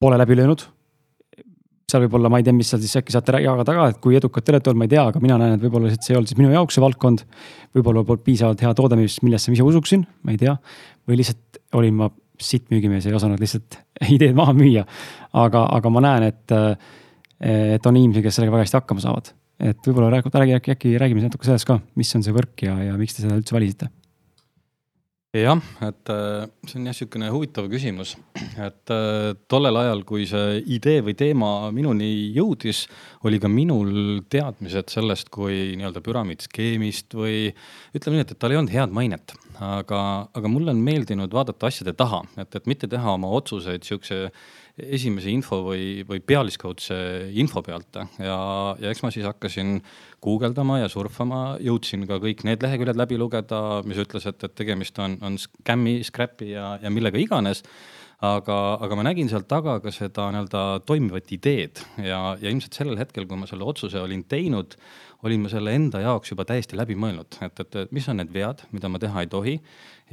Pole 0.00 0.18
läbi 0.20 0.36
löönud. 0.38 0.64
seal 1.84 2.00
võib-olla, 2.06 2.30
ma 2.32 2.38
ei 2.40 2.46
tea, 2.46 2.54
mis 2.56 2.70
seal 2.72 2.80
siis 2.80 2.96
äkki 2.96 3.12
saate 3.12 3.38
jagada 3.44 3.74
ka, 3.76 3.82
et 3.92 3.98
kui 4.02 4.16
edukad 4.16 4.42
te 4.42 4.54
olete 4.54 4.70
olnud, 4.70 4.80
ma 4.80 4.86
ei 4.86 4.92
tea, 4.94 5.02
aga 5.10 5.20
mina 5.22 5.36
näen, 5.38 5.58
et 5.58 5.62
võib-olla 5.62 5.90
see 5.92 6.14
ei 6.14 6.16
olnud 6.16 6.30
siis 6.30 6.38
minu 6.40 6.50
jaoks 6.50 6.74
see 6.74 6.82
valdkond. 6.82 7.22
võib-olla 7.76 8.02
polnud 8.08 8.24
piisavalt 8.24 8.64
hea 8.64 8.72
toode, 8.74 8.96
millesse 8.98 9.52
ma 9.52 9.58
ise 9.58 9.66
usuksin, 9.68 10.06
ma 10.24 10.32
ei 10.32 10.40
tea. 10.40 10.56
või 11.06 11.20
lihtsalt 11.20 11.60
olin 11.76 11.98
ma 12.00 12.08
sitt 12.40 12.72
müügimees, 12.72 13.06
ei 13.06 13.14
osanud 13.14 13.38
lihtsalt 13.38 13.78
ideed 14.16 14.34
maha 14.34 14.56
müüa. 14.56 14.86
aga, 15.44 15.66
aga 15.76 15.92
ma 15.92 16.02
näen, 16.08 16.30
et, 16.32 16.56
et 17.40 17.86
on 17.86 18.00
inimesi, 18.00 18.24
kes 18.24 18.40
sellega 18.40 18.56
väga 18.56 18.66
hästi 18.66 18.80
hakkama 18.80 19.04
saavad 19.04 19.34
et 19.60 19.86
võib-olla 19.86 20.08
räägi, 20.18 20.56
äkki, 20.56 20.72
äkki 20.74 20.96
räägime 20.98 21.22
natuke 21.22 21.46
sellest 21.46 21.68
ka, 21.68 21.78
mis 22.00 22.10
on 22.16 22.24
see 22.26 22.34
võrk 22.34 22.64
ja, 22.66 22.74
ja 22.88 22.96
miks 22.98 23.14
te 23.14 23.22
seda 23.22 23.36
üldse 23.38 23.54
valisite 23.54 23.92
jah, 25.42 25.58
et 25.82 26.10
äh, 26.12 26.46
see 26.62 26.78
on 26.78 26.86
jah, 26.86 26.94
niisugune 26.94 27.28
huvitav 27.34 27.66
küsimus, 27.72 28.14
et 28.54 28.92
äh, 28.94 29.32
tollel 29.50 29.80
ajal, 29.80 30.04
kui 30.06 30.28
see 30.30 30.60
idee 30.76 31.02
või 31.06 31.16
teema 31.18 31.50
minuni 31.74 32.30
jõudis, 32.36 32.84
oli 33.26 33.40
ka 33.42 33.50
minul 33.50 34.22
teadmised 34.30 34.92
sellest 34.94 35.32
kui 35.34 35.74
nii-öelda 35.80 36.04
püramiidskeemist 36.04 37.16
või 37.18 37.48
ütleme 37.96 38.20
nii, 38.20 38.26
et, 38.28 38.34
et 38.36 38.40
tal 38.40 38.54
ei 38.54 38.60
olnud 38.60 38.74
head 38.74 38.94
mainet, 38.94 39.34
aga, 39.58 40.02
aga 40.30 40.52
mulle 40.52 40.74
on 40.74 40.84
meeldinud 40.86 41.34
vaadata 41.34 41.70
asjade 41.70 41.96
taha, 41.98 42.22
et, 42.38 42.54
et 42.54 42.70
mitte 42.70 42.90
teha 42.90 43.16
oma 43.18 43.32
otsuseid 43.34 43.82
niisuguse 43.82 44.28
esimese 44.74 45.30
info 45.30 45.60
või, 45.62 46.02
või 46.06 46.18
pealiskaudse 46.18 46.96
info 47.38 47.62
pealt. 47.62 47.94
Ja, 48.18 48.38
ja 48.82 48.90
eks 48.90 49.04
ma 49.04 49.10
siis 49.14 49.26
hakkasin 49.26 49.76
guugeldama 50.24 50.80
ja 50.80 50.90
surfama, 50.92 51.42
jõudsin 51.62 52.06
ka 52.08 52.20
kõik 52.22 52.44
need 52.48 52.64
leheküljed 52.64 52.98
läbi 52.98 53.18
lugeda, 53.20 53.82
mis 53.88 54.00
ütles, 54.00 54.26
et, 54.30 54.40
et 54.46 54.56
tegemist 54.56 54.98
on, 55.02 55.18
on 55.24 55.36
skämmi, 55.40 55.98
scrap'i 56.06 56.54
ja, 56.54 56.74
ja 56.82 56.92
millega 56.92 57.20
iganes. 57.20 57.64
Aga, 58.24 58.56
aga 58.80 58.96
ma 58.96 59.02
nägin 59.04 59.28
seal 59.28 59.42
taga 59.44 59.74
ka 59.82 59.90
seda 59.92 60.30
nii-öelda 60.32 60.60
toimivat 60.88 61.32
ideed 61.34 61.80
ja, 61.98 62.20
ja 62.40 62.46
ilmselt 62.48 62.78
sellel 62.78 62.96
hetkel, 62.96 63.26
kui 63.28 63.36
ma 63.36 63.48
selle 63.50 63.66
otsuse 63.68 63.98
olin 64.00 64.22
teinud, 64.30 64.76
olin 65.26 65.42
ma 65.44 65.50
selle 65.52 65.74
enda 65.76 66.00
jaoks 66.00 66.32
juba 66.32 66.46
täiesti 66.48 66.78
läbi 66.78 66.96
mõelnud, 66.96 67.36
et, 67.44 67.60
et 67.60 67.92
mis 67.92 68.06
on 68.08 68.22
need 68.22 68.32
vead, 68.32 68.62
mida 68.72 68.88
ma 68.88 69.02
teha 69.02 69.26
ei 69.26 69.28
tohi 69.28 69.54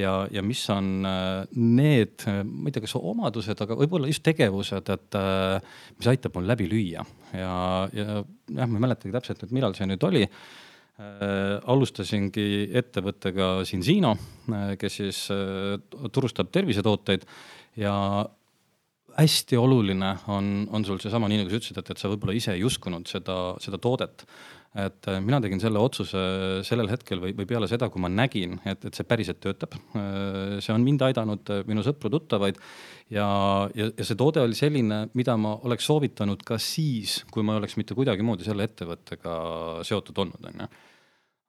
ja, 0.01 0.15
ja 0.33 0.43
mis 0.43 0.65
on 0.73 1.07
äh, 1.07 1.53
need, 1.55 2.25
ma 2.25 2.67
ei 2.67 2.75
tea, 2.75 2.83
kas 2.83 2.97
omadused, 2.99 3.63
aga 3.63 3.77
võib-olla 3.79 4.11
just 4.11 4.25
tegevused, 4.27 4.91
et 4.91 5.19
äh, 5.21 5.79
mis 6.01 6.11
aitab 6.11 6.35
mul 6.35 6.51
läbi 6.51 6.67
lüüa 6.73 7.05
ja, 7.37 7.53
ja 7.93 8.07
jah, 8.21 8.67
ma 8.67 8.77
ei 8.77 8.83
mäletagi 8.87 9.13
täpselt, 9.15 9.45
et 9.45 9.55
millal 9.55 9.75
see 9.77 9.87
nüüd 9.89 10.03
oli 10.07 10.25
äh,. 10.25 11.57
alustasingi 11.71 12.69
ettevõttega 12.81 13.53
Sinsino, 13.67 14.15
äh, 14.51 14.75
kes 14.81 14.99
siis 15.01 15.23
äh, 15.33 15.77
turustab 16.13 16.51
tervisetooteid 16.53 17.25
ja 17.81 17.95
hästi 19.17 19.57
oluline 19.59 20.15
on, 20.31 20.67
on 20.71 20.85
sul 20.87 20.99
seesama, 21.03 21.27
nii 21.27 21.41
nagu 21.41 21.51
sa 21.51 21.59
ütlesid, 21.59 21.79
et, 21.81 21.93
et 21.93 22.01
sa 22.01 22.11
võib-olla 22.11 22.35
ise 22.37 22.55
ei 22.55 22.63
uskunud 22.67 23.09
seda, 23.11 23.37
seda 23.63 23.79
toodet 23.81 24.25
et 24.71 25.07
äh, 25.11 25.19
mina 25.19 25.41
tegin 25.43 25.59
selle 25.59 25.81
otsuse 25.83 26.21
sellel 26.63 26.87
hetkel 26.91 27.19
või, 27.19 27.33
või 27.35 27.47
peale 27.49 27.67
seda, 27.67 27.89
kui 27.91 27.99
ma 28.03 28.07
nägin, 28.11 28.55
et, 28.63 28.85
et 28.87 28.95
see 28.95 29.07
päriselt 29.07 29.41
töötab. 29.43 29.75
Äh, 29.99 30.59
see 30.63 30.71
on 30.71 30.85
mind 30.85 31.03
aidanud, 31.09 31.43
äh, 31.51 31.65
minu 31.67 31.83
sõpru-tuttavaid 31.83 32.61
ja, 33.11 33.27
ja, 33.75 33.89
ja 33.89 34.07
see 34.07 34.19
toode 34.19 34.43
oli 34.45 34.55
selline, 34.55 35.03
mida 35.17 35.35
ma 35.39 35.57
oleks 35.67 35.89
soovitanud 35.91 36.45
ka 36.47 36.59
siis, 36.61 37.21
kui 37.31 37.43
ma 37.43 37.57
ei 37.57 37.63
oleks 37.63 37.75
mitte 37.81 37.97
kuidagimoodi 37.97 38.47
selle 38.47 38.69
ettevõttega 38.69 39.35
seotud 39.87 40.23
olnud, 40.23 40.49
on 40.53 40.65
ju 40.65 40.71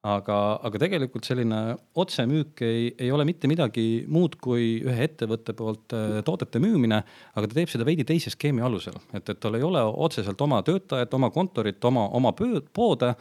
aga, 0.03 0.37
aga 0.67 0.81
tegelikult 0.83 1.27
selline 1.27 1.59
otsemüük 1.99 2.61
ei, 2.65 2.89
ei 2.99 3.11
ole 3.15 3.25
mitte 3.27 3.47
midagi 3.47 4.03
muud 4.11 4.35
kui 4.43 4.81
ühe 4.83 5.07
ettevõtte 5.07 5.55
poolt 5.55 5.95
äh, 5.95 6.19
toodete 6.27 6.59
müümine, 6.63 6.99
aga 7.33 7.47
ta 7.49 7.57
teeb 7.57 7.71
seda 7.71 7.87
veidi 7.87 8.05
teise 8.07 8.33
skeemi 8.33 8.63
alusel, 8.65 8.97
et, 9.15 9.23
et 9.23 9.39
tal 9.39 9.55
ei 9.55 9.63
ole 9.63 9.83
otseselt 10.07 10.41
oma 10.43 10.59
töötajat, 10.67 11.15
oma 11.15 11.31
kontorit, 11.33 11.79
oma, 11.87 12.09
oma 12.19 12.33
poode, 12.35 13.13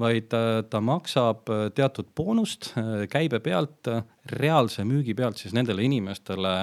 vaid 0.00 0.32
äh, 0.36 0.62
ta 0.70 0.80
maksab 0.84 1.50
äh, 1.52 1.68
teatud 1.76 2.10
boonust 2.16 2.72
äh, 2.78 3.04
käibe 3.10 3.40
pealt, 3.44 3.88
reaalse 4.30 4.84
müügi 4.86 5.14
pealt 5.16 5.40
siis 5.40 5.54
nendele 5.56 5.84
inimestele, 5.84 6.54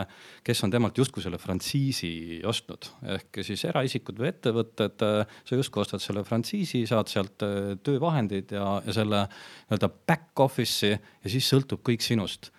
kes 0.46 0.64
on 0.66 0.74
temalt 0.74 0.98
justkui 0.98 1.24
selle 1.24 1.40
frantsiisi 1.42 2.42
ostnud. 2.48 2.90
ehk 3.18 3.42
siis 3.46 3.66
eraisikud 3.68 4.20
või 4.22 4.30
ettevõtted, 4.32 5.02
sa 5.48 5.58
justkui 5.58 5.82
ostad 5.84 6.04
selle 6.04 6.24
frantsiisi, 6.24 6.86
saad 6.88 7.10
sealt 7.12 7.44
töövahendid 7.84 8.54
ja, 8.56 8.78
ja 8.86 8.96
selle 8.96 9.26
nii-öelda 9.28 9.90
back 10.08 10.46
office'i 10.46 10.94
ja 10.94 11.34
siis 11.34 11.50
sõltub 11.50 11.84
kõik 11.90 12.06
sinust 12.06 12.52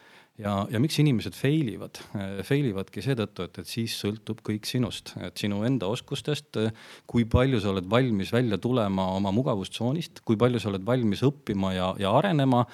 ja, 0.43 0.53
ja 0.70 0.80
miks 0.82 0.99
inimesed 1.03 1.36
fail 1.36 1.72
ivad? 1.72 1.99
Fail 2.47 2.68
ivadki 2.70 3.03
seetõttu, 3.05 3.47
et, 3.49 3.61
et 3.62 3.70
siis 3.70 3.95
sõltub 3.99 4.43
kõik 4.47 4.68
sinust, 4.68 5.14
et 5.24 5.41
sinu 5.41 5.62
enda 5.66 5.91
oskustest, 5.91 6.61
kui 7.11 7.26
palju 7.30 7.61
sa 7.62 7.72
oled 7.72 7.89
valmis 7.91 8.32
välja 8.34 8.61
tulema 8.62 9.11
oma 9.16 9.32
mugavustsoonist, 9.34 10.22
kui 10.28 10.39
palju 10.41 10.62
sa 10.62 10.70
oled 10.72 10.86
valmis 10.86 11.24
õppima 11.26 11.74
ja, 11.76 11.91
ja 12.01 12.14
arenema. 12.18 12.64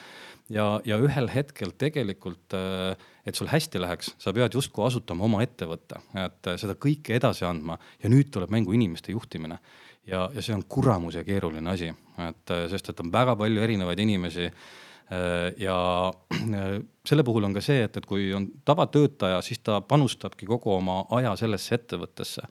ja, 0.53 0.81
ja 0.85 0.99
ühel 1.01 1.31
hetkel 1.33 1.73
tegelikult, 1.81 2.53
et 3.25 3.39
sul 3.39 3.49
hästi 3.49 3.81
läheks, 3.81 4.12
sa 4.21 4.33
pead 4.37 4.55
justkui 4.55 4.85
asutama 4.85 5.25
oma 5.25 5.41
ettevõtte, 5.43 6.03
et 6.21 6.53
seda 6.61 6.77
kõike 6.77 7.17
edasi 7.17 7.47
andma 7.49 7.79
ja 8.03 8.12
nüüd 8.12 8.29
tuleb 8.31 8.53
mängu 8.53 8.77
inimeste 8.77 9.12
juhtimine 9.12 9.59
ja, 10.05 10.29
ja 10.29 10.43
see 10.45 10.53
on 10.53 10.67
kuramuse 10.69 11.25
keeruline 11.25 11.71
asi, 11.73 11.89
et 12.29 12.57
sest, 12.69 12.93
et 12.93 13.01
on 13.01 13.12
väga 13.12 13.39
palju 13.41 13.65
erinevaid 13.65 14.05
inimesi 14.05 14.51
Äh, 14.51 14.84
ja 15.61 15.79
äh, 16.33 16.79
selle 17.05 17.25
puhul 17.27 17.45
on 17.45 17.55
ka 17.57 17.63
see, 17.65 17.83
et, 17.85 17.97
et 18.01 18.07
kui 18.09 18.31
on 18.37 18.47
tavatöötaja, 18.65 19.43
siis 19.45 19.61
ta 19.65 19.81
panustabki 19.85 20.49
kogu 20.49 20.73
oma 20.79 21.03
aja 21.19 21.35
sellesse 21.41 21.77
ettevõttesse. 21.77 22.49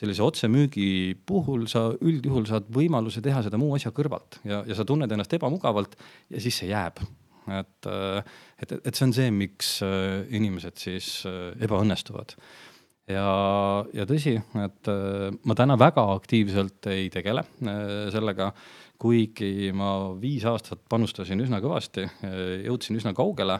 sellise 0.00 0.22
otsemüügi 0.24 1.18
puhul 1.26 1.66
sa 1.68 1.90
üldjuhul 2.00 2.46
saad 2.48 2.70
võimaluse 2.72 3.20
teha 3.20 3.42
seda 3.44 3.58
muu 3.60 3.74
asja 3.76 3.90
kõrvalt 3.92 4.38
ja, 4.48 4.62
ja 4.66 4.74
sa 4.74 4.86
tunned 4.88 5.12
ennast 5.12 5.34
ebamugavalt 5.36 5.98
ja 6.30 6.40
siis 6.40 6.56
see 6.62 6.70
jääb. 6.70 7.02
et, 7.50 7.86
äh, 7.86 8.24
et, 8.62 8.72
et 8.80 8.94
see 8.94 9.06
on 9.06 9.12
see, 9.12 9.30
miks 9.30 9.78
inimesed 10.30 10.80
siis 10.80 11.26
ebaõnnestuvad 11.60 12.36
ja, 13.10 13.28
ja 13.92 14.06
tõsi, 14.08 14.38
et 14.64 14.92
ma 15.44 15.56
täna 15.58 15.76
väga 15.76 16.06
aktiivselt 16.14 16.86
ei 16.94 17.10
tegele 17.12 17.44
sellega 18.14 18.54
kuigi 19.00 19.70
ma 19.72 20.12
viis 20.20 20.44
aastat 20.44 20.82
panustasin 20.90 21.40
üsna 21.40 21.60
kõvasti, 21.64 22.04
jõudsin 22.66 22.98
üsna 23.00 23.14
kaugele, 23.16 23.56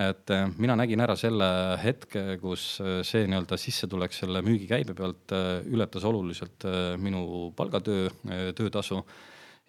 et 0.00 0.32
eh, 0.32 0.46
mina 0.58 0.76
nägin 0.78 1.02
ära 1.04 1.16
selle 1.18 1.48
hetke, 1.82 2.38
kus 2.40 2.64
eh, 2.80 3.00
see 3.06 3.26
nii-öelda 3.28 3.58
sissetulek 3.60 4.14
selle 4.16 4.42
müügikäibe 4.44 4.96
pealt 4.96 5.34
eh, 5.36 5.60
ületas 5.68 6.06
oluliselt 6.08 6.64
minu 7.02 7.52
palgatöö, 7.56 8.08
töötasu 8.56 9.02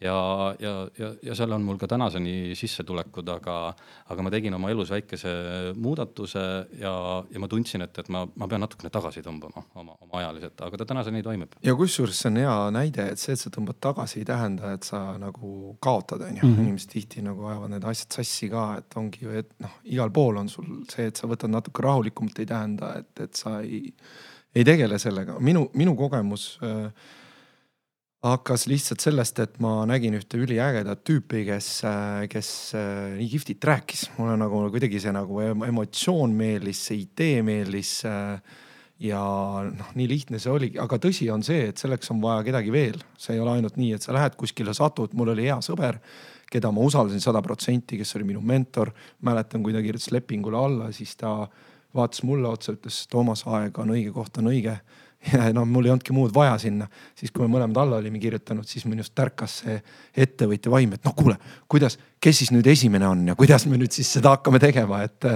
ja, 0.02 0.56
ja, 0.60 0.74
ja, 0.98 1.10
ja 1.24 1.36
seal 1.36 1.52
on 1.56 1.64
mul 1.64 1.78
ka 1.82 1.88
tänaseni 1.88 2.56
sissetulekud, 2.58 3.30
aga, 3.34 3.56
aga 4.12 4.26
ma 4.26 4.32
tegin 4.34 4.56
oma 4.58 4.72
elus 4.74 4.92
väikese 4.94 5.34
muudatuse 5.80 6.44
ja, 6.80 6.94
ja 7.32 7.42
ma 7.42 7.50
tundsin, 7.52 7.86
et, 7.86 7.98
et 8.02 8.10
ma, 8.14 8.24
ma 8.26 8.50
pean 8.50 8.64
natukene 8.64 8.92
tagasi 8.94 9.24
tõmbama 9.26 9.64
oma, 9.80 9.96
oma 10.02 10.20
ajaliselt, 10.22 10.60
aga 10.66 10.82
ta 10.82 10.90
tänaseni 10.94 11.24
toimib. 11.26 11.56
ja 11.64 11.76
kusjuures 11.80 12.20
see 12.20 12.32
on 12.32 12.42
hea 12.42 12.58
näide, 12.76 13.08
et 13.14 13.22
see, 13.22 13.38
et 13.38 13.44
sa 13.44 13.54
tõmbad 13.54 13.80
tagasi, 13.84 14.22
ei 14.22 14.30
tähenda, 14.30 14.74
et 14.78 14.88
sa 14.88 15.04
nagu 15.22 15.78
kaotad, 15.84 16.26
on 16.28 16.42
ju. 16.42 16.48
Mhm. 16.48 16.68
inimesed 16.68 16.94
tihti 16.94 17.24
nagu 17.26 17.48
ajavad 17.50 17.76
need 17.76 17.90
asjad 17.94 18.20
sassi 18.20 18.52
ka, 18.52 18.68
et 18.82 19.00
ongi 19.00 19.26
ju, 19.26 19.34
et 19.44 19.52
noh, 19.64 19.80
igal 19.96 20.12
pool 20.14 20.42
on 20.42 20.52
sul 20.52 20.70
see, 20.92 21.10
et 21.12 21.20
sa 21.20 21.30
võtad 21.30 21.52
natuke 21.54 21.84
rahulikumalt, 21.86 22.40
ei 22.40 22.50
tähenda, 22.50 22.96
et, 23.00 23.12
et 23.28 23.40
sa 23.40 23.60
ei, 23.62 23.86
ei 24.56 24.68
tegele 24.68 25.00
sellega. 25.00 25.40
minu, 25.40 25.68
minu 25.80 25.96
kogemus 26.00 26.58
äh, 26.64 27.12
hakkas 28.24 28.68
lihtsalt 28.72 29.04
sellest, 29.04 29.40
et 29.44 29.58
ma 29.64 29.82
nägin 29.90 30.16
ühte 30.16 30.40
üliägedat 30.40 31.04
tüüpi, 31.08 31.44
kes, 31.48 31.70
kes 32.32 32.50
äh, 32.80 33.16
nii 33.18 33.30
kihvtit 33.34 33.66
rääkis. 33.68 34.06
mulle 34.18 34.38
nagu 34.40 34.64
kuidagi 34.72 35.02
see 35.04 35.12
nagu 35.16 35.42
emotsioon 35.44 36.36
meeldis, 36.38 36.86
see 36.88 37.02
idee 37.04 37.42
meeldis. 37.44 37.98
Äh, 38.08 38.62
ja 39.04 39.20
noh, 39.68 39.90
nii 39.98 40.08
lihtne 40.08 40.40
see 40.40 40.52
oligi, 40.54 40.80
aga 40.80 41.00
tõsi 41.02 41.28
on 41.34 41.44
see, 41.44 41.66
et 41.74 41.82
selleks 41.82 42.14
on 42.14 42.22
vaja 42.24 42.46
kedagi 42.48 42.72
veel. 42.72 43.02
see 43.20 43.36
ei 43.36 43.42
ole 43.44 43.58
ainult 43.58 43.76
nii, 43.76 43.98
et 43.98 44.06
sa 44.06 44.16
lähed 44.16 44.38
kuskile, 44.40 44.72
satud, 44.78 45.12
mul 45.18 45.34
oli 45.34 45.50
hea 45.50 45.58
sõber, 45.66 46.00
keda 46.54 46.72
ma 46.72 46.86
usaldasin 46.88 47.24
sada 47.24 47.42
protsenti, 47.44 47.98
kes 48.00 48.16
oli 48.16 48.30
minu 48.32 48.40
mentor. 48.40 48.94
mäletan, 49.22 49.64
kui 49.64 49.76
ta 49.76 49.82
kirjutas 49.84 50.14
lepingule 50.16 50.58
alla, 50.58 50.92
siis 50.96 51.18
ta 51.20 51.42
vaatas 51.94 52.24
mulle 52.24 52.48
otsa, 52.48 52.78
ütles, 52.78 53.04
Toomas, 53.10 53.44
aeg 53.50 53.78
on 53.84 53.92
õige, 53.98 54.14
koht 54.16 54.38
on 54.40 54.54
õige 54.54 54.78
ja 55.34 55.50
no 55.56 55.66
mul 55.70 55.88
ei 55.88 55.94
olnudki 55.94 56.16
muud 56.16 56.34
vaja 56.36 56.56
sinna. 56.62 56.88
siis, 57.16 57.32
kui 57.32 57.46
me 57.46 57.52
mõlemad 57.56 57.80
alla 57.84 58.00
olime 58.02 58.20
kirjutanud, 58.22 58.68
siis 58.68 58.88
minust 58.90 59.16
tärkas 59.16 59.62
see 59.64 59.78
ettevõtja 60.26 60.72
vaim, 60.74 60.96
et 60.96 61.06
noh, 61.06 61.16
kuule, 61.16 61.38
kuidas, 61.72 61.98
kes 62.24 62.44
siis 62.44 62.52
nüüd 62.56 62.68
esimene 62.70 63.08
on 63.08 63.24
ja 63.32 63.38
kuidas 63.40 63.68
me 63.70 63.80
nüüd 63.80 63.94
siis 63.96 64.12
seda 64.18 64.38
hakkame 64.38 64.62
tegema, 64.64 65.04
et. 65.08 65.32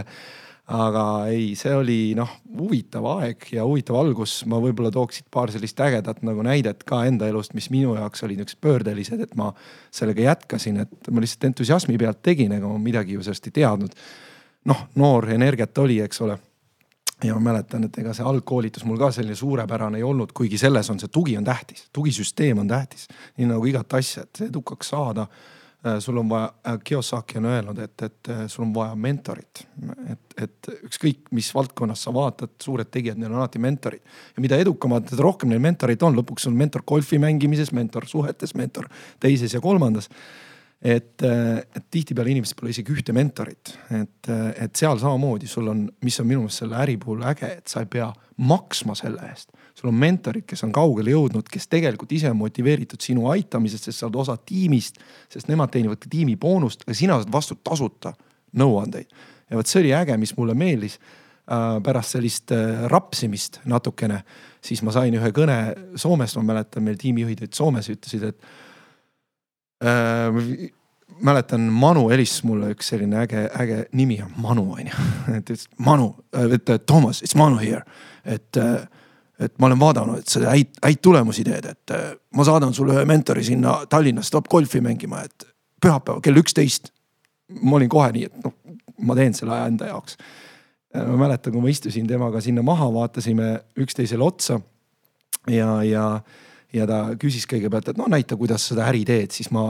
aga 0.68 1.02
ei, 1.32 1.54
see 1.56 1.72
oli 1.72 2.12
noh, 2.12 2.28
huvitav 2.58 3.06
aeg 3.14 3.46
ja 3.56 3.64
huvitav 3.64 3.96
algus. 4.02 4.42
ma 4.52 4.58
võib-olla 4.60 4.92
tooks 4.92 5.22
siit 5.22 5.28
paar 5.32 5.48
sellist 5.54 5.80
ägedat 5.80 6.20
nagu 6.28 6.44
näidet 6.44 6.84
ka 6.84 7.06
enda 7.08 7.30
elust, 7.32 7.54
mis 7.56 7.70
minu 7.72 7.94
jaoks 7.96 8.26
olid 8.28 8.42
niisugused 8.42 8.60
pöördelised, 8.60 9.22
et 9.24 9.36
ma 9.40 9.54
sellega 9.96 10.26
jätkasin, 10.26 10.82
et 10.84 11.08
ma 11.08 11.24
lihtsalt 11.24 11.48
entusiasmi 11.54 11.96
pealt 11.98 12.20
tegin, 12.20 12.52
ega 12.52 12.68
ma 12.68 12.82
midagi 12.84 13.16
ju 13.16 13.24
sellest 13.24 13.48
ei 13.48 13.56
teadnud. 13.62 13.96
noh, 14.68 14.84
noor 15.00 15.30
energiat 15.32 15.78
oli, 15.80 16.02
eks 16.04 16.22
ole 16.28 16.36
ja 17.24 17.34
ma 17.34 17.52
mäletan, 17.52 17.88
et 17.88 17.98
ega 17.98 18.14
see 18.14 18.26
algkoolitus 18.28 18.86
mul 18.86 19.00
ka 19.02 19.10
selline 19.16 19.36
suurepärane 19.38 19.98
ei 19.98 20.06
olnud, 20.06 20.34
kuigi 20.38 20.60
selles 20.62 20.90
on 20.94 21.00
see 21.02 21.10
tugi 21.14 21.38
on 21.38 21.46
tähtis, 21.48 21.88
tugisüsteem 21.94 22.62
on 22.62 22.68
tähtis, 22.70 23.08
nii 23.38 23.50
nagu 23.50 23.66
igat 23.66 23.98
asja, 23.98 24.26
et 24.28 24.44
edukaks 24.48 24.92
saada 24.94 25.26
äh, 25.26 25.98
sul 26.04 26.20
on 26.22 26.30
vaja, 26.30 26.52
äh, 26.68 26.78
Kiyosaki 26.84 27.40
on 27.42 27.50
öelnud, 27.50 27.82
et, 27.82 28.06
et 28.06 28.32
äh, 28.34 28.44
sul 28.48 28.68
on 28.68 28.74
vaja 28.76 28.96
mentorit. 28.96 29.66
et, 30.14 30.38
et 30.44 30.72
ükskõik, 30.78 31.32
mis 31.34 31.50
valdkonnas 31.56 32.06
sa 32.06 32.14
vaatad, 32.14 32.54
suured 32.64 32.92
tegijad, 32.94 33.18
neil 33.18 33.34
on 33.34 33.42
alati 33.42 33.60
mentorid. 33.60 34.04
ja 34.36 34.46
mida 34.46 34.62
edukamad, 34.62 35.10
seda 35.10 35.26
rohkem 35.26 35.50
neil 35.50 35.64
mentoreid 35.64 36.04
on, 36.06 36.20
lõpuks 36.22 36.46
on 36.52 36.58
mentor 36.58 36.86
golfi 36.86 37.18
mängimises, 37.18 37.74
mentor 37.74 38.06
suhetes, 38.06 38.54
mentor 38.54 38.92
teises 39.20 39.58
ja 39.58 39.62
kolmandas 39.62 40.12
et, 40.82 41.24
et 41.24 41.86
tihtipeale 41.92 42.32
inimestel 42.36 42.60
pole 42.60 42.72
isegi 42.74 42.94
ühte 42.94 43.14
mentorit, 43.16 43.74
et, 43.98 44.30
et 44.62 44.78
seal 44.78 45.00
samamoodi 45.02 45.50
sul 45.50 45.72
on, 45.72 45.86
mis 46.06 46.20
on 46.22 46.28
minu 46.30 46.44
meelest 46.44 46.62
selle 46.62 46.78
äri 46.78 46.98
puhul 47.02 47.24
äge, 47.26 47.50
et 47.60 47.72
sa 47.72 47.82
ei 47.82 47.90
pea 47.90 48.12
maksma 48.38 48.96
selle 48.98 49.24
eest. 49.32 49.50
sul 49.78 49.90
on 49.90 49.98
mentorid, 49.98 50.46
kes 50.50 50.64
on 50.66 50.72
kaugele 50.74 51.14
jõudnud, 51.14 51.50
kes 51.50 51.68
tegelikult 51.70 52.14
ise 52.14 52.30
on 52.34 52.38
motiveeritud 52.40 53.02
sinu 53.02 53.28
aitamisest, 53.30 53.90
sest 53.90 54.02
sa 54.02 54.08
oled 54.08 54.20
osa 54.22 54.38
tiimist, 54.38 54.98
sest 55.34 55.50
nemad 55.50 55.74
teenivad 55.74 56.02
ka 56.02 56.10
tiimi 56.10 56.38
boonust, 56.38 56.86
aga 56.86 56.98
sina 56.98 57.18
saad 57.18 57.34
vastu 57.34 57.58
tasuta 57.62 58.14
nõuandeid. 58.58 59.10
ja 59.50 59.58
vot 59.58 59.70
see 59.70 59.82
oli 59.82 59.94
äge, 59.98 60.18
mis 60.18 60.36
mulle 60.38 60.54
meeldis 60.58 61.00
äh, 61.00 61.82
pärast 61.84 62.18
sellist 62.18 62.54
äh, 62.54 62.86
rapsimist 62.90 63.62
natukene, 63.66 64.24
siis 64.62 64.82
ma 64.86 64.94
sain 64.94 65.14
ühe 65.14 65.34
kõne 65.34 65.60
Soomest, 65.96 66.38
ma 66.38 66.54
mäletan, 66.54 66.86
meil 66.86 66.98
tiimijuhid 67.02 67.42
olid 67.46 67.58
Soomes 67.58 67.90
ja 67.90 67.98
ütlesid, 67.98 68.30
et 68.30 68.67
mäletan, 71.22 71.62
Manu 71.62 72.10
helistas 72.10 72.44
mulle 72.44 72.72
üks 72.76 72.92
selline 72.92 73.22
äge, 73.24 73.48
äge 73.60 73.80
nimi 73.98 74.20
on 74.24 74.32
Manu 74.42 74.72
on 74.74 74.88
ju. 74.88 75.08
et 75.38 75.50
ütles 75.50 75.68
Manu, 75.78 76.14
et 76.34 76.72
Toomas, 76.86 77.22
it's 77.26 77.36
Manu 77.38 77.60
here, 77.62 77.84
et, 78.26 78.60
et 79.40 79.60
ma 79.60 79.70
olen 79.70 79.80
vaadanud, 79.80 80.22
et 80.22 80.32
sa 80.32 80.44
häid, 80.50 80.74
häid 80.84 81.02
tulemusi 81.04 81.46
teed, 81.48 81.70
et 81.72 81.96
ma 82.36 82.48
saadan 82.48 82.74
sulle 82.74 82.98
ühe 82.98 83.06
mentori 83.10 83.46
sinna 83.48 83.80
Tallinnas, 83.90 84.32
tuleb 84.34 84.50
golfi 84.52 84.82
mängima, 84.84 85.24
et 85.26 85.48
pühapäeval 85.82 86.22
kell 86.26 86.44
üksteist. 86.44 86.94
ma 87.62 87.78
olin 87.78 87.90
kohe 87.90 88.10
nii, 88.12 88.26
et 88.28 88.44
noh, 88.44 88.54
ma 89.08 89.16
teen 89.16 89.34
selle 89.34 89.54
aja 89.56 89.68
enda 89.72 89.88
jaoks. 89.88 90.18
ma 90.98 91.18
mäletan, 91.28 91.54
kui 91.54 91.62
ma 91.62 91.70
istusin 91.70 92.08
temaga 92.08 92.42
sinna 92.42 92.62
maha, 92.66 92.90
vaatasime 92.94 93.60
üksteisele 93.78 94.24
otsa 94.24 94.60
ja, 95.52 95.84
ja 95.84 96.06
ja 96.74 96.88
ta 96.90 97.02
küsis 97.20 97.48
kõigepealt, 97.50 97.92
et 97.92 98.00
no 98.00 98.08
näita, 98.12 98.38
kuidas 98.40 98.66
seda 98.72 98.88
äri 98.90 99.04
teed, 99.08 99.32
siis 99.36 99.52
ma 99.56 99.70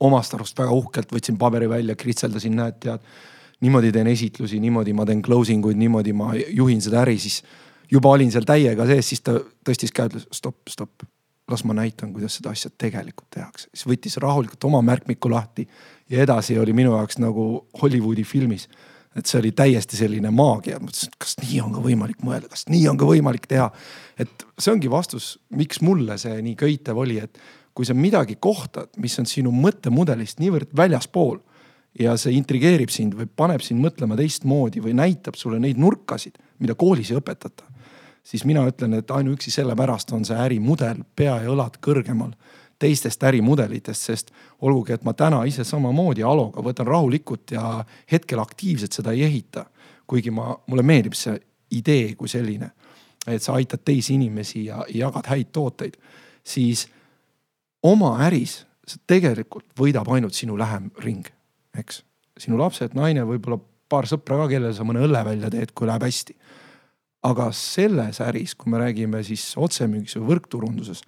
omast 0.00 0.34
arust 0.36 0.58
väga 0.58 0.72
uhkelt 0.72 1.12
võtsin 1.12 1.38
paberi 1.40 1.68
välja, 1.68 1.96
kritseldasin, 1.98 2.56
näed, 2.56 2.80
tead. 2.80 3.04
niimoodi 3.60 3.92
teen 3.92 4.08
esitlusi, 4.08 4.60
niimoodi 4.60 4.94
ma 4.96 5.04
teen 5.04 5.20
closing 5.22 5.66
uid, 5.68 5.76
niimoodi 5.76 6.14
ma 6.16 6.32
juhin 6.48 6.80
seda 6.80 7.02
äri, 7.02 7.18
siis 7.20 7.42
juba 7.92 8.08
olin 8.14 8.30
seal 8.32 8.46
täiega 8.48 8.86
sees, 8.88 9.10
siis 9.12 9.20
ta 9.20 9.34
tõstis 9.66 9.92
käe, 9.92 10.08
ütles 10.08 10.28
stopp, 10.32 10.68
stopp. 10.68 11.04
las 11.50 11.64
ma 11.66 11.74
näitan, 11.74 12.12
kuidas 12.14 12.36
seda 12.38 12.52
asja 12.54 12.70
tegelikult 12.78 13.26
tehakse, 13.34 13.66
siis 13.74 13.86
võttis 13.90 14.16
rahulikult 14.22 14.64
oma 14.64 14.80
märkmiku 14.86 15.32
lahti 15.32 15.64
ja 16.08 16.22
edasi 16.22 16.58
oli 16.58 16.72
minu 16.72 16.94
jaoks 16.94 17.18
nagu 17.18 17.66
Hollywoodi 17.82 18.22
filmis 18.24 18.68
et 19.16 19.26
see 19.26 19.40
oli 19.40 19.50
täiesti 19.56 19.98
selline 19.98 20.30
maagia, 20.30 20.78
mõtlesin, 20.78 21.10
et 21.10 21.18
kas 21.22 21.34
nii 21.42 21.60
on 21.64 21.72
ka 21.74 21.82
võimalik 21.82 22.20
mõelda, 22.26 22.50
kas 22.52 22.68
nii 22.70 22.84
on 22.90 22.98
ka 23.00 23.08
võimalik 23.08 23.48
teha. 23.50 23.70
et 24.18 24.44
see 24.58 24.72
ongi 24.72 24.90
vastus, 24.90 25.38
miks 25.50 25.80
mulle 25.82 26.18
see 26.18 26.36
nii 26.42 26.54
köitev 26.58 26.98
oli, 26.98 27.18
et 27.18 27.40
kui 27.74 27.86
sa 27.86 27.94
midagi 27.94 28.36
kohtad, 28.40 28.90
mis 28.98 29.18
on 29.18 29.26
sinu 29.26 29.50
mõttemudelist 29.54 30.42
niivõrd 30.42 30.70
väljaspool 30.76 31.40
ja 31.98 32.14
see 32.20 32.36
intrigeerib 32.38 32.92
sind 32.94 33.16
või 33.18 33.26
paneb 33.26 33.64
sind 33.66 33.82
mõtlema 33.82 34.18
teistmoodi 34.18 34.82
või 34.84 34.94
näitab 34.98 35.38
sulle 35.38 35.58
neid 35.62 35.80
nurkasid, 35.80 36.38
mida 36.62 36.76
koolis 36.78 37.10
ei 37.10 37.18
õpetata. 37.18 37.64
siis 38.22 38.44
mina 38.44 38.62
ütlen, 38.68 38.94
et 38.94 39.10
ainuüksi 39.10 39.50
sellepärast 39.50 40.12
on 40.12 40.24
see 40.24 40.36
ärimudel 40.36 41.02
pea 41.16 41.40
ja 41.42 41.50
õlad 41.50 41.80
kõrgemal 41.82 42.34
teistest 42.80 43.22
ärimudelitest, 43.28 44.08
sest 44.08 44.32
olgugi, 44.64 44.94
et 44.96 45.04
ma 45.04 45.12
täna 45.16 45.42
ise 45.48 45.64
samamoodi 45.68 46.24
Aloga 46.26 46.64
võtan 46.64 46.88
rahulikult 46.88 47.52
ja 47.54 47.84
hetkel 48.12 48.40
aktiivselt 48.40 48.96
seda 48.96 49.12
ei 49.16 49.26
ehita. 49.28 49.66
kuigi 50.10 50.30
ma, 50.34 50.56
mulle 50.66 50.82
meeldib 50.82 51.14
see 51.14 51.36
idee 51.70 52.14
kui 52.18 52.28
selline, 52.28 52.72
et 53.30 53.42
sa 53.42 53.54
aitad 53.54 53.84
teisi 53.84 54.16
inimesi 54.16 54.64
ja 54.64 54.80
jagad 54.90 55.28
häid 55.30 55.52
tooteid, 55.52 55.94
siis 56.42 56.88
oma 57.86 58.16
äris 58.26 58.64
tegelikult 59.06 59.68
võidab 59.78 60.08
ainult 60.10 60.34
sinu 60.34 60.56
lähem 60.58 60.90
ring, 61.04 61.26
eks. 61.78 62.02
sinu 62.40 62.58
lapsed, 62.58 62.96
naine, 62.98 63.22
võib-olla 63.28 63.60
paar 63.90 64.08
sõpra 64.10 64.40
ka, 64.42 64.48
kellele 64.50 64.74
sa 64.74 64.86
mõne 64.86 65.04
õlle 65.04 65.22
välja 65.26 65.50
teed, 65.52 65.74
kui 65.74 65.86
läheb 65.86 66.06
hästi. 66.08 66.36
aga 67.22 67.50
selles 67.52 68.16
äris, 68.24 68.54
kui 68.56 68.72
me 68.72 68.78
räägime 68.80 69.20
siis 69.22 69.52
otsemüügis 69.60 70.16
või 70.16 70.30
võrkturunduses, 70.30 71.02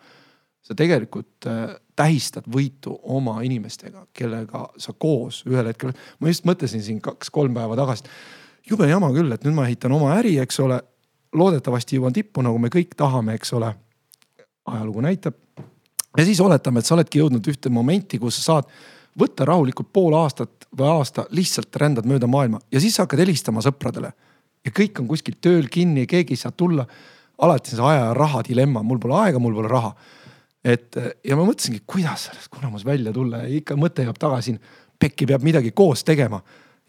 sa 0.63 0.77
tegelikult 0.79 1.49
äh, 1.51 1.75
tähistad 1.97 2.47
võitu 2.51 2.95
oma 3.03 3.41
inimestega, 3.43 4.07
kellega 4.15 4.69
sa 4.81 4.95
koos 4.95 5.43
ühel 5.49 5.69
hetkel, 5.73 5.93
ma 6.21 6.31
just 6.31 6.47
mõtlesin 6.49 6.83
siin 6.85 7.01
kaks-kolm 7.03 7.55
päeva 7.55 7.77
tagasi. 7.77 8.09
jube 8.71 8.89
jama 8.89 9.11
küll, 9.13 9.33
et 9.33 9.45
nüüd 9.45 9.57
ma 9.57 9.67
ehitan 9.67 9.93
oma 9.93 10.15
äri, 10.17 10.39
eks 10.39 10.61
ole. 10.61 10.81
loodetavasti 11.33 11.97
jõuan 11.97 12.13
tippu, 12.13 12.43
nagu 12.43 12.59
me 12.59 12.69
kõik 12.69 12.95
tahame, 12.97 13.35
eks 13.35 13.53
ole. 13.53 13.75
ajalugu 14.67 15.01
näitab 15.01 15.35
ja 16.17 16.25
siis 16.25 16.41
oletame, 16.41 16.81
et 16.81 16.87
sa 16.87 16.95
oledki 16.95 17.19
jõudnud 17.19 17.47
ühte 17.49 17.71
momenti, 17.73 18.19
kus 18.19 18.41
sa 18.41 18.43
saad 18.43 18.69
võtta 19.19 19.47
rahulikult 19.49 19.93
pool 19.93 20.15
aastat 20.17 20.69
või 20.77 20.89
aasta, 20.89 21.27
lihtsalt 21.31 21.77
rändad 21.77 22.09
mööda 22.09 22.29
maailma 22.31 22.61
ja 22.73 22.81
siis 22.81 22.97
sa 22.97 23.07
hakkad 23.07 23.23
helistama 23.25 23.65
sõpradele. 23.65 24.13
ja 24.65 24.71
kõik 24.71 25.01
on 25.01 25.09
kuskil 25.09 25.37
tööl 25.41 25.69
kinni, 25.69 26.07
keegi 26.07 26.35
ei 26.35 26.37
saa 26.37 26.53
tulla. 26.53 26.87
alati 27.39 27.71
on 27.73 27.77
see 27.77 27.87
aja 27.87 28.05
ja 28.05 28.15
raha 28.15 28.43
dilemma, 28.49 28.83
mul 28.83 28.99
pole 28.99 29.15
aega, 29.15 29.39
mul 29.39 29.55
pole 29.55 29.69
raha. 29.69 29.95
Et 30.65 30.99
ja 31.27 31.37
ma 31.39 31.47
mõtlesingi, 31.47 31.83
kuidas 31.87 32.29
sellest 32.29 32.51
kuramus 32.53 32.85
välja 32.87 33.13
tulla 33.13 33.43
ja 33.45 33.51
ikka 33.57 33.77
mõte 33.77 34.07
jääb 34.07 34.19
tagasi. 34.19 34.59
pekki 35.03 35.27
peab 35.27 35.43
midagi 35.43 35.73
koos 35.75 36.05
tegema 36.05 36.39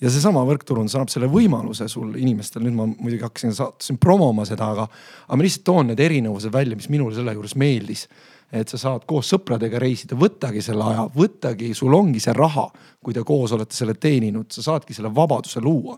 ja 0.01 0.09
seesama 0.09 0.43
võrkturundus 0.45 0.93
annab 0.95 1.09
selle 1.09 1.29
võimaluse 1.31 1.87
sul 1.89 2.13
inimestel, 2.19 2.61
nüüd 2.65 2.75
ma 2.77 2.85
muidugi 2.85 3.23
hakkasin, 3.23 3.55
hakkasin 3.57 3.97
promoma 3.97 4.45
seda, 4.45 4.69
aga, 4.75 4.87
aga 5.27 5.39
ma 5.39 5.45
lihtsalt 5.45 5.65
toon 5.65 5.89
need 5.89 5.99
erinevused 5.99 6.53
välja, 6.53 6.77
mis 6.77 6.89
minule 6.93 7.15
selle 7.15 7.33
juures 7.33 7.55
meeldis 7.55 8.07
et 8.53 8.69
sa 8.69 8.77
saad 8.77 9.07
koos 9.09 9.31
sõpradega 9.33 9.79
reisida, 9.81 10.13
võttagi 10.19 10.61
selle 10.61 10.85
aja, 10.85 11.07
võttagi, 11.15 11.71
sul 11.73 11.95
ongi 11.97 12.21
see 12.21 12.35
raha, 12.37 12.67
kui 13.01 13.15
te 13.15 13.23
koos 13.25 13.55
olete 13.55 13.73
selle 13.73 13.95
teeninud, 13.97 14.51
sa 14.53 14.61
saadki 14.67 14.93
selle 14.93 15.09
vabaduse 15.15 15.61
luua. 15.63 15.97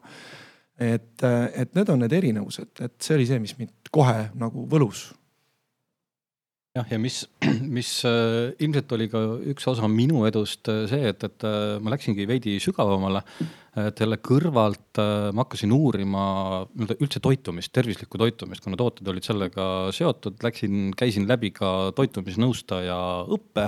et, 0.80 1.24
et 1.56 1.76
need 1.76 1.90
on 1.90 2.00
need 2.04 2.14
erinevused, 2.16 2.72
et 2.84 2.96
see 3.00 3.16
oli 3.16 3.28
see, 3.28 3.40
mis 3.40 3.58
mind 3.60 3.92
kohe 3.92 4.30
nagu 4.40 4.66
võlus 4.72 5.10
jah, 6.76 6.88
ja 6.92 7.00
mis, 7.00 7.22
mis 7.78 7.90
äh, 8.08 8.54
ilmselt 8.64 8.96
oli 8.96 9.08
ka 9.12 9.22
üks 9.54 9.68
osa 9.72 9.88
minu 9.92 10.26
edust 10.28 10.68
äh, 10.72 10.84
see, 10.92 11.04
et, 11.12 11.24
et 11.28 11.46
äh, 11.48 11.78
ma 11.84 11.94
läksingi 11.96 12.28
veidi 12.30 12.58
sügavamale. 12.64 13.24
et 13.76 14.00
selle 14.00 14.16
kõrvalt 14.24 15.00
äh, 15.04 15.30
ma 15.36 15.44
hakkasin 15.44 15.74
uurima 15.76 16.26
nii-öelda 16.64 16.96
üldse 17.04 17.20
toitumist, 17.24 17.74
tervislikku 17.76 18.20
toitumist, 18.22 18.64
kuna 18.64 18.80
tooted 18.80 19.08
olid 19.12 19.28
sellega 19.28 19.66
seotud, 19.96 20.40
läksin, 20.44 20.94
käisin 20.96 21.28
läbi 21.28 21.52
ka 21.56 21.92
toitumisnõustaja 21.98 22.96
õppe 23.36 23.68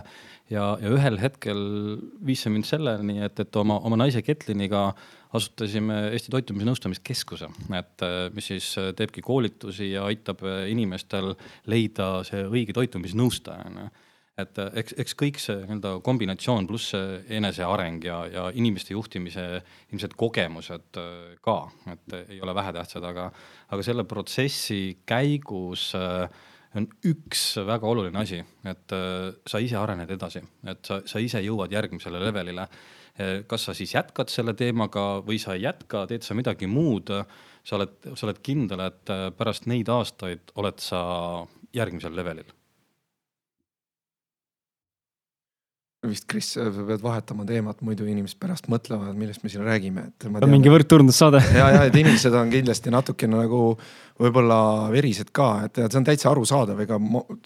ja, 0.53 0.69
ja 0.79 0.93
ühel 0.95 1.19
hetkel 1.19 1.59
viis 2.23 2.45
see 2.45 2.53
mind 2.55 2.69
selleni, 2.69 3.19
et, 3.27 3.39
et 3.43 3.59
oma, 3.59 3.81
oma 3.83 3.99
naise 3.99 4.23
Ketliniga 4.23 4.93
asutasime 5.35 5.99
Eesti 6.15 6.31
Toitumisnõustamiskeskuse, 6.31 7.49
et 7.75 8.03
äh, 8.05 8.17
mis 8.35 8.49
siis 8.53 8.71
äh, 8.79 8.91
teebki 8.97 9.23
koolitusi 9.25 9.91
ja 9.91 10.05
aitab 10.07 10.43
äh, 10.47 10.67
inimestel 10.71 11.33
leida 11.67 12.21
see 12.27 12.45
õige 12.47 12.75
toitumisnõustaja, 12.77 13.71
on 13.71 13.81
ju 13.85 13.87
et 14.37 14.59
eks, 14.77 14.93
eks 15.01 15.15
kõik 15.17 15.39
see 15.41 15.55
nii-öelda 15.63 15.95
kombinatsioon 16.05 16.67
pluss 16.69 16.91
eneseareng 16.93 18.03
ja, 18.05 18.17
ja 18.29 18.43
inimeste 18.53 18.93
juhtimise 18.93 19.45
ilmselt 19.89 20.13
kogemused 20.13 20.99
ka, 21.41 21.55
et 21.89 22.13
ei 22.19 22.37
ole 22.45 22.53
vähetähtsad, 22.53 23.07
aga, 23.09 23.31
aga 23.73 23.85
selle 23.87 24.05
protsessi 24.05 24.99
käigus 25.09 25.87
on 26.77 26.85
üks 27.09 27.47
väga 27.65 27.89
oluline 27.89 28.21
asi, 28.21 28.43
et 28.69 28.95
sa 29.49 29.63
ise 29.65 29.81
arened 29.81 30.13
edasi, 30.13 30.45
et 30.69 30.85
sa, 30.85 30.99
sa 31.09 31.17
ise 31.17 31.41
jõuad 31.41 31.73
järgmisele 31.73 32.21
levelile 32.21 32.67
kas 33.49 33.67
sa 33.67 33.73
siis 33.77 33.95
jätkad 33.95 34.29
selle 34.29 34.53
teemaga 34.57 35.23
või 35.25 35.39
sa 35.41 35.55
ei 35.57 35.65
jätka, 35.65 36.05
teed 36.09 36.25
sa 36.25 36.37
midagi 36.37 36.69
muud. 36.69 37.09
sa 37.67 37.75
oled, 37.75 37.97
sa 38.15 38.27
oled 38.27 38.37
kindel, 38.39 38.79
et 38.85 39.09
eh, 39.11 39.27
pärast 39.35 39.65
neid 39.67 39.89
aastaid 39.91 40.53
oled 40.55 40.79
sa 40.79 41.01
järgmisel 41.75 42.15
levelil 42.15 42.47
vist, 46.05 46.27
Kris, 46.29 46.53
sa 46.55 46.67
pead 46.69 47.01
vahetama 47.03 47.45
teemat, 47.47 47.81
muidu 47.85 48.05
inimesed 48.07 48.37
pärast 48.39 48.69
mõtlevad, 48.71 49.15
millest 49.17 49.43
me 49.43 49.51
siin 49.51 49.65
räägime, 49.65 50.07
et. 50.11 50.27
on 50.29 50.51
mingi 50.51 50.71
võrdturndussaade 50.71 51.41
ja, 51.59 51.69
ja 51.73 51.81
et 51.89 51.97
inimesed 51.97 52.35
on 52.37 52.51
kindlasti 52.53 52.93
natukene 52.93 53.41
nagu 53.41 53.61
võib-olla 54.21 54.59
verised 54.93 55.33
ka, 55.35 55.49
et 55.67 55.81
see 55.81 55.99
on 55.99 56.07
täitsa 56.07 56.29
arusaadav, 56.31 56.79
ega 56.85 56.99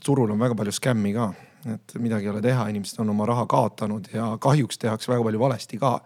turul 0.03 0.36
on 0.36 0.43
väga 0.43 0.57
palju 0.59 0.76
skämmi 0.78 1.15
ka 1.15 1.32
et 1.70 1.95
midagi 1.99 2.26
ei 2.28 2.34
ole 2.34 2.41
teha, 2.41 2.68
inimesed 2.72 2.99
on 3.03 3.09
oma 3.14 3.26
raha 3.30 3.45
kaotanud 3.49 4.09
ja 4.14 4.32
kahjuks 4.41 4.80
tehakse 4.82 5.12
väga 5.12 5.26
palju 5.28 5.39
valesti 5.39 5.82
ka. 5.82 5.99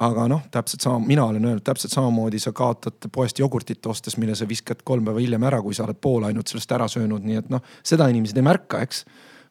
aga 0.00 0.24
noh, 0.32 0.46
täpselt 0.50 0.80
sama, 0.80 0.98
mina 1.04 1.26
olen 1.28 1.44
öelnud 1.44 1.64
täpselt 1.64 1.92
samamoodi, 1.92 2.38
sa 2.40 2.54
kaotad 2.56 3.10
poest 3.12 3.38
jogurtit 3.38 3.86
ostes, 3.86 4.16
mille 4.16 4.34
sa 4.34 4.48
viskad 4.48 4.80
kolm 4.84 5.04
päeva 5.04 5.20
hiljem 5.20 5.44
ära, 5.44 5.58
kui 5.62 5.76
sa 5.76 5.84
oled 5.84 5.98
pool 6.00 6.24
ainult 6.24 6.48
sellest 6.48 6.72
ära 6.72 6.86
söönud, 6.88 7.26
nii 7.26 7.36
et 7.42 7.50
noh, 7.52 7.60
seda 7.84 8.08
inimesed 8.08 8.40
ei 8.40 8.46
märka, 8.46 8.80
eks. 8.86 9.04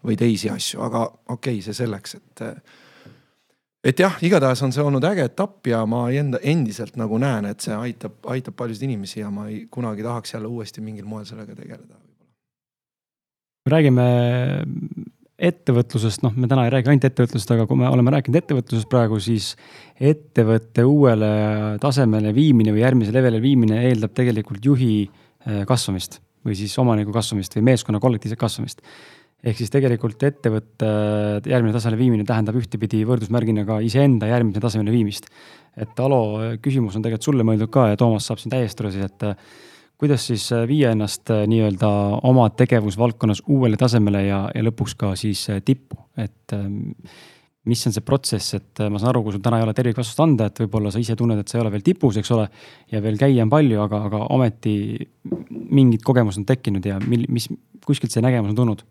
või 0.05 0.15
teisi 0.17 0.49
asju, 0.49 0.82
aga 0.82 1.03
okei 1.05 1.59
okay,, 1.59 1.61
see 1.61 1.76
selleks, 1.84 2.15
et 2.15 2.43
et 3.84 3.99
jah, 3.99 4.17
igatahes 4.26 4.61
on 4.63 4.74
see 4.76 4.84
olnud 4.84 5.05
äge 5.11 5.30
etapp 5.30 5.67
ja 5.67 5.86
ma 5.86 6.07
enda, 6.11 6.39
endiselt 6.43 6.97
nagu 6.99 7.20
näen, 7.22 7.45
et 7.45 7.61
see 7.63 7.76
aitab, 7.76 8.17
aitab 8.34 8.57
paljusid 8.57 8.89
inimesi 8.89 9.22
ja 9.22 9.30
ma 9.32 9.47
ei, 9.51 9.67
kunagi 9.72 10.03
tahaks 10.03 10.34
jälle 10.34 10.47
uuesti 10.47 10.82
mingil 10.82 11.05
moel 11.05 11.28
sellega 11.30 11.55
tegeleda 11.55 12.09
räägime 13.68 14.05
ettevõtlusest, 15.39 16.24
noh, 16.26 16.34
me 16.36 16.49
täna 16.51 16.66
ei 16.68 16.74
räägi 16.74 16.91
ainult 16.91 17.05
ettevõtlusest, 17.07 17.51
aga 17.55 17.66
kui 17.68 17.80
me 17.80 17.88
oleme 17.88 18.12
rääkinud 18.16 18.39
ettevõtlusest 18.41 18.89
praegu, 18.91 19.20
siis 19.24 19.53
ettevõtte 19.95 20.84
uuele 20.88 21.30
tasemele 21.84 22.34
viimine 22.36 22.74
või 22.76 22.84
järgmise 22.84 23.16
levelile 23.16 23.41
viimine 23.43 23.80
eeldab 23.88 24.16
tegelikult 24.18 24.66
juhi 24.66 25.05
äh, 25.05 25.64
kasvamist 25.70 26.20
või 26.45 26.57
siis 26.60 26.76
omaniku 26.80 27.14
kasvamist 27.16 27.55
või 27.57 27.70
meeskonna 27.72 28.01
kollektiivset 28.03 28.39
kasvamist. 28.39 28.84
ehk 29.43 29.55
siis 29.55 29.72
tegelikult 29.72 30.24
ettevõtte 30.24 30.88
järgmine 31.47 31.72
tasemele 31.72 31.99
viimine 31.99 32.26
tähendab 32.28 32.55
ühtepidi 32.60 33.05
võrdusmärgina 33.07 33.66
ka 33.68 33.80
iseenda 33.80 34.28
järgmise 34.28 34.60
tasemele 34.60 34.91
viimist. 34.91 35.28
et 35.78 35.99
Alo, 35.99 36.55
küsimus 36.62 36.95
on 36.95 37.03
tegelikult 37.03 37.24
sulle 37.24 37.43
mõeldud 37.43 37.72
ka 37.72 37.89
ja 37.89 37.97
Toomas 37.97 38.26
saab 38.28 38.39
siin 38.39 38.51
täiestada 38.51 38.91
siis, 38.91 39.05
et 39.05 39.24
kuidas 40.00 40.28
siis 40.30 40.47
äh, 40.56 40.64
viia 40.68 40.93
ennast 40.95 41.30
äh, 41.34 41.43
nii-öelda 41.50 41.89
oma 42.28 42.47
tegevusvaldkonnas 42.56 43.43
uuele 43.52 43.78
tasemele 43.80 44.24
ja, 44.26 44.45
ja 44.56 44.64
lõpuks 44.64 44.95
ka 45.00 45.12
siis 45.20 45.43
äh, 45.52 45.60
tippu, 45.66 46.00
et 46.18 46.56
ähm, 46.56 46.93
mis 47.70 47.84
on 47.86 47.93
see 47.93 48.06
protsess, 48.06 48.56
et 48.56 48.82
ma 48.89 48.97
saan 48.97 49.12
aru, 49.12 49.26
kui 49.26 49.36
sul 49.36 49.43
täna 49.43 49.60
ei 49.60 49.66
ole 49.66 49.76
tervikvastust 49.78 50.22
anda, 50.24 50.47
et 50.47 50.62
võib-olla 50.64 50.93
sa 50.93 51.02
ise 51.04 51.18
tunned, 51.20 51.41
et 51.41 51.52
sa 51.52 51.60
ei 51.60 51.66
ole 51.66 51.74
veel 51.74 51.84
tipus, 51.86 52.18
eks 52.18 52.32
ole. 52.34 52.47
ja 52.89 53.04
veel 53.04 53.20
käia 53.20 53.43
on 53.43 53.52
palju, 53.52 53.82
aga, 53.84 54.00
aga 54.08 54.24
ometi 54.34 54.74
mingid 55.52 56.06
kogemused 56.08 56.41
on 56.41 56.47
tekkinud 56.50 56.88
ja 56.88 56.97
mil, 57.04 57.28
mis, 57.30 57.50
kuskilt 57.86 58.16
see 58.16 58.24
nägemus 58.24 58.56
on 58.56 58.62
tulnud 58.64 58.88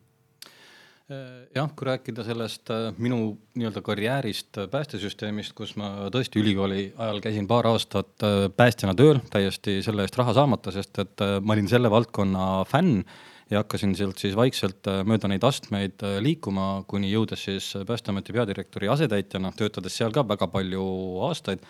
jah, 1.56 1.70
kui 1.76 1.86
rääkida 1.88 2.24
sellest 2.26 2.70
äh, 2.72 2.90
minu 3.00 3.32
nii-öelda 3.58 3.82
karjäärist 3.84 4.60
äh, 4.60 4.68
päästesüsteemist, 4.72 5.54
kus 5.56 5.74
ma 5.80 6.08
tõesti 6.12 6.42
ülikooli 6.42 6.90
ajal 6.96 7.22
käisin 7.24 7.48
paar 7.50 7.68
aastat 7.70 8.26
päästjana 8.56 8.94
tööl, 8.98 9.22
täiesti 9.32 9.78
selle 9.84 10.04
eest 10.04 10.18
raha 10.18 10.34
saamata, 10.36 10.74
sest 10.74 11.00
et 11.04 11.26
ma 11.42 11.56
olin 11.56 11.68
selle 11.70 11.90
valdkonna 11.92 12.46
fänn 12.68 13.02
ja 13.50 13.62
hakkasin 13.62 13.94
sealt 13.96 14.20
siis 14.20 14.36
vaikselt 14.36 14.88
mööda 15.08 15.30
neid 15.30 15.44
astmeid 15.46 16.04
liikuma, 16.20 16.84
kuni 16.88 17.10
jõudes 17.12 17.46
siis 17.48 17.70
Päästeameti 17.88 18.34
peadirektori 18.36 18.90
asetäitjana, 18.92 19.54
töötades 19.56 19.96
seal 19.96 20.12
ka 20.12 20.26
väga 20.28 20.50
palju 20.52 20.82
aastaid. 21.28 21.62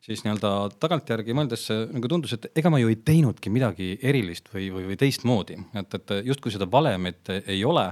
Siis 0.00 0.22
nii-öelda 0.24 0.70
tagantjärgi 0.80 1.34
mõeldes 1.36 1.66
nagu 1.92 2.08
tundus, 2.08 2.32
et 2.32 2.46
ega 2.56 2.72
ma 2.72 2.78
ju 2.80 2.88
ei 2.88 2.96
teinudki 3.04 3.52
midagi 3.52 3.98
erilist 4.00 4.48
või, 4.48 4.70
või, 4.72 4.86
või 4.88 4.96
teistmoodi, 4.96 5.58
et, 5.76 5.98
et 5.98 6.14
justkui 6.24 6.54
seda 6.54 6.64
valemit 6.72 7.28
ei 7.42 7.60
ole 7.68 7.84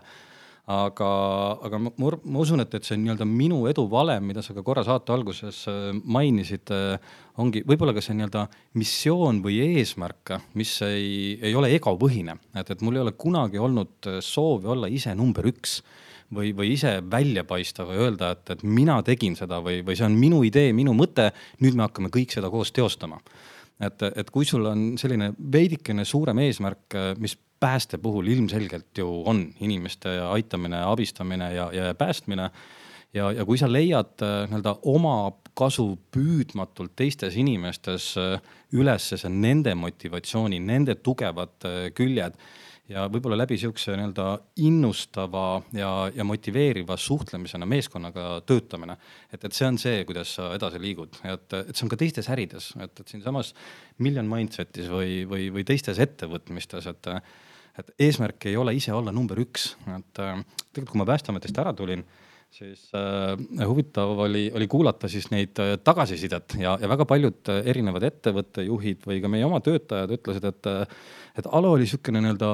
aga, 0.68 1.10
aga 1.64 1.78
ma, 1.80 1.90
ma 1.96 2.42
usun, 2.42 2.60
et, 2.60 2.74
et 2.76 2.84
see 2.84 2.98
nii-öelda 3.00 3.24
minu 3.28 3.62
edu 3.70 3.86
valem, 3.88 4.26
mida 4.28 4.42
sa 4.44 4.52
ka 4.52 4.64
korra 4.66 4.84
saate 4.84 5.14
alguses 5.14 5.62
äh, 5.70 5.94
mainisid, 6.04 6.68
äh, 6.76 7.14
ongi 7.40 7.62
võib-olla 7.68 7.94
ka 7.96 8.02
see 8.04 8.18
nii-öelda 8.18 8.44
missioon 8.76 9.40
või 9.44 9.62
eesmärk, 9.64 10.34
mis 10.60 10.74
ei, 10.84 11.38
ei 11.40 11.56
ole 11.56 11.72
egopõhine, 11.78 12.36
et, 12.52 12.74
et 12.74 12.84
mul 12.84 12.98
ei 12.98 13.04
ole 13.06 13.16
kunagi 13.16 13.62
olnud 13.64 14.10
äh, 14.12 14.20
soovi 14.24 14.68
olla 14.74 14.92
ise 14.92 15.16
number 15.16 15.48
üks 15.48 15.78
või, 16.36 16.52
või 16.52 16.74
ise 16.76 16.98
välja 17.00 17.46
paista 17.48 17.88
või 17.88 18.04
öelda, 18.04 18.34
et, 18.36 18.44
et 18.58 18.68
mina 18.68 19.00
tegin 19.06 19.40
seda 19.40 19.62
või, 19.64 19.80
või 19.86 19.96
see 19.96 20.10
on 20.10 20.20
minu 20.20 20.44
idee, 20.44 20.76
minu 20.76 20.92
mõte, 20.96 21.30
nüüd 21.64 21.80
me 21.80 21.88
hakkame 21.88 22.12
kõik 22.12 22.36
seda 22.36 22.52
koos 22.52 22.76
teostama. 22.76 23.22
Et, 23.78 24.02
et 24.10 24.30
kui 24.34 24.44
sul 24.44 24.66
on 24.66 24.88
selline 24.98 25.30
veidikene 25.38 26.04
suurem 26.04 26.40
eesmärk, 26.42 26.96
mis 27.22 27.38
pääste 27.60 27.98
puhul 27.98 28.26
ilmselgelt 28.26 28.98
ju 28.98 29.22
on 29.26 29.48
inimeste 29.60 30.20
aitamine, 30.20 30.82
abistamine 30.82 31.52
ja, 31.54 31.70
ja 31.72 31.94
päästmine. 31.94 32.50
ja, 33.14 33.32
ja 33.32 33.44
kui 33.44 33.58
sa 33.58 33.72
leiad 33.72 34.20
äh, 34.22 34.44
nii-öelda 34.50 34.74
oma 34.82 35.32
kasu 35.56 35.98
püüdmatult 36.12 36.92
teistes 36.96 37.36
inimestes 37.40 38.12
äh, 38.20 38.40
üles 38.72 39.08
see 39.08 39.30
nende 39.32 39.74
motivatsiooni, 39.74 40.60
nende 40.60 40.98
tugevad 41.00 41.64
äh, 41.64 41.88
küljed 41.96 42.36
ja 42.88 43.04
võib-olla 43.12 43.36
läbi 43.42 43.58
sihukese 43.60 43.96
nii-öelda 43.96 44.26
innustava 44.64 45.62
ja, 45.76 45.90
ja 46.14 46.24
motiveeriva 46.24 46.96
suhtlemisena 46.96 47.68
meeskonnaga 47.68 48.28
töötamine. 48.48 48.96
et, 49.32 49.44
et 49.44 49.52
see 49.52 49.68
on 49.68 49.78
see, 49.80 50.04
kuidas 50.08 50.34
sa 50.38 50.52
edasi 50.56 50.80
liigud, 50.80 51.20
et, 51.24 51.52
et 51.58 51.74
see 51.74 51.84
on 51.84 51.92
ka 51.92 52.00
teistes 52.00 52.30
ärides, 52.32 52.70
et, 52.80 53.00
et 53.00 53.12
siinsamas 53.12 53.52
Million 53.98 54.28
Mindsetis 54.28 54.88
või, 54.92 55.24
või, 55.28 55.50
või 55.52 55.66
teistes 55.68 56.00
ettevõtmistes, 56.00 56.88
et 56.88 57.12
et 57.78 57.92
eesmärk 58.08 58.48
ei 58.50 58.56
ole 58.58 58.74
ise 58.76 58.94
olla 58.94 59.14
number 59.14 59.38
üks, 59.42 59.72
et 59.86 60.22
äh, 60.22 60.40
tegelikult 60.72 60.94
kui 60.94 61.02
ma 61.02 61.08
Päästeametist 61.08 61.60
ära 61.62 61.74
tulin, 61.76 62.02
siis 62.50 62.88
äh, 62.96 63.36
huvitav 63.68 64.18
oli, 64.24 64.48
oli 64.56 64.66
kuulata 64.70 65.08
siis 65.10 65.28
neid 65.30 65.58
äh, 65.62 65.76
tagasisidet 65.84 66.56
ja, 66.58 66.76
ja 66.80 66.90
väga 66.90 67.06
paljud 67.08 67.50
äh, 67.52 67.62
erinevad 67.68 68.06
ettevõtte 68.08 68.64
juhid 68.64 69.04
või 69.08 69.20
ka 69.22 69.30
meie 69.30 69.46
oma 69.46 69.60
töötajad 69.64 70.14
ütlesid, 70.18 70.48
et 70.48 70.70
äh, 70.70 71.00
et 71.38 71.46
Alo 71.54 71.70
oli 71.76 71.84
niisugune 71.84 72.18
nii-öelda 72.18 72.48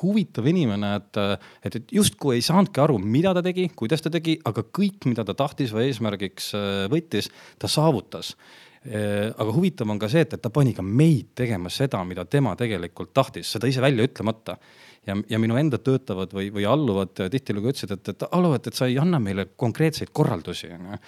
huvitav 0.00 0.48
inimene, 0.50 0.96
et, 0.98 1.20
äh, 1.22 1.50
et, 1.62 1.76
et 1.78 1.92
justkui 1.94 2.40
ei 2.40 2.42
saanudki 2.42 2.82
aru, 2.82 2.98
mida 2.98 3.30
ta 3.36 3.44
tegi, 3.46 3.68
kuidas 3.78 4.02
ta 4.02 4.10
tegi, 4.10 4.40
aga 4.48 4.64
kõik, 4.74 5.06
mida 5.06 5.22
ta 5.28 5.36
tahtis 5.38 5.70
või 5.76 5.86
eesmärgiks 5.92 6.50
võttis, 6.90 7.30
ta 7.62 7.70
saavutas. 7.70 8.32
Äh, 8.34 8.64
aga 8.84 9.52
huvitav 9.56 9.88
on 9.88 9.98
ka 9.98 10.10
see, 10.12 10.24
et, 10.26 10.34
et 10.36 10.42
ta 10.44 10.50
pani 10.52 10.74
ka 10.76 10.82
meid 10.84 11.30
tegema 11.38 11.70
seda, 11.72 12.02
mida 12.04 12.26
tema 12.28 12.52
tegelikult 12.60 13.14
tahtis, 13.16 13.54
seda 13.54 13.70
ise 13.70 13.80
välja 13.80 14.04
ütlemata. 14.04 14.58
ja, 15.06 15.16
ja 15.28 15.38
minu 15.38 15.56
enda 15.56 15.78
töötavad 15.78 16.32
või, 16.36 16.50
või 16.52 16.66
alluvad 16.68 17.26
tihtilugu 17.32 17.72
ütlesid, 17.72 17.94
et, 17.96 18.08
et 18.12 18.26
Alo, 18.30 18.54
et, 18.54 18.66
et 18.66 18.74
sa 18.76 18.88
ei 18.88 18.98
anna 19.00 19.20
meile 19.20 19.46
konkreetseid 19.56 20.12
korraldusi, 20.12 20.68
onju. 20.76 20.98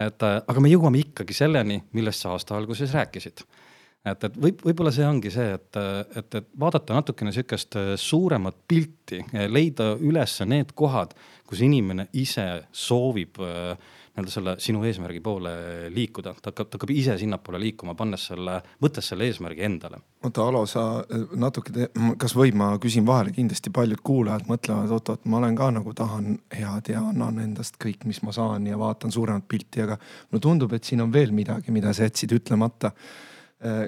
et 0.00 0.24
aga 0.24 0.60
me 0.60 0.72
jõuame 0.72 1.02
ikkagi 1.04 1.36
selleni, 1.36 1.82
millest 1.92 2.24
sa 2.24 2.32
aasta 2.32 2.56
alguses 2.56 2.92
rääkisid 2.96 3.44
et, 4.04 4.24
et 4.24 4.36
võib, 4.40 4.62
võib-olla 4.64 4.92
see 4.94 5.06
ongi 5.06 5.32
see, 5.32 5.54
et, 5.56 5.78
et, 6.16 6.36
et 6.40 6.50
vaadata 6.60 6.96
natukene 6.96 7.32
sihukest 7.34 7.76
suuremat 8.00 8.56
pilti, 8.68 9.20
leida 9.48 9.92
üles 10.00 10.38
need 10.48 10.72
kohad, 10.78 11.14
kus 11.48 11.62
inimene 11.66 12.08
ise 12.16 12.46
soovib 12.72 13.40
äh, 13.44 13.74
nii-öelda 14.10 14.32
selle 14.32 14.54
sinu 14.58 14.82
eesmärgi 14.84 15.20
poole 15.22 15.52
liikuda, 15.94 16.32
ta 16.42 16.50
hakkab, 16.50 16.68
ta 16.70 16.78
hakkab 16.78 16.90
ise 16.94 17.14
sinnapoole 17.20 17.60
liikuma, 17.62 17.94
pannes 17.98 18.24
selle, 18.30 18.56
võttes 18.82 19.06
selle 19.12 19.28
eesmärgi 19.30 19.62
endale. 19.66 20.00
oota, 20.24 20.46
Alo, 20.50 20.64
sa 20.66 20.84
äh, 21.00 21.22
natuke, 21.38 21.88
kas 22.18 22.34
võib, 22.36 22.58
ma 22.58 22.72
küsin 22.82 23.06
vahele, 23.06 23.32
kindlasti 23.36 23.72
paljud 23.74 24.02
kuulajad 24.04 24.50
mõtlevad, 24.50 24.90
oot-oot, 24.96 25.24
ma 25.30 25.38
olen 25.38 25.56
ka 25.58 25.70
nagu 25.78 25.94
tahan 25.94 26.40
head 26.56 26.90
ja 26.90 27.04
annan 27.12 27.38
endast 27.44 27.78
kõik, 27.82 28.04
mis 28.10 28.22
ma 28.26 28.34
saan 28.34 28.66
ja 28.66 28.78
vaatan 28.80 29.14
suuremat 29.14 29.46
pilti, 29.48 29.84
aga 29.86 29.98
mulle 30.30 30.42
tundub, 30.42 30.74
et 30.74 30.84
siin 30.84 31.04
on 31.06 31.12
veel 31.14 31.34
midagi, 31.36 31.70
mida 31.74 31.94
sa 31.94 32.08
jätsid 32.08 32.34
ütlemata 32.40 32.92
äh, 33.62 33.86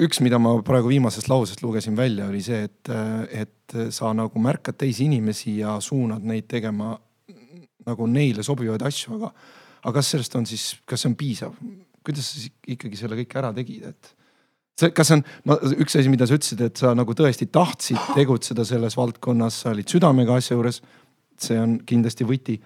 üks, 0.00 0.20
mida 0.24 0.40
ma 0.42 0.56
praegu 0.66 0.90
viimasest 0.90 1.30
lausest 1.30 1.62
lugesin 1.62 1.96
välja, 1.98 2.26
oli 2.28 2.42
see, 2.44 2.66
et, 2.66 2.90
äh, 2.90 3.46
et 3.46 3.78
sa 3.94 4.10
nagu 4.16 4.42
märkad 4.42 4.80
teisi 4.82 5.06
inimesi 5.06 5.60
ja 5.60 5.78
suunad 5.80 6.26
neid 6.26 6.50
tegema 6.50 6.96
nagu 7.86 8.06
neile 8.10 8.44
sobivaid 8.44 8.82
asju, 8.84 9.16
aga 9.16 9.30
aga 9.80 9.96
kas 9.98 10.14
sellest 10.14 10.34
on 10.38 10.46
siis, 10.48 10.72
kas 10.88 11.02
see 11.02 11.10
on 11.10 11.18
piisav? 11.18 11.54
kuidas 12.04 12.30
sa 12.32 12.48
ikkagi 12.72 12.96
selle 12.96 13.16
kõik 13.18 13.34
ära 13.36 13.50
tegid, 13.52 13.90
et 13.90 14.12
see, 14.80 14.92
kas 14.96 15.10
see 15.10 15.18
on, 15.18 15.24
ma, 15.50 15.56
üks 15.84 15.98
asi, 16.00 16.08
mida 16.12 16.24
sa 16.28 16.38
ütlesid, 16.38 16.62
et 16.64 16.80
sa 16.80 16.94
nagu 16.96 17.12
tõesti 17.16 17.50
tahtsid 17.52 18.14
tegutseda 18.16 18.64
selles 18.64 18.96
valdkonnas, 18.96 19.58
sa 19.64 19.74
olid 19.74 19.92
südamega 19.92 20.38
asja 20.40 20.56
juures. 20.56 20.80
see 21.40 21.56
on 21.60 21.78
kindlasti 21.86 22.24
võti. 22.24 22.60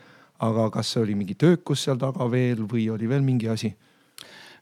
aga 0.45 0.69
kas 0.71 0.89
see 0.93 1.01
oli 1.01 1.15
mingi 1.15 1.35
töökus 1.39 1.85
seal 1.85 1.99
taga 1.99 2.27
veel 2.31 2.65
või 2.67 2.89
oli 2.91 3.09
veel 3.09 3.23
mingi 3.23 3.49
asi? 3.49 3.75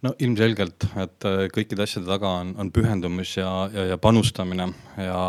No 0.03 0.13
ilmselgelt, 0.23 0.87
et 0.99 1.27
äh, 1.29 1.45
kõikide 1.55 1.85
asjade 1.85 2.09
taga 2.09 2.31
on, 2.41 2.53
on 2.59 2.71
pühendumus 2.75 3.37
ja, 3.37 3.49
ja, 3.73 3.85
ja 3.93 3.99
panustamine 4.03 4.67
ja, 4.99 5.21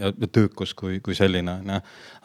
ja, 0.00 0.10
ja 0.10 0.28
töökus 0.32 0.74
kui, 0.78 0.98
kui 1.04 1.14
selline, 1.18 1.60
onju. 1.62 1.78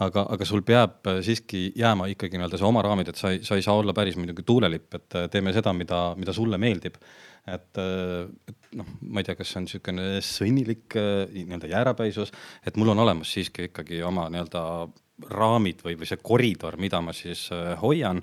aga, 0.08 0.26
aga 0.36 0.48
sul 0.50 0.66
peab 0.66 1.12
äh, 1.12 1.20
siiski 1.26 1.68
jääma 1.78 2.10
ikkagi 2.14 2.40
nii-öelda 2.40 2.60
see 2.60 2.70
oma 2.70 2.84
raamid, 2.86 3.12
et 3.12 3.22
sa 3.22 3.34
ei, 3.36 3.44
sa 3.46 3.58
ei 3.58 3.66
saa 3.66 3.78
olla 3.78 3.94
päris 3.98 4.18
muidugi 4.18 4.46
tuulelipp, 4.48 4.90
et 4.98 5.20
äh, 5.20 5.28
teeme 5.34 5.54
seda, 5.54 5.76
mida, 5.78 6.04
mida 6.18 6.34
sulle 6.36 6.60
meeldib. 6.62 6.98
et, 7.50 7.78
et 7.78 8.76
noh, 8.78 8.90
ma 9.10 9.22
ei 9.22 9.26
tea, 9.26 9.34
kas 9.38 9.50
see 9.50 9.58
on 9.58 9.64
niisugune 9.66 10.04
sõnnilik 10.26 10.98
nii-öelda 11.34 11.72
jäärapäisus, 11.72 12.30
et 12.66 12.78
mul 12.78 12.94
on 12.94 13.02
olemas 13.02 13.34
siiski 13.34 13.70
ikkagi 13.72 14.02
oma 14.06 14.28
nii-öelda 14.30 14.62
raamid 15.38 15.82
või, 15.86 15.98
või 16.02 16.10
see 16.10 16.22
koridor, 16.22 16.78
mida 16.82 17.02
ma 17.02 17.14
siis 17.18 17.48
hoian 17.82 18.22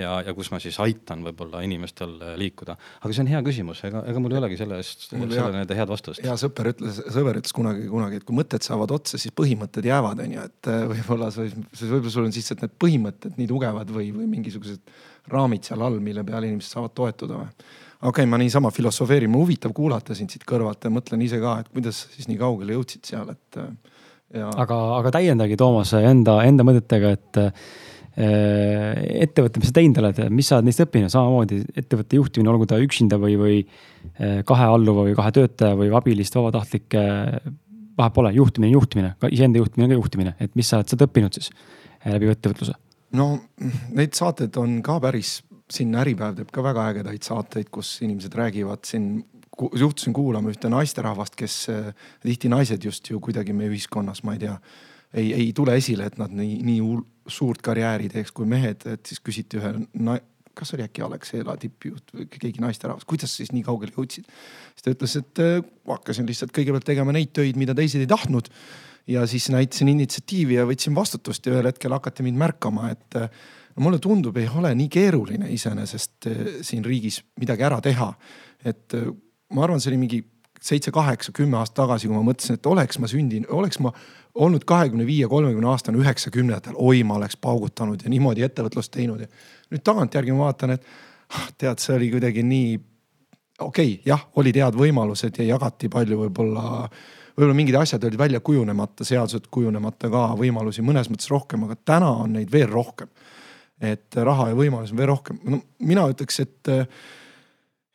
ja, 0.00 0.16
ja 0.26 0.34
kus 0.36 0.50
ma 0.52 0.58
siis 0.62 0.76
aitan 0.82 1.22
võib-olla 1.24 1.62
inimestel 1.64 2.12
äh, 2.20 2.34
liikuda. 2.40 2.76
aga 2.76 3.14
see 3.14 3.24
on 3.24 3.30
hea 3.30 3.40
küsimus, 3.46 3.80
ega, 3.88 4.02
ega 4.10 4.22
mul 4.22 4.34
ei 4.34 4.40
olegi 4.42 4.58
selle 4.60 4.80
eest, 4.82 5.08
sellele 5.08 5.30
nii-öelda 5.54 5.78
head 5.78 5.92
vastust. 5.92 6.22
hea 6.24 6.36
sõber 6.40 6.70
ütles, 6.74 7.00
sõber 7.14 7.40
ütles 7.40 7.56
kunagi, 7.56 7.86
kunagi, 7.90 8.20
et 8.20 8.28
kui 8.28 8.36
mõtted 8.36 8.66
saavad 8.66 8.92
otsa, 8.96 9.20
siis 9.20 9.34
põhimõtted 9.36 9.88
jäävad, 9.88 10.20
onju, 10.26 10.44
et 10.50 10.70
äh, 10.72 10.84
võib-olla 10.92 11.30
sa, 11.34 11.46
võib-olla 11.46 12.12
sul 12.12 12.28
on 12.28 12.36
lihtsalt 12.36 12.66
need 12.66 12.76
põhimõtted 12.84 13.40
nii 13.40 13.50
tugevad 13.50 13.90
või, 13.96 14.12
või 14.16 14.28
mingisugused 14.36 14.94
raamid 15.32 15.66
seal 15.66 15.82
all, 15.82 15.98
mille 16.02 16.24
peale 16.26 16.52
inimesed 16.52 16.76
saavad 16.76 16.96
toetuda 16.96 17.40
või? 17.40 17.50
okei 17.96 18.10
okay,, 18.12 18.28
ma 18.28 18.38
niisama 18.40 18.70
filosofeerin, 18.74 19.32
huvitav 19.32 19.72
kuulata 19.76 20.14
sind 20.14 20.30
siit 20.32 20.44
kõrvalt 20.46 20.84
ja 20.84 20.92
mõtlen 20.92 21.24
ise 21.24 21.40
ka, 21.42 21.58
et 21.62 21.72
kuidas 21.72 22.04
sa 22.04 22.12
siis 22.12 22.28
nii 22.28 22.38
kaugele 22.40 22.76
jõudsid 22.76 23.08
seal, 23.08 23.32
et 23.32 23.60
äh, 23.62 23.72
ja.... 24.42 24.52
aga, 24.52 24.80
aga 25.00 25.16
täiendagi 25.16 25.56
Toomas 25.56 25.96
enda, 25.96 26.42
enda 26.44 26.66
mõtetega, 26.68 27.16
et 27.16 27.44
Äh, 27.46 27.52
ettevõte, 28.16 29.60
mis 29.60 29.68
sa 29.68 29.76
teinud 29.76 29.98
oled, 30.00 30.18
mis 30.32 30.48
sa 30.48 30.56
oled 30.56 30.70
neist 30.70 30.80
õppinud, 30.80 31.12
samamoodi 31.12 31.58
ettevõtte 31.76 32.16
juhtimine, 32.16 32.48
olgu 32.48 32.68
ta 32.68 32.78
üksinda 32.80 33.18
või, 33.20 33.34
või 33.36 33.58
äh, 33.60 34.40
kahe 34.48 34.68
alluva 34.72 35.04
või 35.04 35.16
kahe 35.18 35.34
töötaja 35.36 35.76
või 35.76 35.92
abilist, 35.92 36.38
vabatahtlik. 36.38 36.96
vahet 37.96 38.12
pole, 38.12 38.32
juhtimine, 38.36 38.72
juhtimine, 38.72 39.14
ka 39.20 39.28
iseenda 39.32 39.60
juhtimine, 39.60 39.88
ka 39.88 40.00
juhtimine, 40.00 40.34
et 40.40 40.56
mis 40.56 40.68
sa 40.68 40.80
oled 40.80 40.88
sealt 40.88 41.04
õppinud 41.06 41.36
siis 41.36 41.50
äh, 41.52 42.12
läbi 42.14 42.32
ettevõtluse? 42.32 42.74
No 43.16 43.28
neid 43.96 44.16
saateid 44.16 44.56
on 44.60 44.80
ka 44.84 44.98
päris, 45.00 45.42
siin 45.72 45.94
Äripäev 45.96 46.40
teeb 46.40 46.50
ka 46.52 46.64
väga 46.64 46.88
ägedaid 46.92 47.24
saateid, 47.24 47.68
kus 47.72 47.98
inimesed 48.04 48.34
räägivad. 48.36 48.84
Siin 48.88 49.24
juhtusin 49.76 50.12
kuulama 50.16 50.52
ühte 50.52 50.68
naisterahvast, 50.72 51.36
kes 51.36 51.66
tihti 52.24 52.48
naised 52.52 52.84
just 52.84 53.08
ju 53.10 53.20
kuidagi 53.20 53.56
meie 53.56 53.72
ühiskonnas, 53.72 54.22
ma 54.24 54.36
ei 54.36 54.44
tea, 54.44 54.56
ei, 55.14 55.32
ei 55.32 55.52
tule 55.56 55.76
esile, 55.76 56.08
et 56.10 56.18
nad 56.18 56.32
nii, 56.32 56.58
nii 56.66 56.80
suurt 57.30 57.62
karjääri 57.62 58.08
teeks 58.12 58.32
kui 58.34 58.46
mehed, 58.48 58.86
et 58.90 59.06
siis 59.06 59.22
küsiti 59.22 59.60
ühe 59.60 59.72
kas 60.56 60.72
oli 60.74 60.86
äkki 60.86 61.04
Alexela 61.04 61.56
tippjuht 61.60 62.14
või 62.16 62.26
keegi 62.32 62.62
naisterahvas, 62.64 63.04
kuidas 63.08 63.34
sa 63.34 63.42
siis 63.42 63.52
nii 63.52 63.64
kaugele 63.66 63.92
jõudsid? 63.92 64.28
siis 64.72 64.86
ta 64.86 64.94
ütles, 64.94 65.16
et 65.20 65.42
äh, 65.44 65.58
hakkasin 65.90 66.28
lihtsalt 66.28 66.54
kõigepealt 66.56 66.86
tegema 66.88 67.12
neid 67.14 67.34
töid, 67.36 67.58
mida 67.60 67.76
teised 67.76 68.00
ei 68.00 68.08
tahtnud. 68.10 68.48
ja 69.06 69.26
siis 69.30 69.50
näitasin 69.52 69.88
initsiatiivi 69.92 70.56
ja 70.56 70.64
võtsin 70.66 70.96
vastutust 70.96 71.46
ja 71.46 71.52
ühel 71.54 71.68
hetkel 71.68 71.92
hakati 71.92 72.24
mind 72.26 72.40
märkama, 72.40 72.90
et 72.90 73.18
äh, 73.20 73.28
mulle 73.76 74.00
tundub, 74.00 74.36
ei 74.40 74.48
ole 74.48 74.72
nii 74.74 74.88
keeruline 74.88 75.50
iseenesest 75.52 76.30
äh, 76.30 76.40
siin 76.62 76.84
riigis 76.84 77.20
midagi 77.40 77.68
ära 77.68 77.80
teha. 77.84 78.14
et 78.64 78.96
ma 79.52 79.62
arvan, 79.62 79.80
see 79.80 79.92
oli 79.92 80.00
mingi 80.00 80.24
seitse, 80.62 80.92
kaheksa, 80.94 81.32
kümme 81.36 81.58
aastat 81.60 81.82
tagasi, 81.82 82.08
kui 82.08 82.16
ma 82.16 82.24
mõtlesin, 82.26 82.58
et 82.58 82.66
oleks 82.66 82.98
ma 83.02 83.10
sündinud, 83.10 83.50
oleks 83.52 83.80
ma 83.84 83.92
olnud 84.36 84.64
kahekümne 84.68 85.06
viie, 85.06 85.28
kolmekümne 85.28 85.68
aastane 85.70 86.00
üheksakümnendatel, 86.00 86.76
oi, 86.76 87.02
ma 87.06 87.16
oleks 87.20 87.38
paugutanud 87.40 88.02
ja 88.04 88.12
niimoodi 88.12 88.44
ettevõtlust 88.46 88.92
teinud 88.94 89.24
ja 89.24 89.30
nüüd 89.72 89.84
tagantjärgi 89.86 90.34
ma 90.34 90.48
vaatan, 90.48 90.76
et 90.76 90.84
ah, 91.32 91.48
tead, 91.58 91.80
see 91.82 91.96
oli 91.96 92.10
kuidagi 92.12 92.44
nii 92.46 92.74
okei 93.58 93.92
okay,, 93.94 94.02
jah, 94.06 94.26
olid 94.36 94.58
head 94.60 94.76
võimalused 94.78 95.40
ja 95.40 95.48
jagati 95.54 95.88
palju 95.92 96.20
võib-olla, 96.24 96.86
võib-olla 97.36 97.56
mingid 97.56 97.78
asjad 97.80 98.04
olid 98.04 98.20
välja 98.20 98.40
kujunemata, 98.44 99.06
seadused 99.08 99.48
kujunemata 99.52 100.10
ka, 100.12 100.26
võimalusi 100.38 100.84
mõnes 100.84 101.10
mõttes 101.12 101.30
rohkem, 101.32 101.64
aga 101.68 101.78
täna 101.84 102.12
on 102.24 102.36
neid 102.36 102.52
veel 102.52 102.68
rohkem. 102.72 103.08
et 103.80 104.16
raha 104.16 104.48
ja 104.48 104.56
võimalusi 104.56 104.94
on 104.94 104.98
veel 104.98 105.10
rohkem, 105.10 105.40
no 105.44 105.60
mina 105.84 106.06
ütleks, 106.08 106.40
et 106.40 106.70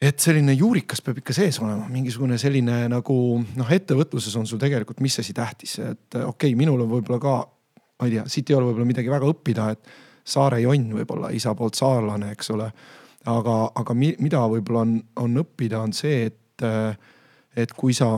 et 0.01 0.23
selline 0.23 0.53
juurikas 0.57 1.03
peab 1.05 1.19
ikka 1.21 1.33
sees 1.35 1.59
olema, 1.61 1.85
mingisugune 1.91 2.37
selline 2.41 2.87
nagu 2.89 3.15
noh, 3.41 3.73
ettevõtluses 3.77 4.33
on 4.39 4.47
sul 4.49 4.61
tegelikult 4.61 5.01
mis 5.03 5.19
asi 5.21 5.35
tähtis, 5.37 5.77
et 5.83 6.17
okei 6.17 6.25
okay,, 6.25 6.55
minul 6.57 6.81
on 6.81 6.89
võib-olla 6.95 7.21
ka, 7.21 7.35
ma 8.01 8.09
ei 8.09 8.15
tea, 8.15 8.25
siit 8.31 8.49
ei 8.49 8.57
ole 8.57 8.71
võib-olla 8.71 8.89
midagi 8.89 9.13
väga 9.13 9.29
õppida, 9.29 9.69
et 9.75 9.93
saare 10.33 10.61
jonn 10.63 10.97
võib-olla 10.97 11.29
isa 11.37 11.53
poolt 11.57 11.77
saarlane, 11.77 12.31
eks 12.33 12.51
ole. 12.55 12.71
aga, 13.29 13.55
aga 13.77 13.93
mi, 13.93 14.15
mida 14.19 14.41
võib-olla 14.49 14.85
on, 14.87 14.97
on 15.21 15.41
õppida, 15.43 15.83
on 15.85 15.93
see, 15.93 16.31
et, 16.31 16.65
et 17.53 17.73
kui 17.77 17.93
sa, 17.93 18.15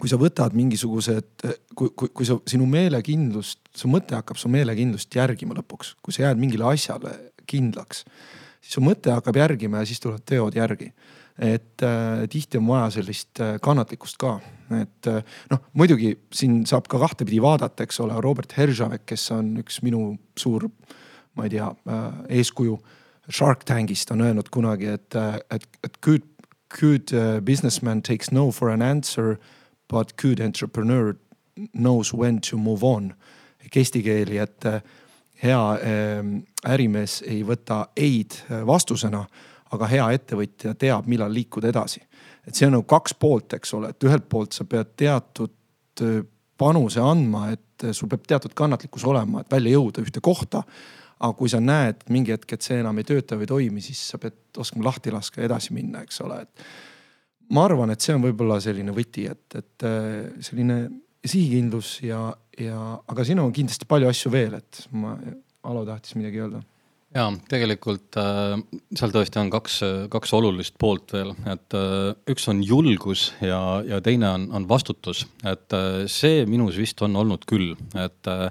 kui 0.00 0.10
sa 0.10 0.18
võtad 0.18 0.56
mingisugused, 0.58 1.46
kui, 1.78 1.94
kui, 1.94 2.10
kui 2.10 2.26
sa, 2.26 2.40
sinu 2.50 2.66
meelekindlust, 2.66 3.62
su 3.78 3.90
mõte 3.90 4.18
hakkab 4.18 4.40
su 4.40 4.50
meelekindlust 4.50 5.14
järgima 5.14 5.54
lõpuks, 5.60 5.94
kui 6.02 6.14
sa 6.14 6.26
jääd 6.26 6.42
mingile 6.42 6.66
asjale 6.74 7.14
kindlaks 7.46 8.02
siis 8.62 8.78
su 8.78 8.84
mõte 8.84 9.12
hakkab 9.12 9.36
järgima 9.40 9.82
ja 9.82 9.88
siis 9.88 10.00
tulevad 10.00 10.24
teod 10.28 10.56
järgi. 10.56 10.92
et 11.38 11.82
äh, 11.82 12.28
tihti 12.28 12.58
on 12.58 12.66
vaja 12.68 12.90
sellist 12.92 13.40
äh, 13.40 13.54
kannatlikkust 13.64 14.18
ka, 14.20 14.34
et 14.76 15.06
äh, 15.08 15.22
noh, 15.50 15.62
muidugi 15.72 16.10
siin 16.32 16.66
saab 16.68 16.90
ka 16.92 17.00
kahtepidi 17.00 17.40
vaadata, 17.42 17.86
eks 17.86 18.00
ole, 18.04 18.18
Robert 18.20 18.52
Heržavek, 18.52 19.06
kes 19.08 19.30
on 19.32 19.54
üks 19.62 19.80
minu 19.82 20.18
suur, 20.38 20.68
ma 21.34 21.48
ei 21.48 21.54
tea 21.54 21.70
äh,, 21.88 22.04
eeskuju. 22.40 22.76
Shark 23.30 23.64
Tankist 23.64 24.10
on 24.12 24.20
öelnud 24.20 24.50
kunagi, 24.52 24.92
et, 24.92 25.16
äh, 25.16 25.38
et, 25.50 25.66
et 25.82 25.96
good, 26.04 26.28
good 26.80 27.12
uh, 27.16 27.40
businessman 27.40 28.02
takes 28.02 28.30
no 28.30 28.50
for 28.50 28.68
an 28.68 28.82
answer, 28.82 29.38
but 29.88 30.16
good 30.20 30.40
entrepreneur 30.40 31.16
knows 31.72 32.12
when 32.12 32.40
to 32.40 32.58
move 32.58 32.84
on. 32.84 33.14
Eesti 33.72 34.02
keeli, 34.04 34.36
et 34.42 34.66
äh, 34.68 34.82
hea 35.42 35.62
ehm, 35.82 36.36
ärimees 36.68 37.20
ei 37.26 37.42
võta 37.46 37.86
ei-d 37.96 38.38
eh, 38.48 38.62
vastusena, 38.66 39.22
aga 39.72 39.88
hea 39.88 40.08
ettevõtja 40.18 40.74
teab, 40.78 41.08
millal 41.10 41.32
liikuda 41.32 41.70
edasi. 41.72 42.02
et 42.46 42.54
see 42.58 42.66
on 42.66 42.74
nagu 42.76 42.86
kaks 42.90 43.14
poolt, 43.14 43.54
eks 43.54 43.74
ole, 43.78 43.92
et 43.92 44.04
ühelt 44.04 44.26
poolt 44.28 44.52
sa 44.52 44.64
pead 44.68 44.94
teatud 44.98 46.02
eh, 46.02 46.22
panuse 46.58 47.00
andma, 47.00 47.48
et 47.52 47.86
eh, 47.86 47.94
sul 47.96 48.10
peab 48.10 48.26
teatud 48.28 48.54
kannatlikkus 48.54 49.04
olema, 49.08 49.42
et 49.42 49.50
välja 49.50 49.76
jõuda 49.78 50.04
ühte 50.04 50.20
kohta. 50.20 50.62
aga 51.22 51.36
kui 51.38 51.48
sa 51.48 51.60
näed 51.62 52.00
mingi 52.10 52.32
hetk, 52.34 52.52
et 52.52 52.62
see 52.66 52.80
enam 52.80 52.98
ei 52.98 53.06
tööta 53.06 53.36
või 53.38 53.46
ei 53.46 53.50
toimi, 53.50 53.80
siis 53.80 54.00
sa 54.10 54.18
pead 54.18 54.58
oskama 54.58 54.88
lahti 54.88 55.12
laska 55.14 55.40
ja 55.40 55.46
edasi 55.46 55.72
minna, 55.72 56.02
eks 56.02 56.20
ole, 56.20 56.40
et. 56.42 56.64
ma 57.54 57.64
arvan, 57.64 57.90
et 57.90 58.00
see 58.00 58.14
on 58.14 58.24
võib-olla 58.24 58.58
selline 58.60 58.90
võti, 58.90 59.28
et, 59.30 59.54
et 59.54 59.86
selline 60.42 60.78
sihikindlus 61.22 62.00
ja, 62.02 62.24
ja, 62.60 62.82
aga 63.08 63.24
siin 63.26 63.40
on 63.42 63.54
kindlasti 63.54 63.88
palju 63.88 64.10
asju 64.10 64.34
veel, 64.34 64.60
et 64.60 64.84
ma, 64.92 65.16
Alo 65.62 65.84
tahtis 65.86 66.16
midagi 66.18 66.40
öelda. 66.42 66.58
Ja 67.12 67.26
tegelikult 67.46 68.16
äh, 68.16 68.54
seal 68.96 69.12
tõesti 69.12 69.36
on 69.36 69.50
kaks, 69.52 69.74
kaks 70.10 70.30
olulist 70.32 70.78
poolt 70.80 71.12
veel, 71.12 71.34
et 71.52 71.76
äh, 71.76 72.14
üks 72.32 72.48
on 72.48 72.62
julgus 72.64 73.26
ja, 73.44 73.60
ja 73.84 73.98
teine 74.04 74.30
on, 74.30 74.46
on 74.56 74.66
vastutus, 74.70 75.26
et 75.44 75.76
äh, 75.76 76.06
see 76.08 76.46
minus 76.48 76.78
vist 76.80 77.04
on 77.04 77.18
olnud 77.20 77.44
küll, 77.46 77.74
et 78.00 78.32
äh, 78.32 78.46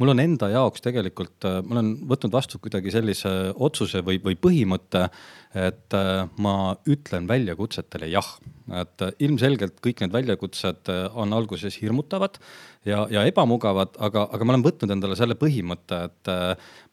mul 0.00 0.14
on 0.14 0.24
enda 0.24 0.48
jaoks 0.54 0.86
tegelikult 0.86 1.44
äh,, 1.44 1.60
ma 1.60 1.76
olen 1.76 1.92
võtnud 2.08 2.32
vastu 2.32 2.58
kuidagi 2.62 2.94
sellise 2.94 3.34
otsuse 3.52 4.00
või, 4.06 4.16
või 4.24 4.40
põhimõtte, 4.40 5.10
et 5.56 5.96
äh, 5.96 6.26
ma 6.42 6.76
ütlen 6.88 7.26
väljakutsetele 7.30 8.10
jah, 8.12 8.28
et 8.76 9.02
äh, 9.04 9.12
ilmselgelt 9.24 9.78
kõik 9.84 10.02
need 10.02 10.12
väljakutsed 10.12 10.90
äh, 10.92 11.06
on 11.16 11.32
alguses 11.32 11.78
hirmutavad 11.80 12.36
ja, 12.84 13.06
ja 13.12 13.22
ebamugavad, 13.28 13.96
aga, 14.02 14.26
aga 14.36 14.46
ma 14.46 14.54
olen 14.54 14.66
võtnud 14.66 14.92
endale 14.92 15.16
selle 15.18 15.38
põhimõtte, 15.40 16.02
et 16.10 16.30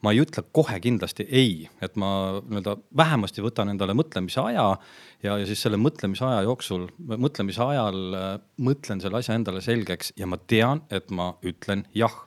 ma 0.03 0.13
ei 0.13 0.23
ütle 0.23 0.45
kohe 0.55 0.79
kindlasti 0.83 1.27
ei, 1.27 1.67
et 1.83 1.99
ma 1.99 2.39
nii-öelda 2.39 2.77
vähemasti 2.97 3.43
võtan 3.43 3.73
endale 3.73 3.95
mõtlemise 3.97 4.41
aja 4.45 4.69
ja, 5.25 5.35
ja 5.35 5.43
siis 5.49 5.61
selle 5.65 5.77
mõtlemise 5.81 6.25
aja 6.29 6.45
jooksul, 6.47 6.87
mõtlemise 6.97 7.65
ajal 7.67 7.99
mõtlen 8.63 9.03
selle 9.03 9.19
asja 9.19 9.35
endale 9.37 9.61
selgeks 9.65 10.15
ja 10.17 10.29
ma 10.29 10.39
tean, 10.39 10.85
et 10.93 11.11
ma 11.11 11.33
ütlen 11.45 11.85
jah 11.93 12.23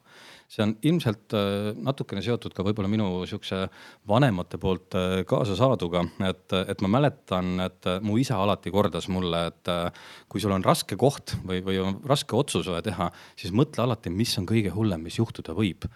see 0.50 0.62
on 0.62 0.74
ilmselt 0.86 1.34
äh, 1.34 1.70
natukene 1.74 2.22
seotud 2.24 2.54
ka 2.54 2.64
võib-olla 2.66 2.90
minu 2.90 3.08
sihukese 3.26 3.66
vanemate 4.08 4.60
poolt 4.62 4.94
äh, 4.98 5.22
kaasa 5.28 5.56
saaduga, 5.58 6.04
et, 6.28 6.54
et 6.70 6.84
ma 6.84 6.90
mäletan, 6.98 7.56
et 7.66 7.88
äh, 7.90 7.98
mu 8.04 8.18
isa 8.22 8.38
alati 8.42 8.72
kordas 8.74 9.10
mulle, 9.12 9.46
et 9.50 9.72
kui 10.30 10.42
sul 10.42 10.54
on 10.54 10.64
raske 10.64 10.98
koht 11.00 11.36
või, 11.46 11.62
või 11.66 11.80
on 11.82 11.98
raske 12.06 12.38
otsus 12.38 12.70
vaja 12.70 12.86
teha, 12.86 13.10
siis 13.38 13.54
mõtle 13.56 13.86
alati, 13.86 14.12
mis 14.14 14.36
on 14.40 14.46
kõige 14.48 14.72
hullem, 14.74 15.02
mis 15.06 15.18
juhtuda 15.18 15.56
võib. 15.56 15.88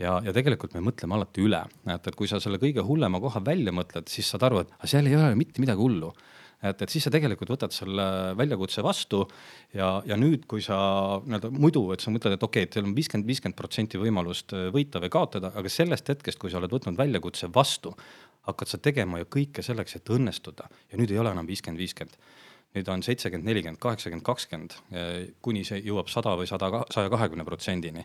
Ja, 0.00 0.16
ja 0.24 0.32
tegelikult 0.32 0.72
me 0.72 0.80
mõtleme 0.80 1.18
alati 1.18 1.42
üle, 1.44 1.60
et, 1.84 2.06
et 2.08 2.16
kui 2.16 2.28
sa 2.30 2.40
selle 2.40 2.56
kõige 2.62 2.80
hullema 2.86 3.20
koha 3.20 3.42
välja 3.44 3.74
mõtled, 3.76 4.08
siis 4.08 4.30
saad 4.32 4.46
aru, 4.48 4.62
et 4.64 4.88
seal 4.88 5.10
ei 5.10 5.18
ole 5.18 5.34
mitte 5.36 5.60
midagi 5.60 5.82
hullu 5.82 6.14
et, 6.62 6.82
et 6.82 6.92
siis 6.92 7.06
sa 7.06 7.12
tegelikult 7.12 7.52
võtad 7.54 7.74
selle 7.74 8.06
väljakutse 8.38 8.84
vastu 8.84 9.22
ja, 9.76 9.92
ja 10.06 10.18
nüüd, 10.20 10.46
kui 10.50 10.64
sa 10.64 10.78
nii-öelda 11.24 11.52
muidu, 11.54 11.86
et 11.94 12.04
sa 12.04 12.12
mõtled, 12.12 12.36
et 12.36 12.46
okei 12.46 12.64
okay,, 12.64 12.68
et 12.68 12.74
teil 12.76 12.88
on 12.88 12.96
viiskümmend, 12.96 13.28
viiskümmend 13.28 13.58
protsenti 13.58 14.00
võimalust 14.00 14.54
võita 14.74 15.02
või 15.02 15.12
kaotada, 15.12 15.54
aga 15.56 15.72
sellest 15.72 16.12
hetkest, 16.12 16.40
kui 16.40 16.52
sa 16.52 16.60
oled 16.60 16.72
võtnud 16.74 16.98
väljakutse 17.00 17.50
vastu, 17.54 17.94
hakkad 18.48 18.70
sa 18.70 18.80
tegema 18.82 19.20
ju 19.20 19.30
kõike 19.38 19.64
selleks, 19.64 19.98
et 19.98 20.12
õnnestuda 20.12 20.68
ja 20.92 21.00
nüüd 21.00 21.12
ei 21.12 21.22
ole 21.22 21.32
enam 21.34 21.48
viiskümmend, 21.48 21.80
viiskümmend 21.80 22.20
nüüd 22.76 22.90
on 22.92 23.02
seitsekümmend, 23.02 23.48
nelikümmend, 23.50 23.80
kaheksakümmend, 23.82 24.24
kakskümmend, 24.26 24.76
kuni 25.42 25.64
see 25.66 25.80
jõuab 25.82 26.10
sada 26.10 26.36
või 26.38 26.46
sada, 26.46 26.84
saja 26.94 27.10
kahekümne 27.10 27.44
protsendini. 27.46 28.04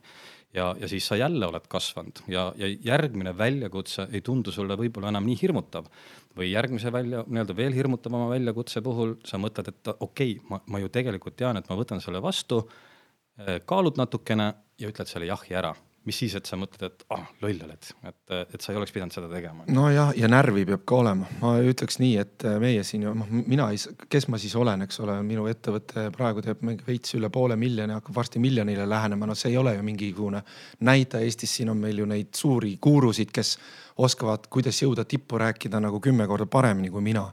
ja, 0.53 0.73
ja 0.79 0.87
siis 0.87 1.05
sa 1.05 1.17
jälle 1.19 1.45
oled 1.45 1.67
kasvanud 1.69 2.23
ja, 2.31 2.47
ja 2.57 2.67
järgmine 2.67 3.37
väljakutse 3.37 4.07
ei 4.11 4.21
tundu 4.21 4.51
sulle 4.51 4.77
võib-olla 4.79 5.11
enam 5.13 5.25
nii 5.25 5.37
hirmutav. 5.41 5.85
Või 6.35 6.51
järgmise 6.51 6.91
välja, 6.91 7.23
nii-öelda 7.27 7.55
veel 7.55 7.75
hirmutavama 7.77 8.29
väljakutse 8.33 8.83
puhul 8.85 9.15
sa 9.25 9.39
mõtled, 9.41 9.71
et 9.71 9.93
okei 9.95 10.35
okay,, 10.35 10.49
ma, 10.49 10.61
ma 10.67 10.83
ju 10.83 10.91
tegelikult 10.91 11.37
tean, 11.39 11.57
et 11.57 11.69
ma 11.71 11.79
võtan 11.79 12.03
selle 12.03 12.21
vastu, 12.23 12.63
kaalud 13.65 13.99
natukene 13.99 14.53
ja 14.79 14.91
ütled 14.91 15.11
selle 15.11 15.27
jahi 15.31 15.55
ära. 15.55 15.73
Mis 16.05 16.19
siis, 16.21 16.35
et 16.37 16.45
sa 16.45 16.53
mõtled, 16.53 16.83
et 16.85 17.03
ah 17.09 17.17
oh,, 17.17 17.29
loll 17.41 17.63
oled, 17.65 17.87
et, 18.05 18.17
et 18.53 18.61
sa 18.61 18.69
ei 18.69 18.77
oleks 18.77 18.91
pidanud 18.93 19.15
seda 19.15 19.25
tegema. 19.31 19.63
nojah, 19.73 20.11
ja 20.13 20.27
närvi 20.29 20.61
peab 20.69 20.83
ka 20.85 20.99
olema, 21.01 21.25
ma 21.41 21.55
ütleks 21.65 21.97
nii, 21.97 22.11
et 22.21 22.45
meie 22.61 22.83
siin 22.85 23.07
noh, 23.07 23.31
mina 23.33 23.71
ei, 23.73 23.79
kes 24.13 24.27
ma 24.29 24.37
siis 24.37 24.53
olen, 24.59 24.85
eks 24.85 25.01
ole, 25.01 25.15
minu 25.25 25.47
ettevõte 25.49 26.11
praegu 26.13 26.43
teeb 26.45 26.61
veits 26.85 27.17
üle 27.17 27.31
poole 27.33 27.57
miljoni, 27.57 27.97
hakkab 27.97 28.19
varsti 28.19 28.43
miljonile 28.43 28.85
lähenema, 28.85 29.25
no 29.25 29.33
see 29.33 29.55
ei 29.55 29.57
ole 29.57 29.73
ju 29.79 29.87
mingisugune 29.87 30.43
näitaja. 30.85 31.25
Eestis, 31.25 31.57
siin 31.57 31.73
on 31.73 31.81
meil 31.81 32.03
ju 32.03 32.05
neid 32.13 32.29
suuri 32.37 32.75
guurusid, 32.77 33.33
kes 33.33 33.55
oskavad, 33.97 34.49
kuidas 34.51 34.81
jõuda 34.81 35.05
tippu 35.07 35.37
rääkida 35.39 35.79
nagu 35.79 36.01
kümme 36.03 36.27
korda 36.27 36.45
paremini 36.51 36.89
kui 36.91 37.03
mina. 37.03 37.25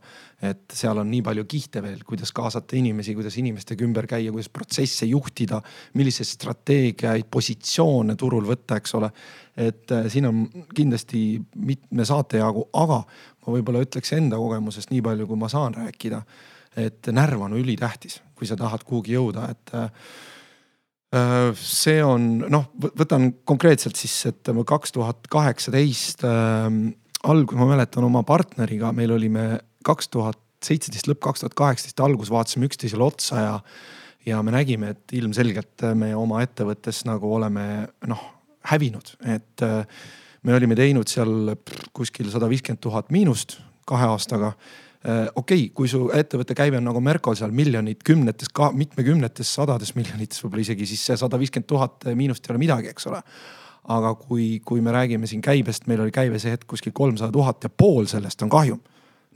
et 0.42 0.74
seal 0.74 0.98
on 0.98 1.06
nii 1.06 1.20
palju 1.22 1.44
kihte 1.46 1.78
veel, 1.82 2.00
kuidas 2.06 2.32
kaasata 2.34 2.74
inimesi, 2.74 3.14
kuidas 3.14 3.36
inimestega 3.38 3.84
ümber 3.86 4.08
käia, 4.10 4.32
kuidas 4.34 4.48
protsesse 4.50 5.06
juhtida, 5.06 5.60
milliseid 5.94 6.26
strateegiaid, 6.26 7.28
positsioone 7.30 8.16
turul 8.18 8.46
võtta, 8.46 8.78
eks 8.78 8.94
ole. 8.98 9.10
et 9.56 9.92
äh, 9.92 10.08
siin 10.10 10.26
on 10.26 10.42
kindlasti 10.74 11.40
mitme 11.54 12.04
saate 12.04 12.42
jagu, 12.42 12.68
aga 12.72 13.02
ma 13.46 13.54
võib-olla 13.54 13.82
ütleks 13.86 14.14
enda 14.18 14.38
kogemusest 14.38 14.90
nii 14.90 15.02
palju, 15.02 15.26
kui 15.26 15.38
ma 15.38 15.48
saan 15.48 15.74
rääkida. 15.74 16.22
et 16.76 17.06
närv 17.12 17.40
on 17.42 17.58
ülitähtis, 17.58 18.22
kui 18.34 18.46
sa 18.46 18.56
tahad 18.56 18.84
kuhugi 18.84 19.18
jõuda, 19.18 19.50
et 19.50 19.74
äh, 19.74 19.90
see 21.60 21.98
on 22.04 22.28
noh, 22.48 22.70
võtan 22.80 23.30
konkreetselt 23.44 23.98
siis, 24.00 24.14
et 24.30 24.48
kaks 24.68 24.94
tuhat 24.96 25.26
kaheksateist 25.32 26.24
ähm, 26.24 26.84
algus, 27.28 27.58
ma 27.58 27.68
mäletan 27.68 28.06
oma 28.06 28.22
partneriga, 28.24 28.94
meil 28.96 29.12
olime 29.12 29.46
kaks 29.84 30.08
tuhat 30.12 30.40
seitseteist 30.62 31.10
lõpp, 31.10 31.20
kaks 31.26 31.42
tuhat 31.42 31.56
kaheksateist 31.58 32.00
algus 32.00 32.30
vaatasime 32.32 32.70
üksteisele 32.70 33.04
otsa 33.04 33.42
ja 33.42 33.58
ja 34.22 34.38
me 34.46 34.52
nägime, 34.54 34.92
et 34.94 35.12
ilmselgelt 35.18 35.82
me 35.98 36.12
oma 36.14 36.44
ettevõttes 36.44 37.00
nagu 37.08 37.26
oleme 37.34 37.88
noh 38.06 38.20
hävinud, 38.70 39.16
et 39.26 39.64
me 40.46 40.54
olime 40.54 40.76
teinud 40.78 41.10
seal 41.10 41.56
kuskil 41.90 42.30
sada 42.30 42.46
viiskümmend 42.50 42.78
tuhat 42.82 43.10
miinust 43.10 43.56
kahe 43.88 44.06
aastaga. 44.12 44.52
Äh, 44.52 44.91
okei 45.02 45.34
okay,, 45.34 45.68
kui 45.74 45.90
su 45.90 46.04
ettevõtte 46.14 46.54
käive 46.58 46.78
on 46.78 46.86
nagu 46.86 47.00
Merko 47.02 47.34
seal 47.38 47.50
miljonid, 47.54 48.02
kümnetes, 48.06 48.52
ka 48.54 48.70
mitmekümnetes, 48.76 49.50
sadades 49.58 49.96
miljonites, 49.98 50.42
võib-olla 50.44 50.66
isegi 50.66 50.86
siis 50.92 51.02
see 51.08 51.18
sada 51.18 51.40
viiskümmend 51.40 51.68
tuhat 51.68 52.06
miinust 52.18 52.46
ei 52.46 52.54
ole 52.54 52.62
midagi, 52.62 52.92
eks 52.94 53.10
ole. 53.10 53.22
aga 53.90 54.14
kui, 54.14 54.60
kui 54.64 54.80
me 54.80 54.92
räägime 54.94 55.26
siin 55.26 55.40
käibest, 55.42 55.88
meil 55.90 56.04
oli 56.04 56.14
käive 56.14 56.38
see 56.38 56.52
hetk 56.54 56.68
kuskil 56.70 56.92
kolmsada 56.94 57.32
tuhat 57.34 57.64
ja 57.66 57.70
pool 57.70 58.06
sellest 58.06 58.42
on 58.42 58.50
kahjum 58.52 58.78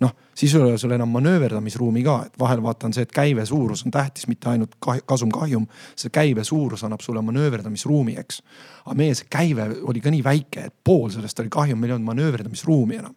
noh, 0.01 0.13
siis 0.35 0.55
ei 0.55 0.61
ole 0.61 0.79
sul 0.79 0.93
enam 0.93 1.09
manööverdamisruumi 1.09 2.03
ka, 2.05 2.17
et 2.27 2.39
vahel 2.39 2.61
vaata 2.63 2.89
on 2.89 2.95
see, 2.97 3.07
et 3.07 3.13
käive 3.13 3.47
suurus 3.49 3.85
on 3.87 3.95
tähtis, 3.95 4.27
mitte 4.29 4.51
ainult 4.51 4.77
kasum-kahjum. 4.81 5.67
see 5.97 6.13
käive 6.13 6.45
suurus 6.45 6.85
annab 6.85 7.01
sulle 7.01 7.23
manööverdamisruumi, 7.25 8.17
eks. 8.21 8.43
aga 8.85 8.97
meie 8.97 9.15
see 9.15 9.29
käive 9.31 9.71
oli 9.83 10.05
ka 10.05 10.13
nii 10.13 10.25
väike, 10.25 10.67
et 10.69 10.75
pool 10.85 11.09
sellest 11.11 11.41
oli 11.41 11.53
kahjum, 11.53 11.81
meil 11.81 11.95
ei 11.95 11.99
olnud 11.99 12.13
manööverdamisruumi 12.13 13.01
enam 13.01 13.17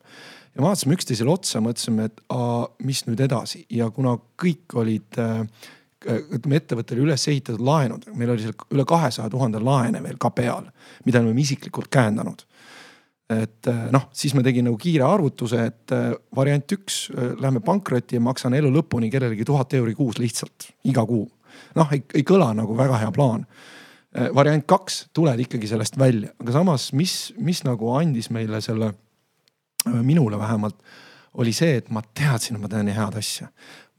ja 0.56 0.64
vaatasime 0.64 0.95
üksteisele 0.97 1.32
otsa, 1.34 1.62
mõtlesime, 1.64 2.10
et 2.10 2.22
aa, 2.34 2.64
mis 2.86 3.04
nüüd 3.08 3.22
edasi 3.24 3.64
ja 3.74 3.89
kuna 3.93 4.16
kõik 4.39 4.76
olid 4.80 5.20
äh, 5.22 5.41
ütleme, 6.08 6.60
ettevõte 6.60 6.95
oli 6.95 7.08
üles 7.08 7.26
ehitatud 7.32 7.64
laenud, 7.66 8.08
meil 8.18 8.34
oli 8.34 8.45
seal 8.45 8.56
üle 8.74 8.86
kahesaja 8.88 9.30
tuhande 9.32 9.62
laene 9.64 10.02
veel 10.04 10.20
ka 10.22 10.32
peal, 10.36 10.70
mida 11.06 11.22
me 11.22 11.32
oleme 11.32 11.43
isiklikult 11.43 11.91
käendanud. 11.93 12.45
et 13.30 13.68
äh, 13.70 13.82
noh, 13.93 14.08
siis 14.14 14.34
ma 14.34 14.43
tegin 14.45 14.66
nagu 14.66 14.78
kiire 14.82 15.06
arvutuse, 15.06 15.66
et 15.72 15.95
äh, 15.95 16.14
variant 16.36 16.78
üks, 16.78 17.10
lähme 17.41 17.62
pankrotti 17.66 18.18
ja 18.18 18.22
maksan 18.26 18.56
elu 18.58 18.72
lõpuni 18.74 19.12
kellelegi 19.12 19.45
tuhat 19.45 19.74
euri 19.78 19.93
kuus 19.95 20.18
lihtsalt 20.20 20.72
iga 20.84 21.06
kuu. 21.06 21.28
noh, 21.76 21.91
ei, 21.93 22.04
ei 22.14 22.24
kõla 22.24 22.54
nagu 22.58 22.78
väga 22.78 23.04
hea 23.04 23.12
plaan 23.12 23.45
variant 24.34 24.66
kaks, 24.66 25.04
tuled 25.14 25.38
ikkagi 25.38 25.68
sellest 25.70 25.93
välja, 26.02 26.32
aga 26.41 26.54
samas, 26.56 26.88
mis, 26.97 27.14
mis 27.38 27.60
nagu 27.62 27.91
andis 27.93 28.32
meile 28.34 28.58
selle 28.66 28.88
minule 30.03 30.39
vähemalt, 30.39 30.77
oli 31.39 31.53
see, 31.53 31.77
et 31.79 31.89
ma 31.93 32.01
teadsin, 32.01 32.57
et 32.57 32.63
ma 32.63 32.69
teen 32.71 32.89
head 32.93 33.17
asja. 33.19 33.49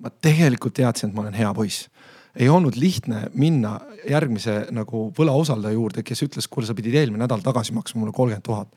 ma 0.00 0.10
tegelikult 0.10 0.74
teadsin, 0.74 1.10
et 1.10 1.16
ma 1.16 1.26
olen 1.26 1.36
hea 1.36 1.50
poiss. 1.54 1.88
ei 2.34 2.48
olnud 2.48 2.76
lihtne 2.76 3.24
minna 3.34 3.80
järgmise 4.08 4.66
nagu 4.70 5.08
võlausaldaja 5.16 5.74
juurde, 5.74 6.02
kes 6.06 6.22
ütles, 6.22 6.48
kuule, 6.48 6.66
sa 6.66 6.74
pidid 6.78 6.94
eelmine 6.94 7.24
nädal 7.24 7.42
tagasi 7.42 7.74
maksma 7.74 8.00
mulle 8.00 8.12
kolmkümmend 8.16 8.46
tuhat. 8.46 8.68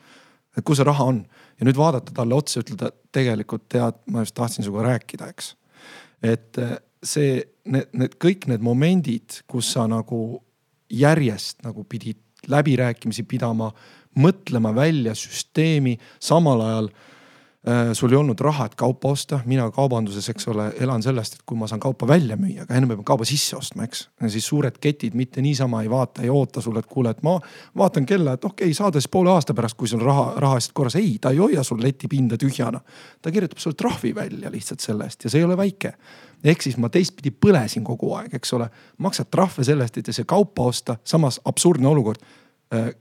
et 0.58 0.64
kus 0.64 0.78
see 0.78 0.86
raha 0.86 1.04
on 1.10 1.26
ja 1.60 1.66
nüüd 1.66 1.78
vaadata 1.78 2.14
talle 2.14 2.36
otsa, 2.36 2.62
ütelda 2.62 2.92
tegelikult 3.12 3.68
tead, 3.70 4.02
ma 4.06 4.26
just 4.26 4.36
tahtsin 4.36 4.66
sinuga 4.66 4.88
rääkida, 4.90 5.30
eks. 5.34 5.56
et 6.22 6.58
eh, 6.58 6.78
see, 7.04 7.42
need, 7.66 7.90
need 7.94 8.18
kõik 8.22 8.48
need 8.52 8.62
momendid, 8.62 9.42
kus 9.48 9.74
sa 9.74 9.88
nagu 9.88 10.42
järjest 10.94 11.64
nagu 11.66 11.84
pidid 11.90 12.20
läbirääkimisi 12.48 13.24
pidama 13.24 13.72
mõtlema 14.20 14.74
välja 14.76 15.16
süsteemi, 15.18 15.96
samal 16.22 16.62
ajal 16.62 16.90
äh, 16.90 17.92
sul 17.98 18.12
ei 18.12 18.18
olnud 18.20 18.40
raha, 18.44 18.68
et 18.70 18.76
kaupa 18.80 19.14
osta, 19.14 19.40
mina 19.50 19.66
kaubanduses, 19.74 20.28
eks 20.34 20.48
ole, 20.52 20.68
elan 20.84 21.04
sellest, 21.06 21.38
et 21.38 21.46
kui 21.48 21.58
ma 21.58 21.68
saan 21.70 21.82
kaupa 21.84 22.08
välja 22.10 22.38
müüa, 22.40 22.66
aga 22.66 22.78
enne 22.78 22.90
ma 22.90 22.98
pean 22.98 23.08
kauba 23.14 23.28
sisse 23.28 23.56
ostma, 23.58 23.88
eks. 23.88 24.08
ja 24.22 24.32
siis 24.34 24.48
suured 24.50 24.78
ketid 24.84 25.16
mitte 25.18 25.42
niisama 25.42 25.84
ei 25.86 25.92
vaata, 25.92 26.26
ei 26.26 26.34
oota 26.34 26.62
sulle, 26.62 26.84
et 26.84 26.92
kuule, 26.92 27.14
et 27.14 27.24
ma 27.26 27.38
vaatan 27.80 28.06
kella, 28.10 28.36
et 28.38 28.46
okei 28.46 28.68
okay,, 28.70 28.78
saada 28.78 29.02
siis 29.02 29.12
poole 29.12 29.32
aasta 29.34 29.56
pärast, 29.58 29.78
kui 29.80 29.90
sul 29.92 30.04
raha, 30.04 30.34
rahaasjad 30.44 30.76
korras. 30.78 31.00
ei, 31.00 31.18
ta 31.22 31.32
ei 31.34 31.42
hoia 31.42 31.64
sul 31.64 31.82
letipinda 31.82 32.38
tühjana. 32.38 32.82
ta 33.22 33.32
kirjutab 33.32 33.58
sulle 33.58 33.80
trahvi 33.80 34.16
välja 34.16 34.52
lihtsalt 34.52 34.80
selle 34.80 35.10
eest 35.10 35.24
ja 35.24 35.30
see 35.30 35.42
ei 35.42 35.48
ole 35.48 35.58
väike 35.58 35.96
ehk 36.44 36.66
siis 36.66 36.78
ma 36.82 36.90
teistpidi 36.92 37.32
põlesin 37.32 37.86
kogu 37.88 38.12
aeg, 38.18 38.34
eks 38.36 38.54
ole, 38.58 38.68
maksad 39.04 39.30
trahve 39.32 39.64
selle 39.64 39.88
eest, 39.88 39.98
et 39.98 40.12
ei 40.12 40.18
saa 40.20 40.28
kaupa 40.28 40.68
osta, 40.68 40.98
samas 41.08 41.40
absurdne 41.48 41.88
olukord 41.88 42.24
äh, 42.76 42.92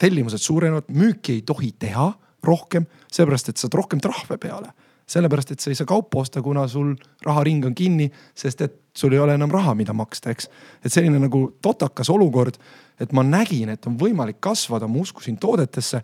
tellimused 0.00 0.42
suurenevad, 0.42 0.88
müüki 0.88 1.38
ei 1.38 1.42
tohi 1.46 1.72
teha 1.78 2.12
rohkem, 2.46 2.86
seepärast 3.12 3.52
et 3.52 3.60
saad 3.60 3.74
rohkem 3.78 4.00
trahve 4.02 4.38
peale. 4.38 4.72
sellepärast, 5.12 5.50
et 5.50 5.60
sa 5.60 5.68
ei 5.68 5.76
saa 5.76 5.86
kaupa 5.86 6.22
osta, 6.22 6.40
kuna 6.42 6.62
sul 6.70 6.94
raharing 7.26 7.64
on 7.66 7.74
kinni, 7.76 8.06
sest 8.38 8.60
et 8.64 8.76
sul 8.96 9.12
ei 9.12 9.18
ole 9.18 9.34
enam 9.34 9.50
raha, 9.50 9.74
mida 9.74 9.92
maksta, 9.92 10.30
eks. 10.30 10.48
et 10.84 10.92
selline 10.92 11.18
nagu 11.20 11.40
totakas 11.62 12.08
olukord, 12.10 12.56
et 13.00 13.12
ma 13.12 13.24
nägin, 13.26 13.68
et 13.74 13.86
on 13.86 13.98
võimalik 13.98 14.38
kasvada, 14.40 14.88
ma 14.88 15.02
uskusin 15.02 15.36
toodetesse 15.42 16.00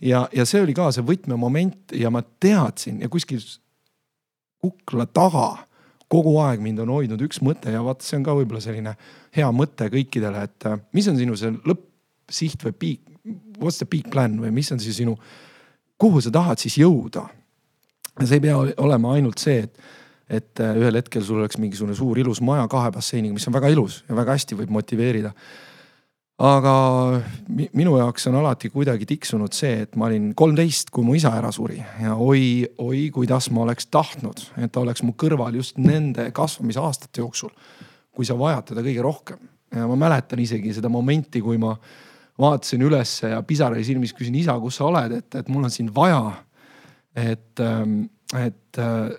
ja, 0.00 0.28
ja 0.32 0.46
see 0.46 0.62
oli 0.62 0.76
ka 0.76 0.90
see 0.92 1.02
võtmemoment 1.02 1.96
ja 1.96 2.12
ma 2.12 2.22
teadsin 2.22 3.00
ja 3.02 3.08
kuskil 3.10 3.40
kukla 4.62 5.08
taga 5.10 5.66
kogu 6.12 6.36
aeg 6.44 6.60
mind 6.62 6.82
on 6.84 6.92
hoidnud 6.92 7.22
üks 7.24 7.40
mõte 7.42 7.72
ja 7.72 7.80
vaata, 7.84 8.04
see 8.04 8.18
on 8.20 8.26
ka 8.26 8.34
võib-olla 8.36 8.60
selline 8.62 8.92
hea 9.36 9.48
mõte 9.54 9.88
kõikidele, 9.92 10.44
et 10.44 10.68
mis 10.92 11.08
on 11.08 11.18
sinu 11.18 11.38
see 11.40 11.54
lõpp 11.64 11.88
siht 12.34 12.64
või 12.66 12.74
peak, 12.76 13.00
what's 13.60 13.80
the 13.80 13.88
peak 13.88 14.10
plan 14.12 14.38
või 14.42 14.52
mis 14.54 14.70
on 14.74 14.80
siis 14.82 14.98
sinu, 15.00 15.16
kuhu 16.00 16.22
sa 16.22 16.32
tahad 16.34 16.62
siis 16.62 16.78
jõuda. 16.80 17.26
see 18.24 18.38
ei 18.38 18.44
pea 18.44 18.56
olema 18.82 19.14
ainult 19.16 19.40
see, 19.40 19.62
et, 19.64 19.78
et 20.28 20.60
äh, 20.60 20.78
ühel 20.78 20.98
hetkel 20.98 21.24
sul 21.24 21.40
oleks 21.40 21.58
mingisugune 21.58 21.94
suur 21.96 22.18
ilus 22.18 22.40
maja 22.40 22.66
kahe 22.68 22.90
basseiniga, 22.92 23.34
mis 23.34 23.46
on 23.48 23.54
väga 23.54 23.70
ilus 23.72 24.02
ja 24.08 24.16
väga 24.16 24.36
hästi 24.36 24.58
võib 24.58 24.72
motiveerida. 24.74 25.32
aga 26.42 26.74
minu 27.48 27.96
jaoks 28.00 28.26
on 28.26 28.34
alati 28.40 28.70
kuidagi 28.72 29.06
tiksunud 29.06 29.52
see, 29.54 29.84
et 29.84 29.96
ma 29.96 30.08
olin 30.08 30.32
kolmteist, 30.34 30.90
kui 30.90 31.04
mu 31.04 31.14
isa 31.14 31.30
ära 31.38 31.52
suri 31.52 31.78
ja 32.02 32.16
oi, 32.16 32.66
oi, 32.78 33.10
kuidas 33.14 33.50
ma 33.50 33.62
oleks 33.62 33.86
tahtnud, 33.86 34.42
et 34.58 34.72
ta 34.72 34.80
oleks 34.80 35.04
mu 35.06 35.14
kõrval 35.14 35.54
just 35.60 35.78
nende 35.78 36.30
kasvamisaastate 36.34 37.22
jooksul, 37.22 37.52
kui 38.10 38.26
sa 38.26 38.34
vajad 38.38 38.72
teda 38.72 38.82
kõige 38.82 39.04
rohkem 39.04 39.48
ja 39.72 39.86
ma 39.88 39.96
mäletan 39.96 40.40
isegi 40.42 40.74
seda 40.76 40.90
momenti, 40.92 41.40
kui 41.40 41.60
ma 41.60 41.72
vaatasin 42.38 42.82
ülesse 42.82 43.32
ja 43.32 43.42
pisaraid 43.42 43.84
silmis 43.84 44.14
küsin, 44.16 44.36
isa, 44.38 44.56
kus 44.60 44.80
sa 44.80 44.88
oled, 44.88 45.18
et, 45.18 45.34
et 45.40 45.48
mul 45.52 45.66
on 45.68 45.72
sind 45.72 45.92
vaja. 45.94 46.32
et, 47.16 47.60
ähm, 47.60 48.04
et, 48.34 48.78
äh, 48.78 49.10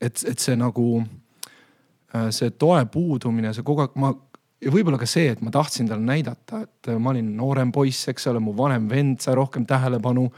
et, 0.00 0.24
et 0.30 0.38
see 0.38 0.54
nagu, 0.56 1.02
äh, 2.14 2.28
see 2.30 2.50
toe 2.50 2.84
puudumine, 2.86 3.50
see 3.54 3.64
kogu 3.66 3.82
aeg, 3.82 3.96
ma 3.98 4.12
ja 4.62 4.70
võib-olla 4.70 5.00
ka 5.00 5.08
see, 5.08 5.32
et 5.32 5.42
ma 5.42 5.50
tahtsin 5.50 5.88
talle 5.90 6.06
näidata, 6.06 6.60
et 6.62 6.92
ma 7.02 7.10
olin 7.10 7.32
noorem 7.36 7.72
poiss, 7.74 8.06
eks 8.12 8.30
ole, 8.30 8.38
mu 8.40 8.54
vanem 8.56 8.86
vend 8.88 9.18
sai 9.20 9.34
rohkem 9.34 9.66
tähelepanu. 9.66 10.28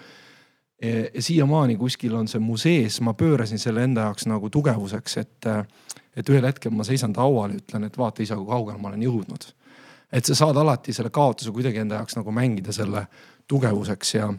siiamaani 1.19 1.77
kuskil 1.81 2.15
on 2.19 2.27
see 2.29 2.41
mu 2.41 2.57
sees, 2.61 2.99
ma 3.01 3.15
pöörasin 3.17 3.59
selle 3.59 3.85
enda 3.87 4.09
jaoks 4.09 4.27
nagu 4.29 4.51
tugevuseks, 4.53 5.17
et, 5.17 5.47
et 6.17 6.29
ühel 6.29 6.45
hetkel 6.45 6.73
ma 6.73 6.85
seisan 6.85 7.15
ta 7.17 7.25
haual 7.25 7.55
ja 7.55 7.61
ütlen, 7.63 7.87
et 7.87 7.97
vaata 7.97 8.23
isa, 8.23 8.37
kui 8.37 8.49
kaugele 8.51 8.81
ma 8.81 8.91
olen 8.91 9.07
jõudnud 9.07 9.47
et 10.17 10.25
sa 10.25 10.37
saad 10.39 10.57
alati 10.57 10.95
selle 10.97 11.13
kaotuse 11.13 11.53
kuidagi 11.53 11.83
enda 11.83 12.01
jaoks 12.01 12.17
nagu 12.17 12.33
mängida 12.33 12.73
selle 12.73 13.05
tugevuseks 13.49 14.15
ja, 14.15 14.31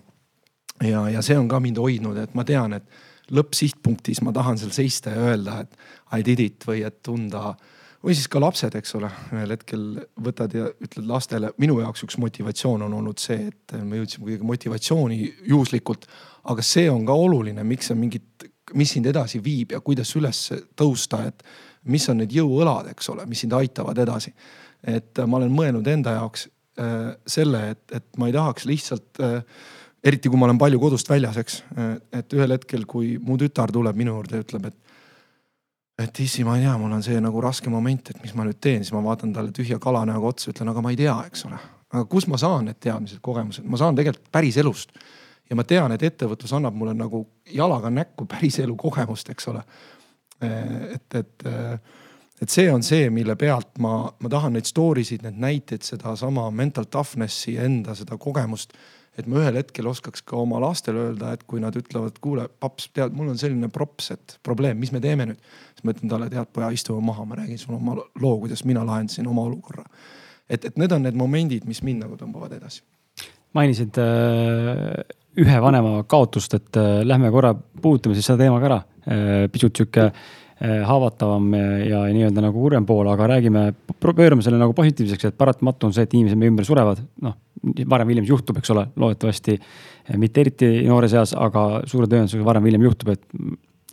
ja, 0.83 1.03
ja 1.13 1.21
see 1.25 1.37
on 1.37 1.47
ka 1.51 1.59
mind 1.63 1.77
hoidnud, 1.81 2.17
et 2.21 2.33
ma 2.37 2.45
tean, 2.47 2.73
et 2.79 3.33
lõppsihtpunktis 3.33 4.23
ma 4.25 4.33
tahan 4.35 4.57
seal 4.59 4.73
seista 4.75 5.13
ja 5.13 5.31
öelda, 5.31 5.61
et 5.65 6.17
I 6.17 6.23
did 6.25 6.41
it 6.41 6.67
või 6.67 6.83
et 6.87 7.01
tunda 7.05 7.51
või 8.03 8.15
siis 8.15 8.29
ka 8.31 8.39
lapsed, 8.39 8.75
eks 8.77 8.95
ole, 8.95 9.09
ühel 9.35 9.51
hetkel 9.51 9.85
võtad 10.23 10.53
ja 10.55 10.67
ütled 10.69 11.07
lastele, 11.09 11.51
minu 11.61 11.79
jaoks 11.81 12.05
üks 12.05 12.17
motivatsioon 12.21 12.85
on 12.87 12.93
olnud 12.99 13.19
see, 13.19 13.49
et 13.49 13.77
me 13.81 13.99
jõudsime 13.99 14.27
kuidagi 14.27 14.47
motivatsiooni 14.47 15.17
juhuslikult. 15.49 16.07
aga 16.47 16.63
see 16.63 16.89
on 16.89 17.05
ka 17.05 17.13
oluline, 17.13 17.63
miks 17.67 17.89
sa 17.91 17.95
mingit, 17.95 18.45
mis 18.73 18.93
sind 18.95 19.09
edasi 19.09 19.41
viib 19.43 19.73
ja 19.75 19.81
kuidas 19.81 20.15
üles 20.15 20.45
tõusta, 20.77 21.25
et 21.27 21.43
mis 21.83 22.07
on 22.09 22.21
need 22.21 22.31
jõuõlad, 22.31 22.91
eks 22.93 23.09
ole, 23.09 23.25
mis 23.25 23.43
sind 23.43 23.53
aitavad 23.53 23.97
edasi 23.97 24.33
et 24.83 25.23
ma 25.25 25.39
olen 25.39 25.51
mõelnud 25.53 25.87
enda 25.89 26.17
jaoks 26.19 26.47
äh, 26.79 27.15
selle, 27.27 27.63
et, 27.73 27.83
et 27.91 28.07
ma 28.17 28.29
ei 28.29 28.35
tahaks 28.35 28.67
lihtsalt 28.69 29.23
äh, 29.23 29.41
eriti 30.07 30.29
kui 30.29 30.39
ma 30.39 30.47
olen 30.47 30.59
palju 30.61 30.79
kodust 30.81 31.09
väljas, 31.09 31.39
eks. 31.41 31.61
et 32.15 32.35
ühel 32.35 32.53
hetkel, 32.55 32.85
kui 32.89 33.15
mu 33.23 33.37
tütar 33.39 33.73
tuleb 33.73 33.97
minu 33.97 34.15
juurde 34.15 34.39
ja 34.39 34.45
ütleb, 34.45 34.69
et, 34.69 34.77
et 36.05 36.21
issi, 36.23 36.45
ma 36.47 36.57
ei 36.57 36.65
tea, 36.65 36.75
mul 36.79 36.95
on 36.97 37.03
see 37.05 37.19
nagu 37.23 37.41
raske 37.43 37.71
moment, 37.73 38.11
et 38.13 38.21
mis 38.23 38.35
ma 38.37 38.45
nüüd 38.47 38.59
teen, 38.63 38.85
siis 38.85 38.95
ma 38.95 39.03
vaatan 39.05 39.33
talle 39.35 39.53
tühja 39.55 39.79
kalanäoga 39.83 40.31
otsa, 40.31 40.51
ütlen, 40.53 40.71
aga 40.71 40.83
ma 40.85 40.93
ei 40.93 40.99
tea, 40.99 41.17
eks 41.29 41.47
ole. 41.49 41.59
aga 41.93 42.03
kust 42.11 42.27
ma 42.31 42.39
saan 42.39 42.67
need 42.67 42.79
teadmised, 42.83 43.21
kogemused, 43.23 43.65
ma 43.67 43.79
saan 43.79 43.97
tegelikult 43.97 44.31
päris 44.31 44.59
elust. 44.61 44.91
ja 45.49 45.55
ma 45.55 45.63
tean, 45.63 45.91
et 45.95 46.03
ettevõtlus 46.03 46.53
annab 46.53 46.75
mulle 46.75 46.93
nagu 46.93 47.23
jalaga 47.55 47.89
näkku 47.89 48.25
päris 48.27 48.59
elu 48.59 48.75
kogemust, 48.75 49.29
eks 49.31 49.47
ole. 49.53 49.63
et, 50.41 51.15
et 51.15 51.47
et 52.41 52.53
see 52.53 52.67
on 52.71 52.83
see, 52.85 53.07
mille 53.13 53.35
pealt 53.39 53.79
ma, 53.81 54.03
ma 54.21 54.29
tahan 54.31 54.55
neid 54.57 54.69
story 54.69 55.03
sid, 55.07 55.23
need 55.25 55.39
näiteid, 55.41 55.85
sedasama 55.85 56.47
mental 56.53 56.85
toughness'i 56.91 57.57
enda 57.63 57.97
seda 57.97 58.19
kogemust. 58.21 58.77
et 59.17 59.25
ma 59.25 59.39
ühel 59.41 59.55
hetkel 59.57 59.87
oskaks 59.89 60.21
ka 60.21 60.35
oma 60.37 60.59
lastele 60.61 61.07
öelda, 61.07 61.31
et 61.33 61.41
kui 61.49 61.57
nad 61.57 61.73
ütlevad, 61.73 62.19
kuule 62.21 62.43
paps, 62.61 62.91
tead, 62.93 63.15
mul 63.17 63.31
on 63.31 63.39
selline 63.41 63.65
props, 63.73 64.11
et 64.13 64.35
probleem, 64.45 64.77
mis 64.77 64.91
me 64.93 65.01
teeme 65.01 65.25
nüüd. 65.31 65.39
siis 65.73 65.87
ma 65.87 65.95
ütlen 65.95 66.11
talle, 66.11 66.29
tead 66.29 66.51
poja, 66.53 66.69
istume 66.75 67.01
maha, 67.05 67.25
ma 67.25 67.39
räägin 67.39 67.57
sulle 67.57 67.79
oma 67.79 67.97
loo, 67.97 68.35
kuidas 68.43 68.61
mina 68.69 68.85
lahendasin 68.85 69.27
oma 69.27 69.47
olukorra. 69.49 69.87
et, 70.49 70.65
et 70.65 70.77
need 70.77 70.93
on 70.93 71.07
need 71.09 71.17
momendid, 71.17 71.65
mis 71.65 71.81
mind 71.81 72.05
nagu 72.05 72.19
tõmbavad 72.21 72.53
edasi. 72.59 72.83
mainisid 73.57 73.97
äh, 73.97 75.01
ühe 75.41 75.61
vanema 75.61 76.03
kaotust, 76.05 76.53
et 76.53 76.77
äh, 76.77 77.01
lähme 77.01 77.33
korra 77.33 77.55
puudutame 77.57 78.13
siis 78.13 78.29
seda 78.29 78.45
teema 78.45 78.61
ka 78.61 78.69
ära 78.69 78.83
äh,. 79.07 79.47
pisut 79.49 79.81
sihuke 79.81 80.11
äh, 80.11 80.27
haavatavam 80.59 81.51
ja, 81.53 81.65
ja 81.85 81.99
nii-öelda 82.15 82.41
nagu 82.41 82.61
kurvem 82.63 82.85
pool, 82.89 83.07
aga 83.11 83.27
räägime, 83.35 83.67
pöörame 84.01 84.41
selle 84.45 84.57
nagu 84.57 84.73
positiivseks, 84.77 85.29
et 85.29 85.37
paratamatu 85.37 85.89
on 85.89 85.93
see, 85.93 86.07
et 86.07 86.15
inimesed 86.17 86.39
meie 86.39 86.53
ümber 86.53 86.65
surevad, 86.65 87.03
noh 87.21 87.35
varem 87.89 88.07
või 88.07 88.15
hiljem 88.15 88.27
juhtub, 88.29 88.59
eks 88.59 88.71
ole, 88.73 88.85
loodetavasti 88.99 89.57
mitte 90.21 90.43
eriti 90.43 90.67
noores 90.87 91.15
eas, 91.17 91.33
aga 91.37 91.83
suure 91.89 92.09
tõenäosusega 92.09 92.45
varem 92.45 92.65
või 92.65 92.71
hiljem 92.71 92.87
juhtub, 92.87 93.13
et 93.13 93.23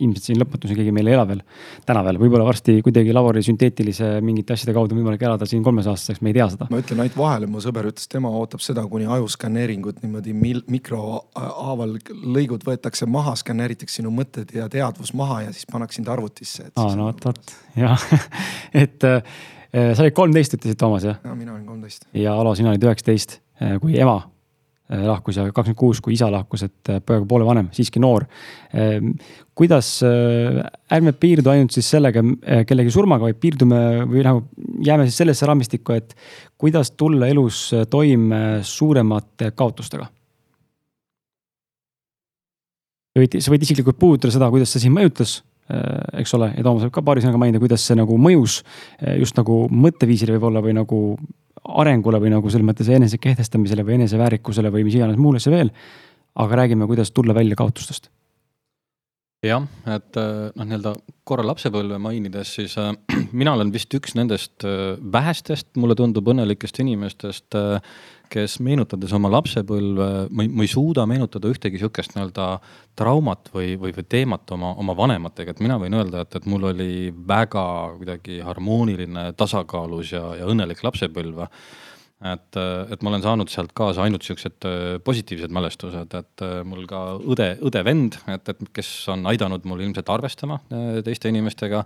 ilmselt 0.02 0.26
siin 0.26 0.38
lõpmatuseni 0.40 0.78
keegi 0.78 0.92
meil 0.94 1.08
ei 1.10 1.14
ela 1.14 1.24
veel 1.28 1.40
tänaval, 1.86 2.18
võib-olla 2.18 2.46
varsti 2.48 2.76
kuidagi 2.82 3.12
labori 3.14 3.42
sünteetilise 3.46 4.08
mingite 4.24 4.56
asjade 4.56 4.74
kaudu 4.74 4.96
võimalik 4.98 5.22
elada 5.22 5.46
siin 5.46 5.62
kolmesaastaseks, 5.66 6.22
me 6.24 6.32
ei 6.32 6.38
tea 6.38 6.48
seda. 6.50 6.68
ma 6.72 6.80
ütlen 6.82 7.04
ainult 7.04 7.18
vahele, 7.18 7.48
mu 7.50 7.62
sõber 7.62 7.88
ütles, 7.90 8.08
tema 8.10 8.32
ootab 8.34 8.64
seda, 8.64 8.82
kuni 8.90 9.06
ajuskaneeringud 9.16 10.02
niimoodi 10.02 10.34
mil-, 10.34 10.64
mikrohaaval 10.74 11.96
lõigud 12.10 12.66
võetakse 12.66 13.06
maha, 13.10 13.36
skaneeritakse 13.38 14.00
sinu 14.00 14.10
mõtted 14.14 14.50
ja 14.56 14.68
teadvus 14.72 15.14
maha 15.14 15.44
ja 15.46 15.54
siis 15.54 15.70
pannakse 15.70 16.00
sind 16.00 16.10
arvutisse. 16.10 16.70
aa, 16.74 16.90
no 16.98 17.12
vot, 17.12 17.30
vot 17.30 17.56
jah 17.78 18.08
et 18.84 19.06
äh, 19.06 19.22
sa 19.70 20.02
olid 20.02 20.16
kolmteist, 20.16 20.58
ütlesid 20.58 20.80
Toomas 20.80 21.06
jah? 21.06 21.22
ja 21.22 21.38
mina 21.38 21.54
olin 21.54 21.66
kolmteist. 21.70 22.10
ja 22.18 22.34
Alo, 22.34 22.58
sina 22.58 22.74
olid 22.74 22.90
üheksateist, 22.90 23.38
äh, 23.62 23.78
kui 23.82 23.94
ema 24.00 24.24
lahkus 25.02 25.38
ja 25.38 25.46
kakskümmend 25.50 25.78
kuus, 25.78 26.00
kui 26.04 26.14
isa 26.16 26.30
lahkus, 26.32 26.64
et 26.66 26.90
äh, 26.92 27.00
pojaga 27.04 27.26
poole 27.28 27.46
vanem, 27.46 27.70
siiski 27.74 28.02
noor. 28.02 28.26
Ähm, 28.74 29.14
kuidas, 29.56 29.96
äh, 30.06 30.60
ärme 30.94 31.14
piirdu 31.18 31.52
ainult 31.52 31.74
siis 31.74 31.88
sellega 31.94 32.22
kellegi 32.68 32.92
surmaga, 32.94 33.28
vaid 33.28 33.40
piirdume 33.42 33.80
või 34.10 34.24
nagu 34.26 34.44
jääme 34.84 35.08
siis 35.08 35.20
sellesse 35.22 35.48
raamistikku, 35.48 35.96
et 35.96 36.14
kuidas 36.60 36.94
tulla 36.98 37.30
elus 37.30 37.66
toime 37.90 38.44
suuremate 38.62 39.54
kaotustega? 39.56 40.10
võid, 43.14 43.36
sa 43.38 43.52
võid 43.52 43.62
isiklikult 43.62 43.94
puudutada 43.94 44.34
seda, 44.34 44.48
kuidas 44.50 44.72
see 44.74 44.82
sind 44.82 44.96
mõjutas 44.96 45.36
eks 46.18 46.34
ole, 46.36 46.50
ja 46.58 46.64
Toomas 46.64 46.82
võib 46.84 46.92
ka 46.92 47.02
paari 47.06 47.22
sõnaga 47.22 47.38
mainida, 47.40 47.60
kuidas 47.62 47.84
see 47.86 47.96
nagu 47.96 48.18
mõjus 48.20 48.58
just 49.20 49.38
nagu 49.38 49.62
mõtteviisile 49.72 50.34
võib-olla 50.34 50.60
või 50.64 50.74
nagu 50.76 50.98
arengule 51.64 52.20
või 52.22 52.32
nagu 52.34 52.50
selles 52.52 52.66
mõttes 52.66 52.90
enese 52.92 53.18
kehtestamisele 53.22 53.84
või 53.86 53.98
eneseväärikusele 54.00 54.72
või 54.72 54.84
mis 54.86 54.98
iganes 54.98 55.20
muule 55.20 55.40
see 55.40 55.52
veel. 55.54 55.72
aga 56.34 56.56
räägime, 56.56 56.86
kuidas 56.90 57.12
tulla 57.14 57.34
välja 57.34 57.56
kaotustest. 57.56 58.10
jah, 59.44 59.66
et 59.86 60.16
äh, 60.16 60.50
noh, 60.56 60.64
nii-öelda 60.64 60.94
korra 61.24 61.44
lapsepõlve 61.46 61.98
mainides, 61.98 62.54
siis 62.54 62.78
äh, 62.78 62.92
mina 63.32 63.52
olen 63.52 63.72
vist 63.72 63.94
üks 63.94 64.14
nendest 64.14 64.64
äh, 64.64 64.96
vähestest, 65.00 65.68
mulle 65.76 65.94
tundub, 65.94 66.28
õnnelikest 66.28 66.80
inimestest 66.80 67.54
äh,, 67.54 67.80
kes 68.32 68.58
meenutades 68.64 69.12
oma 69.16 69.30
lapsepõlve, 69.32 70.08
ma 70.30 70.44
ei, 70.44 70.50
ma 70.50 70.64
ei 70.64 70.70
suuda 70.70 71.04
meenutada 71.08 71.50
ühtegi 71.52 71.80
sihukest 71.80 72.14
nii-öelda 72.16 72.48
traumat 72.98 73.50
või, 73.54 73.74
või, 73.80 73.94
või 73.96 74.06
teemat 74.10 74.50
oma, 74.56 74.74
oma 74.80 74.96
vanematega, 74.98 75.54
et 75.54 75.62
mina 75.64 75.78
võin 75.80 75.96
öelda, 75.98 76.24
et, 76.24 76.36
et 76.38 76.48
mul 76.50 76.68
oli 76.70 76.92
väga 77.28 77.64
kuidagi 77.98 78.40
harmooniline, 78.44 79.30
tasakaalus 79.38 80.14
ja, 80.16 80.24
ja 80.40 80.48
õnnelik 80.50 80.84
lapsepõlv. 80.86 81.44
Et, 82.24 82.56
et 82.56 83.02
ma 83.04 83.10
olen 83.10 83.24
saanud 83.24 83.50
sealt 83.52 83.74
kaasa 83.76 84.04
ainult 84.06 84.24
siuksed 84.24 84.64
äh, 84.64 84.82
positiivsed 85.04 85.52
mälestused, 85.52 86.14
et 86.16 86.44
äh, 86.46 86.60
mul 86.64 86.86
ka 86.88 87.18
õde, 87.20 87.50
õde-vend, 87.68 88.16
et, 88.32 88.52
et 88.54 88.68
kes 88.72 88.92
on 89.12 89.26
aidanud 89.28 89.66
mul 89.68 89.82
ilmselt 89.84 90.08
arvestama 90.14 90.62
äh, 90.72 91.02
teiste 91.04 91.28
inimestega 91.28 91.82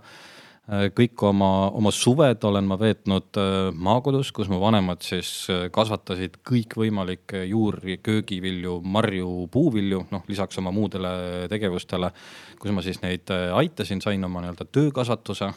kõik 0.69 1.23
oma, 1.25 1.69
oma 1.73 1.89
suved 1.93 2.43
olen 2.45 2.67
ma 2.69 2.77
veetnud 2.77 3.37
äh, 3.41 3.69
maakodus, 3.73 4.29
kus 4.35 4.49
mu 4.51 4.59
vanemad 4.61 5.01
siis 5.05 5.31
äh, 5.49 5.63
kasvatasid 5.73 6.37
kõikvõimalikke 6.45 7.41
juuri, 7.49 7.97
köögivilju, 8.05 8.75
marju, 8.85 9.31
puuvilju, 9.51 10.03
noh 10.11 10.27
lisaks 10.29 10.61
oma 10.61 10.73
muudele 10.75 11.47
tegevustele. 11.49 12.11
kus 12.59 12.73
ma 12.75 12.83
siis 12.83 12.99
neid 13.01 13.31
aitasin, 13.31 14.01
sain 14.03 14.23
oma 14.27 14.43
nii-öelda 14.43 14.65
töökasvatuse 14.67 15.47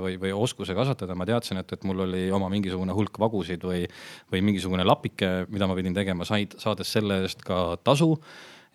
või, 0.00 0.16
või 0.16 0.32
oskuse 0.32 0.74
kasvatada, 0.74 1.14
ma 1.14 1.26
teadsin, 1.28 1.60
et, 1.60 1.72
et 1.76 1.84
mul 1.84 2.00
oli 2.06 2.30
oma 2.32 2.48
mingisugune 2.48 2.96
hulk 2.96 3.20
vagusid 3.20 3.62
või, 3.62 3.84
või 4.32 4.40
mingisugune 4.40 4.86
lapike, 4.88 5.44
mida 5.52 5.68
ma 5.68 5.76
pidin 5.76 5.94
tegema, 5.94 6.24
said, 6.24 6.56
saades 6.58 6.92
selle 6.96 7.20
eest 7.26 7.44
ka 7.44 7.76
tasu 7.84 8.14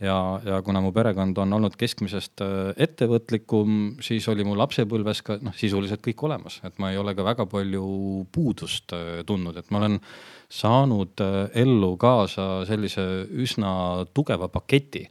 ja, 0.01 0.17
ja 0.45 0.59
kuna 0.65 0.81
mu 0.83 0.91
perekond 0.95 1.37
on 1.41 1.53
olnud 1.57 1.75
keskmisest 1.79 2.43
äh, 2.43 2.71
ettevõtlikum, 2.81 3.97
siis 4.03 4.27
oli 4.31 4.45
mu 4.47 4.55
lapsepõlves 4.59 5.23
ka 5.25 5.37
noh, 5.45 5.55
sisuliselt 5.57 6.03
kõik 6.05 6.23
olemas, 6.27 6.59
et 6.67 6.81
ma 6.81 6.91
ei 6.91 6.99
ole 7.01 7.13
ka 7.17 7.25
väga 7.25 7.47
palju 7.51 7.85
puudust 8.33 8.95
äh, 8.97 9.21
tundnud, 9.27 9.59
et 9.61 9.69
ma 9.71 9.83
olen 9.83 9.99
saanud 10.51 11.23
äh, 11.23 11.37
ellu 11.63 11.93
kaasa 12.01 12.65
sellise 12.69 13.05
üsna 13.29 13.73
tugeva 14.13 14.51
paketi. 14.51 15.05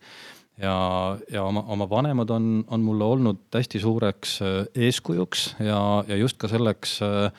Ja, 0.61 1.17
ja 1.33 1.47
oma, 1.49 1.63
oma 1.73 1.87
vanemad 1.89 2.29
on, 2.35 2.49
on 2.69 2.83
mulle 2.85 3.07
olnud 3.15 3.39
hästi 3.57 3.81
suureks 3.81 4.35
eeskujuks 4.77 5.45
ja, 5.65 5.79
ja 6.05 6.19
just 6.21 6.37
ka 6.37 6.51
selleks 6.53 6.99
äh, 7.07 7.31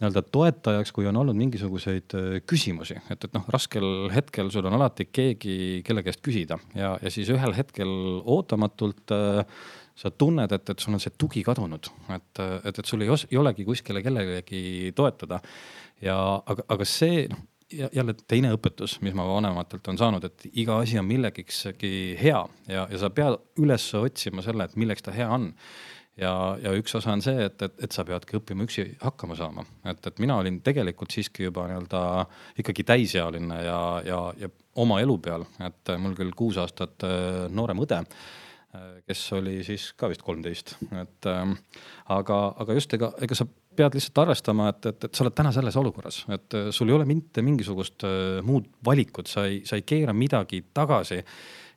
nii-öelda 0.00 0.22
toetajaks, 0.32 0.94
kui 0.96 1.08
on 1.10 1.18
olnud 1.20 1.36
mingisuguseid 1.36 2.16
äh, 2.16 2.30
küsimusi, 2.48 2.96
et, 3.12 3.26
et 3.26 3.36
noh, 3.36 3.44
raskel 3.52 4.08
hetkel 4.14 4.48
sul 4.52 4.68
on 4.70 4.78
alati 4.78 5.10
keegi, 5.12 5.58
kelle 5.86 6.04
käest 6.06 6.24
küsida. 6.24 6.58
Ja, 6.74 6.94
ja 7.02 7.12
siis 7.12 7.28
ühel 7.32 7.54
hetkel 7.56 7.92
ootamatult 8.24 9.12
äh, 9.16 9.44
sa 10.00 10.10
tunned, 10.10 10.52
et, 10.56 10.72
et 10.72 10.80
sul 10.80 10.96
on 10.96 11.02
see 11.02 11.12
tugi 11.20 11.44
kadunud, 11.44 11.90
et, 12.16 12.40
et, 12.40 12.72
et 12.72 12.86
sul 12.88 13.04
ei, 13.04 13.12
os, 13.12 13.26
ei 13.28 13.38
olegi 13.40 13.66
kuskile 13.68 14.02
kellelegi 14.04 14.94
toetada. 14.96 15.42
ja 16.00 16.16
aga, 16.48 16.64
aga 16.72 16.86
see 16.88 17.26
noh, 17.28 17.44
jälle 17.70 18.14
teine 18.26 18.50
õpetus, 18.56 18.96
mis 19.04 19.14
ma 19.14 19.26
vanematelt 19.28 19.86
on 19.92 19.98
saanud, 20.00 20.24
et 20.26 20.48
iga 20.58 20.80
asi 20.82 20.98
on 20.98 21.06
millegagi 21.06 22.16
hea. 22.18 22.40
Ja, 22.68 22.86
ja 22.90 22.98
sa 22.98 23.10
pead 23.14 23.38
üles 23.62 23.86
otsima 23.94 24.42
selle, 24.42 24.66
et 24.66 24.76
milleks 24.80 25.04
ta 25.06 25.14
hea 25.14 25.28
on 25.30 25.50
ja, 26.20 26.32
ja 26.62 26.72
üks 26.76 26.94
osa 26.98 27.14
on 27.14 27.22
see, 27.24 27.46
et, 27.46 27.62
et, 27.64 27.76
et 27.86 27.94
sa 27.94 28.04
peadki 28.06 28.38
õppima 28.38 28.66
üksi 28.66 28.86
hakkama 29.02 29.36
saama, 29.38 29.64
et, 29.88 30.02
et 30.06 30.20
mina 30.22 30.36
olin 30.40 30.60
tegelikult 30.64 31.14
siiski 31.14 31.46
juba 31.48 31.66
nii-öelda 31.70 32.02
ikkagi 32.62 32.84
täisealine 32.88 33.62
ja, 33.64 33.80
ja, 34.06 34.20
ja 34.40 34.50
oma 34.80 35.00
elu 35.02 35.16
peal, 35.22 35.46
et 35.66 35.94
mul 36.00 36.14
küll 36.18 36.34
kuus 36.36 36.60
aastat 36.60 37.06
äh, 37.06 37.46
noorem 37.52 37.82
õde 37.84 38.02
äh, 38.02 39.00
kes 39.08 39.24
oli 39.38 39.60
siis 39.66 39.90
ka 39.98 40.10
vist 40.12 40.24
kolmteist, 40.26 40.76
et 40.90 41.30
ähm, 41.30 41.56
aga, 42.12 42.42
aga 42.62 42.76
just 42.78 42.94
ega, 42.96 43.12
ega 43.22 43.38
sa 43.38 43.48
pead 43.76 43.96
lihtsalt 43.96 44.18
arvestama, 44.24 44.68
et, 44.74 44.90
et, 44.92 45.08
et 45.08 45.16
sa 45.16 45.24
oled 45.24 45.36
täna 45.36 45.54
selles 45.56 45.78
olukorras, 45.80 46.24
et 46.36 46.58
äh, 46.58 46.68
sul 46.74 46.92
ei 46.92 46.98
ole 46.98 47.08
mitte 47.08 47.44
mingisugust 47.46 48.06
muud 48.46 48.68
valikut, 48.86 49.30
sa 49.30 49.48
ei, 49.48 49.62
sa 49.68 49.78
ei 49.80 49.86
keera 49.88 50.14
midagi 50.16 50.64
tagasi 50.74 51.22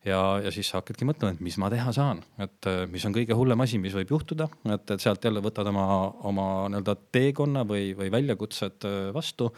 ja, 0.08 0.20
ja 0.44 0.52
siis 0.54 0.70
sa 0.70 0.82
hakkadki 0.82 1.08
mõtlema, 1.08 1.36
et 1.36 1.44
mis 1.44 1.58
ma 1.62 1.70
teha 1.74 1.94
saan, 1.96 2.22
et 2.44 2.70
äh, 2.70 2.84
mis 2.92 3.06
on 3.08 3.16
kõige 3.16 3.38
hullem 3.38 3.64
asi, 3.66 3.80
mis 3.82 3.96
võib 3.96 4.14
juhtuda, 4.16 4.50
et, 4.76 4.86
et 4.96 5.04
sealt 5.04 5.24
jälle 5.24 5.44
võtad 5.44 5.70
oma, 5.72 5.88
oma 6.30 6.48
nii-öelda 6.72 6.98
teekonna 7.16 7.66
või, 7.70 7.92
või 7.98 8.12
väljakutsed 8.14 8.88
äh, 8.90 9.02
vastu 9.16 9.52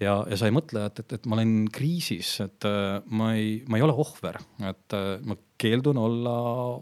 ja, 0.00 0.18
ja 0.30 0.38
sa 0.38 0.50
ei 0.50 0.54
mõtle, 0.54 0.86
et, 0.88 1.02
et, 1.04 1.16
et 1.18 1.26
ma 1.26 1.38
olen 1.38 1.66
kriisis, 1.72 2.36
et 2.44 2.68
äh, 2.68 3.00
ma 3.10 3.34
ei, 3.38 3.58
ma 3.68 3.80
ei 3.80 3.86
ole 3.86 3.96
ohver, 4.04 4.40
et 4.70 4.98
ma 5.24 5.38
keeldun 5.60 5.98
olla 5.98 6.34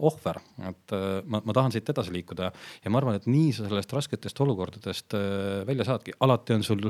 ohver, 0.03 0.39
et 0.67 0.93
äh, 0.95 1.19
ma, 1.29 1.41
ma 1.45 1.55
tahan 1.55 1.73
siit 1.73 1.89
edasi 1.93 2.13
liikuda. 2.15 2.49
Ja 2.83 2.91
ma 2.91 2.99
arvan, 2.99 3.17
et 3.19 3.27
nii 3.29 3.51
sa 3.55 3.67
sellest 3.67 3.93
rasketest 3.95 4.41
olukordadest 4.45 5.15
äh, 5.17 5.61
välja 5.67 5.87
saadki. 5.87 6.15
alati 6.25 6.57
on 6.57 6.65
sul 6.65 6.89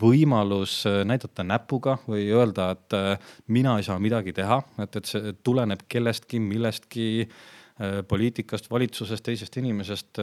võimalus 0.00 0.78
äh, 0.88 1.02
näidata 1.08 1.44
näpuga 1.46 1.98
või 2.06 2.28
öelda, 2.30 2.70
et 2.76 2.98
mina 3.52 3.76
ei 3.78 3.86
saa 3.86 3.98
midagi 4.02 4.34
teha, 4.36 4.60
et, 4.84 5.00
et 5.00 5.10
see 5.10 5.36
tuleneb 5.46 5.86
kellestki, 5.88 6.40
millestki 6.42 7.06
poliitikast, 8.08 8.70
valitsusest, 8.72 9.20
teisest 9.20 9.56
inimesest, 9.60 10.16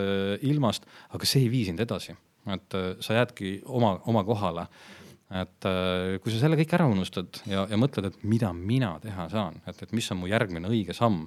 ilmast, 0.50 0.88
aga 1.14 1.28
see 1.30 1.44
ei 1.44 1.52
vii 1.54 1.68
sind 1.68 1.84
edasi, 1.84 2.16
et 2.50 2.78
sa 3.06 3.20
jäädki 3.20 3.60
oma, 3.70 3.92
oma 4.10 4.24
kohale 4.26 4.66
et 5.34 5.68
äh, 5.70 6.20
kui 6.22 6.34
sa 6.34 6.44
selle 6.44 6.58
kõik 6.60 6.76
ära 6.78 6.88
unustad 6.90 7.42
ja, 7.50 7.66
ja 7.70 7.80
mõtled, 7.80 8.10
et 8.10 8.24
mida 8.28 8.52
mina 8.54 8.94
teha 9.04 9.28
saan, 9.32 9.60
et, 9.70 9.82
et 9.86 9.94
mis 9.96 10.10
on 10.14 10.22
mu 10.22 10.30
järgmine 10.30 10.70
õige 10.70 10.96
samm. 10.98 11.26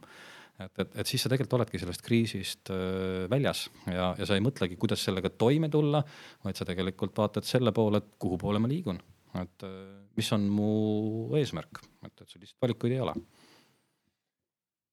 et, 0.63 0.73
et, 0.79 0.95
et 1.03 1.11
siis 1.11 1.23
sa 1.23 1.33
tegelikult 1.33 1.59
oledki 1.59 1.81
sellest 1.83 2.05
kriisist 2.07 2.73
äh, 2.75 3.27
väljas 3.33 3.67
ja, 3.91 4.13
ja 4.19 4.29
sa 4.29 4.39
ei 4.39 4.45
mõtlegi, 4.45 4.79
kuidas 4.81 5.03
sellega 5.07 5.33
toime 5.35 5.71
tulla, 5.73 6.05
vaid 6.47 6.59
sa 6.59 6.69
tegelikult 6.69 7.17
vaatad 7.19 7.49
selle 7.49 7.75
poole, 7.77 8.03
et 8.03 8.15
kuhu 8.23 8.39
poole 8.41 8.63
ma 8.63 8.71
liigun, 8.71 9.01
et 9.43 9.67
äh, 9.67 9.81
mis 10.17 10.31
on 10.37 10.47
mu 10.49 10.71
eesmärk, 11.37 11.83
et, 12.07 12.15
et 12.15 12.29
sul 12.29 12.45
lihtsalt 12.45 12.63
valikuid 12.69 12.97
ei 12.97 13.03
ole 13.05 13.17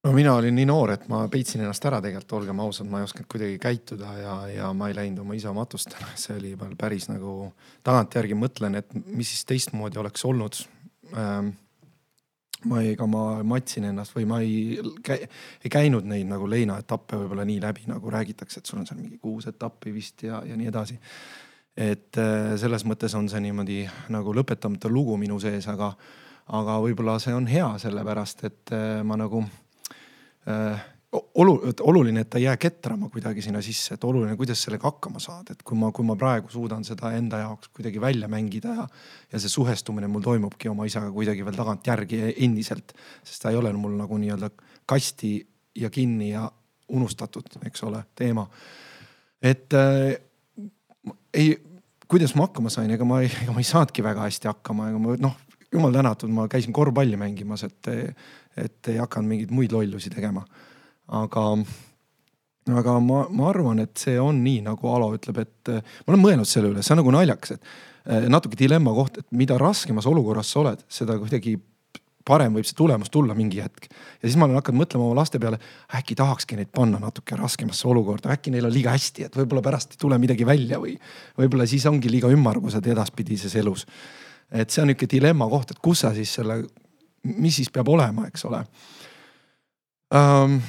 no 0.03 0.11
mina 0.11 0.35
olin 0.35 0.55
nii 0.55 0.67
noor, 0.67 0.93
et 0.97 1.07
ma 1.11 1.23
peitsin 1.31 1.63
ennast 1.63 1.85
ära 1.87 2.01
tegelikult, 2.03 2.35
olgem 2.41 2.61
ausad, 2.63 2.89
ma 2.91 2.99
ei 2.99 3.07
osanud 3.07 3.27
kuidagi 3.31 3.57
käituda 3.61 4.13
ja, 4.19 4.35
ja 4.51 4.69
ma 4.75 4.89
ei 4.91 4.97
läinud 4.97 5.23
oma 5.23 5.37
isa 5.37 5.53
matustele, 5.55 6.09
see 6.19 6.35
oli 6.37 6.53
päris 6.79 7.07
nagu 7.11 7.53
tagantjärgi 7.87 8.37
mõtlen, 8.37 8.79
et 8.81 8.95
mis 9.05 9.31
siis 9.31 9.47
teistmoodi 9.49 10.01
oleks 10.01 10.25
olnud 10.27 10.59
ähm, 11.15 11.53
ma 12.67 12.81
ei, 12.81 12.93
ega 12.93 13.07
ma 13.09 13.23
matsin 13.47 13.87
ennast 13.89 14.15
või 14.15 14.27
ma 14.27 14.41
ei, 14.43 14.75
ei 15.63 15.71
käinud 15.71 16.07
neid 16.09 16.27
nagu 16.29 16.47
leinaetappe 16.51 17.19
võib-olla 17.23 17.47
nii 17.47 17.61
läbi, 17.63 17.87
nagu 17.91 18.11
räägitakse, 18.11 18.59
et 18.59 18.69
sul 18.69 18.81
on 18.81 18.89
seal 18.89 18.99
mingi 18.99 19.19
kuus 19.21 19.47
etappi 19.51 19.95
vist 19.95 20.27
ja, 20.27 20.41
ja 20.47 20.59
nii 20.59 20.69
edasi. 20.71 20.99
et 21.77 22.19
äh, 22.21 22.53
selles 22.59 22.83
mõttes 22.85 23.15
on 23.17 23.31
see 23.31 23.39
niimoodi 23.41 23.81
nagu 24.13 24.35
lõpetamata 24.35 24.91
lugu 24.91 25.17
minu 25.17 25.39
sees, 25.39 25.67
aga, 25.71 25.93
aga 26.59 26.79
võib-olla 26.83 27.19
see 27.23 27.33
on 27.33 27.47
hea, 27.47 27.71
sellepärast 27.81 28.43
et 28.51 28.75
äh, 28.75 28.99
ma 29.03 29.17
nagu 29.19 29.45
olu-, 31.13 31.73
oluline, 31.81 32.23
et 32.23 32.29
ta 32.29 32.39
ei 32.39 32.47
jää 32.47 32.57
ketrama 32.57 33.09
kuidagi 33.13 33.41
sinna 33.45 33.61
sisse, 33.61 33.95
et 33.95 34.03
oluline, 34.03 34.35
kuidas 34.39 34.61
sellega 34.65 34.89
hakkama 34.89 35.21
saada, 35.23 35.53
et 35.53 35.63
kui 35.65 35.77
ma, 35.77 35.91
kui 35.95 36.05
ma 36.07 36.15
praegu 36.19 36.51
suudan 36.51 36.85
seda 36.87 37.13
enda 37.17 37.43
jaoks 37.43 37.71
kuidagi 37.75 38.01
välja 38.01 38.29
mängida 38.31 38.75
ja, 38.79 38.87
ja 39.31 39.41
see 39.41 39.51
suhestumine 39.51 40.09
mul 40.11 40.25
toimubki 40.25 40.71
oma 40.71 40.87
isaga 40.89 41.11
kuidagi 41.13 41.45
veel 41.45 41.57
tagantjärgi 41.59 42.21
endiselt, 42.45 42.95
sest 43.23 43.43
ta 43.43 43.53
ei 43.53 43.59
ole 43.59 43.73
mul 43.77 43.97
nagu 43.99 44.19
nii-öelda 44.21 44.49
kasti 44.89 45.35
ja 45.79 45.89
kinni 45.93 46.33
ja 46.33 46.49
unustatud, 46.93 47.47
eks 47.65 47.85
ole, 47.87 48.03
teema. 48.15 48.47
et 49.41 49.73
äh, 49.73 50.17
ei, 51.33 51.55
kuidas 52.07 52.35
ma 52.35 52.47
hakkama 52.47 52.69
sain, 52.73 52.91
ega 52.93 53.05
ma 53.07 53.21
ega 53.25 53.53
ma 53.53 53.61
ei 53.63 53.69
saanudki 53.69 54.05
väga 54.05 54.27
hästi 54.27 54.49
hakkama, 54.51 54.91
ega 54.91 55.01
ma 55.01 55.17
noh, 55.21 55.39
jumal 55.73 55.95
tänatud, 55.95 56.31
ma 56.33 56.47
käisin 56.51 56.73
korvpalli 56.75 57.17
mängimas, 57.19 57.65
et, 57.67 57.89
et 58.57 58.91
ei 58.91 58.99
hakanud 59.01 59.29
mingeid 59.29 59.53
muid 59.55 59.73
lollusi 59.75 60.11
tegema. 60.13 60.45
aga, 61.13 61.47
aga 62.73 62.99
ma, 63.03 63.25
ma 63.29 63.49
arvan, 63.49 63.83
et 63.83 63.97
see 63.99 64.15
on 64.21 64.39
nii, 64.43 64.61
nagu 64.69 64.93
Alo 64.93 65.11
ütleb, 65.17 65.41
et 65.43 65.73
ma 65.73 66.13
olen 66.13 66.23
mõelnud 66.23 66.49
selle 66.49 66.71
üle, 66.71 66.85
see 66.85 66.95
on 66.95 67.03
nagu 67.03 67.13
naljakas, 67.15 67.57
et 67.57 67.61
eh, 68.05 68.29
natuke 68.31 68.59
dilemma 68.59 68.93
koht, 68.95 69.19
et 69.19 69.27
mida 69.35 69.57
raskemas 69.59 70.07
olukorras 70.09 70.53
sa 70.53 70.63
oled, 70.63 70.85
seda 70.87 71.17
kuidagi 71.19 71.57
parem 72.27 72.55
võib 72.55 72.67
see 72.67 72.77
tulemus 72.77 73.11
tulla 73.11 73.35
mingi 73.35 73.61
hetk. 73.63 73.89
ja 73.91 74.27
siis 74.27 74.37
ma 74.39 74.47
olen 74.47 74.59
hakanud 74.59 74.83
mõtlema 74.83 75.07
oma 75.07 75.19
laste 75.19 75.39
peale, 75.43 75.59
äkki 75.95 76.15
tahakski 76.19 76.57
neid 76.59 76.71
panna 76.75 76.99
natuke 77.01 77.37
raskemasse 77.39 77.87
olukorda, 77.91 78.31
äkki 78.35 78.53
neil 78.53 78.67
on 78.69 78.73
liiga 78.73 78.93
hästi, 78.95 79.27
et 79.27 79.37
võib-olla 79.37 79.63
pärast 79.65 79.95
ei 79.95 80.01
tule 80.01 80.19
midagi 80.21 80.47
välja 80.47 80.79
või 80.81 80.95
võib-olla 81.39 81.67
siis 81.69 81.85
ongi 81.89 82.11
liiga 82.11 82.31
ümmargused 82.31 82.87
edaspidises 82.95 83.55
elus. 83.59 83.85
Et 84.53 84.69
see 84.69 84.83
on 84.83 84.91
niisugune 84.91 85.11
dilemma 85.15 85.49
koht, 85.49 85.73
et 85.73 85.81
kus 85.83 86.03
sa 86.05 86.13
siis 86.15 86.33
selle, 86.37 86.61
mis 87.23 87.57
siis 87.57 87.71
peab 87.73 87.89
olema, 87.89 88.27
eks 88.29 88.45
ole 88.49 88.63
ähm,. 90.15 90.59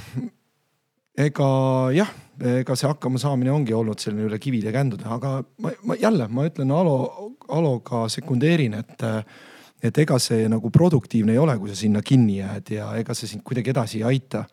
ega 1.14 1.48
jah, 1.94 2.10
ega 2.42 2.74
see 2.74 2.90
hakkamasaamine 2.90 3.52
ongi 3.54 3.74
olnud 3.76 4.00
selline 4.02 4.26
üle 4.26 4.38
kivide 4.42 4.72
kändude, 4.74 5.06
aga 5.06 5.36
ma, 5.62 5.74
ma 5.86 5.96
jälle, 6.00 6.26
ma 6.28 6.46
ütlen 6.48 6.72
Alo, 6.74 6.96
Aloga 7.54 8.06
sekundeerin, 8.10 8.80
et 8.80 9.04
et 9.84 9.98
ega 10.00 10.16
see 10.22 10.46
nagu 10.48 10.70
produktiivne 10.72 11.34
ei 11.34 11.38
ole, 11.38 11.58
kui 11.60 11.68
sa 11.68 11.76
sinna 11.76 12.00
kinni 12.02 12.38
jääd 12.38 12.70
ja 12.72 12.86
ega 12.96 13.14
see 13.14 13.28
sind 13.28 13.44
kuidagi 13.44 13.74
edasi 13.74 14.00
ei 14.00 14.14
aita. 14.14 14.46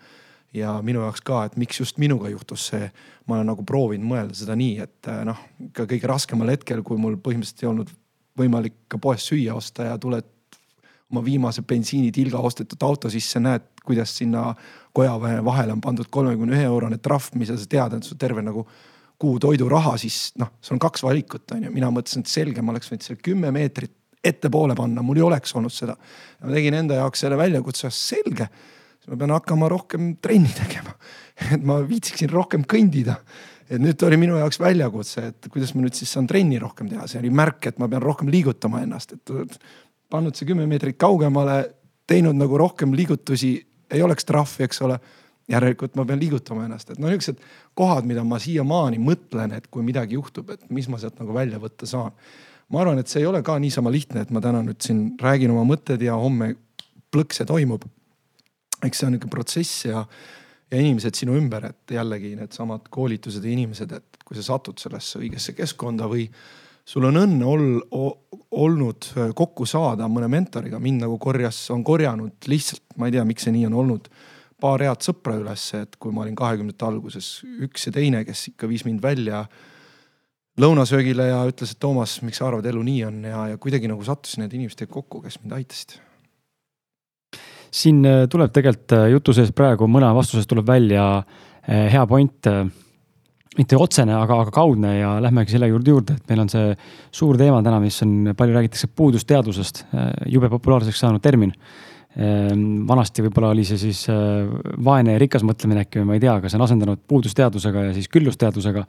ja 0.54 0.74
minu 0.84 1.00
jaoks 1.00 1.22
ka, 1.24 1.46
et 1.48 1.54
miks 1.56 1.78
just 1.80 1.96
minuga 1.98 2.28
juhtus 2.28 2.66
see, 2.74 2.90
ma 3.26 3.38
olen 3.38 3.48
nagu 3.48 3.64
proovinud 3.64 4.04
mõelda 4.10 4.36
seda 4.36 4.52
nii, 4.60 4.84
et 4.84 5.08
noh, 5.24 5.38
ka 5.72 5.86
kõige 5.88 6.10
raskemal 6.12 6.52
hetkel, 6.52 6.82
kui 6.84 7.00
mul 7.00 7.16
põhimõtteliselt 7.16 7.64
ei 7.64 7.70
olnud 7.70 7.94
võimalik 8.38 8.86
ka 8.88 9.00
poest 9.02 9.32
süüa 9.32 9.56
osta 9.58 9.90
ja 9.90 9.98
tuled 10.02 10.28
oma 11.12 11.24
viimase 11.26 11.64
bensiinitilga 11.68 12.40
ostetud 12.40 12.84
auto 12.88 13.10
sisse, 13.12 13.40
näed, 13.44 13.66
kuidas 13.86 14.14
sinna 14.18 14.54
koja 14.96 15.18
vahele 15.20 15.76
on 15.76 15.82
pandud 15.84 16.08
kolmekümne 16.10 16.56
ühe 16.56 16.68
eurone 16.70 17.02
trahv, 17.04 17.34
mis 17.40 17.52
sa 17.52 17.60
tead, 17.68 17.98
et 17.98 18.08
su 18.08 18.16
terve 18.20 18.44
nagu 18.46 18.66
kuu 19.22 19.38
toiduraha, 19.42 19.98
siis 20.02 20.32
noh, 20.42 20.54
sul 20.64 20.78
on 20.78 20.82
kaks 20.82 21.04
valikut 21.06 21.52
on 21.56 21.68
ju, 21.68 21.72
mina 21.74 21.92
mõtlesin, 21.94 22.24
et 22.24 22.32
selge, 22.32 22.64
ma 22.64 22.74
oleks 22.74 22.90
võinud 22.90 23.06
seal 23.06 23.20
kümme 23.22 23.52
meetrit 23.54 23.94
ettepoole 24.24 24.76
panna, 24.78 25.04
mul 25.06 25.20
ei 25.20 25.26
oleks 25.26 25.54
olnud 25.58 25.74
seda. 25.74 25.96
ma 26.42 26.54
tegin 26.54 26.78
enda 26.78 26.98
jaoks 27.02 27.24
selle 27.24 27.38
väljakutse, 27.38 27.90
selge, 27.94 28.48
siis 29.02 29.12
ma 29.12 29.20
pean 29.22 29.34
hakkama 29.36 29.70
rohkem 29.70 30.16
trenni 30.22 30.52
tegema. 30.62 30.96
et 31.52 31.64
ma 31.66 31.80
viitsiksin 31.86 32.30
rohkem 32.32 32.66
kõndida. 32.70 33.20
Et 33.72 33.80
nüüd 33.80 34.04
oli 34.04 34.18
minu 34.20 34.36
jaoks 34.40 34.60
väljakutse, 34.60 35.24
et 35.32 35.48
kuidas 35.52 35.72
ma 35.76 35.86
nüüd 35.86 35.96
siis 35.96 36.12
saan 36.12 36.28
trenni 36.28 36.60
rohkem 36.60 36.90
teha, 36.92 37.06
see 37.08 37.22
oli 37.22 37.32
märk, 37.34 37.70
et 37.72 37.80
ma 37.80 37.88
pean 37.92 38.04
rohkem 38.04 38.32
liigutama 38.32 38.84
ennast, 38.84 39.16
et 39.16 39.58
pannud 40.12 40.36
see 40.36 40.50
kümme 40.50 40.66
meetrit 40.68 41.00
kaugemale, 41.00 41.64
teinud 42.10 42.36
nagu 42.36 42.60
rohkem 42.60 42.96
liigutusi, 42.98 43.54
ei 43.92 44.04
oleks 44.04 44.28
trahvi, 44.28 44.68
eks 44.68 44.84
ole. 44.88 45.00
Järelikult 45.52 45.98
ma 46.00 46.06
pean 46.08 46.20
liigutama 46.22 46.64
ennast, 46.64 46.94
et 46.94 47.00
no 47.02 47.10
niisugused 47.10 47.42
kohad, 47.76 48.06
mida 48.08 48.22
ma 48.24 48.38
siiamaani 48.40 49.00
mõtlen, 49.04 49.52
et 49.58 49.66
kui 49.74 49.84
midagi 49.84 50.16
juhtub, 50.16 50.52
et 50.54 50.62
mis 50.72 50.86
ma 50.88 51.00
sealt 51.02 51.18
nagu 51.20 51.34
välja 51.36 51.60
võtta 51.60 51.90
saan. 51.90 52.14
Ma 52.72 52.84
arvan, 52.84 53.02
et 53.02 53.12
see 53.12 53.20
ei 53.20 53.28
ole 53.28 53.42
ka 53.44 53.58
niisama 53.60 53.92
lihtne, 53.92 54.24
et 54.24 54.32
ma 54.32 54.40
täna 54.44 54.62
nüüd 54.64 54.80
siin 54.86 55.02
räägin 55.20 55.52
oma 55.52 55.66
mõtted 55.68 56.06
ja 56.06 56.16
homme 56.16 56.54
plõks 57.12 57.42
see 57.42 57.50
toimub. 57.50 57.84
eks 58.86 59.02
see 59.02 59.10
on 59.10 59.12
niisugune 59.18 59.34
protsess 59.34 59.84
ja, 59.90 60.06
ja 60.72 60.80
inimesed 60.80 61.18
sinu 61.18 61.36
ümber, 61.40 61.70
et 61.72 61.94
jällegi 61.98 62.34
needsamad 62.40 62.90
koolitused 62.94 63.44
ja 63.44 63.52
inimesed, 63.52 63.92
et 63.98 64.26
kui 64.26 64.38
sa 64.40 64.46
satud 64.54 64.80
sellesse 64.80 65.20
õigesse 65.20 65.56
keskkonda 65.58 66.08
või 66.12 66.28
sul 66.88 67.06
on 67.10 67.20
õnne 67.20 67.48
ol, 67.48 67.66
olnud 68.52 69.10
kokku 69.38 69.68
saada 69.70 70.08
mõne 70.12 70.30
mentoriga, 70.32 70.80
mind 70.80 71.06
nagu 71.06 71.18
korjas, 71.22 71.64
on 71.76 71.84
korjanud 71.88 72.50
lihtsalt, 72.52 72.86
ma 72.98 73.10
ei 73.10 73.18
tea, 73.18 73.26
miks 73.28 73.48
see 73.48 73.56
nii 73.56 73.68
on 73.70 73.76
olnud 73.84 74.08
paar 74.62 74.82
head 74.86 75.04
sõpra 75.04 75.36
ülesse, 75.40 75.84
et 75.88 75.98
kui 76.00 76.14
ma 76.14 76.24
olin 76.24 76.38
kahekümnendate 76.38 76.86
alguses, 76.86 77.42
üks 77.66 77.88
ja 77.88 77.96
teine, 77.96 78.24
kes 78.28 78.52
ikka 78.54 78.70
viis 78.70 78.86
mind 78.86 79.02
välja 79.04 79.42
äh, 79.42 79.70
lõunasöögile 80.60 81.28
ja 81.30 81.42
ütles, 81.48 81.74
et 81.74 81.80
Toomas, 81.82 82.18
miks 82.26 82.42
sa 82.42 82.50
arvad, 82.50 82.68
elu 82.68 82.82
nii 82.86 83.04
on 83.08 83.20
ja, 83.28 83.44
ja 83.54 83.60
kuidagi 83.62 83.90
nagu 83.92 84.04
sattusin 84.06 84.44
nende 84.44 84.58
inimestega 84.60 84.92
kokku, 84.92 85.24
kes 85.24 85.40
mind 85.44 85.56
aitasid. 85.60 86.00
Siin 87.72 88.04
äh, 88.06 88.26
tuleb 88.32 88.52
tegelikult 88.54 88.96
äh, 88.98 89.10
jutu 89.14 89.36
sees 89.36 89.52
praegu 89.56 89.88
mõne 89.90 90.12
vastuses 90.16 90.48
tuleb 90.50 90.68
välja 90.68 91.06
äh, 91.18 91.88
hea 91.94 92.04
point 92.10 92.50
mitte 93.58 93.76
otsene, 93.76 94.14
aga, 94.16 94.38
aga 94.46 94.52
kaudne 94.56 94.94
ja 94.96 95.16
lähmegi 95.24 95.52
selle 95.52 95.68
juurde 95.68 95.92
juurde, 95.92 96.14
et 96.16 96.30
meil 96.32 96.46
on 96.46 96.52
see 96.52 96.70
suur 97.12 97.40
teema 97.40 97.60
täna, 97.64 97.82
mis 97.84 97.98
on, 98.06 98.32
palju 98.38 98.56
räägitakse 98.56 98.88
puudusteadusest, 98.96 99.82
jube 100.32 100.48
populaarseks 100.54 101.02
saanud 101.04 101.24
termin. 101.24 101.52
vanasti 102.88 103.26
võib-olla 103.26 103.50
oli 103.52 103.66
see 103.68 103.78
siis 103.80 104.06
vaene 104.84 105.18
ja 105.18 105.20
rikas 105.20 105.44
mõtlemine 105.48 105.84
äkki 105.84 106.00
või 106.00 106.08
ma 106.08 106.16
ei 106.16 106.24
tea, 106.24 106.38
aga 106.40 106.48
see 106.48 106.60
on 106.60 106.64
asendanud 106.64 107.04
puudusteadusega 107.08 107.84
ja 107.90 107.92
siis 107.96 108.08
küllusteadusega 108.12 108.86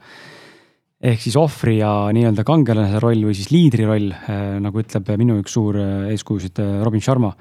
ehk 1.11 1.21
siis 1.23 1.35
ohvri 1.39 1.77
ja 1.81 1.91
nii-öelda 2.15 2.47
kangelase 2.47 3.03
roll 3.03 3.27
või 3.27 3.35
siis 3.35 3.51
liidri 3.51 3.83
roll, 3.87 4.15
nagu 4.63 4.79
ütleb 4.79 5.11
minu 5.19 5.41
üks 5.43 5.59
suur 5.59 5.75
eeskujusid 6.07 6.63
Robin 6.87 7.03
Sharma. 7.03 7.35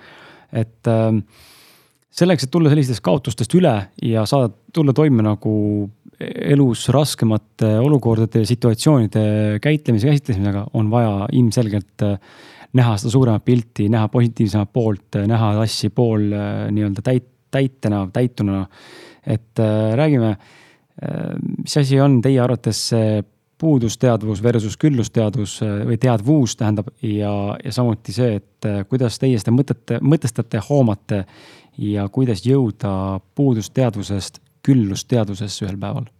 Et 0.52 0.90
ähm, 0.90 1.22
selleks, 2.12 2.46
et 2.46 2.52
tulla 2.52 2.72
sellistest 2.72 3.02
kaotustest 3.04 3.54
üle 3.56 3.74
ja 4.04 4.26
saada, 4.28 4.52
tulla 4.72 4.94
toime 4.96 5.24
nagu 5.24 5.54
elus 6.22 6.86
raskemate 6.92 7.74
olukordade 7.82 8.44
ja 8.44 8.48
situatsioonide 8.48 9.58
käitlemise, 9.62 10.10
käsitlemisega, 10.10 10.66
on 10.78 10.90
vaja 10.92 11.26
ilmselgelt 11.34 12.04
näha 12.78 12.96
seda 13.00 13.12
suuremat 13.12 13.44
pilti, 13.44 13.88
näha 13.92 14.08
positiivsemat 14.12 14.70
poolt, 14.72 15.18
näha 15.28 15.54
asju 15.64 15.90
pool 15.94 16.28
nii-öelda 16.72 17.04
täit-, 17.04 17.30
täitena, 17.52 18.06
täituna. 18.12 18.66
et 19.26 19.58
äh, 19.60 19.94
räägime, 19.94 20.36
mis 21.62 21.76
asi 21.76 22.00
on 22.00 22.20
teie 22.22 22.40
arvates 22.42 22.88
see 22.90 23.22
puudusteadvus 23.62 24.42
versus 24.42 24.76
küllusteadvus 24.80 25.58
äh, 25.62 25.82
või 25.86 25.98
teadvus 26.02 26.56
tähendab 26.58 26.90
ja, 27.06 27.32
ja 27.62 27.74
samuti 27.74 28.14
see, 28.14 28.40
et 28.40 28.68
äh, 28.68 28.82
kuidas 28.90 29.20
teie 29.22 29.38
seda 29.38 29.54
mõtete, 29.54 30.00
mõtestate, 30.02 30.62
hoomate 30.68 31.22
ja 31.78 32.08
kuidas 32.12 32.42
jõuda 32.46 33.20
puudusteadvusest 33.38 34.42
küllusteadvusesse 34.66 35.66
ühel 35.66 35.78
päeval? 35.78 36.10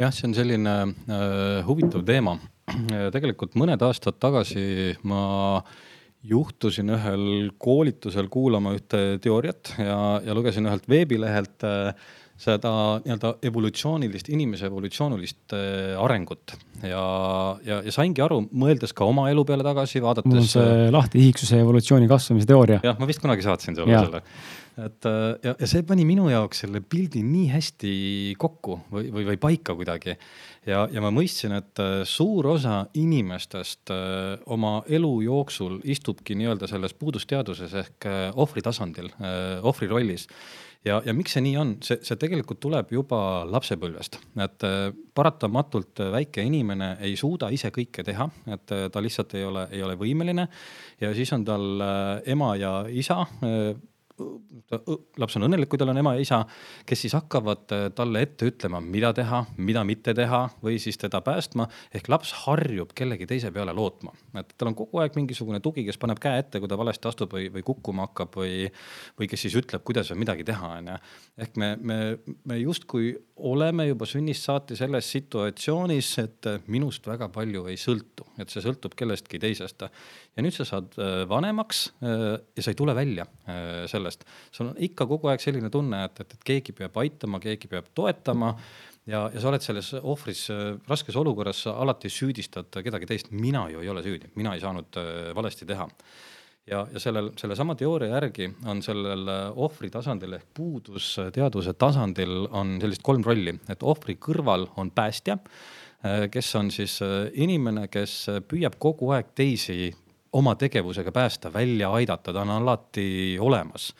jah, 0.00 0.12
see 0.14 0.30
on 0.30 0.36
selline 0.36 0.74
äh, 0.80 1.60
huvitav 1.66 2.04
teema. 2.08 2.38
tegelikult 3.12 3.56
mõned 3.58 3.82
aastad 3.82 4.16
tagasi 4.22 4.94
ma 5.02 5.22
juhtusin 6.22 6.92
ühel 6.94 7.50
koolitusel 7.58 8.28
kuulama 8.32 8.74
ühte 8.76 9.18
teooriat 9.22 9.74
ja, 9.78 10.20
ja 10.24 10.36
lugesin 10.36 10.68
ühelt 10.68 10.88
veebilehelt 10.88 11.64
äh, 11.64 11.94
seda 12.40 12.72
nii-öelda 13.04 13.34
evolutsioonilist, 13.44 14.30
inimese 14.32 14.68
evolutsioonilist 14.70 15.54
äh, 15.56 15.98
arengut 16.00 16.54
ja, 16.82 17.02
ja, 17.66 17.80
ja 17.84 17.92
saingi 17.92 18.24
aru, 18.24 18.40
mõeldes 18.56 18.94
ka 18.96 19.08
oma 19.08 19.28
elu 19.32 19.44
peale 19.48 19.66
tagasi, 19.66 20.00
vaadates. 20.04 20.30
mul 20.30 20.40
on 20.40 20.48
see 20.48 20.64
äh, 20.64 20.86
lahtihiigsuse 20.94 21.60
evolutsiooni 21.60 22.08
kasvamise 22.10 22.48
teooria. 22.48 22.80
jah, 22.86 22.96
ma 23.00 23.08
vist 23.08 23.20
kunagi 23.20 23.44
saatsin 23.44 23.76
sulle 23.76 23.98
selle. 24.06 24.22
et 24.86 25.08
äh, 25.10 25.18
ja, 25.44 25.52
ja 25.52 25.68
see 25.68 25.84
pani 25.88 26.06
minu 26.08 26.30
jaoks 26.32 26.64
selle 26.64 26.80
pildi 26.80 27.20
nii 27.26 27.50
hästi 27.52 27.92
kokku 28.40 28.78
või, 28.94 29.10
või, 29.12 29.26
või 29.32 29.42
paika 29.42 29.76
kuidagi. 29.76 30.16
ja, 30.70 30.86
ja 30.88 31.04
ma 31.04 31.12
mõistsin, 31.12 31.52
et 31.60 31.84
suur 32.08 32.48
osa 32.54 32.86
inimestest 32.96 33.92
oma 34.48 34.78
elu 34.88 35.12
jooksul 35.28 35.76
istubki 35.84 36.38
nii-öelda 36.40 36.70
selles 36.72 36.96
puudusteaduses 36.96 37.76
ehk 37.84 38.08
ohvri 38.32 38.64
tasandil, 38.64 39.12
ohvri 39.60 39.92
rollis 39.92 40.28
ja, 40.86 41.00
ja 41.04 41.14
miks 41.16 41.34
see 41.36 41.44
nii 41.44 41.56
on, 41.60 41.74
see, 41.84 42.00
see 42.06 42.18
tegelikult 42.20 42.60
tuleb 42.62 42.92
juba 42.94 43.20
lapsepõlvest, 43.50 44.18
et 44.40 44.66
äh, 44.66 44.78
paratamatult 45.16 46.02
väike 46.14 46.44
inimene 46.46 46.94
ei 47.06 47.16
suuda 47.20 47.50
ise 47.54 47.72
kõike 47.74 48.04
teha, 48.06 48.28
et 48.54 48.74
äh, 48.76 48.86
ta 48.92 49.02
lihtsalt 49.04 49.36
ei 49.38 49.46
ole, 49.48 49.66
ei 49.74 49.84
ole 49.86 49.98
võimeline. 50.00 50.48
ja 51.00 51.12
siis 51.16 51.32
on 51.36 51.44
tal 51.44 51.84
äh, 51.84 52.32
ema 52.32 52.54
ja 52.60 52.74
isa 52.88 53.22
laps 55.20 55.36
on 55.38 55.46
õnnelik, 55.46 55.68
kui 55.70 55.80
tal 55.80 55.90
on 55.92 55.98
ema 56.00 56.14
ja 56.16 56.24
isa, 56.24 56.40
kes 56.86 57.04
siis 57.04 57.14
hakkavad 57.16 57.72
äh, 57.74 57.86
talle 57.96 58.22
ette 58.24 58.48
ütlema, 58.50 58.80
mida 58.82 59.12
teha, 59.16 59.42
mida 59.58 59.82
mitte 59.86 60.14
teha 60.16 60.42
või 60.64 60.78
siis 60.82 60.98
teda 61.00 61.20
päästma. 61.24 61.66
ehk 61.94 62.10
laps 62.12 62.32
harjub 62.44 62.92
kellegi 62.96 63.26
teise 63.30 63.50
peale 63.54 63.74
lootma, 63.76 64.12
et 64.40 64.54
tal 64.56 64.70
on 64.70 64.78
kogu 64.78 65.00
aeg 65.02 65.16
mingisugune 65.18 65.60
tugi, 65.64 65.84
kes 65.86 65.98
paneb 66.00 66.20
käe 66.22 66.42
ette, 66.42 66.60
kui 66.60 66.70
ta 66.70 66.78
valesti 66.78 67.08
astub 67.10 67.34
või, 67.36 67.48
või 67.54 67.64
kukkuma 67.66 68.08
hakkab 68.08 68.36
või, 68.40 68.68
või 69.18 69.30
kes 69.30 69.46
siis 69.46 69.56
ütleb, 69.60 69.84
kuidas 69.86 70.12
või 70.12 70.24
midagi 70.24 70.46
teha, 70.48 70.74
on 70.80 70.92
ju. 70.92 70.98
ehk 71.46 71.60
me, 71.60 71.72
me, 71.80 71.98
me 72.44 72.60
justkui 72.60 73.14
oleme 73.50 73.86
juba 73.88 74.06
sünnist 74.08 74.44
saati 74.44 74.76
selles 74.76 75.08
situatsioonis, 75.10 76.10
et 76.24 76.50
minust 76.68 77.06
väga 77.08 77.30
palju 77.32 77.66
ei 77.70 77.78
sõltu, 77.80 78.26
et 78.40 78.52
see 78.52 78.62
sõltub 78.64 78.94
kellestki 78.98 79.40
teisest. 79.40 79.86
ja 80.36 80.44
nüüd 80.44 80.54
sa 80.54 80.66
saad 80.68 80.96
äh, 80.98 81.22
vanemaks 81.28 81.86
ja 82.00 82.62
sa 82.62 82.72
ei 82.72 82.76
tule 82.76 82.94
välja 82.94 83.24
sellest. 83.90 84.09
Sul 84.50 84.70
on 84.70 84.78
ikka 84.78 85.06
kogu 85.10 85.30
aeg 85.30 85.42
selline 85.42 85.70
tunne, 85.70 86.04
et, 86.06 86.22
et, 86.24 86.34
et 86.36 86.46
keegi 86.52 86.74
peab 86.76 86.96
aitama, 87.02 87.40
keegi 87.42 87.70
peab 87.70 87.90
toetama 87.94 88.54
ja, 89.06 89.26
ja 89.32 89.40
sa 89.40 89.50
oled 89.50 89.64
selles 89.64 89.92
ohvris 90.00 90.46
raskes 90.88 91.16
olukorras, 91.20 91.64
sa 91.66 91.76
alati 91.82 92.10
süüdistad 92.12 92.82
kedagi 92.84 93.08
teist, 93.08 93.32
mina 93.32 93.66
ju 93.72 93.84
ei 93.84 93.92
ole 93.92 94.04
süüdi, 94.06 94.32
mina 94.36 94.54
ei 94.54 94.62
saanud 94.62 95.00
valesti 95.36 95.68
teha. 95.68 95.88
Ja, 96.70 96.84
ja 96.92 97.00
sellel, 97.02 97.32
sellesama 97.40 97.74
teooria 97.74 98.12
järgi 98.12 98.46
on 98.68 98.82
sellel 98.84 99.26
ohvri 99.58 99.88
tasandil 99.90 100.36
ehk 100.36 100.50
puudusteaduse 100.54 101.72
tasandil 101.80 102.44
on 102.46 102.76
sellist 102.82 103.02
kolm 103.02 103.24
rolli, 103.26 103.56
et 103.72 103.82
ohvri 103.82 104.18
kõrval 104.20 104.68
on 104.78 104.92
päästja, 104.94 105.38
kes 106.30 106.52
on 106.60 106.70
siis 106.72 106.98
inimene, 107.32 107.88
kes 107.92 108.14
püüab 108.48 108.76
kogu 108.80 109.10
aeg 109.16 109.32
teisi 109.36 109.90
oma 110.32 110.54
tegevusega 110.54 111.12
päästa, 111.12 111.52
välja 111.52 111.90
aidata, 111.92 112.32
ta 112.32 112.42
on 112.42 112.50
alati 112.50 113.38
olemas. 113.40 113.94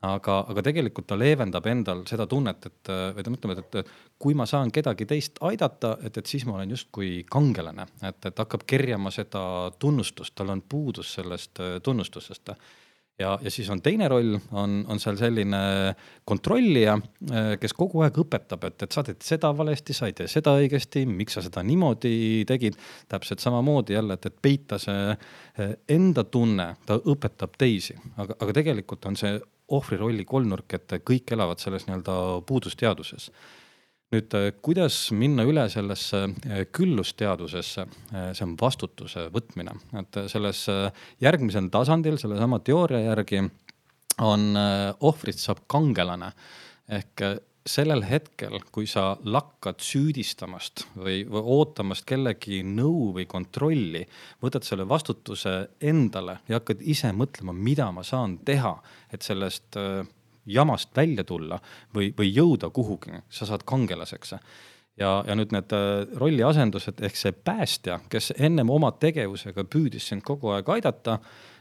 Aga, 0.00 0.38
aga 0.48 0.62
tegelikult 0.64 1.10
ta 1.10 1.16
leevendab 1.20 1.66
endal 1.68 1.98
seda 2.08 2.24
tunnet, 2.26 2.66
et 2.70 2.88
või 2.88 3.24
ta 3.24 3.32
ütleb, 3.34 3.58
et, 3.60 3.74
et 3.82 3.90
kui 4.18 4.32
ma 4.32 4.46
saan 4.48 4.72
kedagi 4.72 5.04
teist 5.04 5.36
aidata, 5.44 5.98
et, 6.00 6.16
et 6.16 6.26
siis 6.26 6.46
ma 6.48 6.54
olen 6.56 6.72
justkui 6.72 7.26
kangelane, 7.28 7.84
et, 8.08 8.16
et 8.30 8.40
hakkab 8.40 8.64
kerjama 8.64 9.12
seda 9.12 9.42
tunnustust, 9.78 10.32
tal 10.40 10.54
on 10.54 10.62
puudus 10.64 11.12
sellest 11.18 11.60
tunnustusest 11.84 12.54
ja, 13.20 13.34
ja 13.42 13.50
siis 13.52 13.68
on 13.70 13.82
teine 13.82 14.08
roll, 14.08 14.34
on, 14.56 14.80
on 14.88 15.00
seal 15.02 15.18
selline 15.20 15.60
kontrollija, 16.28 16.96
äh, 17.30 17.50
kes 17.60 17.74
kogu 17.76 18.04
aeg 18.04 18.18
õpetab, 18.22 18.64
et, 18.68 18.86
et 18.86 18.96
sa 18.96 19.04
teed 19.06 19.20
seda 19.24 19.52
valesti, 19.56 19.96
sa 19.96 20.08
ei 20.10 20.16
tee 20.16 20.28
seda 20.30 20.56
õigesti, 20.58 21.04
miks 21.08 21.36
sa 21.36 21.44
seda 21.44 21.64
niimoodi 21.66 22.44
tegid. 22.48 22.78
täpselt 23.08 23.42
samamoodi 23.42 23.96
jälle, 23.96 24.16
et, 24.16 24.26
et 24.26 24.42
peita 24.42 24.78
see 24.80 25.14
äh, 25.14 25.72
enda 25.88 26.24
tunne, 26.24 26.72
ta 26.86 26.98
õpetab 26.98 27.56
teisi, 27.60 27.96
aga, 28.16 28.38
aga 28.40 28.56
tegelikult 28.60 29.06
on 29.10 29.18
see 29.20 29.38
ohvri 29.70 30.00
rolli 30.00 30.24
kolmnurk, 30.26 30.74
et 30.74 31.00
kõik 31.06 31.30
elavad 31.36 31.60
selles 31.62 31.86
nii-öelda 31.86 32.14
puudusteaduses 32.46 33.30
nüüd, 34.14 34.34
äh, 34.34 34.50
kuidas 34.62 34.96
minna 35.14 35.44
üle 35.46 35.66
sellesse 35.70 36.24
äh, 36.26 36.64
küllusteadusesse, 36.74 37.86
äh, 38.10 38.30
see 38.34 38.46
on 38.46 38.56
vastutuse 38.60 39.28
võtmine, 39.34 39.76
et 40.00 40.22
selles 40.32 40.64
järgmisel 41.22 41.70
tasandil, 41.72 42.18
sellesama 42.20 42.60
teooria 42.66 43.04
järgi 43.10 43.44
on 44.20 44.50
ohvrist 45.06 45.40
saab 45.40 45.62
kangelane. 45.70 46.34
Ehk 46.92 47.22
sellel 47.70 48.02
hetkel, 48.04 48.58
kui 48.74 48.88
sa 48.90 49.14
lakkad 49.22 49.80
süüdistamast 49.84 50.82
või, 50.98 51.22
või 51.28 51.42
ootamast 51.54 52.04
kellegi 52.08 52.60
nõu 52.66 53.14
või 53.16 53.24
kontrolli, 53.30 54.02
võtad 54.42 54.66
selle 54.66 54.84
vastutuse 54.88 55.54
endale 55.80 56.40
ja 56.50 56.58
hakkad 56.58 56.82
ise 56.82 57.14
mõtlema, 57.16 57.54
mida 57.54 57.88
ma 57.94 58.04
saan 58.04 58.40
teha, 58.44 58.74
et 59.12 59.24
sellest 59.24 59.78
jamast 60.52 60.90
välja 60.96 61.24
tulla 61.24 61.60
või, 61.94 62.10
või 62.16 62.32
jõuda 62.34 62.70
kuhugi, 62.74 63.22
sa 63.28 63.48
saad 63.48 63.64
kangelaseks. 63.68 64.34
Ja, 65.00 65.20
ja 65.26 65.36
nüüd 65.38 65.54
need 65.54 65.72
äh, 65.72 66.02
rolliasendused 66.20 67.00
ehk 67.06 67.16
see 67.16 67.32
päästja, 67.32 68.00
kes 68.12 68.34
ennem 68.36 68.70
oma 68.70 68.90
tegevusega 69.00 69.64
püüdis 69.64 70.10
sind 70.10 70.26
kogu 70.26 70.52
aeg 70.52 70.68
aidata, 70.68 71.20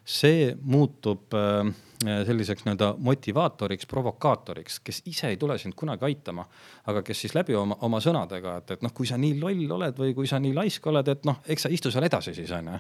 see 0.10 0.50
muutub 0.62 1.38
äh, 1.38 1.70
selliseks 2.00 2.64
nii-öelda 2.64 2.94
motivaatoriks, 3.04 3.86
provokaatoriks, 3.86 4.78
kes 4.80 5.02
ise 5.06 5.28
ei 5.28 5.38
tule 5.38 5.58
sind 5.60 5.76
kunagi 5.76 6.06
aitama. 6.08 6.46
aga 6.88 7.02
kes 7.06 7.22
siis 7.22 7.34
läbi 7.36 7.54
oma, 7.56 7.76
oma 7.86 8.00
sõnadega, 8.02 8.56
et, 8.58 8.72
et 8.72 8.82
noh, 8.82 8.94
kui 8.96 9.06
sa 9.06 9.18
nii 9.20 9.36
loll 9.42 9.74
oled 9.76 10.00
või 10.00 10.14
kui 10.18 10.28
sa 10.28 10.40
nii 10.40 10.56
laisk 10.56 10.88
oled, 10.88 11.08
et 11.12 11.28
noh, 11.28 11.42
eks 11.46 11.68
sa 11.68 11.70
istu 11.70 11.92
seal 11.92 12.08
edasi 12.08 12.34
siis 12.34 12.52
on 12.56 12.72
ju. 12.72 12.80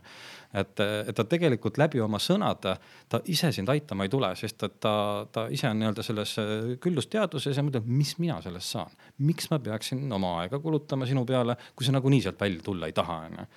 et, 0.62 0.82
et 0.82 1.16
ta 1.16 1.26
tegelikult 1.28 1.78
läbi 1.78 2.02
oma 2.02 2.18
sõnade, 2.24 2.78
ta 3.10 3.20
ise 3.30 3.52
sind 3.54 3.70
aitama 3.70 4.08
ei 4.08 4.14
tule, 4.14 4.32
sest 4.40 4.64
et 4.64 4.80
ta, 4.80 4.94
ta 5.32 5.46
ise 5.52 5.68
on 5.70 5.84
nii-öelda 5.84 6.06
selles 6.06 6.38
äh, 6.40 6.56
küllusteaduses 6.82 7.60
ja 7.60 7.66
mõtleb, 7.66 7.92
mis 7.92 8.16
mina 8.24 8.40
sellest 8.42 8.78
saan. 8.78 8.96
miks 9.18 9.52
ma 9.52 9.60
peaksin 9.60 10.08
oma 10.16 10.38
aega 10.40 10.64
kulutama 10.64 11.06
sinu 11.06 11.26
peale, 11.28 11.60
kui 11.76 11.86
sa 11.86 11.94
nagunii 11.94 12.24
sealt 12.24 12.40
välja 12.40 12.64
tulla 12.64 12.88
ei 12.88 12.96
taha, 12.96 13.22
on 13.28 13.38
ju 13.44 13.52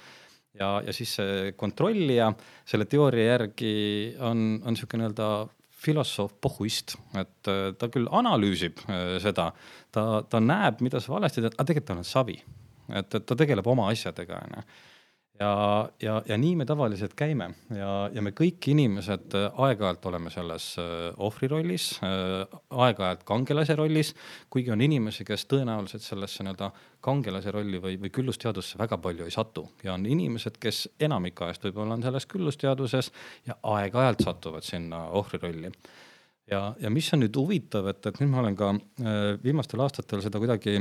ja, 0.58 0.70
ja 0.86 0.94
siis 0.94 1.16
see 1.18 1.52
kontrollija 1.58 2.30
selle 2.68 2.86
teooria 2.90 3.32
järgi 3.32 3.74
on, 4.20 4.60
on 4.66 4.78
sihuke 4.78 5.00
nii-öelda 5.00 5.28
filosoof, 5.82 6.36
pohhuist, 6.40 6.96
et 7.18 7.50
äh, 7.50 7.64
ta 7.78 7.88
küll 7.90 8.06
analüüsib 8.14 8.84
äh, 8.86 9.16
seda, 9.22 9.50
ta, 9.94 10.06
ta 10.30 10.40
näeb, 10.42 10.82
mida 10.84 11.00
sa 11.02 11.16
valesti 11.16 11.42
teed, 11.42 11.56
aga 11.56 11.66
tegelikult 11.68 11.90
tal 11.90 12.02
on 12.04 12.08
savi. 12.08 12.38
et, 12.92 13.14
et 13.14 13.26
ta 13.26 13.38
tegeleb 13.38 13.66
oma 13.66 13.88
asjadega, 13.90 14.42
onju 14.46 14.64
ja, 15.42 15.88
ja, 16.02 16.14
ja 16.28 16.36
nii 16.38 16.54
me 16.60 16.66
tavaliselt 16.68 17.14
käime. 17.18 17.48
Ja, 17.74 17.92
ja 18.14 18.22
me 18.24 18.32
kõik 18.36 18.66
inimesed 18.72 19.34
äh, 19.38 19.62
aeg-ajalt 19.66 20.06
oleme 20.10 20.30
selles 20.32 20.68
äh, 20.80 21.08
ohvri 21.22 21.50
rollis, 21.50 21.88
äh, 22.06 22.44
aeg-ajalt 22.70 23.24
kangelase 23.28 23.76
rollis. 23.78 24.12
kuigi 24.52 24.72
on 24.74 24.84
inimesi, 24.84 25.26
kes 25.28 25.46
tõenäoliselt 25.50 26.04
sellesse 26.04 26.44
nii-öelda 26.44 26.70
kangelase 27.02 27.54
rolli 27.54 27.80
või, 27.82 27.98
või 28.02 28.12
küllusteadusse 28.14 28.78
väga 28.80 28.98
palju 29.02 29.26
ei 29.26 29.34
satu. 29.34 29.66
Ja 29.84 29.96
on 29.96 30.06
inimesed, 30.06 30.58
kes 30.62 30.84
enamik 31.00 31.42
ajast 31.42 31.66
võib-olla 31.66 31.98
on 31.98 32.06
selles 32.06 32.28
küllusteaduses 32.30 33.12
ja 33.48 33.58
aeg-ajalt 33.74 34.24
satuvad 34.24 34.66
sinna 34.66 35.08
ohvri 35.18 35.42
rolli. 35.42 35.72
Ja, 36.50 36.72
ja 36.80 36.90
mis 36.90 37.06
on 37.14 37.22
nüüd 37.22 37.36
huvitav, 37.38 37.86
et, 37.90 38.04
et 38.06 38.18
nüüd 38.20 38.32
ma 38.32 38.42
olen 38.42 38.58
ka 38.58 38.74
viimastel 39.42 39.80
aastatel 39.84 40.20
seda 40.24 40.40
kuidagi 40.42 40.80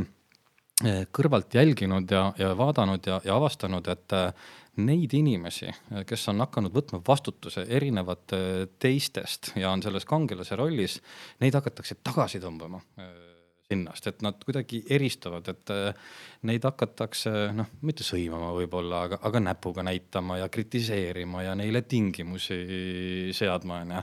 kõrvalt 1.11 1.53
jälginud 1.55 2.11
ja, 2.11 2.25
ja 2.37 2.51
vaadanud 2.57 3.07
ja, 3.07 3.19
ja 3.25 3.35
avastanud, 3.37 3.87
et 3.91 4.15
eh, 4.17 4.51
neid 4.81 5.13
inimesi, 5.13 5.71
kes 6.07 6.29
on 6.31 6.43
hakanud 6.45 6.73
võtma 6.73 7.01
vastutuse 7.07 7.65
erinevate 7.67 8.69
teistest 8.79 9.51
ja 9.59 9.73
on 9.73 9.83
selles 9.83 10.07
kangelase 10.07 10.55
rollis, 10.55 11.01
neid 11.43 11.57
hakatakse 11.59 11.99
tagasi 12.03 12.39
tõmbama 12.43 12.79
sinnast, 13.71 14.07
et 14.07 14.23
nad 14.25 14.39
kuidagi 14.43 14.81
eristuvad, 14.91 15.47
et 15.51 15.71
neid 16.47 16.65
hakatakse 16.67 17.51
noh, 17.55 17.69
mitte 17.87 18.05
sõimama 18.07 18.51
võib-olla, 18.57 19.05
aga, 19.07 19.21
aga 19.27 19.43
näpuga 19.43 19.85
näitama 19.87 20.41
ja 20.41 20.49
kritiseerima 20.51 21.45
ja 21.45 21.55
neile 21.59 21.83
tingimusi 21.87 22.61
seadma, 23.35 23.81
onju. 23.85 24.01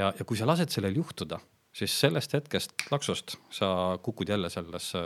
ja, 0.00 0.12
ja 0.18 0.28
kui 0.28 0.40
sa 0.40 0.48
lased 0.48 0.72
sellel 0.74 1.00
juhtuda 1.00 1.40
siis 1.78 1.94
sellest 2.00 2.34
hetkest 2.34 2.86
laksust 2.90 3.36
sa 3.54 3.70
kukud 4.02 4.28
jälle 4.28 4.50
sellesse 4.50 5.00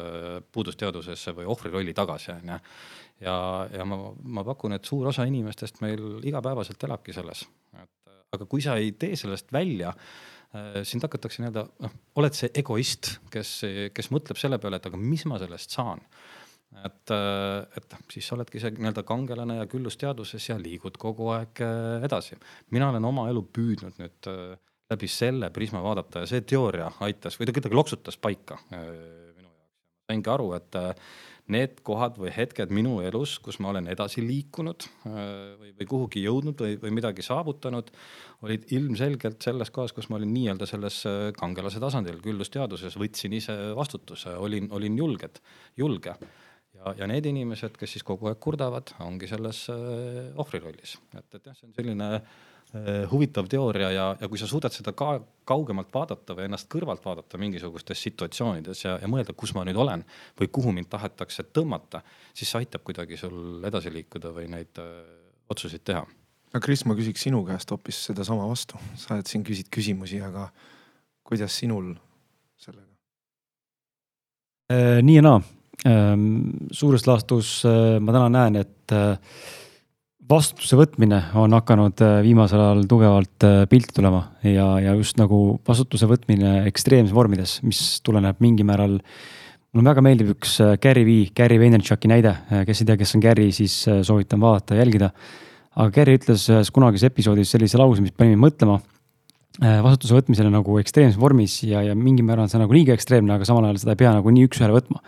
puudusteadusesse 0.52 1.34
või 1.36 1.48
ohvri 1.52 1.72
rolli 1.72 1.94
tagasi, 1.96 2.32
onju. 2.34 2.58
ja, 3.26 3.36
ja 3.72 3.86
ma, 3.88 3.98
ma 4.38 4.44
pakun, 4.46 4.76
et 4.76 4.88
suur 4.88 5.10
osa 5.12 5.26
inimestest 5.28 5.82
meil 5.84 6.22
igapäevaselt 6.24 6.88
elabki 6.88 7.14
selles, 7.16 7.44
et 7.76 8.12
aga 8.32 8.48
kui 8.48 8.64
sa 8.64 8.78
ei 8.80 8.94
tee 8.96 9.16
sellest 9.18 9.52
välja 9.52 9.92
äh, 9.92 10.80
sind 10.88 11.04
hakatakse 11.04 11.42
nii-öelda, 11.42 11.66
noh, 11.84 11.98
oled 12.20 12.38
see 12.38 12.52
egoist, 12.62 13.16
kes, 13.32 13.58
kes 13.92 14.12
mõtleb 14.14 14.40
selle 14.40 14.60
peale, 14.62 14.80
et 14.80 14.88
aga 14.88 15.00
mis 15.00 15.26
ma 15.28 15.40
sellest 15.42 15.76
saan. 15.76 16.00
et, 16.72 17.10
äh, 17.12 17.66
et 17.76 17.96
siis 18.08 18.24
sa 18.24 18.38
oledki 18.38 18.60
see 18.60 18.72
nii-öelda 18.78 19.04
kangelane 19.04 19.58
ja 19.58 19.68
küllusteaduses 19.68 20.48
ja 20.48 20.56
liigud 20.56 20.96
kogu 20.96 21.28
aeg 21.36 21.60
äh, 21.60 22.04
edasi. 22.08 22.40
mina 22.70 22.88
olen 22.88 23.04
oma 23.04 23.28
elu 23.28 23.44
püüdnud 23.52 24.00
nüüd 24.00 24.32
läbi 24.92 25.10
selle 25.10 25.50
prisma 25.54 25.82
vaadata 25.84 26.22
ja 26.22 26.30
see 26.30 26.44
teooria 26.46 26.90
aitas 27.04 27.38
või 27.38 27.48
ta 27.48 27.56
kuidagi 27.56 27.78
loksutas 27.78 28.18
paika 28.20 28.58
äh, 28.72 28.88
minu 29.36 29.48
jaoks. 29.48 29.68
saingi 30.10 30.32
aru, 30.32 30.48
et 30.58 30.78
äh, 30.78 30.92
need 31.52 31.80
kohad 31.86 32.20
või 32.22 32.30
hetked 32.32 32.70
minu 32.72 33.00
elus, 33.02 33.34
kus 33.42 33.58
ma 33.60 33.72
olen 33.72 33.88
edasi 33.92 34.22
liikunud 34.24 34.86
äh, 34.86 35.16
või, 35.60 35.72
või 35.80 35.88
kuhugi 35.94 36.22
jõudnud 36.26 36.62
või, 36.64 36.76
või 36.84 36.94
midagi 37.00 37.24
saavutanud, 37.26 37.90
olid 38.46 38.68
ilmselgelt 38.74 39.42
selles 39.42 39.72
kohas, 39.74 39.94
kus 39.96 40.08
ma 40.10 40.20
olin 40.20 40.32
nii-öelda 40.34 40.68
selles 40.70 41.02
kangelase 41.38 41.82
tasandil, 41.82 42.22
küllusteaduses, 42.22 42.98
võtsin 43.00 43.36
ise 43.38 43.58
vastutuse, 43.78 44.36
olin, 44.38 44.70
olin 44.74 44.96
julged, 44.98 45.42
julge 45.78 46.14
ja, 46.14 46.94
ja 46.98 47.10
need 47.10 47.26
inimesed, 47.30 47.76
kes 47.78 47.98
siis 47.98 48.06
kogu 48.06 48.30
aeg 48.30 48.40
kurdavad, 48.42 48.94
ongi 49.04 49.30
selles 49.30 49.66
ohvri 49.70 50.62
rollis, 50.62 50.96
et, 51.14 51.28
et 51.36 51.46
jah, 51.46 51.58
see 51.58 51.70
on 51.70 51.76
selline 51.76 52.16
Äh, 52.16 52.51
huvitav 53.10 53.48
teooria 53.52 53.90
ja, 53.92 54.04
ja 54.20 54.28
kui 54.32 54.38
sa 54.40 54.46
suudad 54.48 54.72
seda 54.72 54.94
ka 54.96 55.18
kaugemalt 55.44 55.90
vaadata 55.92 56.32
või 56.36 56.46
ennast 56.46 56.70
kõrvalt 56.72 57.04
vaadata 57.04 57.40
mingisugustes 57.40 58.00
situatsioonides 58.06 58.84
ja, 58.86 58.94
ja 59.02 59.10
mõelda, 59.12 59.34
kus 59.36 59.52
ma 59.56 59.64
nüüd 59.68 59.76
olen 59.76 60.04
või 60.40 60.48
kuhu 60.48 60.72
mind 60.72 60.88
tahetakse 60.92 61.44
tõmmata, 61.52 62.00
siis 62.32 62.48
see 62.48 62.62
aitab 62.62 62.84
kuidagi 62.86 63.18
sul 63.20 63.64
edasi 63.68 63.92
liikuda 63.92 64.32
või 64.32 64.48
neid 64.52 64.80
öö, 64.80 65.02
äh, 65.02 65.22
otsuseid 65.52 65.84
teha. 65.84 66.06
no 66.54 66.60
Kris, 66.64 66.86
ma 66.88 66.96
küsiks 66.96 67.26
sinu 67.28 67.42
käest 67.44 67.70
hoopis 67.74 68.06
sedasama 68.08 68.48
vastu, 68.48 68.80
sa 68.96 69.16
oled 69.16 69.28
siin, 69.28 69.44
küsid 69.44 69.68
küsimusi, 69.72 70.22
aga 70.24 70.48
kuidas 71.28 71.58
sinul 71.58 71.92
sellega? 72.56 72.88
Äh, 74.72 75.00
nii 75.04 75.18
ja 75.20 75.26
naa, 75.28 75.42
suures 76.72 77.06
laastus 77.08 77.62
äh, 77.66 77.98
ma 78.00 78.14
täna 78.14 78.28
näen, 78.30 78.60
et 78.62 78.94
äh, 78.94 79.18
vastutuse 80.30 80.78
võtmine 80.78 81.18
on 81.38 81.52
hakanud 81.56 82.00
viimasel 82.24 82.60
ajal 82.62 82.82
tugevalt 82.88 83.46
pilti 83.68 83.96
tulema 83.96 84.22
ja, 84.46 84.66
ja 84.80 84.94
just 84.96 85.18
nagu 85.20 85.58
vastutuse 85.68 86.08
võtmine 86.08 86.62
ekstreemses 86.70 87.14
vormides, 87.14 87.58
mis 87.66 88.00
tuleneb 88.06 88.40
mingil 88.40 88.68
määral. 88.68 88.98
mulle 89.72 89.90
väga 89.90 90.04
meeldib 90.04 90.34
üks 90.36 90.58
Gary 90.82 91.04
V, 91.04 91.18
Gary 91.36 91.58
Vaynerchuki 91.60 92.08
näide, 92.08 92.36
kes 92.68 92.80
ei 92.80 92.88
tea, 92.88 92.96
kes 93.00 93.14
on 93.16 93.24
Gary, 93.24 93.50
siis 93.52 93.82
soovitan 93.84 94.40
vaadata, 94.40 94.78
jälgida. 94.78 95.10
aga 95.76 95.90
Gary 95.90 96.16
ütles 96.20 96.48
ühes 96.48 96.70
kunagises 96.70 97.10
episoodis 97.10 97.52
sellise 97.52 97.80
lause, 97.80 98.00
mis 98.00 98.16
pani 98.16 98.36
mind 98.36 98.46
mõtlema 98.46 98.80
Äh, 99.60 99.82
vastutuse 99.84 100.14
võtmisele 100.16 100.48
nagu 100.48 100.78
ekstreemses 100.80 101.18
vormis 101.20 101.58
ja, 101.66 101.82
ja 101.84 101.92
mingil 101.92 102.24
määral 102.24 102.46
on 102.46 102.48
see 102.48 102.60
nagu 102.62 102.72
liiga 102.72 102.94
ekstreemne, 102.96 103.34
aga 103.34 103.44
samal 103.44 103.66
ajal 103.68 103.82
seda 103.82 103.92
ei 103.92 103.98
pea 104.00 104.12
nagu 104.16 104.32
nii 104.32 104.46
üks-ühele 104.48 104.72
võtma. 104.72 105.02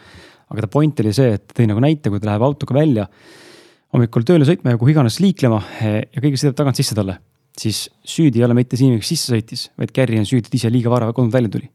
aga 0.53 0.67
ta 0.67 0.69
point 0.69 1.01
oli 1.01 1.15
see, 1.17 1.39
et 1.39 1.55
tõi 1.57 1.65
nagu 1.71 1.81
näite, 1.81 2.11
kui 2.13 2.21
ta 2.21 2.29
läheb 2.29 2.45
autoga 2.45 2.77
välja 2.77 3.07
hommikul 3.95 4.27
tööle 4.27 4.47
sõitma 4.49 4.75
ja 4.75 4.81
kuhu 4.81 4.91
iganes 4.91 5.21
liiklema 5.23 5.61
eh, 5.79 6.01
ja 6.11 6.23
keegi 6.23 6.41
sõidab 6.41 6.59
tagant 6.59 6.79
sisse 6.81 6.97
talle, 6.99 7.17
siis 7.59 7.87
süüdi 8.03 8.41
ei 8.41 8.47
ole 8.49 8.57
mitte 8.59 8.79
see 8.79 8.89
inimene, 8.89 9.05
kes 9.05 9.13
sisse 9.15 9.35
sõitis, 9.35 9.69
vaid 9.79 9.95
Gary 9.95 10.19
on 10.19 10.27
süüdi, 10.29 10.51
et 10.51 10.59
ise 10.59 10.73
liiga 10.73 10.91
vara 10.93 11.13
kodunt 11.15 11.35
välja 11.35 11.53
tuli. 11.55 11.71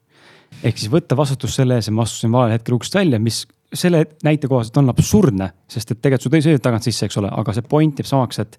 ehk 0.63 0.81
siis 0.81 0.91
võtta 0.91 1.15
vastutus 1.15 1.55
selle 1.55 1.77
ees, 1.79 1.87
et 1.87 1.95
ma 1.95 2.03
astusin 2.03 2.33
valel 2.33 2.57
hetkel 2.57 2.75
uksest 2.75 2.97
välja, 2.99 3.19
mis 3.23 3.45
selle 3.73 4.03
näite 4.25 4.49
kohaselt 4.49 4.77
on 4.81 4.89
absurdne, 4.91 5.51
sest 5.69 5.93
et 5.93 6.01
tegelikult 6.01 6.25
sul 6.25 6.33
tõi 6.33 6.45
sõidab 6.47 6.63
tagant 6.65 6.87
sisse, 6.87 7.05
eks 7.05 7.19
ole, 7.21 7.29
aga 7.31 7.53
see 7.55 7.67
point 7.69 8.01
jääb 8.01 8.09
samaks, 8.09 8.41
et 8.41 8.57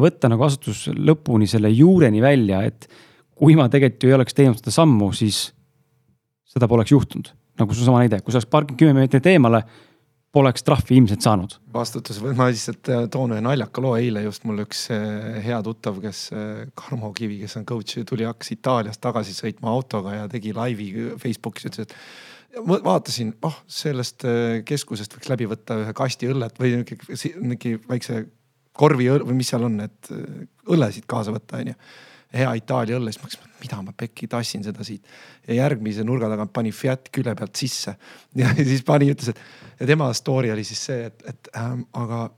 võtta 0.00 0.30
nagu 0.32 0.42
vastutus 0.42 0.86
lõpuni 0.96 1.46
selle 1.50 1.70
juureni 1.70 2.22
välja, 2.24 2.62
et 2.66 2.88
kui 3.36 3.56
ma 3.58 3.68
tegelikult 3.72 4.06
ju 4.06 4.10
ei 4.10 4.16
oleks 4.16 4.36
teinud 4.36 4.58
seda 4.58 4.72
sammu, 4.74 5.12
siis 5.16 5.50
seda 6.50 6.68
poleks 6.68 6.96
juhtunud. 6.96 7.36
nagu 7.60 7.74
seesama 7.76 8.00
näide, 8.00 8.22
kui 8.24 8.32
sa 8.32 8.38
oleks 8.38 8.48
parkinud 8.48 8.80
kümme 8.80 9.02
meetrit 9.02 9.26
eemale, 9.28 9.58
poleks 10.34 10.64
trahvi 10.66 10.98
ilmselt 11.00 11.24
saanud. 11.26 11.56
vastutus, 11.74 12.20
ma 12.22 12.48
lihtsalt 12.50 12.90
äh, 12.92 13.04
toon 13.12 13.34
ühe 13.34 13.42
naljaka 13.44 13.82
loo, 13.82 13.96
eile 13.98 14.22
just 14.24 14.44
mul 14.46 14.62
üks 14.64 14.84
äh, 14.94 15.40
hea 15.44 15.58
tuttav, 15.66 15.98
kes, 16.02 16.24
äh, 16.34 16.66
Karmo 16.78 17.12
Kivi, 17.16 17.40
kes 17.42 17.58
on 17.58 17.66
coach, 17.68 17.98
tuli, 18.06 18.26
hakkas 18.28 18.52
Itaaliast 18.54 19.02
tagasi 19.02 19.34
sõitma 19.36 19.72
autoga 19.74 20.14
ja 20.20 20.28
tegi 20.30 20.54
laivi 20.56 20.90
Facebookis, 21.20 21.70
ütles, 21.70 21.88
et 21.90 22.60
vaatasin, 22.66 23.32
oh 23.46 23.60
sellest 23.70 24.26
keskusest 24.66 25.14
võiks 25.14 25.30
läbi 25.30 25.46
võtta 25.50 25.78
ühe 25.84 25.94
kasti 25.94 26.30
õllet 26.30 26.56
või 26.58 26.80
mingi 27.38 27.76
väikse 27.86 28.24
korvi 28.74 29.06
või 29.22 29.36
mis 29.38 29.50
seal 29.52 29.66
on, 29.66 29.78
et 29.86 30.10
õllesid 30.70 31.06
kaasa 31.10 31.34
võtta, 31.34 31.62
onju 31.62 31.76
hea 32.34 32.50
Itaalia 32.60 32.98
õlle, 32.98 33.12
siis 33.12 33.22
ma 33.22 33.28
mõtlesin, 33.28 33.54
mida 33.60 33.80
ma 33.84 33.94
pekki 33.96 34.28
tassin 34.30 34.64
seda 34.64 34.84
siit. 34.86 35.06
ja 35.48 35.60
järgmise 35.62 36.04
nurga 36.06 36.30
tagant 36.30 36.52
pani 36.52 36.72
Fiat 36.72 37.10
külje 37.12 37.34
pealt 37.38 37.56
sisse 37.56 37.96
ja 38.40 38.52
siis 38.56 38.84
pani, 38.86 39.10
ütles, 39.14 39.32
et 39.34 39.80
ja 39.80 39.90
tema 39.90 40.12
story 40.14 40.52
oli 40.52 40.64
siis 40.66 40.84
see, 40.90 41.08
et, 41.10 41.24
et 41.26 41.50
ähm, 41.56 41.86
aga 41.92 42.28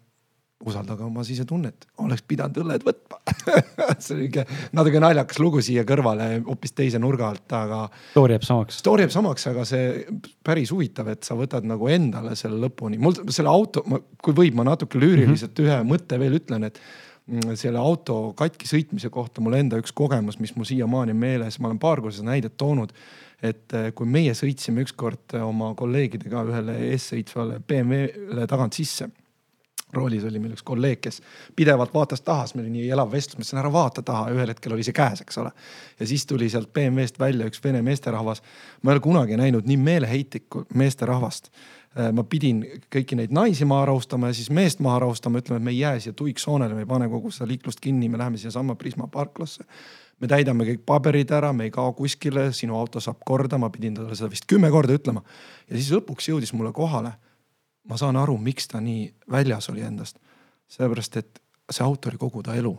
usaldage 0.62 1.02
oma 1.02 1.24
sisetunnet, 1.26 1.86
oleks 2.04 2.22
pidanud 2.28 2.60
õlled 2.62 2.84
võtma 2.86 3.18
see 4.02 4.14
oli 4.14 4.26
nihuke 4.28 4.44
natuke 4.78 5.00
naljakas 5.02 5.40
lugu 5.42 5.62
siia 5.64 5.84
kõrvale 5.88 6.28
hoopis 6.46 6.74
teise 6.78 7.00
nurga 7.02 7.32
alt, 7.32 7.54
aga. 7.56 7.80
Story 8.12 8.36
jääb 8.36 8.46
samaks. 8.46 8.78
Story 8.82 9.06
jääb 9.06 9.14
samaks, 9.14 9.46
aga 9.50 9.64
see 9.68 10.04
päris 10.46 10.72
huvitav, 10.74 11.10
et 11.12 11.26
sa 11.26 11.36
võtad 11.38 11.66
nagu 11.68 11.90
endale 11.90 12.36
selle 12.38 12.60
lõpuni. 12.62 13.00
mul 13.02 13.18
selle 13.34 13.50
auto, 13.50 13.84
kui 14.22 14.36
võib, 14.38 14.58
ma 14.58 14.66
natuke 14.70 15.00
lüüriliselt 15.02 15.50
mm 15.50 15.64
-hmm. 15.64 15.72
ühe 15.72 15.90
mõtte 15.94 16.20
veel 16.22 16.38
ütlen, 16.38 16.70
et 16.70 16.78
selle 17.58 17.78
auto 17.78 18.32
katki 18.36 18.66
sõitmise 18.66 19.10
kohta 19.12 19.42
mul 19.44 19.54
enda 19.58 19.78
üks 19.80 19.94
kogemus, 19.94 20.40
mis 20.42 20.54
mul 20.56 20.66
siiamaani 20.68 21.14
meeles, 21.14 21.58
ma 21.60 21.70
olen 21.70 21.80
paar 21.82 22.02
korda 22.02 22.16
seda 22.16 22.32
näidet 22.32 22.56
toonud. 22.58 22.92
et 23.42 23.74
eh, 23.74 23.88
kui 23.90 24.06
meie 24.06 24.34
sõitsime 24.38 24.84
ükskord 24.84 25.34
eh, 25.34 25.42
oma 25.42 25.72
kolleegidega 25.74 26.44
ühele 26.46 26.76
eessõitvale 26.92 27.58
BMW-le 27.66 28.46
tagant 28.46 28.76
sisse 28.78 29.08
roolis 29.92 30.24
oli 30.24 30.38
meil 30.40 30.54
üks 30.54 30.62
kolleeg, 30.64 31.00
kes 31.04 31.18
pidevalt 31.56 31.92
vaatas 31.94 32.22
taha, 32.24 32.46
sest 32.46 32.56
meil 32.56 32.68
oli 32.68 32.78
nii 32.78 32.92
elav 32.94 33.10
vestlus, 33.12 33.36
ma 33.36 33.42
ütlesin 33.42 33.60
ära 33.60 33.72
vaata 33.74 34.04
taha, 34.06 34.30
ühel 34.32 34.52
hetkel 34.54 34.76
oli 34.76 34.86
see 34.86 34.94
käes, 34.96 35.20
eks 35.24 35.38
ole. 35.42 35.52
ja 35.98 36.08
siis 36.08 36.24
tuli 36.26 36.48
sealt 36.52 36.72
BMW-st 36.72 37.20
välja 37.20 37.48
üks 37.50 37.60
vene 37.64 37.82
meesterahvas. 37.82 38.42
ma 38.82 38.92
ei 38.92 38.96
ole 38.96 39.04
kunagi 39.04 39.36
näinud 39.36 39.68
nii 39.68 39.76
meeleheitlikku 39.76 40.66
meesterahvast 40.74 41.50
ma 41.92 42.24
pidin 42.24 42.62
kõiki 42.92 43.16
neid 43.18 43.32
naisi 43.34 43.66
maha 43.68 43.90
rahustama 43.90 44.30
ja 44.30 44.36
siis 44.36 44.48
meest 44.54 44.80
maha 44.80 45.02
rahustama, 45.04 45.42
ütlema, 45.42 45.60
et 45.60 45.66
me 45.66 45.74
ei 45.74 45.80
jää 45.82 45.98
siia 46.00 46.16
tuiksoonele, 46.16 46.74
me 46.74 46.86
ei 46.86 46.88
pane 46.88 47.08
kogu 47.12 47.30
seda 47.30 47.50
liiklust 47.50 47.82
kinni, 47.84 48.08
me 48.08 48.20
läheme 48.20 48.40
siiasamma 48.40 48.74
Prisma 48.80 49.06
parklasse. 49.12 49.64
me 50.20 50.28
täidame 50.28 50.64
kõik 50.64 50.84
paberid 50.86 51.30
ära, 51.34 51.52
me 51.52 51.64
ei 51.64 51.70
kao 51.70 51.92
kuskile, 51.98 52.52
sinu 52.52 52.76
auto 52.78 53.00
saab 53.00 53.18
korda, 53.26 53.58
ma 53.58 53.70
pidin 53.70 53.94
talle 53.94 54.16
seda 54.16 54.30
vist 54.30 54.46
kümme 54.48 54.70
korda 54.70 54.96
ütlema. 54.96 55.22
ja 55.68 55.76
siis 55.76 55.90
lõpuks 55.92 56.28
jõudis 56.28 56.52
mulle 56.52 56.72
kohale. 56.72 57.12
ma 57.88 57.96
saan 57.96 58.16
aru, 58.16 58.38
miks 58.38 58.68
ta 58.68 58.80
nii 58.80 59.14
väljas 59.30 59.68
oli 59.68 59.80
endast. 59.80 60.16
sellepärast, 60.68 61.16
et 61.16 61.42
see 61.70 61.84
auto 61.84 62.08
oli 62.08 62.18
kogu 62.18 62.42
ta 62.42 62.54
elu. 62.54 62.78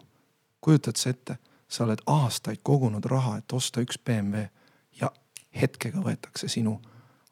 kujutad 0.62 0.96
sa 0.96 1.10
ette, 1.10 1.38
sa 1.68 1.84
oled 1.84 2.02
aastaid 2.06 2.60
kogunud 2.64 3.06
raha, 3.06 3.38
et 3.38 3.54
osta 3.54 3.82
üks 3.82 4.00
BMW 4.06 4.48
ja 5.02 5.12
hetkega 5.62 6.02
võetakse 6.02 6.48
sinu 6.48 6.80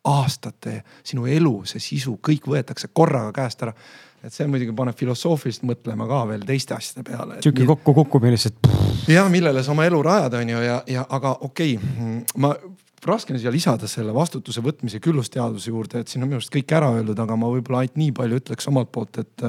aastate, 0.04 0.82
sinu 1.06 1.28
elu, 1.30 1.54
see 1.70 1.82
sisu, 1.84 2.16
kõik 2.26 2.48
võetakse 2.50 2.90
korraga 2.94 3.32
käest 3.36 3.62
ära. 3.68 3.74
et 4.22 4.34
see 4.34 4.46
muidugi 4.46 4.74
paneb 4.78 4.98
filosoofiliselt 4.98 5.64
mõtlema 5.66 6.06
ka 6.10 6.20
veel 6.30 6.44
teiste 6.46 6.76
asjade 6.76 7.04
peale. 7.06 7.40
sihuke 7.42 7.66
kokkukukkumine 7.66 8.32
lihtsalt. 8.32 8.70
ja 9.08 9.28
millele 9.30 9.64
sa 9.64 9.72
oma 9.72 9.86
elu 9.86 10.02
rajad, 10.04 10.34
on 10.34 10.50
ju, 10.50 10.62
ja, 10.62 10.82
ja 10.88 11.06
aga 11.10 11.36
okei 11.42 11.78
okay,, 11.78 12.24
ma 12.38 12.56
raske 13.06 13.34
on 13.34 13.40
siia 13.40 13.54
lisada 13.54 13.88
selle 13.90 14.14
vastutuse 14.14 14.62
võtmise 14.62 15.00
küllusteaduse 15.02 15.70
juurde, 15.70 16.02
et 16.02 16.08
siin 16.08 16.24
on 16.24 16.30
minu 16.30 16.42
arust 16.42 16.54
kõik 16.54 16.74
ära 16.78 16.92
öeldud, 16.98 17.20
aga 17.20 17.38
ma 17.38 17.50
võib-olla 17.54 17.82
ainult 17.82 17.98
nii 18.02 18.12
palju 18.18 18.42
ütleks 18.42 18.70
omalt 18.70 18.92
poolt, 18.94 19.22
et, 19.22 19.46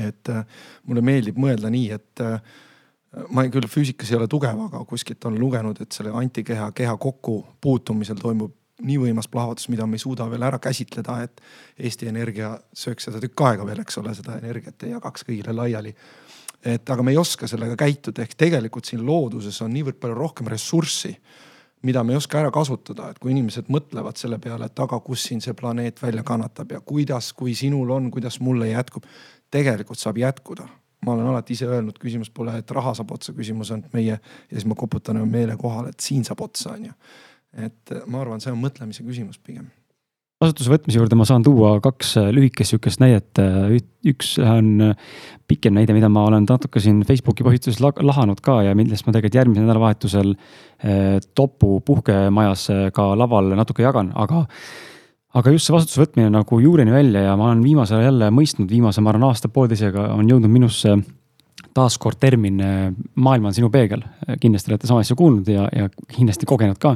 et 0.00 0.32
mulle 0.88 1.04
meeldib 1.04 1.40
mõelda 1.40 1.72
nii, 1.72 1.90
et 1.96 2.24
ma 3.32 3.44
ei, 3.44 3.52
küll 3.52 3.68
füüsikas 3.68 4.12
ei 4.12 4.20
ole 4.20 4.28
tugev, 4.28 4.60
aga 4.68 4.84
kuskilt 4.88 5.24
on 5.28 5.36
lugenud, 5.40 5.80
et 5.80 5.92
selle 5.92 6.12
antikeha, 6.16 6.70
keha 6.76 6.96
kokkupuutumisel 7.00 8.20
toimub 8.20 8.54
nii 8.82 8.98
võimas 9.02 9.28
plahvatus, 9.30 9.68
mida 9.72 9.86
me 9.86 9.98
ei 9.98 10.02
suuda 10.02 10.28
veel 10.30 10.44
ära 10.46 10.58
käsitleda, 10.62 11.18
et 11.26 11.42
Eesti 11.78 12.08
Energia 12.10 12.52
sööks 12.74 13.08
seda 13.08 13.20
tükk 13.22 13.42
aega 13.48 13.66
veel, 13.66 13.82
eks 13.82 13.98
ole, 14.02 14.14
seda 14.14 14.38
energiat 14.38 14.86
ei 14.86 14.94
jagaks 14.94 15.26
kõigile 15.26 15.54
laiali. 15.56 15.94
et 16.64 16.90
aga 16.90 17.02
me 17.02 17.12
ei 17.12 17.16
oska 17.18 17.46
sellega 17.46 17.76
käituda, 17.78 18.22
ehk 18.22 18.34
tegelikult 18.34 18.84
siin 18.84 19.04
looduses 19.06 19.60
on 19.62 19.70
niivõrd 19.72 20.00
palju 20.02 20.14
rohkem 20.14 20.48
ressurssi, 20.50 21.12
mida 21.82 22.02
me 22.04 22.12
ei 22.12 22.18
oska 22.18 22.40
ära 22.40 22.50
kasutada, 22.50 23.10
et 23.10 23.18
kui 23.18 23.30
inimesed 23.30 23.70
mõtlevad 23.70 24.18
selle 24.18 24.40
peale, 24.42 24.66
et 24.66 24.80
aga 24.80 24.98
kus 25.00 25.28
siin 25.28 25.40
see 25.40 25.54
planeet 25.54 26.02
välja 26.02 26.24
kannatab 26.26 26.72
ja 26.74 26.80
kuidas, 26.80 27.32
kui 27.32 27.54
sinul 27.54 27.90
on, 27.94 28.10
kuidas 28.10 28.40
mulle 28.40 28.68
jätkub. 28.68 29.04
tegelikult 29.50 29.98
saab 29.98 30.18
jätkuda 30.18 30.68
ma 31.06 31.12
olen 31.12 31.26
alati 31.26 31.52
ise 31.54 31.66
öelnud, 31.66 31.98
küsimus 31.98 32.30
pole, 32.34 32.56
et 32.58 32.70
raha 32.70 32.94
saab 32.94 33.12
otsa, 33.14 33.32
küsimus 33.32 33.70
on, 33.70 33.84
meie 33.92 34.18
ja 34.18 34.18
siis 34.52 34.66
ma 34.66 34.74
koputan 34.74 35.20
meele 35.30 35.56
kohale, 35.56 35.88
et 35.94 36.00
siin 36.00 36.24
saab 36.26 36.40
otsa, 36.40 36.72
on 36.74 36.88
ju 36.90 36.92
et 37.56 37.92
äh, 37.94 38.06
ma 38.06 38.22
arvan, 38.22 38.42
see 38.42 38.52
on 38.52 38.60
mõtlemise 38.60 39.04
küsimus 39.06 39.40
pigem 39.40 39.68
vastutuse 40.38 40.70
võtmise 40.70 41.00
juurde 41.00 41.16
ma 41.18 41.24
saan 41.26 41.42
tuua 41.42 41.72
kaks 41.82 42.12
äh, 42.20 42.28
lühikest 42.30 42.70
sihukest 42.70 43.00
näidet. 43.02 43.40
Äh, 43.42 43.78
üks 44.06 44.36
on 44.38 44.92
pikem 45.50 45.74
näide, 45.74 45.96
mida 45.96 46.10
ma 46.12 46.28
olen 46.28 46.46
natuke 46.46 46.78
siin 46.82 47.00
Facebooki 47.06 47.46
postituses 47.46 47.80
lahanud 47.82 48.38
ka 48.44 48.60
ja 48.68 48.74
millest 48.78 49.06
ma 49.06 49.14
tegelikult 49.14 49.40
järgmisel 49.40 49.66
nädalavahetusel 49.66 50.36
Topu 51.34 51.80
puhkemajas 51.82 52.68
ka 52.94 53.06
laval 53.18 53.50
natuke 53.58 53.82
jagan, 53.82 54.12
aga. 54.14 54.44
aga 55.34 55.50
just 55.50 55.66
see 55.66 55.74
vastutuse 55.74 56.04
võtmine 56.04 56.30
nagu 56.30 56.60
juureni 56.62 56.94
välja 56.94 57.24
ja 57.24 57.32
ma 57.36 57.48
olen 57.48 57.64
viimasel 57.64 57.98
ajal 57.98 58.12
jälle 58.12 58.28
mõistnud, 58.36 58.70
viimase, 58.70 59.02
ma 59.02 59.10
arvan 59.10 59.26
aasta-poolteisega 59.32 60.06
on 60.14 60.30
jõudnud 60.30 60.54
minusse 60.54 60.94
taaskord 61.74 62.20
termin 62.22 62.62
maailm 63.18 63.50
on 63.50 63.56
sinu 63.56 63.72
peegel. 63.74 64.06
kindlasti 64.40 64.70
olete 64.70 64.86
sama 64.86 65.02
asja 65.02 65.18
kuulnud 65.18 65.50
ja, 65.50 65.66
ja 65.74 65.90
kindlasti 66.14 66.46
kogenud 66.46 66.78
ka 66.78 66.94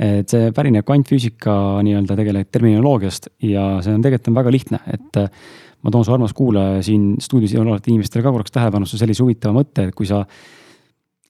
et 0.00 0.32
see 0.32 0.52
pärineb 0.56 0.86
kvantfüüsika 0.88 1.54
nii-öelda 1.84 2.16
tegelikult 2.16 2.52
terminoloogiast 2.54 3.28
ja 3.44 3.64
see 3.84 3.92
on 3.92 4.04
tegelikult 4.04 4.30
on 4.32 4.38
väga 4.38 4.52
lihtne, 4.54 4.80
et 4.94 5.18
äh, 5.20 5.28
ma 5.84 5.92
toon 5.92 6.06
su 6.06 6.14
armas 6.14 6.32
kuulaja 6.36 6.80
siin 6.84 7.14
stuudios 7.20 7.52
olevate 7.60 7.92
inimestele 7.92 8.24
ka 8.24 8.32
korraks 8.32 8.54
tähelepanusse 8.54 9.00
sellise 9.00 9.24
huvitava 9.24 9.56
mõtte, 9.56 9.88
et 9.88 9.94
kui 9.96 10.08
sa. 10.08 10.24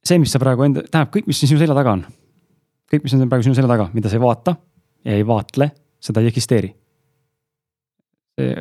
see, 0.07 0.19
mis 0.19 0.33
sa 0.33 0.41
praegu 0.43 0.65
enda, 0.67 0.85
tähendab 0.87 1.13
kõik, 1.15 1.27
mis 1.27 1.43
sinu 1.43 1.59
selja 1.59 1.75
taga 1.75 1.97
on. 1.99 2.05
kõik, 2.93 3.03
mis 3.03 3.15
on 3.15 3.29
praegu 3.29 3.47
sinu 3.47 3.59
selja 3.59 3.71
taga, 3.71 3.91
mida 3.95 4.09
sa 4.09 4.19
ei 4.19 4.23
vaata 4.23 4.57
ja 5.05 5.19
ei 5.19 5.27
vaatle, 5.27 5.71
seda 6.01 6.23
ei 6.23 6.31
eksisteeri. 6.31 6.75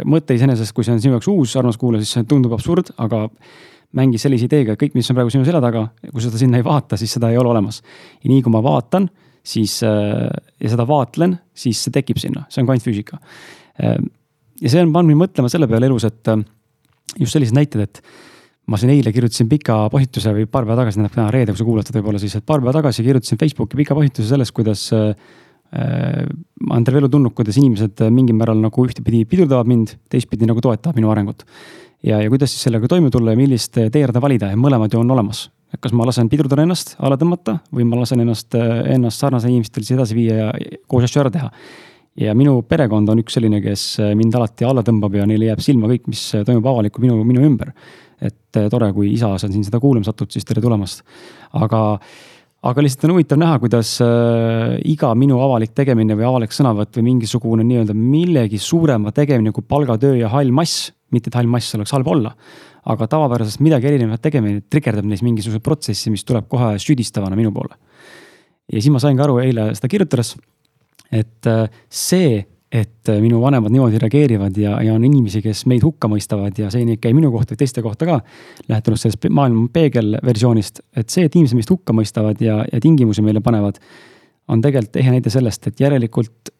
mõte 0.10 0.36
iseenesest, 0.36 0.74
kui 0.76 0.84
see 0.84 0.92
on 0.92 1.02
sinu 1.02 1.16
jaoks 1.16 1.30
uus, 1.32 1.56
armas 1.56 1.78
kuulaja, 1.78 2.04
siis 2.04 2.18
see 2.18 2.26
tundub 2.28 2.52
absurd, 2.52 2.90
aga 2.98 3.28
mängi 3.96 4.20
sellise 4.20 4.50
ideega, 4.50 4.76
kõik, 4.78 4.98
mis 4.98 5.08
on 5.10 5.16
praegu 5.16 5.32
sinu 5.34 5.46
selja 5.48 5.62
taga, 5.64 5.86
kui 6.12 6.20
sa 6.20 6.28
seda 6.28 6.42
sinna 6.42 6.60
ei 6.60 6.66
vaata, 6.66 6.98
siis 7.00 7.14
seda 7.16 7.30
ei 7.32 7.38
ole 7.38 7.54
olemas. 7.54 7.82
ja 8.24 8.30
nii 8.30 8.42
kui 8.44 8.52
ma 8.52 8.62
vaatan 8.66 9.08
siis 9.50 9.80
äh, 9.88 10.30
ja 10.62 10.72
seda 10.72 10.86
vaatlen, 10.90 11.38
siis 11.58 11.82
see 11.86 11.94
tekib 11.96 12.20
sinna, 12.22 12.46
see 12.52 12.64
on 12.64 12.70
kvantfüüsika. 12.70 13.20
Äh, 13.82 13.98
ja 14.62 14.72
see 14.72 14.84
on 14.84 14.94
pannud 14.96 15.14
mind 15.14 15.24
mõtlema 15.26 15.52
selle 15.52 15.70
peale 15.72 15.90
elus, 15.90 16.06
et 16.10 16.32
äh, 16.32 16.44
just 17.18 17.36
sellised 17.36 17.58
näited, 17.58 17.86
et 17.88 18.02
ma 18.70 18.78
siin 18.78 18.94
eile 18.94 19.14
kirjutasin 19.14 19.50
pika 19.50 19.82
postituse 19.92 20.34
või 20.36 20.46
paar 20.50 20.68
päeva 20.68 20.84
tagasi, 20.84 21.00
tähendab 21.00 21.18
täna 21.18 21.30
reede, 21.34 21.54
kui 21.54 21.62
sa 21.62 21.68
kuulad 21.68 21.90
seda 21.90 22.02
võib-olla 22.02 22.22
siis, 22.22 22.38
et 22.38 22.46
paar 22.46 22.62
päeva 22.62 22.76
tagasi 22.78 23.06
kirjutasin 23.06 23.40
Facebooki 23.42 23.80
pika 23.80 23.98
postituse 23.98 24.30
sellest, 24.30 24.54
kuidas 24.56 24.86
äh, 24.96 25.14
ma 25.70 26.76
olen 26.76 26.86
terve 26.86 27.02
elu 27.04 27.12
tundnud, 27.14 27.34
kuidas 27.38 27.58
inimesed 27.62 28.02
mingil 28.14 28.38
määral 28.38 28.58
nagu 28.62 28.86
ühtepidi 28.86 29.22
pidurdavad 29.30 29.70
mind, 29.70 29.94
teistpidi 30.10 30.50
nagu 30.50 30.62
toetavad 30.66 30.98
minu 30.98 31.12
arengut. 31.14 31.46
ja, 32.04 32.22
ja 32.22 32.30
kuidas 32.30 32.54
siis 32.54 32.64
sellega 32.66 32.88
toime 32.90 33.10
tulla 33.14 33.36
ja 33.36 33.38
millist 33.38 33.78
teerada 33.78 34.22
valida 34.22 34.50
ja 34.50 34.58
mõlemad 34.58 34.94
ju 34.94 35.02
on 35.02 35.12
olemas. 35.18 35.48
Kas 35.78 35.94
ma 35.94 36.08
lasen 36.10 36.30
pidurdada 36.32 36.64
ennast, 36.66 36.96
alla 36.98 37.18
tõmmata 37.20 37.60
või 37.76 37.86
ma 37.86 38.00
lasen 38.02 38.24
ennast, 38.24 38.56
ennast 38.56 39.22
sarnase 39.22 39.52
inimestele 39.52 39.86
siis 39.86 39.98
edasi 40.00 40.18
viia 40.18 40.40
ja 40.40 40.50
koos 40.90 41.06
asju 41.06 41.22
ära 41.22 41.34
teha 41.34 41.52
ja 42.20 42.36
minu 42.38 42.60
perekond 42.68 43.10
on 43.12 43.22
üks 43.22 43.38
selline, 43.38 43.62
kes 43.64 43.84
mind 44.18 44.36
alati 44.36 44.68
alla 44.68 44.84
tõmbab 44.86 45.16
ja 45.20 45.28
neile 45.30 45.50
jääb 45.50 45.64
silma 45.64 45.90
kõik, 45.92 46.08
mis 46.12 46.24
toimub 46.46 46.68
avalikult 46.72 47.06
minu, 47.06 47.20
minu 47.28 47.46
ümber. 47.48 47.74
et 48.20 48.58
eh, 48.60 48.68
tore, 48.68 48.92
kui 48.92 49.14
isa, 49.14 49.30
sa 49.40 49.48
siin 49.48 49.64
seda 49.64 49.80
kuulama 49.80 50.04
satud, 50.04 50.28
siis 50.32 50.46
tere 50.46 50.62
tulemast. 50.62 51.04
aga, 51.54 52.00
aga 52.60 52.84
lihtsalt 52.84 53.06
on 53.08 53.16
huvitav 53.16 53.40
näha, 53.40 53.60
kuidas 53.64 53.96
äh, 54.04 54.78
iga 54.92 55.14
minu 55.16 55.40
avalik 55.44 55.72
tegemine 55.78 56.18
või 56.20 56.28
avalik 56.28 56.56
sõnavõtt 56.56 56.98
või 57.00 57.12
mingisugune 57.14 57.64
nii-öelda 57.68 57.96
millegi 57.96 58.60
suurema 58.60 59.14
tegemine 59.16 59.54
kui 59.56 59.64
palgatöö 59.64 60.18
ja 60.20 60.32
hall 60.34 60.52
mass, 60.52 60.90
mitte 61.14 61.32
et 61.32 61.40
hall 61.40 61.50
mass 61.50 61.78
oleks 61.78 61.96
halb 61.96 62.12
olla 62.12 62.36
aga 62.90 63.08
tavapärasest 63.12 63.62
midagi 63.64 63.90
erinevat 63.90 64.22
tegemine 64.24 64.64
trigerdab 64.72 65.08
neis 65.10 65.24
mingisuguse 65.26 65.62
protsessi, 65.64 66.12
mis 66.14 66.26
tuleb 66.28 66.48
kohe 66.52 66.76
süüdistavana 66.82 67.38
minu 67.38 67.52
poole. 67.56 67.76
ja 68.70 68.82
siis 68.82 68.92
ma 68.94 69.02
saingi 69.02 69.24
aru 69.26 69.40
eile 69.44 69.72
seda 69.78 69.90
kirjutades, 69.92 70.36
et 71.12 71.50
äh, 71.50 71.68
see, 71.90 72.46
et 72.72 73.10
äh, 73.10 73.18
minu 73.22 73.42
vanemad 73.42 73.74
niimoodi 73.74 73.98
reageerivad 74.02 74.58
ja, 74.62 74.76
ja 74.86 74.94
on 74.94 75.06
inimesi, 75.06 75.42
kes 75.42 75.64
meid 75.70 75.84
hukka 75.84 76.10
mõistavad 76.12 76.58
ja 76.62 76.70
see 76.70 76.86
ei 76.86 77.00
käi 77.02 77.16
minu 77.18 77.32
kohta, 77.34 77.58
teiste 77.58 77.82
kohta 77.82 78.06
ka. 78.06 78.20
lähtunud 78.70 79.02
sellest 79.02 79.26
maailma 79.30 79.66
peegelversioonist, 79.74 80.84
et 80.98 81.10
see, 81.10 81.26
et 81.26 81.36
inimesed 81.36 81.58
meist 81.58 81.74
hukka 81.74 81.96
mõistavad 81.98 82.42
ja, 82.46 82.62
ja 82.72 82.82
tingimusi 82.82 83.26
meile 83.26 83.42
panevad, 83.42 83.82
on 84.50 84.62
tegelikult 84.62 85.02
ehe 85.02 85.18
näide 85.18 85.34
sellest, 85.34 85.68
et 85.68 85.82
järelikult 85.82 86.54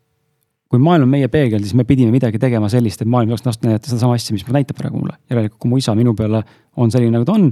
kui 0.70 0.82
maailm 0.82 1.08
on 1.08 1.14
meie 1.14 1.28
peegel, 1.34 1.64
siis 1.66 1.74
me 1.78 1.86
pidime 1.90 2.14
midagi 2.14 2.40
tegema 2.42 2.70
sellist, 2.70 3.02
et 3.02 3.10
maailm 3.10 3.34
saaks 3.38 3.64
näidata 3.64 3.90
sedasama 3.90 4.18
asja, 4.18 4.36
mis 4.36 4.46
näitab 4.54 4.78
praegu 4.78 5.02
mulle. 5.02 5.16
järelikult, 5.30 5.58
kui 5.62 5.72
mu 5.72 5.80
isa 5.82 5.96
minu 5.98 6.14
peale 6.18 6.44
on 6.78 6.94
selline, 6.94 7.16
nagu 7.18 7.26
ta 7.26 7.38
on, 7.38 7.48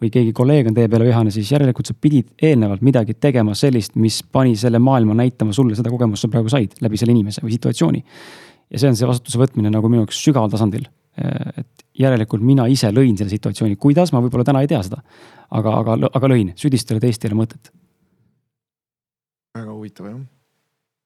või 0.00 0.10
keegi 0.12 0.32
kolleeg 0.36 0.70
on 0.70 0.76
teie 0.76 0.88
peale 0.88 1.06
vihane, 1.08 1.32
siis 1.34 1.50
järelikult 1.52 1.90
sa 1.90 1.96
pidid 1.96 2.30
eelnevalt 2.42 2.84
midagi 2.86 3.16
tegema 3.20 3.54
sellist, 3.58 3.96
mis 4.00 4.22
pani 4.22 4.56
selle 4.56 4.80
maailma 4.82 5.16
näitama 5.18 5.52
sulle 5.56 5.76
seda 5.78 5.92
kogemust 5.92 6.24
sa 6.24 6.32
praegu 6.32 6.52
said 6.52 6.78
läbi 6.80 7.00
selle 7.00 7.14
inimese 7.16 7.44
või 7.44 7.52
situatsiooni. 7.56 8.02
ja 8.70 8.78
see 8.78 8.88
on 8.88 8.96
see 8.96 9.08
vastutuse 9.10 9.38
võtmine 9.40 9.72
nagu 9.72 9.88
minu 9.88 10.04
jaoks 10.04 10.24
sügaval 10.24 10.50
tasandil. 10.50 10.88
et 11.20 11.86
järelikult 11.98 12.42
mina 12.42 12.66
ise 12.70 12.88
lõin 12.94 13.16
selle 13.18 13.30
situatsiooni, 13.30 13.76
kuidas, 13.76 14.12
ma 14.12 14.22
võib-olla 14.24 14.44
täna 14.44 14.64
ei 14.64 14.68
tea 14.68 14.82
seda. 14.82 15.02
aga, 15.50 15.78
aga, 15.84 16.10
aga 16.14 16.34
lõin, 16.34 16.52
süüdistada 16.56 17.00
teist 17.00 17.24
ei 17.24 17.32
ole 17.32 17.42
mõtet. 17.44 17.72
väga 19.54 19.72
huvitav 19.72 20.06
jah 20.06 20.39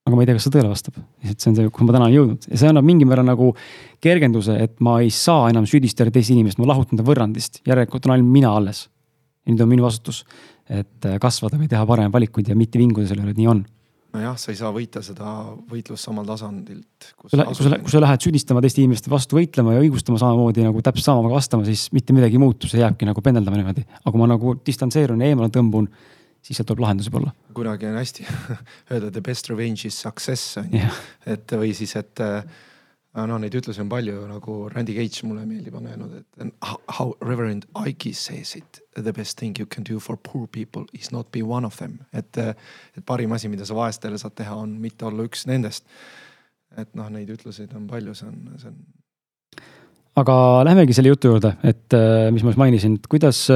aga 0.05 0.17
ma 0.17 0.23
ei 0.23 0.29
tea, 0.29 0.37
kas 0.37 0.45
see 0.45 0.53
tõele 0.53 0.69
vastab, 0.69 0.97
et 1.25 1.41
see 1.41 1.49
on 1.49 1.55
see, 1.57 1.69
kuhu 1.73 1.87
ma 1.89 1.95
täna 1.97 2.07
olen 2.07 2.15
jõudnud 2.15 2.49
ja 2.51 2.59
see 2.61 2.69
annab 2.69 2.85
mingil 2.85 3.09
määral 3.09 3.25
nagu 3.25 3.53
kergenduse, 4.05 4.57
et 4.61 4.75
ma 4.85 4.99
ei 5.01 5.13
saa 5.15 5.47
enam 5.49 5.65
süüdistada 5.69 6.13
teist 6.13 6.33
inimest, 6.35 6.59
ma 6.61 6.69
lahutan 6.69 7.01
ta 7.01 7.07
võrrandist, 7.07 7.63
järelikult 7.65 8.05
on 8.05 8.13
ainult 8.17 8.35
mina 8.35 8.51
alles. 8.53 8.91
ja 9.45 9.53
nüüd 9.53 9.63
on 9.65 9.71
minu 9.71 9.87
vastutus, 9.87 10.25
et 10.69 11.09
äh, 11.09 11.17
kasvada 11.21 11.57
või 11.61 11.71
teha 11.73 11.87
paremaid 11.89 12.13
valikuid 12.13 12.51
ja 12.53 12.57
mitte 12.57 12.81
vinguda 12.81 13.09
selle 13.09 13.25
üle, 13.25 13.33
et 13.33 13.41
nii 13.41 13.49
on. 13.49 13.63
nojah, 14.13 14.37
sa 14.41 14.53
ei 14.53 14.59
saa 14.61 14.73
võita 14.77 15.01
seda 15.05 15.33
võitlust 15.73 16.05
samal 16.05 16.29
tasandilt. 16.29 17.15
kui 17.17 17.33
sa, 17.33 17.47
kui 17.49 17.57
sa, 17.65 17.79
kui 17.87 17.95
sa 17.95 18.03
lähed 18.05 18.27
süüdistama 18.29 18.61
teiste 18.61 18.85
inimeste 18.85 19.13
vastu 19.13 19.41
võitlema 19.41 19.79
ja 19.79 19.87
õigustama 19.87 20.21
samamoodi 20.21 20.67
nagu 20.69 20.85
täpselt 20.85 21.09
samaga 21.09 21.33
vastama, 21.33 21.65
siis 21.65 21.87
mitte 21.97 22.13
midagi 22.13 22.37
ei 22.37 22.45
muutu, 22.45 22.69
see 22.69 22.85
jääbki 22.85 23.09
nagu 23.09 23.25
pendeldama 23.25 23.57
niimoodi. 23.57 23.87
aga 24.03 24.13
kui 24.13 24.21
ma 24.21 24.29
nagu 24.37 24.59
distantseerun 24.69 25.25
ja 25.25 25.33
eemale 25.33 25.49
tõmbun 25.49 25.89
siis 26.45 26.59
sealt 26.59 26.69
tuleb 26.71 26.85
lahendus 26.85 27.09
võib-olla. 27.09 27.33
kunagi 27.57 27.89
on 27.89 27.99
hästi 28.01 28.29
öelda 28.93 29.11
the 29.11 29.25
best 29.25 29.51
revenge 29.51 29.89
is 29.89 29.99
success 30.07 30.59
on 30.61 30.71
ju 30.73 30.83
yeah., 30.83 31.03
et 31.37 31.57
või 31.57 31.73
siis, 31.77 31.97
et 32.01 32.23
no 33.15 33.37
neid 33.39 33.55
ütlusi 33.55 33.79
on 33.83 33.91
palju, 33.91 34.25
nagu 34.27 34.57
Randy 34.73 34.97
Cage 34.97 35.27
mulle 35.29 35.45
meeldib, 35.47 35.77
on 35.79 35.87
öelnud, 35.87 36.17
et 36.19 36.73
how 36.97 37.13
Reverend 37.23 37.69
Ike 37.87 38.11
says 38.19 38.57
it, 38.59 38.81
the 38.97 39.13
best 39.15 39.39
thing 39.39 39.55
you 39.59 39.69
can 39.71 39.87
do 39.87 40.01
for 40.03 40.19
poor 40.19 40.49
people 40.51 40.89
is 40.93 41.13
not 41.15 41.31
be 41.33 41.43
one 41.43 41.67
of 41.67 41.79
them. 41.79 42.01
et, 42.13 42.39
et 42.39 43.07
parim 43.07 43.33
asi, 43.33 43.49
mida 43.49 43.67
sa 43.67 43.77
vaestele 43.79 44.19
saad 44.19 44.35
teha, 44.41 44.57
on 44.59 44.75
mitte 44.83 45.07
olla 45.07 45.27
üks 45.29 45.47
nendest. 45.51 45.87
et 46.77 46.91
noh, 46.99 47.07
neid 47.15 47.31
ütluseid 47.31 47.71
on 47.79 47.87
palju, 47.87 48.17
see 48.19 48.27
on, 48.27 48.59
see 48.59 48.73
on. 48.73 48.83
aga 50.19 50.37
lähmegi 50.67 50.97
selle 50.97 51.15
jutu 51.15 51.31
juurde, 51.31 51.55
et 51.63 51.95
mis 52.35 52.43
ma 52.43 52.51
just 52.51 52.63
mainisin, 52.65 52.99
et 52.99 53.07
kuidas 53.11 53.47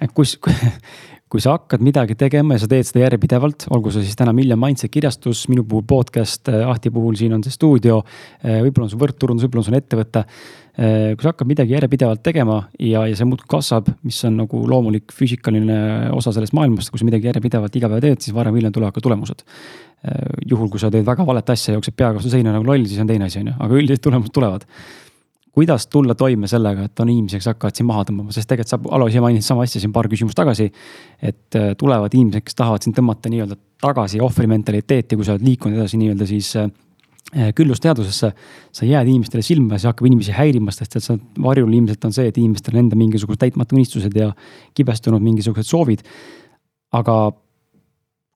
et 0.00 0.12
kus, 0.16 0.36
kui 1.32 1.42
sa 1.42 1.56
hakkad 1.56 1.82
midagi 1.82 2.14
tegema 2.18 2.54
ja 2.54 2.62
sa 2.62 2.68
teed 2.70 2.86
seda 2.86 3.02
järjepidevalt, 3.02 3.66
olgu 3.74 3.90
see 3.94 4.04
siis 4.06 4.18
täna 4.18 4.34
Million 4.36 4.60
Mindset 4.62 4.92
kirjastus, 4.94 5.46
minu 5.50 5.64
puhul 5.66 5.82
podcast, 5.88 6.46
eh, 6.52 6.62
Ahti 6.66 6.92
puhul 6.94 7.16
siin 7.18 7.34
on 7.34 7.42
see 7.44 7.54
stuudio. 7.54 8.02
Eh, 8.42 8.60
võib-olla 8.62 8.86
on 8.86 8.92
sul 8.92 9.02
võrkturundus, 9.02 9.46
võib-olla 9.46 9.64
on 9.64 9.66
sul 9.66 9.78
ettevõte. 9.78 10.22
Eh, 10.76 11.14
kui 11.16 11.24
sa 11.24 11.32
hakkad 11.32 11.48
midagi 11.50 11.74
järjepidevalt 11.74 12.22
tegema 12.22 12.60
ja, 12.78 13.06
ja 13.08 13.16
see 13.16 13.26
muudkui 13.26 13.48
kasvab, 13.56 13.88
mis 14.04 14.20
on 14.28 14.36
nagu 14.42 14.60
loomulik 14.68 15.14
füüsikaline 15.16 15.78
osa 16.14 16.34
sellest 16.36 16.54
maailmast, 16.54 16.92
kui 16.92 17.00
sa 17.00 17.08
midagi 17.08 17.30
järjepidevalt 17.30 17.80
iga 17.80 17.90
päev 17.90 18.04
teed, 18.04 18.22
siis 18.22 18.36
varem 18.36 18.54
või 18.54 18.62
hiljem 18.62 18.76
tulevad 18.76 18.94
ka 18.94 19.02
tulemused. 19.02 19.42
juhul, 20.46 20.68
kui 20.70 20.78
sa 20.78 20.90
teed 20.92 21.02
väga 21.02 21.24
valet 21.26 21.48
asja, 21.50 21.72
jooksed 21.74 21.96
peaga 21.96 22.20
vastu 22.20 22.30
seina 22.30 22.52
nagu 22.54 22.68
loll, 22.68 22.84
siis 22.86 23.00
on 23.02 23.08
teine 23.08 23.26
asi, 23.26 23.40
on 23.40 23.48
ju, 23.48 23.54
aga 23.58 23.78
üldiselt 23.80 24.04
tulemused 24.04 24.34
tulevad 24.36 24.68
kuidas 25.56 25.86
tulla 25.88 26.14
toime 26.14 26.48
sellega, 26.50 26.84
et 26.84 27.00
kes 27.32 27.46
hakkavad 27.48 27.78
sind 27.78 27.88
maha 27.88 28.04
tõmbama, 28.04 28.32
sest 28.34 28.48
tegelikult 28.50 28.74
sa, 28.74 28.78
Alo, 28.92 29.06
ise 29.08 29.22
mainisid 29.24 29.48
sama 29.48 29.64
asja 29.64 29.80
siin 29.80 29.92
paar 29.92 30.08
küsimust 30.12 30.36
tagasi. 30.36 30.70
et 31.22 31.56
äh, 31.56 31.70
tulevad 31.80 32.12
inimesed, 32.12 32.44
kes 32.44 32.58
tahavad 32.58 32.84
sind 32.84 32.96
tõmmata 32.96 33.32
nii-öelda 33.32 33.56
tagasi 33.80 34.20
ohvri 34.20 34.46
mentaliteeti, 34.52 35.16
kui 35.16 35.24
sa 35.24 35.32
oled 35.32 35.46
liikunud 35.46 35.78
edasi 35.78 35.96
nii-öelda 36.02 36.28
siis 36.28 36.50
äh, 36.60 36.68
äh, 37.32 37.54
küllusteadusesse. 37.56 38.32
sa 38.72 38.86
jääd 38.86 39.08
inimestele 39.08 39.42
silma 39.42 39.74
ja 39.74 39.78
see 39.78 39.88
hakkab 39.94 40.10
inimesi 40.10 40.36
häirima, 40.36 40.74
sest 40.76 40.96
et 40.96 41.08
sa 41.08 41.16
varjul 41.42 41.72
ilmselt 41.72 42.04
on 42.04 42.12
see, 42.12 42.28
et 42.28 42.36
inimestel 42.36 42.76
on 42.76 42.84
enda 42.84 42.96
mingisugused 42.96 43.40
täitmata 43.40 43.76
unistused 43.76 44.12
ja 44.12 44.34
kibestunud 44.74 45.24
mingisugused 45.24 45.72
soovid. 45.72 46.04
aga 46.92 47.32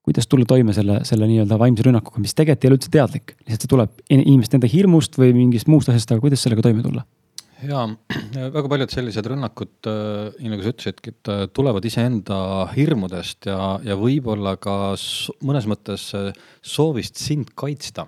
kuidas 0.05 0.27
tulla 0.29 0.47
toime 0.49 0.73
selle, 0.73 1.01
selle 1.07 1.29
nii-öelda 1.29 1.57
vaimse 1.61 1.85
rünnakuga, 1.85 2.21
mis 2.23 2.33
tegelikult 2.37 2.65
ei 2.65 2.71
ole 2.71 2.79
üldse 2.79 2.93
teadlik, 2.93 3.35
lihtsalt 3.45 3.65
see 3.65 3.73
tuleb 3.75 4.05
inimeste 4.09 4.57
enda 4.57 4.69
hirmust 4.71 5.17
või 5.21 5.33
mingist 5.37 5.69
muust 5.69 5.91
asjast, 5.91 6.13
aga 6.13 6.23
kuidas 6.23 6.45
sellega 6.45 6.65
toime 6.65 6.85
tulla? 6.85 7.05
ja 7.65 7.83
väga 8.53 8.69
paljud 8.71 8.93
sellised 8.93 9.27
rünnakud, 9.31 9.73
äh, 9.89 10.31
nii 10.41 10.51
nagu 10.53 10.65
sa 10.65 10.71
ütlesidki, 10.73 11.13
et 11.13 11.31
äh, 11.31 11.43
tulevad 11.53 11.85
iseenda 11.85 12.37
hirmudest 12.73 13.47
ja, 13.49 13.59
ja 13.85 13.97
võib-olla 13.99 14.55
ka 14.61 14.95
mõnes 15.45 15.67
mõttes 15.69 16.07
äh, 16.17 16.31
soovist 16.61 17.21
sind 17.21 17.53
kaitsta 17.57 18.07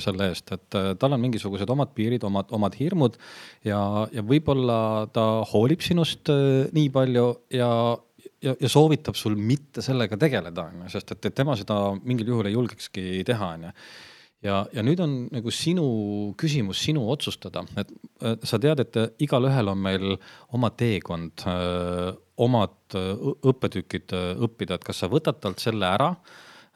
selle 0.00 0.30
eest, 0.30 0.52
et 0.54 0.76
tal 1.00 1.14
on 1.14 1.20
mingisugused 1.20 1.68
omad 1.72 1.92
piirid, 1.96 2.24
omad, 2.26 2.48
omad 2.56 2.76
hirmud 2.78 3.16
ja, 3.66 3.80
ja 4.12 4.24
võib-olla 4.24 5.06
ta 5.12 5.26
hoolib 5.52 5.84
sinust 5.84 6.30
nii 6.72 6.88
palju 6.94 7.26
ja 7.54 7.70
ja, 8.44 8.54
ja 8.54 8.70
soovitab 8.70 9.18
sul 9.18 9.36
mitte 9.38 9.84
sellega 9.84 10.18
tegeleda, 10.20 10.68
on 10.70 10.84
ju, 10.84 10.92
sest 10.94 11.14
et, 11.16 11.28
et 11.28 11.36
tema 11.36 11.56
seda 11.58 11.80
mingil 12.00 12.32
juhul 12.32 12.50
ei 12.50 12.56
julgekski 12.56 13.04
teha, 13.28 13.52
on 13.56 13.68
ju. 13.68 13.74
Ja, 14.40 14.62
ja 14.72 14.80
nüüd 14.80 15.00
on 15.04 15.14
nagu 15.28 15.52
sinu 15.52 15.84
küsimus, 16.40 16.80
sinu 16.80 17.02
otsustada, 17.12 17.60
et 17.76 18.46
sa 18.48 18.56
tead, 18.62 18.80
et 18.80 18.96
igalühel 19.20 19.68
on 19.68 19.82
meil 19.84 20.14
oma 20.56 20.70
teekond, 20.72 21.44
omad 22.40 22.96
õppetükid 22.96 24.14
õppida, 24.40 24.78
et 24.78 24.86
kas 24.86 25.02
sa 25.02 25.10
võtad 25.12 25.42
talt 25.44 25.60
selle 25.60 25.90
ära 25.92 26.14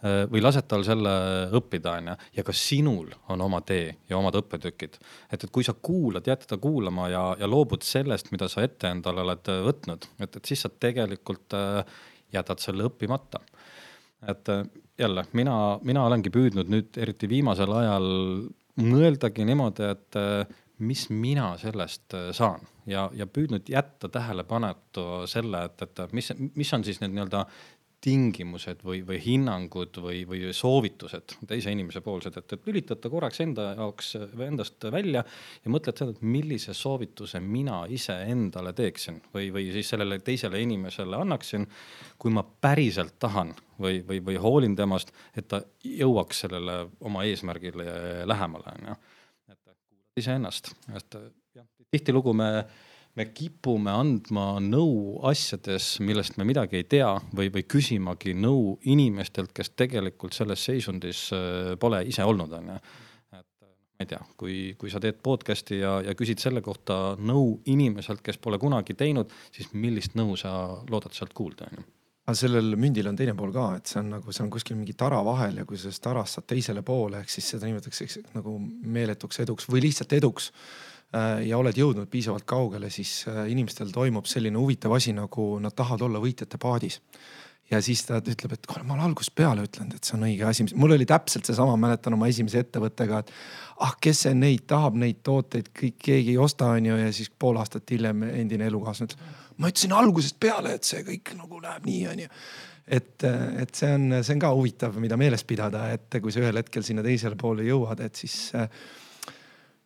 või 0.04 0.42
lased 0.42 0.66
tal 0.68 0.82
selle 0.84 1.12
õppida, 1.56 1.94
on 1.98 2.10
ju, 2.10 2.14
ja 2.36 2.44
ka 2.44 2.52
sinul 2.56 3.12
on 3.32 3.40
oma 3.40 3.62
tee 3.64 3.86
ja 4.10 4.18
omad 4.18 4.36
õppetükid. 4.36 4.98
et, 5.32 5.44
et 5.44 5.50
kui 5.50 5.64
sa 5.64 5.72
kuulad, 5.74 6.26
jääd 6.28 6.44
teda 6.44 6.58
kuulama 6.60 7.08
ja, 7.08 7.22
ja 7.40 7.48
loobud 7.48 7.86
sellest, 7.86 8.28
mida 8.34 8.48
sa 8.52 8.66
ette 8.66 8.90
endale 8.92 9.24
oled 9.24 9.52
äh, 9.52 9.62
võtnud, 9.64 10.08
et, 10.18 10.36
et 10.36 10.44
siis 10.44 10.66
sa 10.66 10.68
tegelikult 10.68 11.56
äh, 11.56 11.80
jätad 12.34 12.60
selle 12.60 12.88
õppimata. 12.90 13.40
et 14.28 14.48
jälle 14.98 15.24
mina, 15.32 15.78
mina 15.82 16.04
olengi 16.06 16.30
püüdnud 16.32 16.70
nüüd 16.72 16.96
eriti 16.96 17.28
viimasel 17.28 17.72
ajal 17.72 18.06
mõeldagi 18.80 19.44
niimoodi, 19.44 19.90
et 19.90 20.18
mis 20.84 21.08
mina 21.10 21.52
sellest 21.60 22.16
saan 22.34 22.64
ja, 22.86 23.06
ja 23.14 23.26
püüdnud 23.26 23.68
jätta 23.70 24.08
tähelepanetu 24.12 25.04
selle, 25.30 25.64
et, 25.68 25.82
et 25.82 26.12
mis, 26.16 26.30
mis 26.54 26.72
on 26.74 26.84
siis 26.86 27.00
need 27.02 27.14
nii-öelda 27.14 27.44
tingimused 28.04 28.82
või, 28.84 29.00
või 29.06 29.18
hinnangud 29.22 29.96
või, 30.04 30.22
või 30.28 30.50
soovitused 30.52 31.36
teise 31.48 31.72
inimese 31.72 32.02
poolsed, 32.04 32.36
et, 32.36 32.52
et 32.56 32.68
lülitad 32.68 33.00
ta 33.00 33.10
korraks 33.12 33.40
enda 33.44 33.70
jaoks 33.78 34.14
või 34.34 34.48
endast 34.50 34.84
välja 34.92 35.22
ja 35.24 35.72
mõtled 35.72 35.96
seda, 35.96 36.12
et 36.12 36.24
millise 36.24 36.74
soovituse 36.76 37.40
mina 37.40 37.84
iseendale 37.88 38.74
teeksin 38.76 39.22
või, 39.34 39.48
või 39.54 39.70
siis 39.72 39.94
sellele 39.94 40.20
teisele 40.24 40.60
inimesele 40.60 41.16
annaksin. 41.16 41.66
kui 42.18 42.32
ma 42.32 42.44
päriselt 42.44 43.16
tahan 43.18 43.54
või, 43.80 44.02
või, 44.06 44.20
või 44.24 44.36
hoolin 44.40 44.76
temast, 44.76 45.12
et 45.36 45.48
ta 45.48 45.62
jõuaks 45.84 46.44
sellele 46.44 46.84
oma 47.00 47.24
eesmärgile 47.24 48.26
lähemale, 48.28 48.76
on 48.76 48.88
ju. 48.88 48.96
et 49.52 49.60
kuulad 49.64 50.20
iseennast, 50.20 50.74
et 50.96 51.16
jah, 51.56 51.66
tihtilugu 51.90 52.32
me 52.36 52.50
me 53.18 53.28
kipume 53.30 53.92
andma 53.94 54.46
nõu 54.62 55.20
asjades, 55.28 55.98
millest 56.04 56.38
me 56.38 56.46
midagi 56.48 56.80
ei 56.80 56.86
tea 56.90 57.12
või, 57.36 57.50
või 57.54 57.64
küsimagi 57.70 58.34
nõu 58.34 58.76
inimestelt, 58.90 59.52
kes 59.54 59.72
tegelikult 59.78 60.34
selles 60.36 60.64
seisundis 60.66 61.28
äh, 61.34 61.74
pole 61.80 62.02
ise 62.10 62.26
olnud, 62.26 62.52
on 62.58 62.72
ju. 62.74 62.78
et 63.38 63.48
ma 63.62 64.06
ei 64.06 64.10
tea, 64.10 64.22
kui, 64.40 64.56
kui 64.78 64.90
sa 64.90 65.02
teed 65.02 65.20
podcast'i 65.22 65.78
ja, 65.82 66.00
ja 66.02 66.14
küsid 66.18 66.42
selle 66.42 66.62
kohta 66.64 67.16
nõu 67.18 67.60
inimeselt, 67.70 68.22
kes 68.24 68.40
pole 68.42 68.58
kunagi 68.62 68.96
teinud, 68.98 69.30
siis 69.54 69.70
millist 69.74 70.18
nõu 70.18 70.34
sa 70.40 70.54
loodad 70.90 71.14
sealt 71.14 71.36
kuulda, 71.36 71.70
on 71.70 71.82
ju 71.82 71.90
aga 72.24 72.32
sellel 72.40 72.72
mündil 72.80 73.04
on 73.04 73.18
teine 73.20 73.34
pool 73.36 73.50
ka, 73.52 73.66
et 73.76 73.90
see 73.90 73.98
on 74.00 74.06
nagu, 74.14 74.32
seal 74.32 74.46
on 74.46 74.52
kuskil 74.54 74.78
mingi 74.78 74.94
tara 74.96 75.18
vahel 75.26 75.58
ja 75.60 75.66
kui 75.68 75.76
sellest 75.76 76.00
tarast 76.06 76.38
saad 76.38 76.46
teisele 76.48 76.80
poole, 76.80 77.18
ehk 77.20 77.28
siis 77.28 77.50
seda 77.52 77.68
nimetatakse 77.68 78.22
nagu 78.32 78.54
meeletuks 78.96 79.42
eduks 79.44 79.68
või 79.68 79.82
lihtsalt 79.84 80.14
eduks 80.16 80.46
äh, 80.48 80.93
ja 81.46 81.58
oled 81.58 81.76
jõudnud 81.78 82.10
piisavalt 82.10 82.46
kaugele, 82.48 82.90
siis 82.90 83.24
äh, 83.30 83.44
inimestel 83.52 83.92
toimub 83.94 84.26
selline 84.30 84.58
huvitav 84.58 84.96
asi, 84.96 85.14
nagu 85.16 85.54
nad 85.62 85.76
tahavad 85.76 86.06
olla 86.08 86.22
võitjate 86.22 86.58
paadis 86.60 87.00
ja 87.70 87.80
siis 87.82 88.02
ta 88.04 88.18
ütleb, 88.20 88.56
et 88.56 88.66
kuule, 88.68 88.84
ma 88.84 88.96
olen 88.96 89.06
algusest 89.08 89.34
peale 89.36 89.64
ütlenud, 89.64 89.96
et 89.96 90.04
see 90.04 90.16
on 90.18 90.26
õige 90.26 90.44
asi. 90.48 90.66
mul 90.74 90.96
oli 90.96 91.06
täpselt 91.08 91.48
seesama, 91.48 91.76
mäletan 91.80 92.16
oma 92.16 92.28
esimese 92.28 92.60
ettevõttega, 92.64 93.22
et 93.24 93.32
ah, 93.84 93.94
kes 94.00 94.26
see 94.26 94.34
neid 94.36 94.66
tahab, 94.70 94.98
neid 95.00 95.22
tooteid, 95.24 95.70
kõik 95.76 95.96
keegi 96.10 96.34
ei 96.34 96.40
osta, 96.40 96.74
onju. 96.76 96.98
ja 97.06 97.14
siis 97.16 97.30
pool 97.30 97.58
aastat 97.62 97.94
hiljem 97.94 98.26
endine 98.28 98.68
elukaaslane 98.68 99.12
ütles, 99.12 99.40
ma 99.56 99.72
ütlesin 99.72 99.96
algusest 99.96 100.38
peale, 100.42 100.76
et 100.76 100.84
see 100.88 101.06
kõik 101.06 101.34
nagu 101.38 101.62
läheb 101.62 101.88
nii, 101.88 102.04
onju 102.12 102.28
et, 102.84 103.24
et 103.24 103.72
see 103.72 103.94
on, 103.96 104.18
see 104.20 104.34
on 104.36 104.42
ka 104.42 104.50
huvitav, 104.52 104.98
mida 105.00 105.16
meeles 105.16 105.44
pidada, 105.48 105.86
et 105.94 106.20
kui 106.20 106.34
sa 106.34 106.42
ühel 106.42 106.60
hetkel 106.60 106.84
sinna 106.84 107.04
teisele 107.06 107.38
poole 107.40 107.64
jõuad, 107.64 108.02
et 108.04 108.20
siis 108.20 108.36
äh, 108.58 108.68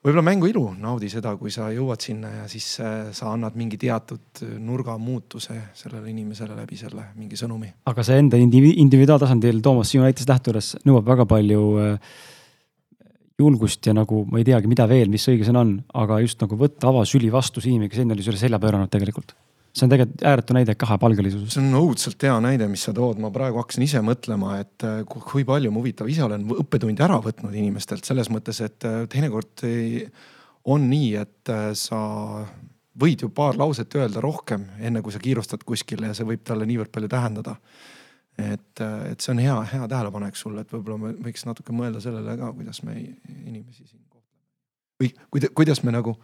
võib-olla 0.05 0.25
mängu 0.25 0.49
ilu, 0.51 0.65
naudi 0.79 1.11
seda, 1.11 1.35
kui 1.41 1.51
sa 1.55 1.69
jõuad 1.75 2.03
sinna 2.05 2.31
ja 2.41 2.47
siis 2.51 2.69
äh, 2.83 3.11
sa 3.17 3.33
annad 3.35 3.59
mingi 3.59 3.81
teatud 3.81 4.43
äh, 4.45 4.55
nurgamuutuse 4.63 5.59
sellele 5.79 6.13
inimesele 6.13 6.57
läbi 6.59 6.79
selle 6.79 7.11
mingi 7.19 7.39
sõnumi. 7.41 7.73
aga 7.91 8.07
see 8.07 8.21
enda 8.23 8.41
indivi-, 8.41 8.77
individuaaltasandil, 8.85 9.63
Toomas, 9.65 9.91
sinu 9.93 10.07
näitest 10.07 10.31
lähtudes 10.31 10.75
nõuab 10.87 11.09
väga 11.11 11.27
palju 11.31 11.67
äh, 11.83 12.15
julgust 13.39 13.87
ja 13.87 13.95
nagu 13.95 14.25
ma 14.31 14.41
ei 14.41 14.47
teagi, 14.47 14.71
mida 14.71 14.87
veel, 14.91 15.11
mis 15.11 15.27
õige 15.31 15.47
sõna 15.47 15.67
on, 15.67 15.77
aga 15.99 16.23
just 16.25 16.41
nagu 16.43 16.59
võtta 16.59 16.91
avasüli 16.93 17.31
vastu 17.35 17.63
see 17.63 17.75
inimene, 17.75 17.91
kes 17.93 18.03
enne 18.05 18.17
oli 18.17 18.27
sulle 18.27 18.41
selja 18.41 18.63
pööranud 18.63 18.91
tegelikult 18.91 19.35
see 19.77 19.87
on 19.87 19.93
tegelikult 19.93 20.25
ääretu 20.27 20.57
näide 20.57 20.75
kahepalgelisusest. 20.79 21.55
see 21.55 21.63
on 21.63 21.77
õudselt 21.81 22.25
hea 22.27 22.37
näide, 22.45 22.69
mis 22.71 22.85
sa 22.89 22.95
tood, 22.97 23.21
ma 23.23 23.31
praegu 23.35 23.61
hakkasin 23.61 23.85
ise 23.85 24.01
mõtlema, 24.05 24.57
et 24.63 24.87
äh, 24.87 25.03
kui 25.09 25.45
palju 25.49 25.73
ma 25.73 25.83
huvitav 25.83 26.09
ise 26.11 26.25
olen 26.25 26.47
õppetundi 26.65 27.05
ära 27.05 27.21
võtnud 27.25 27.55
inimestelt 27.55 28.09
selles 28.09 28.31
mõttes, 28.33 28.63
et 28.65 28.89
äh, 28.89 29.05
teinekord 29.11 29.65
on 30.73 30.89
nii, 30.91 31.13
et 31.21 31.53
äh, 31.53 31.71
sa 31.79 32.01
võid 32.99 33.23
ju 33.23 33.31
paar 33.35 33.59
lauset 33.59 33.95
öelda 33.95 34.23
rohkem, 34.25 34.67
enne 34.83 35.03
kui 35.05 35.15
sa 35.15 35.23
kiirustad 35.23 35.63
kuskile 35.67 36.11
ja 36.11 36.19
see 36.19 36.27
võib 36.27 36.43
talle 36.47 36.67
niivõrd 36.67 36.91
palju 36.95 37.11
tähendada. 37.13 37.57
et, 38.39 38.81
et 38.81 39.21
see 39.21 39.33
on 39.35 39.41
hea, 39.43 39.55
hea 39.73 39.87
tähelepanek 39.91 40.37
sulle, 40.39 40.63
et 40.63 40.73
võib-olla 40.73 40.99
me 41.03 41.15
võiks 41.27 41.47
natuke 41.47 41.75
mõelda 41.75 42.03
sellele 42.03 42.37
ka, 42.39 42.53
kuidas 42.55 42.83
me 42.87 42.95
inimesi 42.99 43.85
siin 43.85 44.03
kohtleme. 44.09 45.27
või 45.33 45.51
kuidas 45.55 45.83
me 45.83 45.95
nagu 45.95 46.15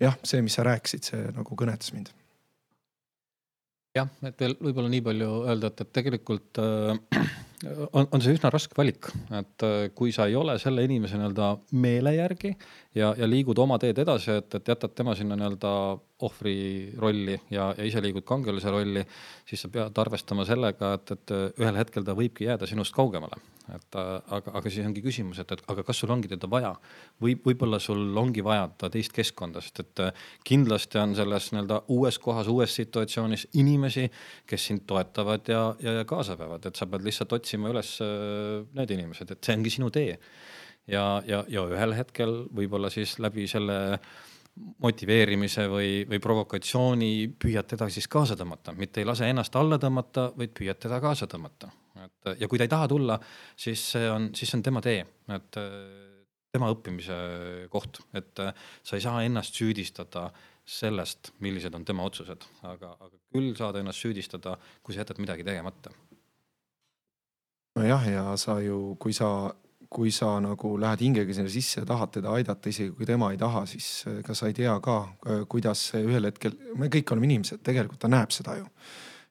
jah, 0.00 0.16
see, 0.24 0.42
mis 0.44 0.56
sa 0.56 0.64
rääkisid, 0.68 1.08
see 1.08 1.32
nagu 1.36 1.56
kõnetas 1.56 1.92
mind 1.96 2.12
jah, 3.96 4.08
et 4.28 4.40
veel 4.42 4.56
võib-olla 4.60 4.92
nii 4.92 5.04
palju 5.06 5.30
öelda, 5.48 5.72
et, 5.72 5.82
et 5.84 5.92
tegelikult 6.00 6.60
äh, 6.62 7.30
on, 7.64 8.08
on 8.12 8.22
see 8.22 8.34
üsna 8.36 8.50
raske 8.52 8.76
valik, 8.76 9.08
et 9.38 9.64
äh, 9.64 9.76
kui 9.96 10.12
sa 10.14 10.26
ei 10.28 10.36
ole 10.36 10.58
selle 10.62 10.84
inimese 10.86 11.18
nii-öelda 11.20 11.52
meele 11.80 12.12
järgi 12.16 12.52
ja, 12.96 13.14
ja 13.18 13.28
liigud 13.28 13.58
oma 13.62 13.78
teed 13.80 13.98
edasi, 14.02 14.36
et, 14.40 14.58
et 14.58 14.68
jätad 14.74 14.94
tema 14.96 15.16
sinna 15.16 15.38
nii-öelda 15.38 15.72
ohvri 16.26 16.92
rolli 16.96 17.34
ja, 17.52 17.68
ja 17.76 17.84
ise 17.84 18.00
liigud 18.00 18.24
kangelase 18.24 18.72
rolli, 18.72 19.02
siis 19.48 19.66
sa 19.66 19.68
pead 19.72 19.98
arvestama 20.00 20.46
sellega, 20.48 20.94
et, 20.96 21.12
et 21.12 21.34
ühel 21.60 21.76
hetkel 21.76 22.06
ta 22.06 22.14
võibki 22.16 22.48
jääda 22.48 22.68
sinust 22.68 22.94
kaugemale. 22.96 23.36
et 23.74 23.96
aga, 23.98 24.52
aga 24.54 24.70
siis 24.70 24.86
ongi 24.86 25.02
küsimus, 25.02 25.40
et, 25.42 25.52
et 25.52 25.62
aga 25.68 25.82
kas 25.82 25.98
sul 25.98 26.12
ongi 26.14 26.28
teda 26.30 26.46
vaja 26.48 26.70
või 27.20 27.34
võib-olla 27.44 27.80
sul 27.82 28.16
ongi 28.16 28.44
vaja 28.46 28.68
ta 28.78 28.88
teist 28.94 29.12
keskkonda, 29.12 29.60
sest 29.60 29.82
et 29.82 30.02
kindlasti 30.46 31.00
on 31.02 31.16
selles 31.18 31.50
nii-öelda 31.52 31.82
uues 31.92 32.18
kohas, 32.22 32.46
uues 32.48 32.76
situatsioonis 32.78 33.48
inimesi, 33.58 34.06
kes 34.46 34.68
sind 34.70 34.86
toetavad 34.86 35.50
ja, 35.50 35.64
ja, 35.82 35.98
ja 35.98 36.04
kaasa 36.08 36.38
peavad, 36.38 36.64
et 36.64 36.78
sa 36.78 36.86
pead 36.86 37.04
lihtsalt 37.04 37.32
otsima 37.32 37.45
üles 37.54 37.96
need 38.76 38.94
inimesed, 38.96 39.30
et 39.30 39.44
see 39.44 39.56
ongi 39.56 39.72
sinu 39.78 39.90
tee. 39.94 40.18
Ja, 40.86 41.22
ja, 41.26 41.42
ja 41.50 41.66
ühel 41.66 41.96
hetkel 41.98 42.44
võib-olla 42.54 42.90
siis 42.94 43.16
läbi 43.18 43.48
selle 43.50 43.98
motiveerimise 44.80 45.66
või, 45.68 45.90
või 46.08 46.20
provokatsiooni 46.22 47.10
püüad 47.40 47.66
teda 47.68 47.88
siis 47.92 48.06
kaasa 48.08 48.36
tõmmata, 48.38 48.72
mitte 48.76 49.02
ei 49.02 49.08
lase 49.08 49.28
ennast 49.28 49.56
alla 49.58 49.76
tõmmata, 49.82 50.30
vaid 50.38 50.54
püüad 50.56 50.80
teda 50.80 51.00
kaasa 51.02 51.28
tõmmata. 51.28 51.68
et 52.04 52.40
ja 52.40 52.48
kui 52.48 52.58
ta 52.58 52.64
ei 52.64 52.72
taha 52.72 52.88
tulla, 52.88 53.18
siis 53.56 53.82
see 53.92 54.08
on, 54.10 54.30
siis 54.34 54.54
on 54.56 54.62
tema 54.62 54.80
tee, 54.84 55.04
et 55.36 55.60
tema 56.52 56.70
õppimise 56.72 57.16
koht, 57.72 58.00
et 58.16 58.40
sa 58.82 58.96
ei 58.96 59.04
saa 59.04 59.22
ennast 59.26 59.58
süüdistada 59.58 60.30
sellest, 60.66 61.34
millised 61.44 61.74
on 61.76 61.84
tema 61.86 62.06
otsused, 62.08 62.42
aga, 62.66 62.96
aga 62.96 63.12
küll 63.34 63.52
saad 63.58 63.76
ennast 63.80 64.02
süüdistada, 64.02 64.56
kui 64.82 64.94
sa 64.94 65.04
jätad 65.04 65.20
midagi 65.22 65.44
tegemata. 65.46 65.92
Nojah, 67.76 68.08
ja 68.10 68.26
sa 68.40 68.58
ju, 68.64 68.96
kui 69.00 69.14
sa 69.16 69.52
kui 69.96 70.10
sa 70.12 70.36
nagu 70.42 70.74
lähed 70.80 71.02
hingega 71.04 71.34
sinna 71.34 71.50
sisse 71.52 71.80
ja 71.80 71.88
tahad 71.88 72.12
teda 72.16 72.32
aidata, 72.36 72.70
isegi 72.70 72.92
kui 72.96 73.06
tema 73.08 73.30
ei 73.32 73.38
taha, 73.40 73.64
siis 73.70 73.88
ega 74.10 74.34
sa 74.36 74.48
ei 74.50 74.56
tea 74.56 74.74
ka, 74.82 74.96
kuidas 75.50 75.86
see 75.92 76.02
ühel 76.06 76.28
hetkel, 76.28 76.56
me 76.78 76.90
kõik 76.92 77.12
oleme 77.14 77.28
inimesed, 77.30 77.62
tegelikult 77.66 78.02
ta 78.02 78.10
näeb 78.12 78.34
seda 78.34 78.58
ju. 78.58 78.66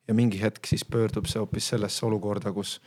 ja 0.08 0.14
mingi 0.14 0.38
hetk 0.42 0.68
siis 0.70 0.86
pöördub 0.86 1.26
see 1.30 1.42
hoopis 1.42 1.72
sellesse 1.74 2.06
olukorda, 2.06 2.54
kus 2.54 2.80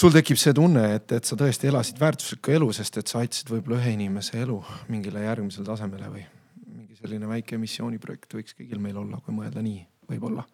sul 0.00 0.12
tekib 0.14 0.40
see 0.40 0.54
tunne, 0.56 0.84
et, 0.96 1.12
et 1.12 1.28
sa 1.28 1.36
tõesti 1.38 1.68
elasid 1.68 2.00
väärtuslikku 2.00 2.56
elu, 2.56 2.70
sest 2.72 2.98
et 2.98 3.12
sa 3.12 3.20
aitasid 3.22 3.52
võib-olla 3.52 3.80
ühe 3.80 3.94
inimese 3.98 4.40
elu 4.42 4.58
mingile 4.92 5.24
järgmisele 5.26 5.68
tasemele 5.68 6.10
või 6.10 6.24
mingi 6.66 6.98
selline 6.98 7.28
väike 7.30 7.60
missiooniprojekt 7.60 8.34
võiks 8.38 8.56
kõigil 8.58 8.82
meil 8.82 8.98
olla, 9.04 9.20
kui 9.22 9.36
mõelda 9.36 9.62
nii, 9.62 9.84
võib-olla 10.10 10.46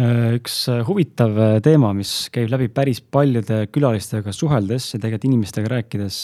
üks 0.00 0.54
äh, 0.72 0.82
huvitav 0.86 1.36
äh, 1.36 1.56
teema, 1.64 1.92
mis 1.96 2.28
käib 2.32 2.50
läbi 2.52 2.68
päris 2.72 3.02
paljude 3.02 3.66
külalistega 3.72 4.32
suheldes 4.32 4.92
ja 4.94 5.00
tegelikult 5.00 5.28
inimestega 5.28 5.72
rääkides. 5.74 6.20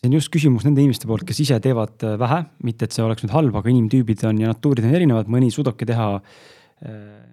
see 0.00 0.08
on 0.08 0.14
just 0.16 0.32
küsimus 0.32 0.64
nende 0.64 0.80
inimeste 0.80 1.06
poolt, 1.06 1.26
kes 1.28 1.42
ise 1.44 1.58
teevad 1.60 2.00
vähe, 2.18 2.44
mitte 2.64 2.86
et 2.86 2.96
see 2.96 3.04
oleks 3.04 3.24
nüüd 3.24 3.34
halb, 3.34 3.56
aga 3.60 3.68
inimtüübid 3.68 4.24
on 4.24 4.40
ja 4.40 4.48
natuurid 4.48 4.86
on 4.88 4.96
erinevad, 4.96 5.28
mõni 5.28 5.50
suudabki 5.52 5.84
teha 5.84 6.06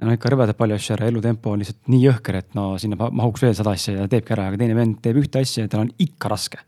no 0.04 0.12
ikka 0.12 0.34
rõvedalt 0.34 0.58
palju 0.60 0.76
asju 0.76 0.98
ära, 0.98 1.08
elutempo 1.08 1.54
on 1.54 1.62
lihtsalt 1.64 1.88
nii 1.88 2.02
jõhker, 2.04 2.42
et 2.42 2.58
no 2.60 2.74
sinna 2.76 3.00
mahuks 3.00 3.46
veel 3.46 3.56
sada 3.56 3.72
asja 3.72 3.94
ja 4.02 4.10
teebki 4.12 4.36
ära, 4.36 4.50
aga 4.52 4.60
teine 4.60 4.76
vend 4.76 5.00
teeb 5.00 5.22
ühte 5.22 5.40
asja 5.40 5.64
ja 5.64 5.72
tal 5.72 5.86
on 5.86 5.94
ikka 6.04 6.34
raske. 6.34 6.60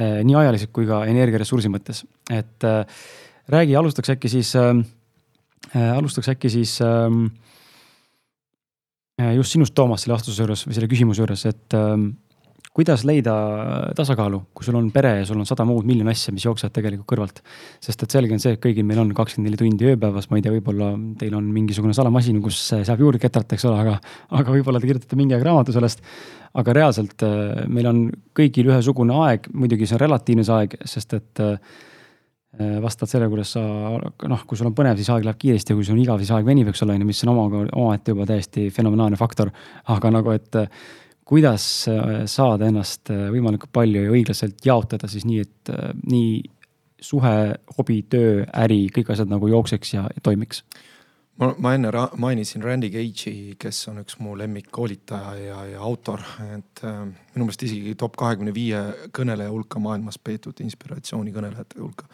nii 0.00 0.38
ajaliselt 0.40 0.72
kui 0.72 0.88
ka 0.88 1.02
energiaressursi 1.04 1.68
mõttes, 1.68 2.06
et 2.32 2.64
räägi, 3.52 3.76
alustaks 3.76 4.14
äkki 4.16 4.32
siis 4.32 4.56
äh, 4.56 4.72
Äh, 4.72 5.01
alustaks 5.72 6.32
äkki 6.34 6.50
siis 6.52 6.76
ähm, 6.84 7.26
äh, 9.20 9.34
just 9.36 9.54
sinust, 9.54 9.74
Toomas, 9.74 10.04
selle 10.04 10.18
vastuse 10.18 10.44
juures 10.44 10.66
või 10.66 10.76
selle 10.76 10.90
küsimuse 10.90 11.22
juures, 11.22 11.44
et 11.48 11.76
ähm, 11.78 12.10
kuidas 12.72 13.04
leida 13.08 13.34
tasakaalu, 13.96 14.40
kui 14.56 14.64
sul 14.64 14.78
on 14.78 14.88
pere 14.94 15.18
ja 15.18 15.26
sul 15.28 15.40
on 15.42 15.48
sada 15.48 15.64
muud 15.68 15.84
miljon 15.88 16.08
asja, 16.08 16.32
mis 16.32 16.46
jooksevad 16.46 16.72
tegelikult 16.78 17.08
kõrvalt. 17.12 17.42
sest 17.84 18.04
et 18.04 18.16
selge 18.16 18.32
on 18.32 18.40
see, 18.42 18.56
et 18.56 18.62
kõigil 18.62 18.86
meil 18.88 19.02
on 19.02 19.12
kakskümmend 19.16 19.50
neli 19.50 19.60
tundi 19.60 19.90
ööpäevas, 19.92 20.30
ma 20.30 20.40
ei 20.40 20.46
tea, 20.46 20.54
võib-olla 20.54 20.92
teil 21.20 21.36
on 21.36 21.52
mingisugune 21.52 21.96
salamasin, 21.96 22.40
kus 22.44 22.60
saab 22.72 23.04
juurde 23.04 23.20
ketrata, 23.22 23.56
eks 23.56 23.68
ole, 23.68 23.84
aga, 23.84 23.98
aga 24.40 24.56
võib-olla 24.56 24.80
te 24.80 24.88
kirjutate 24.88 25.20
mingi 25.20 25.36
aeg 25.36 25.44
raamatu 25.48 25.76
sellest. 25.76 26.04
aga 26.52 26.72
reaalselt 26.76 27.22
äh, 27.24 27.64
meil 27.68 27.86
on 27.88 28.02
kõigil 28.36 28.72
ühesugune 28.72 29.14
aeg, 29.24 29.48
muidugi 29.52 29.86
see 29.88 29.96
on 29.96 30.04
relatiivne 30.06 30.44
see 30.44 30.58
aeg, 30.58 30.76
sest 30.88 31.14
et 31.16 31.40
äh, 31.40 31.56
Äh, 31.56 31.91
vastavalt 32.58 33.08
sellele, 33.08 33.30
kuidas 33.32 33.54
sa 33.54 33.62
noh, 34.28 34.42
kui 34.48 34.58
sul 34.60 34.68
on 34.68 34.74
põnev, 34.76 34.98
siis 35.00 35.08
aeg 35.08 35.24
läheb 35.24 35.38
kiiresti 35.40 35.72
ja 35.72 35.76
kui 35.78 35.86
sul 35.88 35.96
on 35.96 36.02
igav, 36.02 36.18
siis 36.20 36.32
aeg 36.36 36.44
venib, 36.44 36.68
eks 36.68 36.82
ole, 36.84 36.98
on 36.98 37.04
ju, 37.04 37.08
mis 37.08 37.22
on 37.24 37.32
omaga, 37.32 37.62
omaette 37.80 38.12
juba 38.12 38.26
täiesti 38.28 38.66
fenomenaalne 38.74 39.16
faktor. 39.16 39.52
aga 39.94 40.10
nagu, 40.12 40.34
et 40.36 40.58
äh, 40.60 40.82
kuidas 41.24 41.64
äh, 41.88 42.10
saada 42.28 42.68
ennast 42.68 43.08
võimalikult 43.08 43.72
palju 43.72 44.04
ja 44.04 44.12
õiglaselt 44.12 44.60
jaotada 44.66 45.08
siis 45.08 45.24
nii, 45.24 45.46
et 45.46 45.72
nii 46.04 46.42
suhe, 47.02 47.34
hobi, 47.78 48.02
töö, 48.12 48.44
äri, 48.64 48.84
kõik 48.94 49.14
asjad 49.14 49.32
nagu 49.32 49.48
jookseks 49.50 49.94
ja 49.96 50.06
toimiks 50.22 50.62
ma, 51.40 51.48
ma 51.58 51.72
enne 51.76 51.90
mainisin 52.20 52.62
Randy 52.64 52.90
Cage'i, 52.92 53.56
kes 53.60 53.80
on 53.92 54.02
üks 54.02 54.18
mu 54.22 54.34
lemmikkoolitaja 54.38 55.32
ja, 55.40 55.58
ja 55.72 55.82
autor, 55.82 56.22
et 56.44 56.84
äh, 56.86 57.02
minu 57.34 57.46
meelest 57.46 57.66
isegi 57.68 57.94
top 57.98 58.16
kahekümne 58.20 58.54
viie 58.54 58.80
kõneleja 59.16 59.52
hulka 59.52 59.80
maailmas 59.82 60.18
peetud 60.22 60.60
inspiratsioonikõnelejate 60.64 61.80
hulka. 61.80 62.08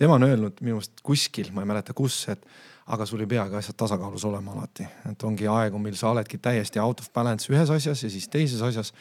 tema 0.00 0.18
on 0.18 0.28
öelnud 0.28 0.60
minu 0.60 0.78
meelest 0.78 1.02
kuskil, 1.04 1.52
ma 1.52 1.64
ei 1.64 1.72
mäleta 1.72 1.96
kus, 1.96 2.22
et 2.32 2.46
aga 2.92 3.06
sul 3.06 3.22
ei 3.22 3.30
peagi 3.30 3.54
asjad 3.56 3.76
tasakaalus 3.78 4.24
olema 4.26 4.56
alati, 4.56 4.86
et 5.10 5.22
ongi 5.24 5.46
aegu, 5.48 5.78
mil 5.78 5.94
sa 5.98 6.10
oledki 6.10 6.40
täiesti 6.42 6.80
out 6.82 7.00
of 7.00 7.12
balance 7.14 7.52
ühes 7.52 7.70
asjas 7.70 8.02
ja 8.02 8.10
siis 8.10 8.26
teises 8.28 8.62
asjas. 8.62 8.92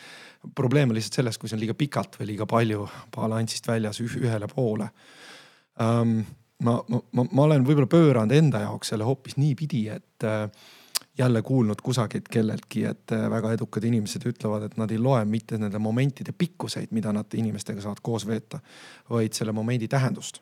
probleem 0.56 0.90
on 0.90 0.96
lihtsalt 0.96 1.22
selles, 1.22 1.38
kui 1.38 1.50
see 1.50 1.58
on 1.58 1.64
liiga 1.64 1.78
pikalt 1.78 2.20
või 2.20 2.34
liiga 2.34 2.46
palju 2.46 2.88
balansist 3.16 3.68
väljas 3.68 4.02
ühele 4.02 4.48
poole 4.52 4.92
um, 5.80 6.22
ma, 6.66 6.78
ma, 6.88 7.26
ma, 7.26 7.48
olen 7.48 7.66
võib-olla 7.66 7.90
pööranud 7.90 8.36
enda 8.36 8.64
jaoks 8.66 8.94
selle 8.94 9.08
hoopis 9.08 9.38
niipidi, 9.40 9.86
et 9.94 10.26
äh, 10.28 10.46
jälle 11.18 11.42
kuulnud 11.46 11.82
kusagilt 11.84 12.30
kelleltki, 12.32 12.86
et 12.90 13.16
äh, 13.16 13.26
väga 13.32 13.54
edukad 13.58 13.86
inimesed 13.88 14.26
ütlevad, 14.30 14.68
et 14.68 14.78
nad 14.82 14.92
ei 14.92 15.02
loe 15.02 15.24
mitte 15.30 15.60
nende 15.62 15.82
momentide 15.82 16.34
pikkuseid, 16.38 16.94
mida 16.96 17.14
nad 17.16 17.34
inimestega 17.38 17.84
saavad 17.84 18.02
koos 18.04 18.28
veeta, 18.28 18.62
vaid 19.10 19.38
selle 19.38 19.56
momendi 19.56 19.90
tähendust. 19.92 20.42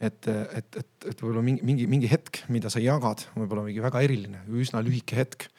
et, 0.00 0.26
et, 0.28 0.76
et, 0.76 0.86
et 1.10 1.18
võib-olla 1.20 1.42
mingi, 1.44 1.64
mingi, 1.66 1.86
mingi 1.86 2.08
hetk, 2.08 2.44
mida 2.48 2.70
sa 2.72 2.80
jagad, 2.80 3.26
võib-olla 3.36 3.66
mingi 3.66 3.82
väga 3.84 4.00
eriline, 4.00 4.44
üsna 4.48 4.80
lühike 4.80 5.16
hetk. 5.18 5.50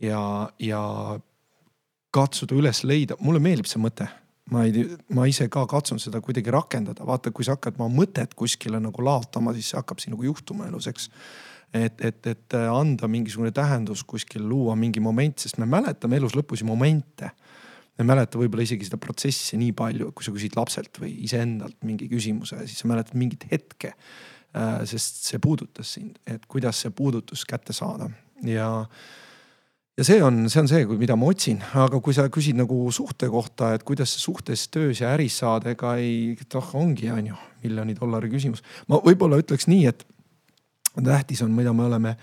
ja, 0.00 0.50
ja 0.58 0.82
katsuda 2.12 2.54
üles 2.54 2.82
leida, 2.84 3.16
mulle 3.20 3.40
meeldib 3.40 3.70
see 3.70 3.80
mõte 3.80 4.10
ma 4.50 4.64
ei, 4.66 4.84
ma 5.14 5.26
ise 5.30 5.46
ka 5.52 5.64
katsun 5.70 6.00
seda 6.02 6.20
kuidagi 6.24 6.52
rakendada, 6.52 7.06
vaata, 7.06 7.30
kui 7.34 7.46
sa 7.46 7.56
hakkad 7.56 7.78
oma 7.78 7.88
mõtet 7.92 8.34
kuskile 8.38 8.80
nagu 8.82 9.04
laotama, 9.04 9.54
siis 9.56 9.70
see 9.72 9.78
hakkab 9.78 10.02
sinuga 10.02 10.26
juhtuma 10.26 10.66
elus, 10.70 10.88
eks. 10.90 11.08
et, 11.72 12.02
et, 12.04 12.26
et 12.26 12.58
anda 12.58 13.08
mingisugune 13.08 13.52
tähendus 13.54 14.02
kuskil, 14.08 14.44
luua 14.48 14.74
mingi 14.78 15.00
moment, 15.00 15.38
sest 15.38 15.60
me 15.62 15.68
mäletame 15.70 16.18
elus 16.18 16.36
lõpus 16.38 16.64
ju 16.64 16.68
momente. 16.68 17.30
me 17.96 18.04
ei 18.04 18.08
mäleta 18.08 18.40
võib-olla 18.40 18.64
isegi 18.66 18.88
seda 18.88 18.98
protsessi 18.98 19.56
nii 19.60 19.72
palju, 19.78 20.10
kui 20.12 20.24
sa 20.24 20.34
küsid 20.34 20.56
lapselt 20.56 20.98
või 21.00 21.14
iseendalt 21.24 21.78
mingi 21.86 22.08
küsimuse, 22.10 22.64
siis 22.66 22.82
sa 22.82 22.88
mäletad 22.90 23.14
mingit 23.14 23.46
hetke. 23.50 23.94
Äh, 24.52 24.82
sest 24.84 25.24
see 25.30 25.38
puudutas 25.40 25.94
sind, 25.94 26.18
et 26.28 26.44
kuidas 26.50 26.82
see 26.82 26.90
puudutus 26.92 27.46
kätte 27.48 27.72
saada 27.72 28.10
ja 28.44 28.66
ja 30.02 30.06
see 30.06 30.22
on, 30.24 30.48
see 30.50 30.58
on 30.58 30.68
see, 30.70 30.86
mida 30.98 31.14
ma 31.18 31.28
otsin, 31.30 31.60
aga 31.78 32.00
kui 32.02 32.14
sa 32.16 32.24
küsid 32.32 32.56
nagu 32.58 32.76
suhte 32.94 33.28
kohta, 33.30 33.72
et 33.76 33.84
kuidas 33.86 34.10
suhtes, 34.18 34.64
töös 34.74 34.98
ja 35.02 35.12
äris 35.14 35.36
saada, 35.38 35.70
ega 35.76 35.94
ei, 36.00 36.34
noh 36.54 36.70
ongi, 36.80 37.10
on 37.14 37.28
ju, 37.30 37.38
miljoni 37.62 37.94
dollari 37.94 38.30
küsimus. 38.32 38.64
ma 38.90 38.98
võib-olla 39.04 39.38
ütleks 39.38 39.68
nii, 39.70 39.86
et 39.92 40.02
tähtis 40.96 41.44
on, 41.46 41.54
mida 41.54 41.74
me 41.76 41.86
oleme, 41.86 42.16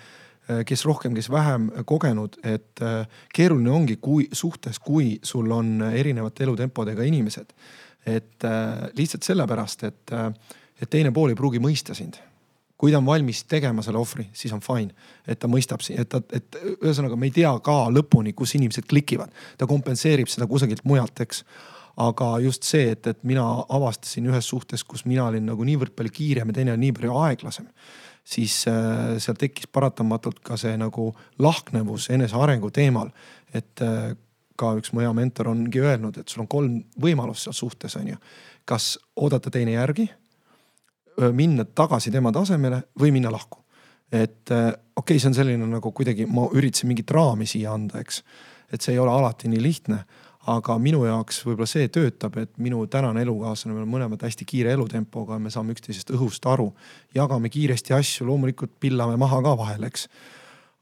kes 0.68 0.84
rohkem, 0.90 1.16
kes 1.16 1.30
vähem 1.32 1.70
kogenud, 1.88 2.40
et 2.44 2.84
äh, 2.84 3.20
keeruline 3.36 3.72
ongi, 3.72 4.00
kui 4.02 4.28
suhtes, 4.34 4.82
kui 4.84 5.14
sul 5.24 5.52
on 5.54 5.78
erinevate 5.88 6.44
elutempodega 6.44 7.06
inimesed. 7.08 7.54
et 8.06 8.44
äh, 8.48 8.90
lihtsalt 8.98 9.24
sellepärast, 9.24 9.84
et, 9.84 10.18
et 10.82 10.90
teine 10.90 11.14
pool 11.16 11.32
ei 11.32 11.40
pruugi 11.40 11.64
mõista 11.64 11.96
sind 11.96 12.20
kui 12.80 12.94
ta 12.94 13.02
on 13.02 13.08
valmis 13.08 13.44
tegema 13.52 13.84
selle 13.84 14.00
ohvri, 14.00 14.30
siis 14.36 14.54
on 14.56 14.62
fine, 14.64 14.94
et 15.28 15.40
ta 15.40 15.50
mõistab, 15.52 15.84
et 15.92 16.08
ta, 16.10 16.22
et 16.36 16.60
ühesõnaga 16.78 17.18
me 17.20 17.28
ei 17.28 17.34
tea 17.36 17.52
ka 17.64 17.76
lõpuni, 17.92 18.32
kus 18.38 18.56
inimesed 18.56 18.88
klikivad, 18.88 19.34
ta 19.60 19.68
kompenseerib 19.68 20.32
seda 20.32 20.48
kusagilt 20.48 20.86
mujalt, 20.88 21.20
eks. 21.26 21.44
aga 22.00 22.30
just 22.40 22.64
see, 22.64 22.94
et, 22.94 23.08
et 23.12 23.20
mina 23.28 23.44
avastasin 23.76 24.30
ühes 24.32 24.48
suhtes, 24.48 24.86
kus 24.88 25.04
mina 25.04 25.26
olin 25.28 25.50
nagu 25.52 25.66
niivõrd 25.68 25.92
palju 25.98 26.14
kiirem 26.16 26.54
ja 26.54 26.56
teine 26.56 26.72
oli 26.72 26.86
nii 26.86 26.96
palju 26.96 27.18
aeglasem, 27.20 27.68
siis 28.24 28.62
äh, 28.72 29.18
seal 29.20 29.36
tekkis 29.40 29.68
paratamatult 29.68 30.40
ka 30.40 30.56
see 30.58 30.78
nagu 30.80 31.10
lahknevus 31.44 32.08
enesearengu 32.16 32.72
teemal, 32.72 33.12
et 33.52 33.84
äh, 33.84 34.14
ka 34.60 34.72
üks 34.80 34.94
mu 34.96 35.04
hea 35.04 35.12
mentor 35.16 35.52
ongi 35.52 35.84
öelnud, 35.84 36.22
et 36.22 36.32
sul 36.32 36.46
on 36.46 36.52
kolm 36.52 36.80
võimalust 37.02 37.50
seal 37.50 37.60
suhtes 37.60 38.00
on 38.00 38.14
ju. 38.14 38.24
kas 38.70 38.94
oodata 39.18 39.52
teine 39.52 39.76
järgi 39.76 40.08
minna 41.36 41.66
tagasi 41.66 42.12
tema 42.12 42.32
tasemele 42.32 42.84
või 43.00 43.12
minna 43.16 43.32
lahku. 43.32 43.64
et 44.12 44.50
okei 44.50 44.80
okay,, 44.96 45.20
see 45.20 45.30
on 45.30 45.36
selline 45.38 45.68
nagu 45.70 45.92
kuidagi, 45.94 46.26
ma 46.26 46.48
üritasin 46.50 46.90
mingit 46.90 47.12
raami 47.12 47.46
siia 47.46 47.74
anda, 47.74 48.00
eks. 48.02 48.24
et 48.74 48.82
see 48.82 48.96
ei 48.96 49.00
ole 49.00 49.12
alati 49.12 49.52
nii 49.52 49.62
lihtne, 49.62 50.00
aga 50.50 50.78
minu 50.82 51.04
jaoks 51.06 51.44
võib-olla 51.46 51.68
see 51.70 51.88
töötab, 51.94 52.40
et 52.42 52.58
minu 52.58 52.82
tänane 52.88 53.22
elukaaslane, 53.22 53.76
me 53.76 53.84
oleme 53.84 53.94
mõlemad 53.98 54.26
hästi 54.26 54.48
kiire 54.50 54.74
elutempoga 54.74 55.38
me 55.40 55.52
saame 55.54 55.76
üksteisest 55.76 56.10
õhust 56.16 56.46
aru. 56.50 56.72
jagame 57.16 57.50
kiiresti 57.54 57.94
asju, 57.94 58.26
loomulikult 58.28 58.80
pillame 58.80 59.18
maha 59.18 59.42
ka 59.46 59.56
vahel, 59.60 59.86
eks 59.92 60.08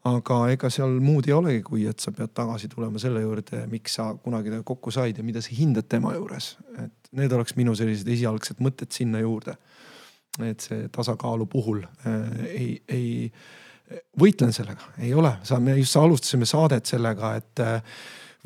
aga 0.08 0.38
ega 0.54 0.70
seal 0.72 0.94
muud 1.02 1.26
ei 1.28 1.34
olegi, 1.34 1.62
kui 1.66 1.84
et 1.90 2.00
sa 2.00 2.12
pead 2.14 2.30
tagasi 2.36 2.68
tulema 2.70 3.00
selle 3.02 3.20
juurde, 3.20 3.64
miks 3.70 3.98
sa 3.98 4.12
kunagi 4.14 4.52
temaga 4.52 4.66
kokku 4.70 4.92
said 4.94 5.18
ja 5.18 5.24
mida 5.26 5.42
sa 5.44 5.52
hindad 5.52 5.88
tema 5.90 6.14
juures. 6.14 6.56
et 6.78 7.12
need 7.18 7.32
oleks 7.32 7.56
minu 7.58 7.74
sellised 7.76 8.08
esialgsed 8.08 8.62
mõtted 8.64 8.94
sinna 8.94 9.20
juurde 9.20 9.56
et 10.46 10.60
see 10.60 10.88
tasakaalu 10.94 11.46
puhul 11.50 11.82
äh, 11.82 12.44
ei, 12.46 12.70
ei, 12.88 13.32
võitlen 14.20 14.52
sellega, 14.52 14.92
ei 14.98 15.14
ole, 15.14 15.32
me 15.64 15.76
just 15.78 15.96
alustasime 15.96 16.46
saadet 16.48 16.86
sellega, 16.86 17.34
et 17.40 17.62
äh, 17.64 17.98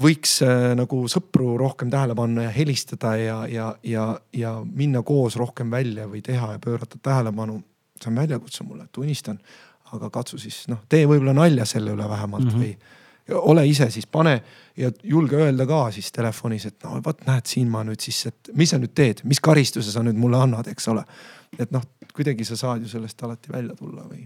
võiks 0.03 0.39
äh, 0.47 0.73
nagu 0.79 1.03
sõpru 1.11 1.57
rohkem 1.61 1.91
tähele 1.93 2.17
panna 2.19 2.47
ja 2.47 2.55
helistada 2.55 3.17
ja, 3.21 3.43
ja, 3.51 3.69
ja, 3.87 4.07
ja 4.37 4.55
minna 4.65 5.03
koos 5.07 5.37
rohkem 5.41 5.71
välja 5.71 6.09
või 6.09 6.23
teha 6.25 6.55
ja 6.57 6.63
pöörata 6.63 6.99
tähelepanu. 7.03 7.63
see 8.03 8.11
on 8.11 8.17
väljakutse 8.19 8.65
mulle, 8.65 8.89
tunnistan, 8.93 9.39
aga 9.93 10.11
katsu 10.11 10.39
siis 10.39 10.65
noh, 10.69 10.81
tee 10.89 11.07
võib-olla 11.07 11.37
nalja 11.37 11.67
selle 11.69 11.93
üle 11.95 12.09
vähemalt 12.09 12.45
mm 12.45 12.51
-hmm. 12.51 12.63
või 12.63 13.02
ole 13.31 13.67
ise 13.69 13.91
siis, 13.91 14.07
pane 14.07 14.41
ja 14.77 14.91
julge 15.03 15.37
öelda 15.37 15.67
ka 15.69 15.85
siis 15.95 16.11
telefonis, 16.13 16.67
et 16.67 16.85
no 16.85 16.97
vot 17.05 17.21
näed, 17.27 17.47
siin 17.47 17.71
ma 17.71 17.85
nüüd 17.87 18.01
siis, 18.03 18.25
et 18.33 18.51
mis 18.59 18.73
sa 18.73 18.81
nüüd 18.83 18.95
teed, 18.95 19.23
mis 19.29 19.41
karistuse 19.41 19.93
sa 19.95 20.03
nüüd 20.03 20.19
mulle 20.19 20.41
annad, 20.43 20.67
eks 20.73 20.89
ole 20.91 21.05
et 21.61 21.73
noh, 21.73 21.83
kuidagi 22.15 22.47
sa 22.47 22.57
saad 22.59 22.85
ju 22.85 22.91
sellest 22.91 23.21
alati 23.25 23.53
välja 23.53 23.77
tulla 23.79 24.07
või? 24.07 24.25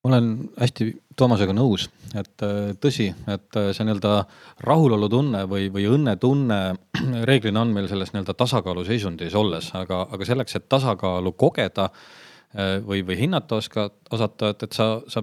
ma 0.00 0.14
olen 0.14 0.28
hästi 0.56 0.86
Toomasega 1.20 1.52
nõus, 1.52 1.82
et 2.16 2.44
äh, 2.46 2.70
tõsi, 2.80 3.10
et 3.28 3.56
äh, 3.60 3.66
see 3.76 3.84
nii-öelda 3.84 4.22
rahulolutunne 4.64 5.42
või, 5.50 5.66
või 5.74 5.84
õnnetunne 5.90 6.60
reeglina 7.28 7.60
on 7.60 7.74
meil 7.76 7.90
selles 7.90 8.14
nii-öelda 8.14 8.32
tasakaaluseisundis 8.40 9.36
olles, 9.36 9.68
aga, 9.76 10.06
aga 10.08 10.28
selleks, 10.28 10.56
et 10.56 10.70
tasakaalu 10.72 11.34
kogeda 11.36 11.90
äh, 11.90 12.78
või, 12.86 13.02
või 13.04 13.18
hinnata 13.26 13.60
oska, 13.60 13.90
osata, 14.08 14.54
et, 14.54 14.64
et 14.64 14.78
sa, 14.78 14.88
sa 15.04 15.20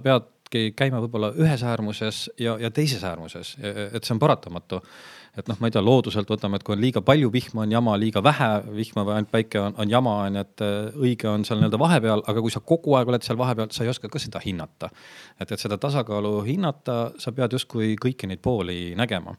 peadki 0.47 0.73
käima 0.77 1.01
võib-olla 1.03 1.33
ühes 1.35 1.63
äärmuses 1.63 2.29
ja, 2.39 2.57
ja 2.59 2.71
teises 2.71 3.03
äärmuses, 3.03 3.57
et 3.59 4.03
see 4.03 4.15
on 4.15 4.19
paratamatu 4.19 4.81
et 5.37 5.45
noh, 5.45 5.57
ma 5.61 5.69
ei 5.69 5.73
tea, 5.75 5.83
looduselt 5.85 6.29
võtame, 6.31 6.57
et 6.57 6.63
kui 6.65 6.73
on 6.73 6.81
liiga 6.81 7.01
palju 7.05 7.29
vihma, 7.29 7.61
on 7.67 7.73
jama, 7.75 7.93
liiga 8.01 8.23
vähe 8.25 8.49
vihma 8.73 9.03
või 9.05 9.17
ainult 9.17 9.29
päike 9.29 9.59
on, 9.61 9.75
on 9.77 9.91
jama, 9.91 10.15
on 10.25 10.39
ju, 10.39 10.43
et 10.47 10.63
äh, 10.65 10.97
õige 10.97 11.29
on 11.29 11.45
seal 11.45 11.61
nii-öelda 11.61 11.79
vahepeal, 11.81 12.23
aga 12.31 12.41
kui 12.41 12.53
sa 12.53 12.61
kogu 12.65 12.95
aeg 12.97 13.11
oled 13.11 13.25
seal 13.25 13.37
vahepeal, 13.37 13.69
sa 13.75 13.85
ei 13.85 13.91
oska 13.91 14.09
ka 14.09 14.21
seda 14.21 14.41
hinnata. 14.41 14.89
et, 15.37 15.51
et 15.51 15.59
seda 15.61 15.77
tasakaalu 15.77 16.39
hinnata, 16.47 16.97
sa 17.21 17.35
pead 17.37 17.53
justkui 17.53 17.93
kõiki 18.01 18.29
neid 18.31 18.41
pooli 18.41 18.95
nägema. 18.97 19.35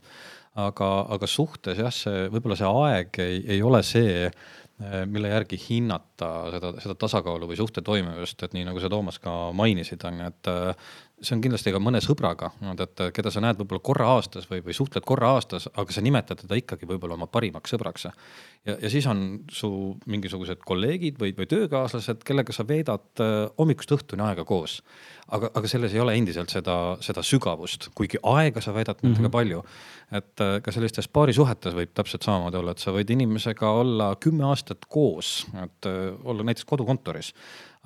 aga, 0.58 0.86
aga 1.14 1.26
suhtes 1.26 1.78
jah, 1.78 1.92
see 1.94 2.28
võib-olla 2.30 2.56
see 2.58 2.70
aeg 2.84 3.18
ei, 3.22 3.42
ei 3.56 3.62
ole 3.62 3.82
see 3.82 4.30
mille 5.10 5.32
järgi 5.32 5.58
hinnata 5.58 6.28
seda, 6.54 6.72
seda 6.82 6.94
tasakaalu 6.94 7.48
või 7.50 7.58
suhte 7.58 7.82
toimivust, 7.82 8.42
et 8.46 8.54
nii 8.54 8.66
nagu 8.68 8.78
sa, 8.82 8.90
Toomas, 8.92 9.18
ka 9.22 9.32
mainisid, 9.56 10.04
on 10.06 10.20
ju, 10.22 10.28
et 10.30 10.50
äh, 10.52 10.92
see 11.22 11.34
on 11.34 11.42
kindlasti 11.42 11.72
ka 11.74 11.80
mõne 11.82 12.00
sõbraga, 12.02 12.50
et 12.82 13.02
keda 13.14 13.30
sa 13.34 13.42
näed 13.42 13.58
võib-olla 13.58 13.82
korra 13.84 14.08
aastas 14.14 14.46
või, 14.50 14.60
või 14.64 14.76
suhtled 14.76 15.04
korra 15.06 15.32
aastas, 15.36 15.66
aga 15.78 15.94
sa 15.94 16.02
nimetad 16.04 16.42
teda 16.44 16.58
ikkagi 16.60 16.86
võib-olla 16.88 17.16
oma 17.18 17.26
parimaks 17.30 17.74
sõbraks. 17.74 18.06
ja, 18.66 18.76
ja 18.76 18.90
siis 18.90 19.06
on 19.10 19.42
su 19.52 19.70
mingisugused 20.06 20.62
kolleegid 20.66 21.18
või, 21.20 21.34
või 21.36 21.48
töökaaslased, 21.50 22.22
kellega 22.26 22.54
sa 22.54 22.66
veedad 22.68 23.22
äh, 23.24 23.36
hommikust 23.58 23.94
õhtuni 23.98 24.24
aega 24.28 24.44
koos. 24.48 24.82
aga, 25.28 25.50
aga 25.54 25.68
selles 25.68 25.94
ei 25.94 26.00
ole 26.00 26.14
endiselt 26.16 26.50
seda, 26.50 26.96
seda 27.04 27.22
sügavust, 27.22 27.90
kuigi 27.94 28.20
aega 28.22 28.60
sa 28.64 28.72
veedad 28.74 29.02
nendega 29.02 29.20
mm 29.20 29.26
-hmm. 29.26 29.32
palju. 29.32 29.64
et 30.12 30.40
äh, 30.40 30.60
ka 30.62 30.72
sellistes 30.72 31.08
paarisuhetes 31.08 31.74
võib 31.74 31.94
täpselt 31.94 32.22
samamoodi 32.22 32.56
olla, 32.56 32.70
et 32.70 32.78
sa 32.78 32.92
võid 32.92 33.10
inimesega 33.10 33.70
olla 33.70 34.14
kümme 34.16 34.44
aastat 34.44 34.86
koos, 34.88 35.46
et 35.64 35.86
äh, 35.86 36.14
olla 36.24 36.42
näiteks 36.42 36.64
kodukontoris 36.64 37.34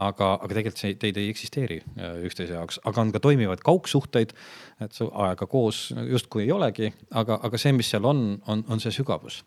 aga, 0.08 0.32
aga 0.38 0.50
tegelikult 0.50 0.80
see, 0.82 0.94
teid 1.00 1.18
ei 1.20 1.30
eksisteeri 1.32 1.78
äh, 1.82 2.16
üksteise 2.28 2.56
jaoks, 2.56 2.80
aga 2.88 3.04
on 3.04 3.12
ka 3.14 3.22
toimivaid 3.22 3.62
kaugsuhteid, 3.64 4.34
et 4.82 4.98
aega 5.10 5.48
koos 5.50 5.90
justkui 6.10 6.46
ei 6.46 6.54
olegi, 6.54 6.90
aga, 7.18 7.40
aga 7.48 7.60
see, 7.60 7.74
mis 7.76 7.92
seal 7.92 8.08
on, 8.08 8.24
on, 8.50 8.64
on 8.68 8.82
see 8.82 8.94
sügavus. 8.94 9.42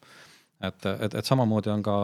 Et, 0.64 0.88
et, 0.88 1.18
et 1.20 1.28
samamoodi 1.28 1.70
on 1.70 1.82
ka 1.84 1.96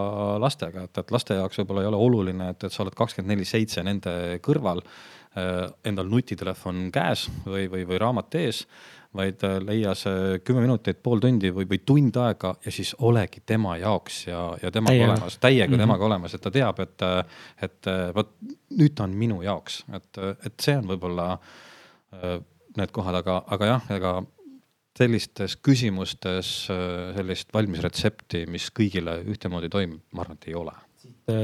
lastega, 0.43 0.83
et, 0.85 0.97
et 0.99 1.11
laste 1.15 1.37
jaoks 1.37 1.61
võib-olla 1.61 1.85
ei 1.85 1.89
ole 1.89 2.01
oluline, 2.07 2.49
et, 2.51 2.65
et 2.67 2.73
sa 2.73 2.83
oled 2.83 2.95
kakskümmend 2.97 3.31
neli 3.31 3.47
seitse 3.47 3.83
nende 3.87 4.13
kõrval 4.43 4.83
äh,, 4.83 5.69
endal 5.87 6.11
nutitelefon 6.11 6.89
käes 6.93 7.29
või, 7.45 7.69
või, 7.71 7.85
või 7.87 8.01
raamat 8.03 8.35
ees 8.41 8.65
vaid 9.17 9.43
äh, 9.47 9.57
leia 9.63 9.93
see 9.97 10.39
kümme 10.45 10.63
minutit, 10.63 11.01
pool 11.03 11.21
tundi 11.23 11.51
või, 11.53 11.67
või 11.69 11.81
tund 11.85 12.17
aega 12.21 12.53
ja 12.65 12.73
siis 12.73 12.93
olegi 12.99 13.43
tema 13.45 13.75
jaoks 13.81 14.25
ja, 14.27 14.43
ja 14.61 14.71
temaga 14.71 14.95
täiega. 14.95 15.11
olemas, 15.11 15.37
täiega 15.37 15.67
mm 15.67 15.73
-hmm. 15.73 15.85
temaga 15.85 16.05
olemas, 16.05 16.35
et 16.35 16.41
ta 16.41 16.51
teab, 16.51 16.79
et, 16.79 17.07
et 17.61 17.91
vot 18.15 18.35
nüüd 18.77 18.95
ta 18.95 19.03
on 19.03 19.17
minu 19.17 19.41
jaoks, 19.41 19.83
et, 19.93 20.21
et 20.45 20.53
see 20.61 20.77
on 20.77 20.87
võib-olla 20.93 21.31
äh, 21.33 22.37
need 22.77 22.91
kohad, 22.91 23.15
aga, 23.19 23.43
aga 23.47 23.73
jah, 23.73 23.89
ega 23.97 24.13
sellistes 24.97 25.57
küsimustes 25.57 26.69
äh, 26.71 27.11
sellist 27.15 27.53
valmis 27.53 27.83
retsepti, 27.83 28.45
mis 28.47 28.71
kõigile 28.71 29.21
ühtemoodi 29.27 29.69
toimib, 29.69 30.01
ma 30.11 30.25
arvan, 30.25 30.39
et 30.39 30.47
ei 30.47 30.55
ole 30.55 30.73
Äh, 30.73 30.90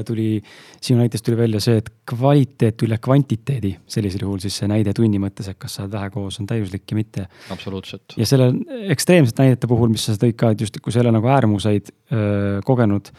tuli, 0.06 0.42
sinu 0.82 1.02
näitest 1.02 1.26
tuli 1.26 1.38
välja 1.38 1.62
see, 1.64 1.78
et 1.82 1.90
kvaliteet 2.10 2.86
üle 2.88 2.98
kvantiteedi, 3.04 3.74
sellisel 3.88 4.26
juhul 4.26 4.42
siis 4.44 4.58
see 4.62 4.70
näide 4.72 4.94
tunni 4.98 5.22
mõttes, 5.22 5.50
et 5.52 5.60
kas 5.62 5.78
sa 5.78 5.86
oled 5.86 5.96
vähe 5.96 6.12
koos, 6.14 6.40
on 6.42 6.50
täiuslik 6.50 6.86
ja 6.92 6.98
mitte. 6.98 7.28
absoluutselt. 7.54 8.18
ja 8.18 8.30
selle 8.30 8.52
ekstreemsete 8.94 9.46
näidete 9.46 9.70
puhul, 9.70 9.92
mis 9.94 10.08
sa 10.10 10.18
tõid 10.20 10.38
ka, 10.40 10.54
et 10.54 10.64
just, 10.66 10.80
kui 10.82 10.94
sa 10.94 11.02
ei 11.02 11.08
ole 11.08 11.18
nagu 11.20 11.30
äärmuseid 11.32 11.92
öö, 12.12 12.62
kogenud, 12.66 13.14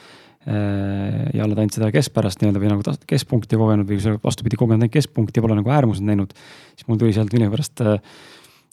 ja 0.49 1.45
oled 1.45 1.59
ainult 1.59 1.77
seda 1.77 1.91
keskpärast 1.93 2.41
nii-öelda 2.41 2.61
või 2.63 2.71
nagu 2.71 2.97
keskpunkti 3.11 3.59
kogenud 3.61 3.89
või 3.89 3.99
vastupidi, 4.23 4.57
kogenud 4.57 4.85
ainult 4.85 4.95
keskpunkti 4.95 5.41
ja 5.41 5.45
pole 5.45 5.59
nagu 5.59 5.73
äärmused 5.75 6.07
näinud. 6.07 6.33
siis 6.73 6.87
mul 6.89 7.01
tuli 7.01 7.13
sealt 7.13 7.35
millegipärast 7.35 7.83
äh, 7.85 7.99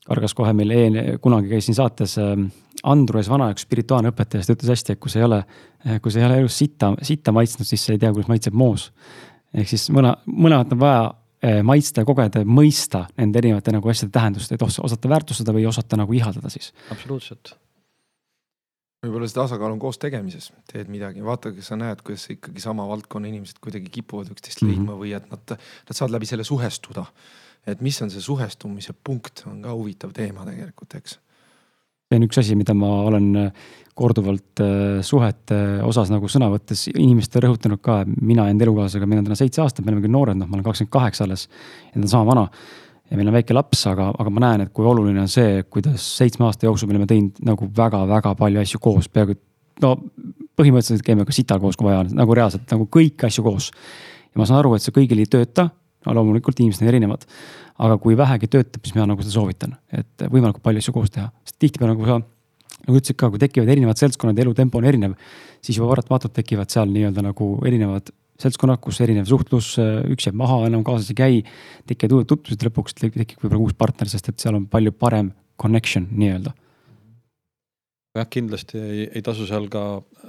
kargas 0.05 0.35
kohe 0.37 0.53
meil 0.53 0.71
een-, 0.75 1.19
kunagi 1.21 1.51
käis 1.51 1.67
siin 1.69 1.77
saates 1.77 2.17
äh, 2.21 2.35
Andrus 2.85 3.29
Vana, 3.31 3.49
üks 3.53 3.65
spirituaalne 3.65 4.11
õpetaja, 4.13 4.43
siis 4.43 4.51
ta 4.51 4.57
ütles 4.57 4.73
hästi, 4.75 4.95
et 4.95 5.01
kui 5.01 5.09
sa 5.09 5.21
ei 5.21 5.25
ole, 5.25 5.41
kui 6.03 6.13
sa 6.13 6.21
ei 6.21 6.27
ole 6.27 6.39
elus 6.43 6.57
sitta, 6.61 6.91
sitta 7.01 7.33
maitsnud, 7.33 7.65
siis 7.65 7.85
sa 7.87 7.95
ei 7.95 8.01
tea, 8.01 8.11
kuidas 8.13 8.29
maitseb 8.29 8.57
moos. 8.57 8.91
ehk 9.55 9.71
siis 9.71 9.87
mõne, 9.95 10.13
mõlemat 10.29 10.75
on 10.75 10.83
vaja 10.83 11.61
maitsta 11.65 12.03
ja 12.03 12.09
kogeda 12.09 12.41
ja 12.43 12.47
mõista 12.47 13.05
nende 13.17 13.41
erinevate 13.41 13.73
nagu 13.73 13.89
asjade 13.89 14.13
tähendust, 14.13 14.53
et 14.53 14.61
osata 14.61 15.09
väärtustada 15.09 15.53
või 15.55 15.65
osata 15.69 15.97
nagu 15.97 16.13
ihaldada 16.13 16.53
siis. 16.53 16.73
absoluutselt 16.93 17.55
võib-olla 19.05 19.29
see 19.29 19.37
tasakaal 19.37 19.75
on 19.75 19.81
koos 19.81 19.99
tegemises, 20.01 20.49
teed 20.71 20.89
midagi, 20.91 21.23
vaata, 21.25 21.51
kas 21.55 21.71
sa 21.71 21.77
näed, 21.79 22.01
kuidas 22.05 22.25
ikkagi 22.33 22.63
sama 22.63 22.87
valdkonna 22.89 23.29
inimesed 23.29 23.61
kuidagi 23.63 23.91
kipuvad 23.93 24.31
üksteist 24.33 24.63
mm 24.63 24.69
-hmm. 24.69 24.75
leidma 24.75 24.99
või 24.99 25.15
et 25.17 25.29
nad, 25.31 25.55
nad 25.89 25.97
saavad 25.97 26.17
läbi 26.17 26.29
selle 26.29 26.43
suhestuda. 26.43 27.05
et 27.67 27.81
mis 27.81 28.01
on 28.01 28.11
see 28.13 28.21
suhestumise 28.21 28.93
punkt, 29.03 29.43
on 29.47 29.61
ka 29.61 29.73
huvitav 29.73 30.11
teema 30.13 30.45
tegelikult, 30.45 30.95
eks. 30.95 31.19
see 32.09 32.17
on 32.17 32.23
üks 32.23 32.37
asi, 32.37 32.55
mida 32.55 32.73
ma 32.73 33.01
olen 33.01 33.35
äh, 33.35 33.51
korduvalt 33.95 34.61
äh, 34.61 35.01
suhete 35.01 35.81
osas 35.83 36.11
nagu 36.11 36.27
sõna 36.27 36.49
võttes 36.51 36.87
inimestele 36.93 37.47
rõhutanud 37.47 37.81
ka, 37.81 38.03
mina 38.21 38.49
enda 38.49 38.63
elukaaslasega, 38.63 39.05
meil 39.05 39.19
on 39.19 39.25
täna 39.25 39.35
seitse 39.35 39.61
aastat, 39.61 39.85
me 39.85 39.91
oleme 39.91 40.05
küll 40.05 40.11
noored, 40.11 40.37
noh, 40.37 40.47
ma 40.47 40.59
olen 40.59 40.63
kakskümmend 40.63 40.91
kaheksa 40.91 41.23
alles 41.23 41.47
ja 41.47 41.93
ta 41.93 42.03
on 42.03 42.07
sama 42.07 42.25
vana 42.25 42.49
ja 43.09 43.17
meil 43.17 43.29
on 43.29 43.35
väike 43.37 43.55
laps, 43.55 43.85
aga, 43.91 44.09
aga 44.17 44.33
ma 44.33 44.43
näen, 44.47 44.65
et 44.65 44.73
kui 44.75 44.87
oluline 44.87 45.21
on 45.21 45.31
see, 45.31 45.63
kuidas 45.69 46.05
seitsme 46.19 46.47
aasta 46.47 46.67
jooksul 46.67 46.89
me 46.89 46.95
oleme 46.95 47.09
teinud 47.09 47.41
nagu 47.45 47.69
väga-väga 47.77 48.33
palju 48.39 48.63
asju 48.63 48.81
koos, 48.81 49.09
peaaegu 49.13 49.37
no 49.83 49.95
põhimõtteliselt 50.55 51.05
käime 51.05 51.25
ka 51.27 51.35
sital 51.35 51.61
koos, 51.63 51.77
kui 51.77 51.89
vaja 51.89 52.03
on, 52.03 52.13
nagu 52.17 52.37
reaalselt 52.37 52.69
nagu 52.71 52.87
kõiki 52.91 53.27
asju 53.27 53.43
koos. 53.45 53.71
ja 54.31 54.41
ma 54.41 54.47
saan 54.47 54.61
aru, 54.61 54.75
et 54.75 54.85
see 54.85 54.95
kõigil 54.95 55.21
ei 55.21 55.29
tööta, 55.29 55.69
no 56.05 56.15
loomulikult 56.17 56.59
inimesed 56.59 56.85
on 56.85 56.91
erinevad. 56.93 57.25
aga 57.75 57.97
kui 57.99 58.15
vähegi 58.15 58.47
töötab, 58.47 58.85
siis 58.85 58.95
mina 58.95 59.09
nagu 59.11 59.21
seda 59.21 59.33
soovitan, 59.35 59.75
et 59.91 60.27
võimalikult 60.31 60.63
palju 60.63 60.79
asju 60.79 60.93
koos 60.95 61.11
teha, 61.11 61.27
sest 61.43 61.57
tihtipeale 61.59 61.91
nagu 61.91 62.07
sa 62.07 62.21
nagu 62.85 62.99
ütlesid 62.99 63.17
ka, 63.19 63.29
kui 63.33 63.41
tekivad 63.41 63.71
erinevad 63.73 63.99
seltskonnad 63.99 64.37
ja 64.37 64.45
elutempo 64.45 64.79
on 64.79 64.85
erinev, 64.87 65.15
siis 65.63 65.79
juba 65.79 65.89
paratamatult 65.91 66.35
tekivad 66.37 66.71
seal 66.71 66.87
nii-öelda 66.91 67.23
nagu 67.25 67.49
erinevad 67.67 68.11
seltskonnad, 68.41 68.81
kus 68.83 68.99
erinev 69.05 69.29
suhtlus, 69.29 69.75
üks 70.11 70.27
jääb 70.27 70.37
maha, 70.39 70.65
enam 70.67 70.83
kaasas 70.87 71.13
ei 71.13 71.19
käi. 71.21 71.41
tekivad 71.87 72.19
uued 72.19 72.29
tutvused 72.31 72.67
lõpuks, 72.67 72.97
tekib 72.99 73.39
võib-olla 73.39 73.63
uus 73.63 73.77
partner, 73.77 74.11
sest 74.11 74.29
et 74.29 74.39
seal 74.39 74.57
on 74.59 74.67
palju 74.67 74.91
parem 74.91 75.31
connection 75.61 76.07
nii-öelda 76.11 76.53
jah, 78.15 78.27
kindlasti 78.31 78.79
ei, 78.79 79.05
ei 79.17 79.23
tasu 79.25 79.45
seal 79.47 79.67
ka 79.71 79.81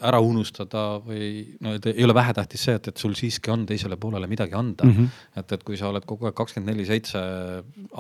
ära 0.07 0.19
unustada 0.23 0.99
või 1.05 1.57
no 1.65 1.75
et 1.77 1.87
ei 1.93 2.05
ole 2.05 2.15
vähetähtis 2.17 2.67
see, 2.67 2.77
et, 2.79 2.89
et 2.91 3.01
sul 3.01 3.15
siiski 3.19 3.53
on 3.53 3.65
teisele 3.69 3.99
poolele 4.01 4.29
midagi 4.31 4.57
anda 4.59 4.85
mm. 4.87 4.97
-hmm. 4.97 5.41
et, 5.41 5.53
et 5.57 5.65
kui 5.67 5.79
sa 5.79 5.89
oled 5.91 6.05
kogu 6.09 6.29
aeg 6.29 6.37
kakskümmend 6.37 6.73
neli 6.73 6.87
seitse 6.89 7.23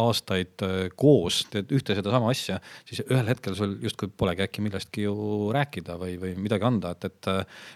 aastaid 0.06 0.64
äh, 0.66 0.76
koos, 0.96 1.44
teed 1.52 1.72
ühte 1.76 1.96
sedasama 1.98 2.30
asja, 2.34 2.58
siis 2.88 3.02
ühel 3.06 3.30
hetkel 3.30 3.56
sul 3.58 3.76
justkui 3.82 4.10
polegi 4.10 4.46
äkki 4.46 4.64
millestki 4.64 5.06
ju 5.06 5.50
rääkida 5.54 5.98
või, 6.00 6.16
või 6.22 6.34
midagi 6.36 6.66
anda, 6.68 6.94
et, 6.96 7.04
et, 7.10 7.30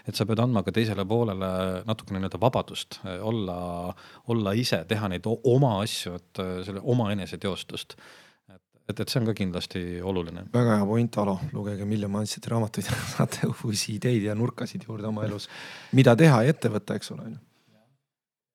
et 0.07 0.15
sa 0.15 0.27
pead 0.27 0.43
andma 0.43 0.65
ka 0.67 0.75
teisele 0.75 1.05
poolele 1.07 1.51
natukene 1.87 2.19
nii-öelda 2.19 2.41
vabadust 2.41 2.99
äh, 3.05 3.19
olla, 3.23 3.93
olla 4.27 4.55
ise, 4.57 4.83
teha 4.87 5.11
neid 5.11 5.27
oma 5.27 5.77
asju, 5.81 6.17
et 6.19 6.43
äh, 6.43 6.57
selle 6.67 6.83
oma 6.83 7.11
eneseteostust 7.15 7.97
et, 8.91 9.03
et 9.03 9.11
see 9.11 9.21
on 9.21 9.29
ka 9.29 9.35
kindlasti 9.37 9.83
oluline. 10.05 10.47
väga 10.53 10.81
hea 10.81 10.89
point, 10.89 11.21
Alo, 11.23 11.37
lugege 11.55 11.87
Million 11.89 12.11
Mandseti 12.13 12.51
raamatuid 12.51 12.91
saate 13.15 13.51
uusi 13.53 13.95
ideid 13.99 14.27
ja 14.29 14.35
nurkasid 14.37 14.87
juurde 14.87 15.09
oma 15.09 15.25
elus. 15.27 15.49
mida 15.97 16.15
teha 16.19 16.43
ja 16.45 16.55
ette 16.55 16.71
võtta, 16.73 16.99
eks 16.99 17.15
ole, 17.15 17.29
on 17.29 17.39
ju 17.39 17.41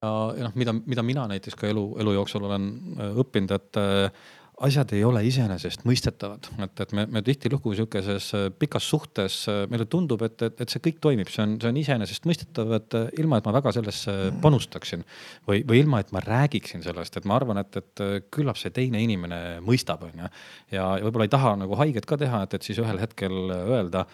ja, 0.03 0.13
ja 0.39 0.47
noh, 0.47 0.57
mida, 0.59 0.75
mida 0.87 1.05
mina 1.07 1.27
näiteks 1.31 1.57
ka 1.59 1.69
elu, 1.71 1.85
elu 2.03 2.17
jooksul 2.19 2.47
olen 2.49 2.69
äh, 2.97 3.21
õppinud, 3.23 3.55
et 3.57 3.81
äh, 3.81 4.27
asjad 4.65 4.93
ei 4.97 5.03
ole 5.05 5.21
iseenesestmõistetavad, 5.29 6.47
et, 6.65 6.81
et 6.81 6.93
me, 6.97 7.05
me 7.13 7.21
tihtilugu 7.25 7.75
sihukeses 7.77 8.29
äh, 8.39 8.47
pikas 8.57 8.87
suhtes 8.89 9.43
äh, 9.53 9.65
meile 9.69 9.85
tundub, 9.93 10.23
et, 10.25 10.41
et, 10.47 10.63
et 10.65 10.73
see 10.73 10.81
kõik 10.87 11.01
toimib, 11.05 11.29
see 11.33 11.43
on, 11.45 11.57
see 11.61 11.69
on 11.69 11.81
iseenesestmõistetav, 11.83 12.73
et 12.79 12.97
äh, 12.97 13.11
ilma, 13.21 13.41
et 13.41 13.49
ma 13.49 13.53
väga 13.59 13.75
sellesse 13.77 14.15
panustaksin 14.45 15.05
või, 15.49 15.61
või 15.69 15.83
ilma, 15.83 16.01
et 16.01 16.15
ma 16.17 16.25
räägiksin 16.25 16.85
sellest, 16.87 17.21
et 17.21 17.29
ma 17.29 17.37
arvan, 17.37 17.61
et, 17.61 17.81
et 17.83 18.05
küllap 18.33 18.57
see 18.61 18.73
teine 18.73 19.03
inimene 19.05 19.61
mõistab, 19.67 20.09
on 20.09 20.25
ju. 20.25 20.33
ja, 20.73 20.89
ja 20.89 21.05
võib-olla 21.05 21.29
ei 21.29 21.37
taha 21.37 21.53
nagu 21.61 21.77
haiget 21.83 22.09
ka 22.09 22.17
teha, 22.25 22.47
et, 22.47 22.57
et 22.57 22.71
siis 22.71 22.81
ühel 22.81 23.03
hetkel 23.03 23.53
öelda 23.59 24.07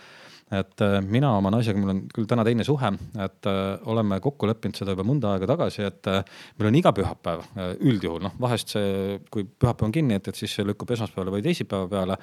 et 0.53 0.83
äh, 0.85 0.99
mina 1.01 1.31
oma 1.39 1.51
naisega, 1.53 1.81
mul 1.81 1.93
on 1.95 2.01
küll 2.13 2.27
täna 2.29 2.45
teine 2.47 2.65
suhe, 2.67 2.91
et 3.25 3.49
äh, 3.49 3.61
oleme 3.91 4.19
kokku 4.23 4.49
leppinud 4.51 4.77
seda 4.77 4.95
juba 4.95 5.07
mõnda 5.09 5.33
aega 5.35 5.49
tagasi, 5.53 5.85
et 5.89 6.11
äh, 6.11 6.21
meil 6.59 6.71
on 6.71 6.79
iga 6.79 6.93
pühapäev 6.97 7.47
üldjuhul, 7.81 8.21
noh 8.27 8.37
vahest 8.43 8.75
see, 8.75 9.17
kui 9.33 9.47
pühapäev 9.47 9.89
on 9.89 9.95
kinni, 9.97 10.19
et, 10.21 10.29
et 10.29 10.39
siis 10.39 10.53
see 10.59 10.67
lükkub 10.69 10.93
esmaspäevale 10.93 11.35
või 11.35 11.45
teisipäeva 11.47 11.89
peale. 11.91 12.19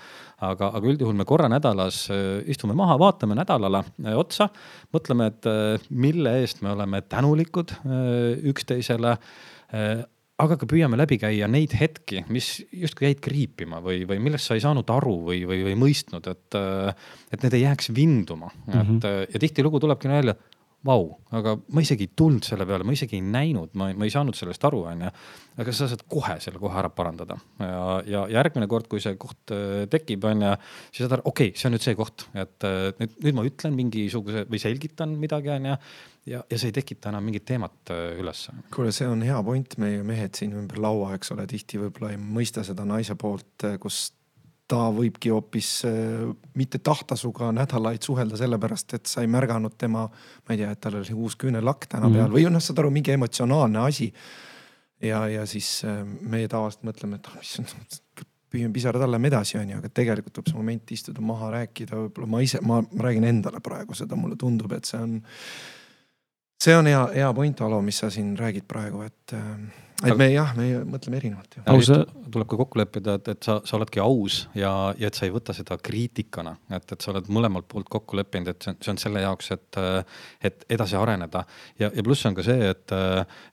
aga, 0.45 0.69
aga 0.77 0.91
üldjuhul 0.93 1.17
me 1.17 1.25
korra 1.27 1.49
nädalas 1.51 2.05
istume 2.49 2.77
maha, 2.77 2.99
vaatame 3.01 3.37
nädalale 3.39 3.83
otsa, 4.19 4.49
mõtleme, 4.93 5.31
et 5.33 5.89
mille 5.89 6.37
eest 6.43 6.61
me 6.65 6.73
oleme 6.75 7.01
tänulikud 7.01 7.73
üksteisele 8.51 9.17
aga 10.39 10.55
ka 10.59 10.67
püüame 10.69 10.97
läbi 10.99 11.17
käia 11.19 11.49
neid 11.51 11.73
hetki, 11.75 12.23
mis 12.31 12.59
justkui 12.71 13.09
jäid 13.09 13.23
kriipima 13.23 13.81
või, 13.83 14.05
või 14.07 14.21
millest 14.23 14.49
sa 14.49 14.55
ei 14.57 14.63
saanud 14.63 14.89
aru 14.93 15.17
või, 15.27 15.41
või, 15.49 15.63
või 15.67 15.75
mõistnud, 15.79 16.29
et, 16.31 16.59
et 17.33 17.43
need 17.43 17.57
ei 17.57 17.65
jääks 17.65 17.91
vinduma 17.95 18.51
mm. 18.51 18.71
-hmm. 18.71 19.01
et 19.01 19.35
ja 19.35 19.43
tihtilugu 19.43 19.81
tulebki 19.83 20.11
välja, 20.11 20.35
vau, 20.85 21.09
aga 21.35 21.55
ma 21.75 21.81
isegi 21.83 22.05
ei 22.07 22.11
tulnud 22.17 22.45
selle 22.47 22.63
peale, 22.67 22.85
ma 22.87 22.93
isegi 22.95 23.17
ei 23.17 23.23
näinud, 23.23 23.73
ma, 23.79 23.89
ma 23.99 24.07
ei 24.07 24.13
saanud 24.13 24.37
sellest 24.37 24.63
aru, 24.69 24.85
onju. 24.93 25.09
aga 25.59 25.73
sa 25.75 25.89
saad 25.91 26.05
kohe 26.11 26.37
selle 26.39 26.61
koha 26.61 26.79
ära 26.79 26.91
parandada 26.95 27.35
ja, 27.59 27.81
ja 28.07 28.21
järgmine 28.37 28.69
kord, 28.71 28.87
kui 28.91 29.03
see 29.03 29.17
koht 29.19 29.51
äh, 29.55 29.83
tekib, 29.91 30.23
onju, 30.29 30.53
siis 30.93 31.03
saad 31.03 31.17
aru, 31.17 31.25
okei 31.27 31.51
okay,, 31.51 31.59
see 31.59 31.67
on 31.67 31.75
nüüd 31.75 31.83
see 31.83 31.97
koht, 31.99 32.29
et 32.31 32.67
äh, 32.67 32.77
nüüd, 33.01 33.17
nüüd 33.25 33.39
ma 33.39 33.45
ütlen 33.49 33.75
mingisuguse 33.75 34.45
või 34.47 34.61
selgitan 34.63 35.17
midagi, 35.19 35.51
onju. 35.57 35.75
ja, 36.31 36.43
ja 36.45 36.61
see 36.61 36.71
ei 36.71 36.77
tekita 36.79 37.11
enam 37.11 37.27
mingit 37.27 37.47
teemat 37.49 37.91
äh, 37.95 38.13
üles. 38.21 38.45
kuule, 38.75 38.95
see 38.95 39.09
on 39.09 39.25
hea 39.27 39.41
point, 39.43 39.75
meie 39.83 40.05
mehed 40.07 40.39
siin 40.39 40.55
ümber 40.61 40.79
laua, 40.79 41.11
eks 41.19 41.35
ole, 41.35 41.47
tihti 41.49 41.81
võib-olla 41.83 42.15
ei 42.15 42.21
mõista 42.23 42.63
seda 42.67 42.87
naise 42.87 43.19
poolt, 43.19 43.67
kus 43.83 44.05
ta 44.69 44.89
võibki 44.93 45.31
hoopis 45.33 45.71
äh, 45.89 46.27
mitte 46.59 46.81
tahta 46.85 47.17
sinuga 47.19 47.49
nädalaid 47.55 48.05
suhelda 48.05 48.37
sellepärast, 48.39 48.93
et 48.99 49.09
sa 49.09 49.23
ei 49.25 49.31
märganud 49.31 49.75
tema, 49.79 50.05
ma 50.09 50.55
ei 50.55 50.61
tea, 50.61 50.71
et 50.75 50.81
tal 50.83 50.99
oli 51.01 51.15
uus 51.17 51.37
küünelakk 51.39 51.89
täna 51.89 52.07
mm 52.07 52.13
-hmm. 52.13 52.19
peal 52.19 52.35
või 52.35 52.53
noh, 52.53 52.63
saad 52.63 52.83
aru, 52.83 52.91
mingi 52.93 53.15
emotsionaalne 53.15 53.79
asi. 53.79 54.13
ja, 55.01 55.27
ja 55.27 55.45
siis 55.45 55.81
äh, 55.85 56.03
meie 56.21 56.47
tavaliselt 56.47 56.83
mõtleme, 56.83 57.15
et 57.15 57.27
ah, 57.27 57.37
mis 57.39 57.59
on, 57.59 57.65
püüame 58.49 58.73
pisarad 58.73 59.01
alla, 59.05 59.19
edasi, 59.29 59.57
onju, 59.57 59.77
aga 59.77 59.89
tegelikult 59.89 60.33
tuleb 60.33 60.47
see 60.49 60.57
moment 60.57 60.91
istuda 60.91 61.21
maha, 61.21 61.51
rääkida, 61.51 61.95
võib-olla 61.95 62.27
ma 62.27 62.41
ise, 62.41 62.61
ma 62.65 62.81
räägin 63.05 63.27
endale 63.29 63.61
praegu 63.61 63.97
seda, 63.97 64.15
mulle 64.15 64.35
tundub, 64.35 64.73
et 64.73 64.85
see 64.85 64.99
on, 64.99 65.19
see 66.61 66.75
on 66.77 66.89
hea, 66.89 67.03
hea 67.13 67.33
point, 67.33 67.61
Alo, 67.61 67.81
mis 67.85 68.01
sa 68.01 68.09
siin 68.09 68.35
räägid 68.37 68.65
praegu, 68.67 69.01
et 69.05 69.33
äh, 69.37 69.53
et 69.99 70.15
me 70.15 70.27
jah, 70.31 70.51
me 70.57 70.67
mõtleme 70.87 71.19
erinevalt. 71.19 71.57
aus 71.71 71.89
tuleb 71.89 72.47
ka 72.49 72.59
kokku 72.61 72.79
leppida, 72.79 73.17
et, 73.19 73.27
et 73.33 73.47
sa, 73.47 73.57
sa 73.67 73.75
oledki 73.77 74.01
aus 74.03 74.41
ja, 74.57 74.71
ja 74.99 75.09
et 75.09 75.17
sa 75.17 75.25
ei 75.27 75.33
võta 75.33 75.55
seda 75.55 75.77
kriitikana, 75.83 76.55
et, 76.77 76.85
et 76.95 77.03
sa 77.03 77.11
oled 77.13 77.27
mõlemalt 77.33 77.67
poolt 77.71 77.89
kokku 77.91 78.19
leppinud, 78.19 78.51
et 78.53 78.63
see 78.63 78.73
on, 78.73 78.79
see 78.85 78.93
on 78.93 79.01
selle 79.01 79.23
jaoks, 79.25 79.51
et, 79.55 79.81
et 80.49 80.65
edasi 80.77 80.97
areneda. 80.99 81.43
ja, 81.81 81.91
ja 81.91 82.05
pluss 82.05 82.25
on 82.29 82.37
ka 82.37 82.45
see, 82.47 82.71
et, 82.71 82.95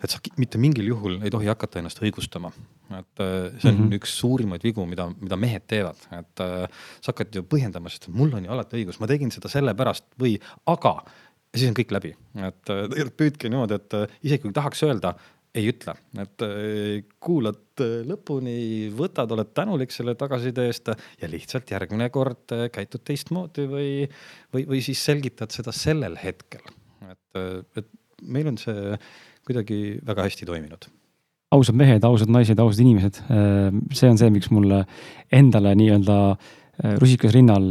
et 0.02 0.16
sa 0.16 0.23
mitte 0.39 0.60
mingil 0.62 0.86
juhul 0.93 1.18
ei 1.23 1.35
tohi 1.35 1.51
hakata 1.51 1.82
ennast 1.82 2.02
õigustama. 2.05 2.52
et 2.86 3.18
see 3.18 3.70
on 3.70 3.74
mm 3.74 3.82
-hmm. 3.82 3.94
üks 3.98 4.18
suurimaid 4.20 4.62
vigu, 4.62 4.86
mida, 4.86 5.09
mida 5.20 5.36
mehed 5.36 5.66
teevad, 5.66 5.98
et 6.14 6.39
sa 6.39 7.10
hakkad 7.10 7.35
ju 7.35 7.43
põhjendama, 7.43 7.90
sest 7.90 8.09
mul 8.09 8.35
on 8.35 8.44
ju 8.44 8.51
alati 8.51 8.82
õigus, 8.82 9.01
ma 9.01 9.06
tegin 9.10 9.31
seda 9.35 9.48
sellepärast 9.48 10.05
või 10.20 10.36
aga 10.66 11.02
ja 11.56 11.60
siis 11.60 11.70
on 11.70 11.77
kõik 11.78 11.93
läbi, 11.94 12.12
et 12.47 12.62
tegelikult 12.68 13.16
püüdke 13.16 13.51
niimoodi, 13.51 13.78
et 13.81 13.94
isegi 14.23 14.43
kui 14.43 14.52
tahaks 14.52 14.82
öelda, 14.85 15.14
ei 15.57 15.70
ütle, 15.70 15.95
et 16.20 16.45
äh, 16.45 17.05
kuulad 17.23 17.83
äh, 17.85 18.01
lõpuni, 18.07 18.57
võtad, 18.97 19.33
oled 19.35 19.53
tänulik 19.57 19.95
selle 19.95 20.16
tagasiside 20.19 20.66
eest 20.69 20.91
ja 20.93 21.31
lihtsalt 21.31 21.70
järgmine 21.73 22.09
kord 22.15 22.55
äh, 22.57 22.66
käitud 22.73 23.05
teistmoodi 23.07 23.66
või, 23.70 23.89
või, 24.55 24.66
või 24.74 24.83
siis 24.85 25.03
selgitad 25.07 25.55
seda 25.55 25.74
sellel 25.77 26.19
hetkel. 26.20 26.66
et, 27.07 27.41
et 27.78 27.89
meil 28.27 28.53
on 28.53 28.61
see 28.61 28.99
kuidagi 29.47 29.99
väga 30.07 30.27
hästi 30.27 30.49
toiminud 30.49 30.89
ausad 31.55 31.77
mehed, 31.78 32.05
ausad 32.05 32.31
naised, 32.33 32.59
ausad 32.59 32.83
inimesed. 32.83 33.20
see 33.95 34.09
on 34.11 34.19
see, 34.19 34.31
miks 34.35 34.49
mulle 34.51 34.81
endale 35.33 35.77
nii-öelda 35.78 36.16
rusikas 37.01 37.33
rinnal 37.33 37.70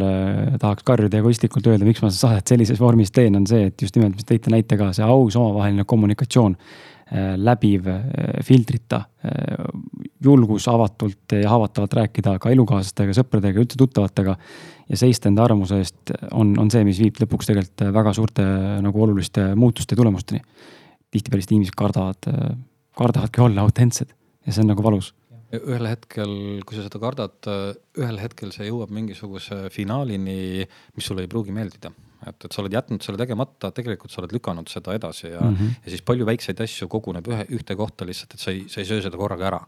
tahaks 0.61 0.85
karjuda 0.87 1.19
egoistlikult 1.19 1.67
öelda, 1.69 1.85
miks 1.85 2.01
ma 2.01 2.09
seda 2.09 2.31
saadet 2.31 2.53
sellises 2.53 2.79
vormis 2.81 3.11
teen, 3.13 3.35
on 3.37 3.43
see, 3.49 3.67
et 3.69 3.83
just 3.83 3.99
nimelt, 3.99 4.15
mis 4.15 4.25
tõite 4.25 4.53
näite 4.53 4.79
ka, 4.79 4.93
see 4.95 5.05
aus 5.05 5.35
omavaheline 5.37 5.85
kommunikatsioon 5.91 6.55
läbiv, 7.37 7.87
äh, 7.87 8.43
filtrita, 8.43 9.03
äh, 9.25 9.65
julgus 10.23 10.67
avatult 10.67 11.35
ja 11.37 11.49
haavatavalt 11.49 11.93
rääkida 11.93 12.37
ka 12.41 12.49
elukaaslastega, 12.49 13.13
sõpradega, 13.13 13.61
üldse 13.61 13.77
tuttavatega. 13.77 14.37
ja 14.89 14.97
seista 14.97 15.29
enda 15.29 15.43
arvamuse 15.43 15.77
eest 15.81 16.11
on, 16.31 16.53
on 16.61 16.69
see, 16.71 16.83
mis 16.85 16.99
viib 17.01 17.17
lõpuks 17.21 17.49
tegelikult 17.49 17.87
väga 17.93 18.13
suurte 18.13 18.43
nagu 18.85 19.03
oluliste 19.03 19.55
muutuste 19.55 19.93
ja 19.93 20.01
tulemusteni. 20.01 20.41
tihtipeale 21.11 21.41
lihtsalt 21.41 21.55
inimesed 21.55 21.77
kardavad, 21.77 22.29
kardavadki 22.97 23.41
olla 23.41 23.61
autentsed 23.61 24.09
ja 24.45 24.53
see 24.53 24.61
on 24.61 24.73
nagu 24.73 24.83
valus 24.83 25.13
ühel 25.55 25.85
hetkel, 25.87 26.31
kui 26.65 26.75
sa 26.75 26.83
seda 26.83 26.99
kardad, 26.99 27.47
ühel 27.97 28.17
hetkel 28.19 28.51
see 28.51 28.65
jõuab 28.67 28.89
mingisuguse 28.91 29.69
finaalini, 29.71 30.65
mis 30.97 31.05
sulle 31.05 31.23
ei 31.23 31.31
pruugi 31.31 31.53
meeldida 31.55 31.93
et, 32.27 32.45
et 32.47 32.53
sa 32.53 32.61
oled 32.63 32.75
jätnud 32.75 33.03
selle 33.05 33.19
tegemata, 33.19 33.71
tegelikult 33.75 34.13
sa 34.13 34.21
oled 34.21 34.33
lükanud 34.35 34.69
seda 34.71 34.95
edasi 34.97 35.27
ja 35.29 35.41
mm, 35.41 35.55
-hmm. 35.55 35.75
ja 35.85 35.93
siis 35.93 36.05
palju 36.05 36.27
väikseid 36.27 36.61
asju 36.65 36.87
koguneb 36.91 37.27
ühe, 37.31 37.45
ühte 37.57 37.75
kohta 37.75 38.07
lihtsalt, 38.07 38.35
et 38.35 38.43
sa 38.43 38.51
ei, 38.51 38.65
sa 38.69 38.81
ei 38.81 38.89
söö 38.89 39.03
seda 39.05 39.17
korraga 39.17 39.47
ära. 39.51 39.61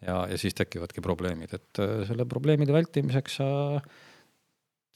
ja, 0.00 0.26
ja 0.30 0.38
siis 0.38 0.54
tekivadki 0.56 1.00
probleemid, 1.04 1.54
et 1.54 1.78
äh, 1.78 2.06
selle 2.08 2.24
probleemide 2.24 2.72
vältimiseks 2.72 3.36
sa, 3.36 3.48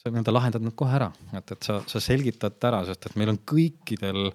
sa 0.01 0.11
nii-öelda 0.11 0.33
lahendad 0.33 0.65
nad 0.65 0.75
kohe 0.75 0.95
ära, 0.97 1.11
et, 1.37 1.53
et 1.53 1.63
sa, 1.63 1.83
sa 1.87 2.01
selgitad 2.01 2.57
ära, 2.65 2.85
sest 2.89 3.07
et 3.07 3.17
meil 3.17 3.35
on 3.35 3.39
kõikidel 3.39 4.31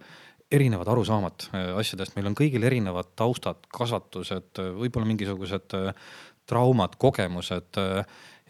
erinevad 0.52 0.88
arusaamad 0.88 1.50
äh, 1.54 1.72
asjadest, 1.82 2.16
meil 2.16 2.30
on 2.30 2.38
kõigil 2.38 2.64
erinevad 2.64 3.16
taustad, 3.16 3.66
kasvatused, 3.74 4.62
võib-olla 4.78 5.10
mingisugused 5.10 5.78
äh, 5.78 5.94
traumad, 6.50 6.96
kogemused 7.02 7.78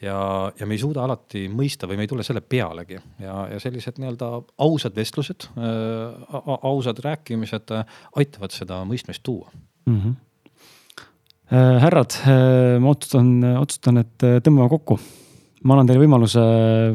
ja, 0.02 0.18
ja 0.60 0.68
me 0.68 0.76
ei 0.76 0.82
suuda 0.82 1.04
alati 1.06 1.46
mõista 1.52 1.88
või 1.90 2.00
me 2.00 2.06
ei 2.06 2.12
tule 2.12 2.24
selle 2.26 2.42
pealegi 2.42 2.98
ja, 3.22 3.36
ja 3.54 3.60
sellised 3.62 4.00
nii-öelda 4.00 4.32
ausad 4.66 4.96
vestlused 4.96 5.50
äh,, 5.60 6.42
ausad 6.70 7.02
rääkimised 7.04 7.76
äh, 7.76 8.02
aitavad 8.22 8.56
seda 8.56 8.82
mõistmist 8.88 9.24
tuua 9.26 9.52
mm. 9.52 10.02
-hmm. 10.02 10.18
Äh, 11.50 11.80
härrad 11.82 12.14
äh,, 12.30 12.78
ma 12.80 12.92
otsustan, 12.94 13.32
otsustan, 13.58 14.04
et 14.04 14.24
äh, 14.24 14.38
tõmbame 14.46 14.70
kokku. 14.70 15.00
ma 15.64 15.74
annan 15.74 15.88
teile 15.90 16.04
võimaluse, 16.04 16.42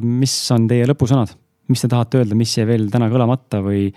mis 0.00 0.34
on 0.54 0.68
teie 0.70 0.86
lõpusõnad, 0.88 1.34
mis 1.68 1.82
te 1.82 1.88
tahate 1.90 2.20
öelda, 2.20 2.36
mis 2.38 2.54
jäi 2.56 2.64
veel 2.66 2.86
täna 2.92 3.10
kõlamata 3.12 3.60
või 3.64 3.88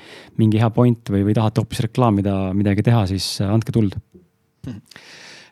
mingi 0.42 0.60
hea 0.60 0.70
point 0.74 1.14
või, 1.14 1.22
või 1.30 1.36
tahate 1.38 1.62
hoopis 1.62 1.86
reklaamida, 1.86 2.34
midagi 2.58 2.84
teha, 2.84 3.06
siis 3.08 3.38
äh, 3.40 3.54
andke 3.54 3.72
tuld 3.72 3.96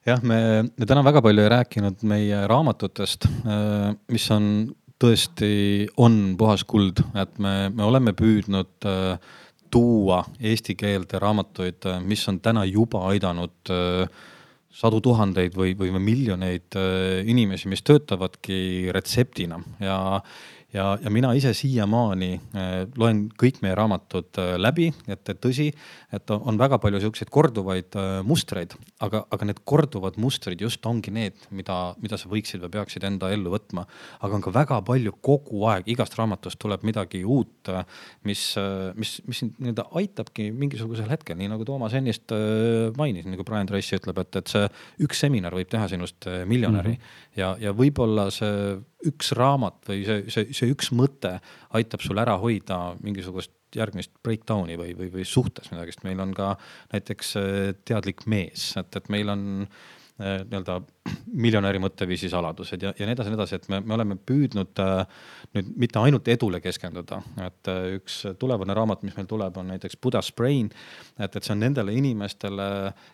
jah, 0.06 0.22
me, 0.24 0.40
me 0.70 0.88
täna 0.88 1.04
väga 1.06 1.22
palju 1.26 1.46
ei 1.46 1.52
rääkinud 1.56 2.06
meie 2.10 2.44
raamatutest, 2.50 3.28
äh, 3.46 3.90
mis 4.14 4.28
on 4.34 4.52
tõesti, 5.02 5.88
on 6.02 6.36
puhas 6.40 6.64
kuld, 6.70 7.02
et 7.18 7.42
me, 7.42 7.56
me 7.74 7.88
oleme 7.88 8.16
püüdnud 8.18 8.88
äh, 8.90 9.34
tuua 9.74 10.22
eesti 10.40 10.78
keelde 10.80 11.20
raamatuid, 11.22 11.82
äh, 11.90 12.00
mis 12.06 12.24
on 12.32 12.40
täna 12.44 12.66
juba 12.70 13.08
aidanud 13.12 13.76
sadu 14.76 15.00
tuhandeid 15.00 15.54
või, 15.56 15.72
või 15.80 15.94
miljoneid 16.04 16.76
inimesi, 17.32 17.70
mis 17.72 17.80
töötavadki 17.88 18.92
retseptina. 18.92 19.62
Ja 19.80 19.96
ja, 20.76 20.98
ja 21.00 21.12
mina 21.14 21.30
ise 21.38 21.54
siiamaani 21.56 22.34
loen 23.00 23.22
kõik 23.40 23.62
meie 23.64 23.78
raamatud 23.80 24.36
läbi, 24.60 24.90
et, 25.08 25.32
tõsi, 25.40 25.70
et 26.12 26.34
on 26.36 26.60
väga 26.60 26.82
palju 26.84 27.00
siukseid 27.06 27.32
korduvaid 27.32 27.96
mustreid, 28.28 28.76
aga, 29.06 29.24
aga 29.34 29.48
need 29.50 29.62
korduvad 29.68 30.18
mustrid 30.22 30.62
just 30.62 30.86
ongi 30.90 31.14
need, 31.14 31.38
mida, 31.56 31.78
mida 32.02 32.20
sa 32.20 32.30
võiksid 32.32 32.64
või 32.66 32.74
peaksid 32.78 33.06
enda 33.08 33.30
ellu 33.34 33.54
võtma. 33.54 33.86
aga 34.26 34.38
on 34.38 34.46
ka 34.46 34.54
väga 34.56 34.80
palju 34.86 35.16
kogu 35.26 35.66
aeg, 35.72 35.90
igast 35.92 36.18
raamatust 36.20 36.60
tuleb 36.62 36.86
midagi 36.88 37.24
uut, 37.24 37.72
mis, 38.28 38.44
mis, 39.00 39.16
mis 39.28 39.44
sind 39.44 39.60
nii-öelda 39.60 39.88
aitabki 40.02 40.50
mingisugusel 40.56 41.10
hetkel, 41.12 41.38
nii 41.40 41.52
nagu 41.52 41.68
Toomas 41.68 41.96
ennist 41.98 42.34
mainis, 42.98 43.28
nagu 43.30 43.46
Brian 43.48 43.70
Tracy 43.70 44.00
ütleb, 44.00 44.20
et, 44.24 44.42
et 44.42 44.52
see 44.52 44.66
üks 45.06 45.24
seminar 45.26 45.56
võib 45.56 45.70
teha 45.72 45.88
sinust 45.92 46.28
miljonäri 46.46 46.96
mm 46.96 47.00
-hmm. 47.00 47.40
ja, 47.42 47.56
ja 47.60 47.76
võib-olla 47.76 48.30
see 48.34 48.78
üks 49.06 49.34
raamat 49.38 49.84
või 49.90 50.06
see, 50.08 50.24
see, 50.34 50.50
see 50.56 50.72
üks 50.74 50.92
mõte 50.96 51.38
aitab 51.78 52.02
sul 52.02 52.18
ära 52.22 52.38
hoida 52.42 52.96
mingisugust 53.04 53.54
järgmist 53.78 54.14
breakdown'i 54.24 54.78
või, 54.80 54.96
või, 54.98 55.12
või 55.14 55.28
suhtes 55.28 55.72
midagi, 55.74 55.96
sest 55.96 56.08
meil 56.08 56.24
on 56.24 56.34
ka 56.38 56.56
näiteks 56.94 57.36
äh, 57.42 57.52
teadlik 57.86 58.26
mees, 58.30 58.72
et, 58.80 58.96
et 59.00 59.12
meil 59.14 59.34
on 59.34 59.46
äh, 59.66 59.84
nii-öelda 60.20 60.80
miljonäri 61.36 61.80
mõtteviisi 61.84 62.30
saladused 62.32 62.82
ja, 62.82 62.94
ja 62.96 63.08
nii 63.08 63.16
edasi 63.16 63.28
ja 63.28 63.34
nii 63.34 63.40
edasi, 63.40 63.58
et 63.60 63.66
me, 63.72 63.82
me 63.84 63.96
oleme 63.98 64.16
püüdnud 64.16 64.80
äh, 64.80 65.26
nüüd 65.58 65.74
mitte 65.84 66.00
ainult 66.00 66.30
edule 66.32 66.62
keskenduda, 66.64 67.20
et 67.44 67.70
äh, 67.72 67.88
üks 67.98 68.22
tulevane 68.40 68.76
raamat, 68.78 69.04
mis 69.04 69.18
meil 69.18 69.28
tuleb, 69.30 69.60
on 69.60 69.70
näiteks 69.74 70.00
Buddha's 70.00 70.32
Brain. 70.36 70.72
et, 71.20 71.36
et 71.36 71.44
see 71.44 71.54
on 71.56 71.62
nendele 71.66 71.94
inimestele, 72.00 72.70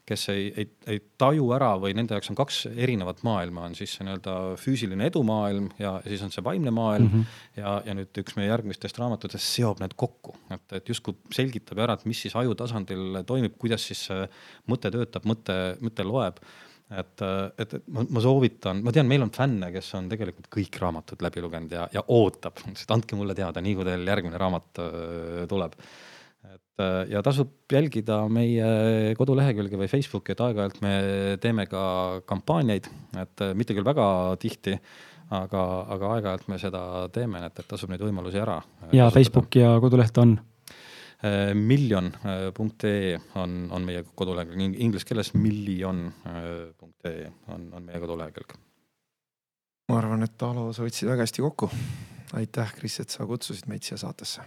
kes 0.08 0.28
ei, 0.34 0.48
ei, 0.62 0.70
ei 0.94 1.02
taju 1.22 1.50
ära 1.58 1.74
või 1.82 1.96
nende 1.98 2.18
jaoks 2.18 2.32
on 2.34 2.40
kaks 2.40 2.62
erinevat 2.72 3.26
maailma, 3.28 3.66
on 3.72 3.78
siis 3.80 3.98
see 3.98 4.06
nii-öelda 4.06 4.38
füüsiline 4.62 5.10
edumaailm 5.10 5.72
ja 5.82 5.98
siis 6.06 6.22
on 6.26 6.34
see 6.34 6.46
vaimne 6.46 6.74
maailm 6.76 7.10
mm. 7.10 7.20
-hmm. 7.20 7.62
ja, 7.64 7.76
ja 7.90 7.98
nüüd 7.98 8.24
üks 8.24 8.38
meie 8.38 8.52
järgmistest 8.54 9.02
raamatutest 9.02 9.58
seob 9.58 9.82
need 9.82 9.98
kokku, 9.98 10.38
et, 10.54 10.68
et 10.78 10.94
justkui 10.94 11.18
selgitab 11.34 11.82
ära, 11.82 11.98
et 11.98 12.06
mis 12.06 12.22
siis 12.28 12.38
aju 12.38 12.56
tasandil 12.56 13.24
toimib, 13.26 13.58
kuidas 13.58 13.90
siis 13.90 14.08
mõte 14.70 14.94
töötab, 14.94 15.26
mõte, 15.26 15.62
mõte 15.82 16.06
loeb 16.06 16.44
et, 16.92 17.24
et, 17.62 17.74
et 17.76 17.90
ma, 17.94 18.04
ma 18.12 18.24
soovitan, 18.24 18.82
ma 18.84 18.94
tean, 18.96 19.08
meil 19.10 19.24
on 19.26 19.32
fänne, 19.34 19.72
kes 19.74 19.92
on 20.00 20.10
tegelikult 20.12 20.50
kõik 20.52 20.80
raamatud 20.82 21.24
läbi 21.24 21.44
lugenud 21.44 21.76
ja, 21.76 21.88
ja 21.94 22.04
ootab, 22.12 22.64
et 22.72 22.96
andke 22.96 23.20
mulle 23.20 23.36
teada, 23.38 23.64
nii 23.64 23.78
kui 23.78 23.88
teil 23.88 24.08
järgmine 24.14 24.42
raamat 24.42 24.82
äh, 24.84 25.44
tuleb. 25.52 25.78
et 26.52 26.84
äh, 26.84 26.98
ja 27.14 27.24
tasub 27.26 27.72
jälgida 27.72 28.24
meie 28.28 29.16
kodulehekülge 29.20 29.80
või 29.80 29.92
Facebooki, 29.92 30.36
et 30.36 30.44
aeg-ajalt 30.44 30.82
me 30.84 30.94
teeme 31.42 31.68
ka 31.72 31.86
kampaaniaid, 32.28 32.92
et 33.24 33.48
äh, 33.48 33.56
mitte 33.56 33.78
küll 33.78 33.88
väga 33.88 34.06
tihti, 34.42 34.76
aga, 35.32 35.66
aga 35.96 36.16
aeg-ajalt 36.18 36.48
me 36.52 36.60
seda 36.60 36.86
teeme, 37.16 37.46
et, 37.48 37.60
et 37.64 37.68
tasub 37.72 37.92
neid 37.94 38.04
võimalusi 38.04 38.42
ära. 38.42 38.60
ja 38.92 39.08
kasutada. 39.08 39.12
Facebook 39.20 39.62
ja 39.62 39.76
koduleht 39.80 40.18
on 40.20 40.40
miljon.ee 41.54 43.16
äh, 43.16 43.22
on, 43.36 43.68
on 43.72 43.86
meie 43.86 44.04
kodulehekülg, 44.16 44.78
inglise 44.82 45.06
keeles 45.06 45.34
miljon.ee 45.38 47.12
äh, 47.28 47.34
on, 47.54 47.68
on 47.78 47.84
meie 47.86 48.00
kodulehekülg. 48.02 48.56
ma 49.92 50.00
arvan, 50.00 50.24
et 50.26 50.46
Alo, 50.48 50.72
sa 50.74 50.86
võtsid 50.86 51.12
väga 51.12 51.28
hästi 51.28 51.44
kokku. 51.46 51.70
aitäh, 52.40 52.74
Kris, 52.78 53.00
et 53.04 53.14
sa 53.14 53.28
kutsusid 53.30 53.70
meid 53.70 53.86
siia 53.86 54.00
saatesse. 54.02 54.42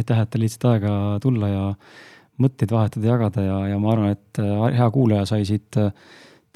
aitäh, 0.00 0.22
et 0.22 0.30
te 0.30 0.40
leidsite 0.40 0.70
aega 0.72 0.94
tulla 1.22 1.52
ja 1.52 1.66
mõtteid 2.40 2.72
vahetada, 2.72 3.12
jagada 3.12 3.44
ja, 3.44 3.60
ja 3.74 3.82
ma 3.82 3.92
arvan, 3.92 4.16
et 4.16 4.40
hea 4.76 4.88
kuulaja 4.92 5.28
sai 5.28 5.44
siit 5.48 5.76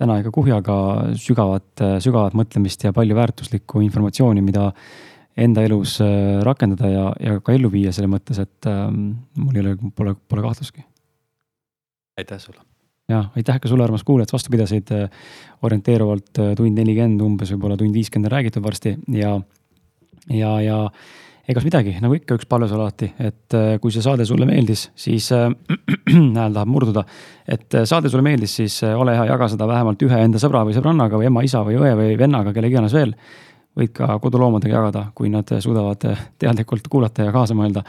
täna 0.01 0.17
ikka 0.21 0.33
kuhjaga 0.33 0.75
sügavat, 1.21 1.85
sügavat 2.01 2.37
mõtlemist 2.37 2.85
ja 2.85 2.93
palju 2.97 3.17
väärtuslikku 3.17 3.85
informatsiooni, 3.85 4.41
mida 4.45 4.71
enda 5.41 5.65
elus 5.67 5.99
äh, 6.05 6.41
rakendada 6.47 6.91
ja, 6.91 7.05
ja 7.21 7.39
ka 7.45 7.55
ellu 7.57 7.71
viia 7.73 7.93
selle 7.97 8.11
mõttes, 8.13 8.41
et 8.43 8.69
ähm, 8.71 9.13
mul 9.39 9.57
ei 9.57 9.65
ole, 9.65 9.93
pole, 9.97 10.17
pole 10.29 10.45
kahtlustki. 10.45 10.85
aitäh 12.21 12.43
sulle. 12.43 12.61
ja 13.09 13.25
aitäh 13.37 13.61
ka 13.61 13.71
sulle, 13.71 13.87
armas 13.87 14.05
kuulaja, 14.05 14.29
et 14.29 14.37
vastu 14.37 14.53
pidasid 14.53 14.93
äh, 14.97 15.09
orienteeruvalt 15.67 16.43
äh, 16.43 16.53
tund 16.59 16.77
nelikümmend, 16.77 17.25
umbes 17.25 17.55
võib-olla 17.55 17.81
tund 17.81 17.97
viiskümmend 17.97 18.31
on 18.31 18.37
räägitud 18.37 18.65
varsti 18.65 18.97
ja, 19.17 19.35
ja, 20.29 20.55
ja 20.61 20.79
egas 21.51 21.65
midagi, 21.67 21.97
nagu 22.05 22.15
ikka, 22.15 22.37
üks 22.39 22.47
palve 22.47 22.69
sulle 22.71 22.85
alati, 22.85 23.09
et 23.19 23.55
kui 23.83 23.91
see 23.91 24.05
saade 24.05 24.23
sulle 24.29 24.47
meeldis, 24.47 24.85
siis 24.95 25.33
äh,, 25.35 25.49
hääl 26.37 26.53
tahab 26.53 26.71
murduda. 26.71 27.03
et 27.49 27.81
saade 27.89 28.13
sulle 28.13 28.23
meeldis, 28.23 28.55
siis 28.61 28.83
ole 28.87 29.17
hea, 29.17 29.25
jaga 29.33 29.49
seda 29.51 29.67
vähemalt 29.67 30.03
ühe 30.07 30.21
enda 30.29 30.39
sõbra 30.39 30.63
või 30.69 30.77
sõbrannaga 30.77 31.19
või 31.19 31.31
ema, 31.33 31.43
isa 31.43 31.65
või 31.67 31.81
õe 31.81 31.97
või 31.99 32.19
vennaga, 32.21 32.53
kellega 32.55 32.77
iganes 32.77 32.95
veel 32.95 33.17
võid 33.79 33.93
ka 33.95 34.19
koduloomadega 34.19 34.75
jagada, 34.75 35.05
kui 35.15 35.31
nad 35.31 35.49
suudavad 35.61 36.03
teadlikult 36.39 36.89
kuulata 36.91 37.29
ja 37.29 37.33
kaasa 37.33 37.55
mõelda. 37.55 37.85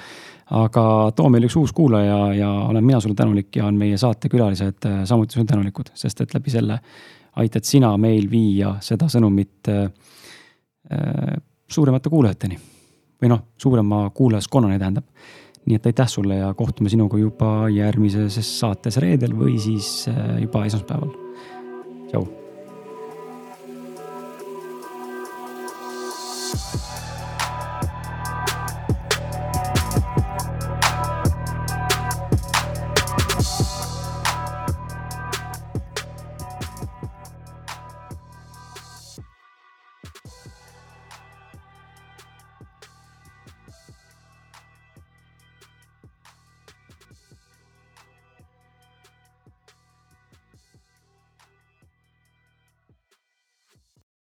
aga 0.51 1.11
too 1.15 1.29
meil 1.29 1.47
üks 1.47 1.55
uus 1.55 1.71
kuulaja 1.71 2.33
ja 2.35 2.49
olen 2.51 2.83
mina 2.83 2.99
sulle 2.99 3.15
tänulik 3.15 3.55
ja 3.55 3.65
on 3.65 3.77
meie 3.79 3.97
saatekülalised 3.97 4.87
samuti 5.05 5.33
sulle 5.33 5.45
tänulikud, 5.45 5.93
sest 5.93 6.21
et 6.21 6.33
läbi 6.33 6.49
selle 6.51 6.79
aitad 7.39 7.63
sina 7.63 7.93
meil 7.97 8.27
viia 8.31 8.75
seda 8.83 9.07
sõnumit 9.11 9.69
äh, 9.71 9.87
suuremate 11.67 12.09
kuulajateni. 12.09 12.59
või 13.21 13.29
noh, 13.29 13.41
suurema 13.57 14.09
kuulajaskonnani 14.09 14.79
tähendab. 14.79 15.05
nii 15.65 15.75
et 15.75 15.85
aitäh 15.85 16.07
sulle 16.07 16.35
ja 16.35 16.53
kohtume 16.53 16.89
sinuga 16.89 17.17
juba 17.17 17.69
järgmises 17.69 18.59
saates 18.59 18.97
reedel 18.97 19.37
või 19.37 19.59
siis 19.59 20.07
äh, 20.09 20.41
juba 20.41 20.65
esmaspäeval. 20.65 21.09
tšau 22.09 22.40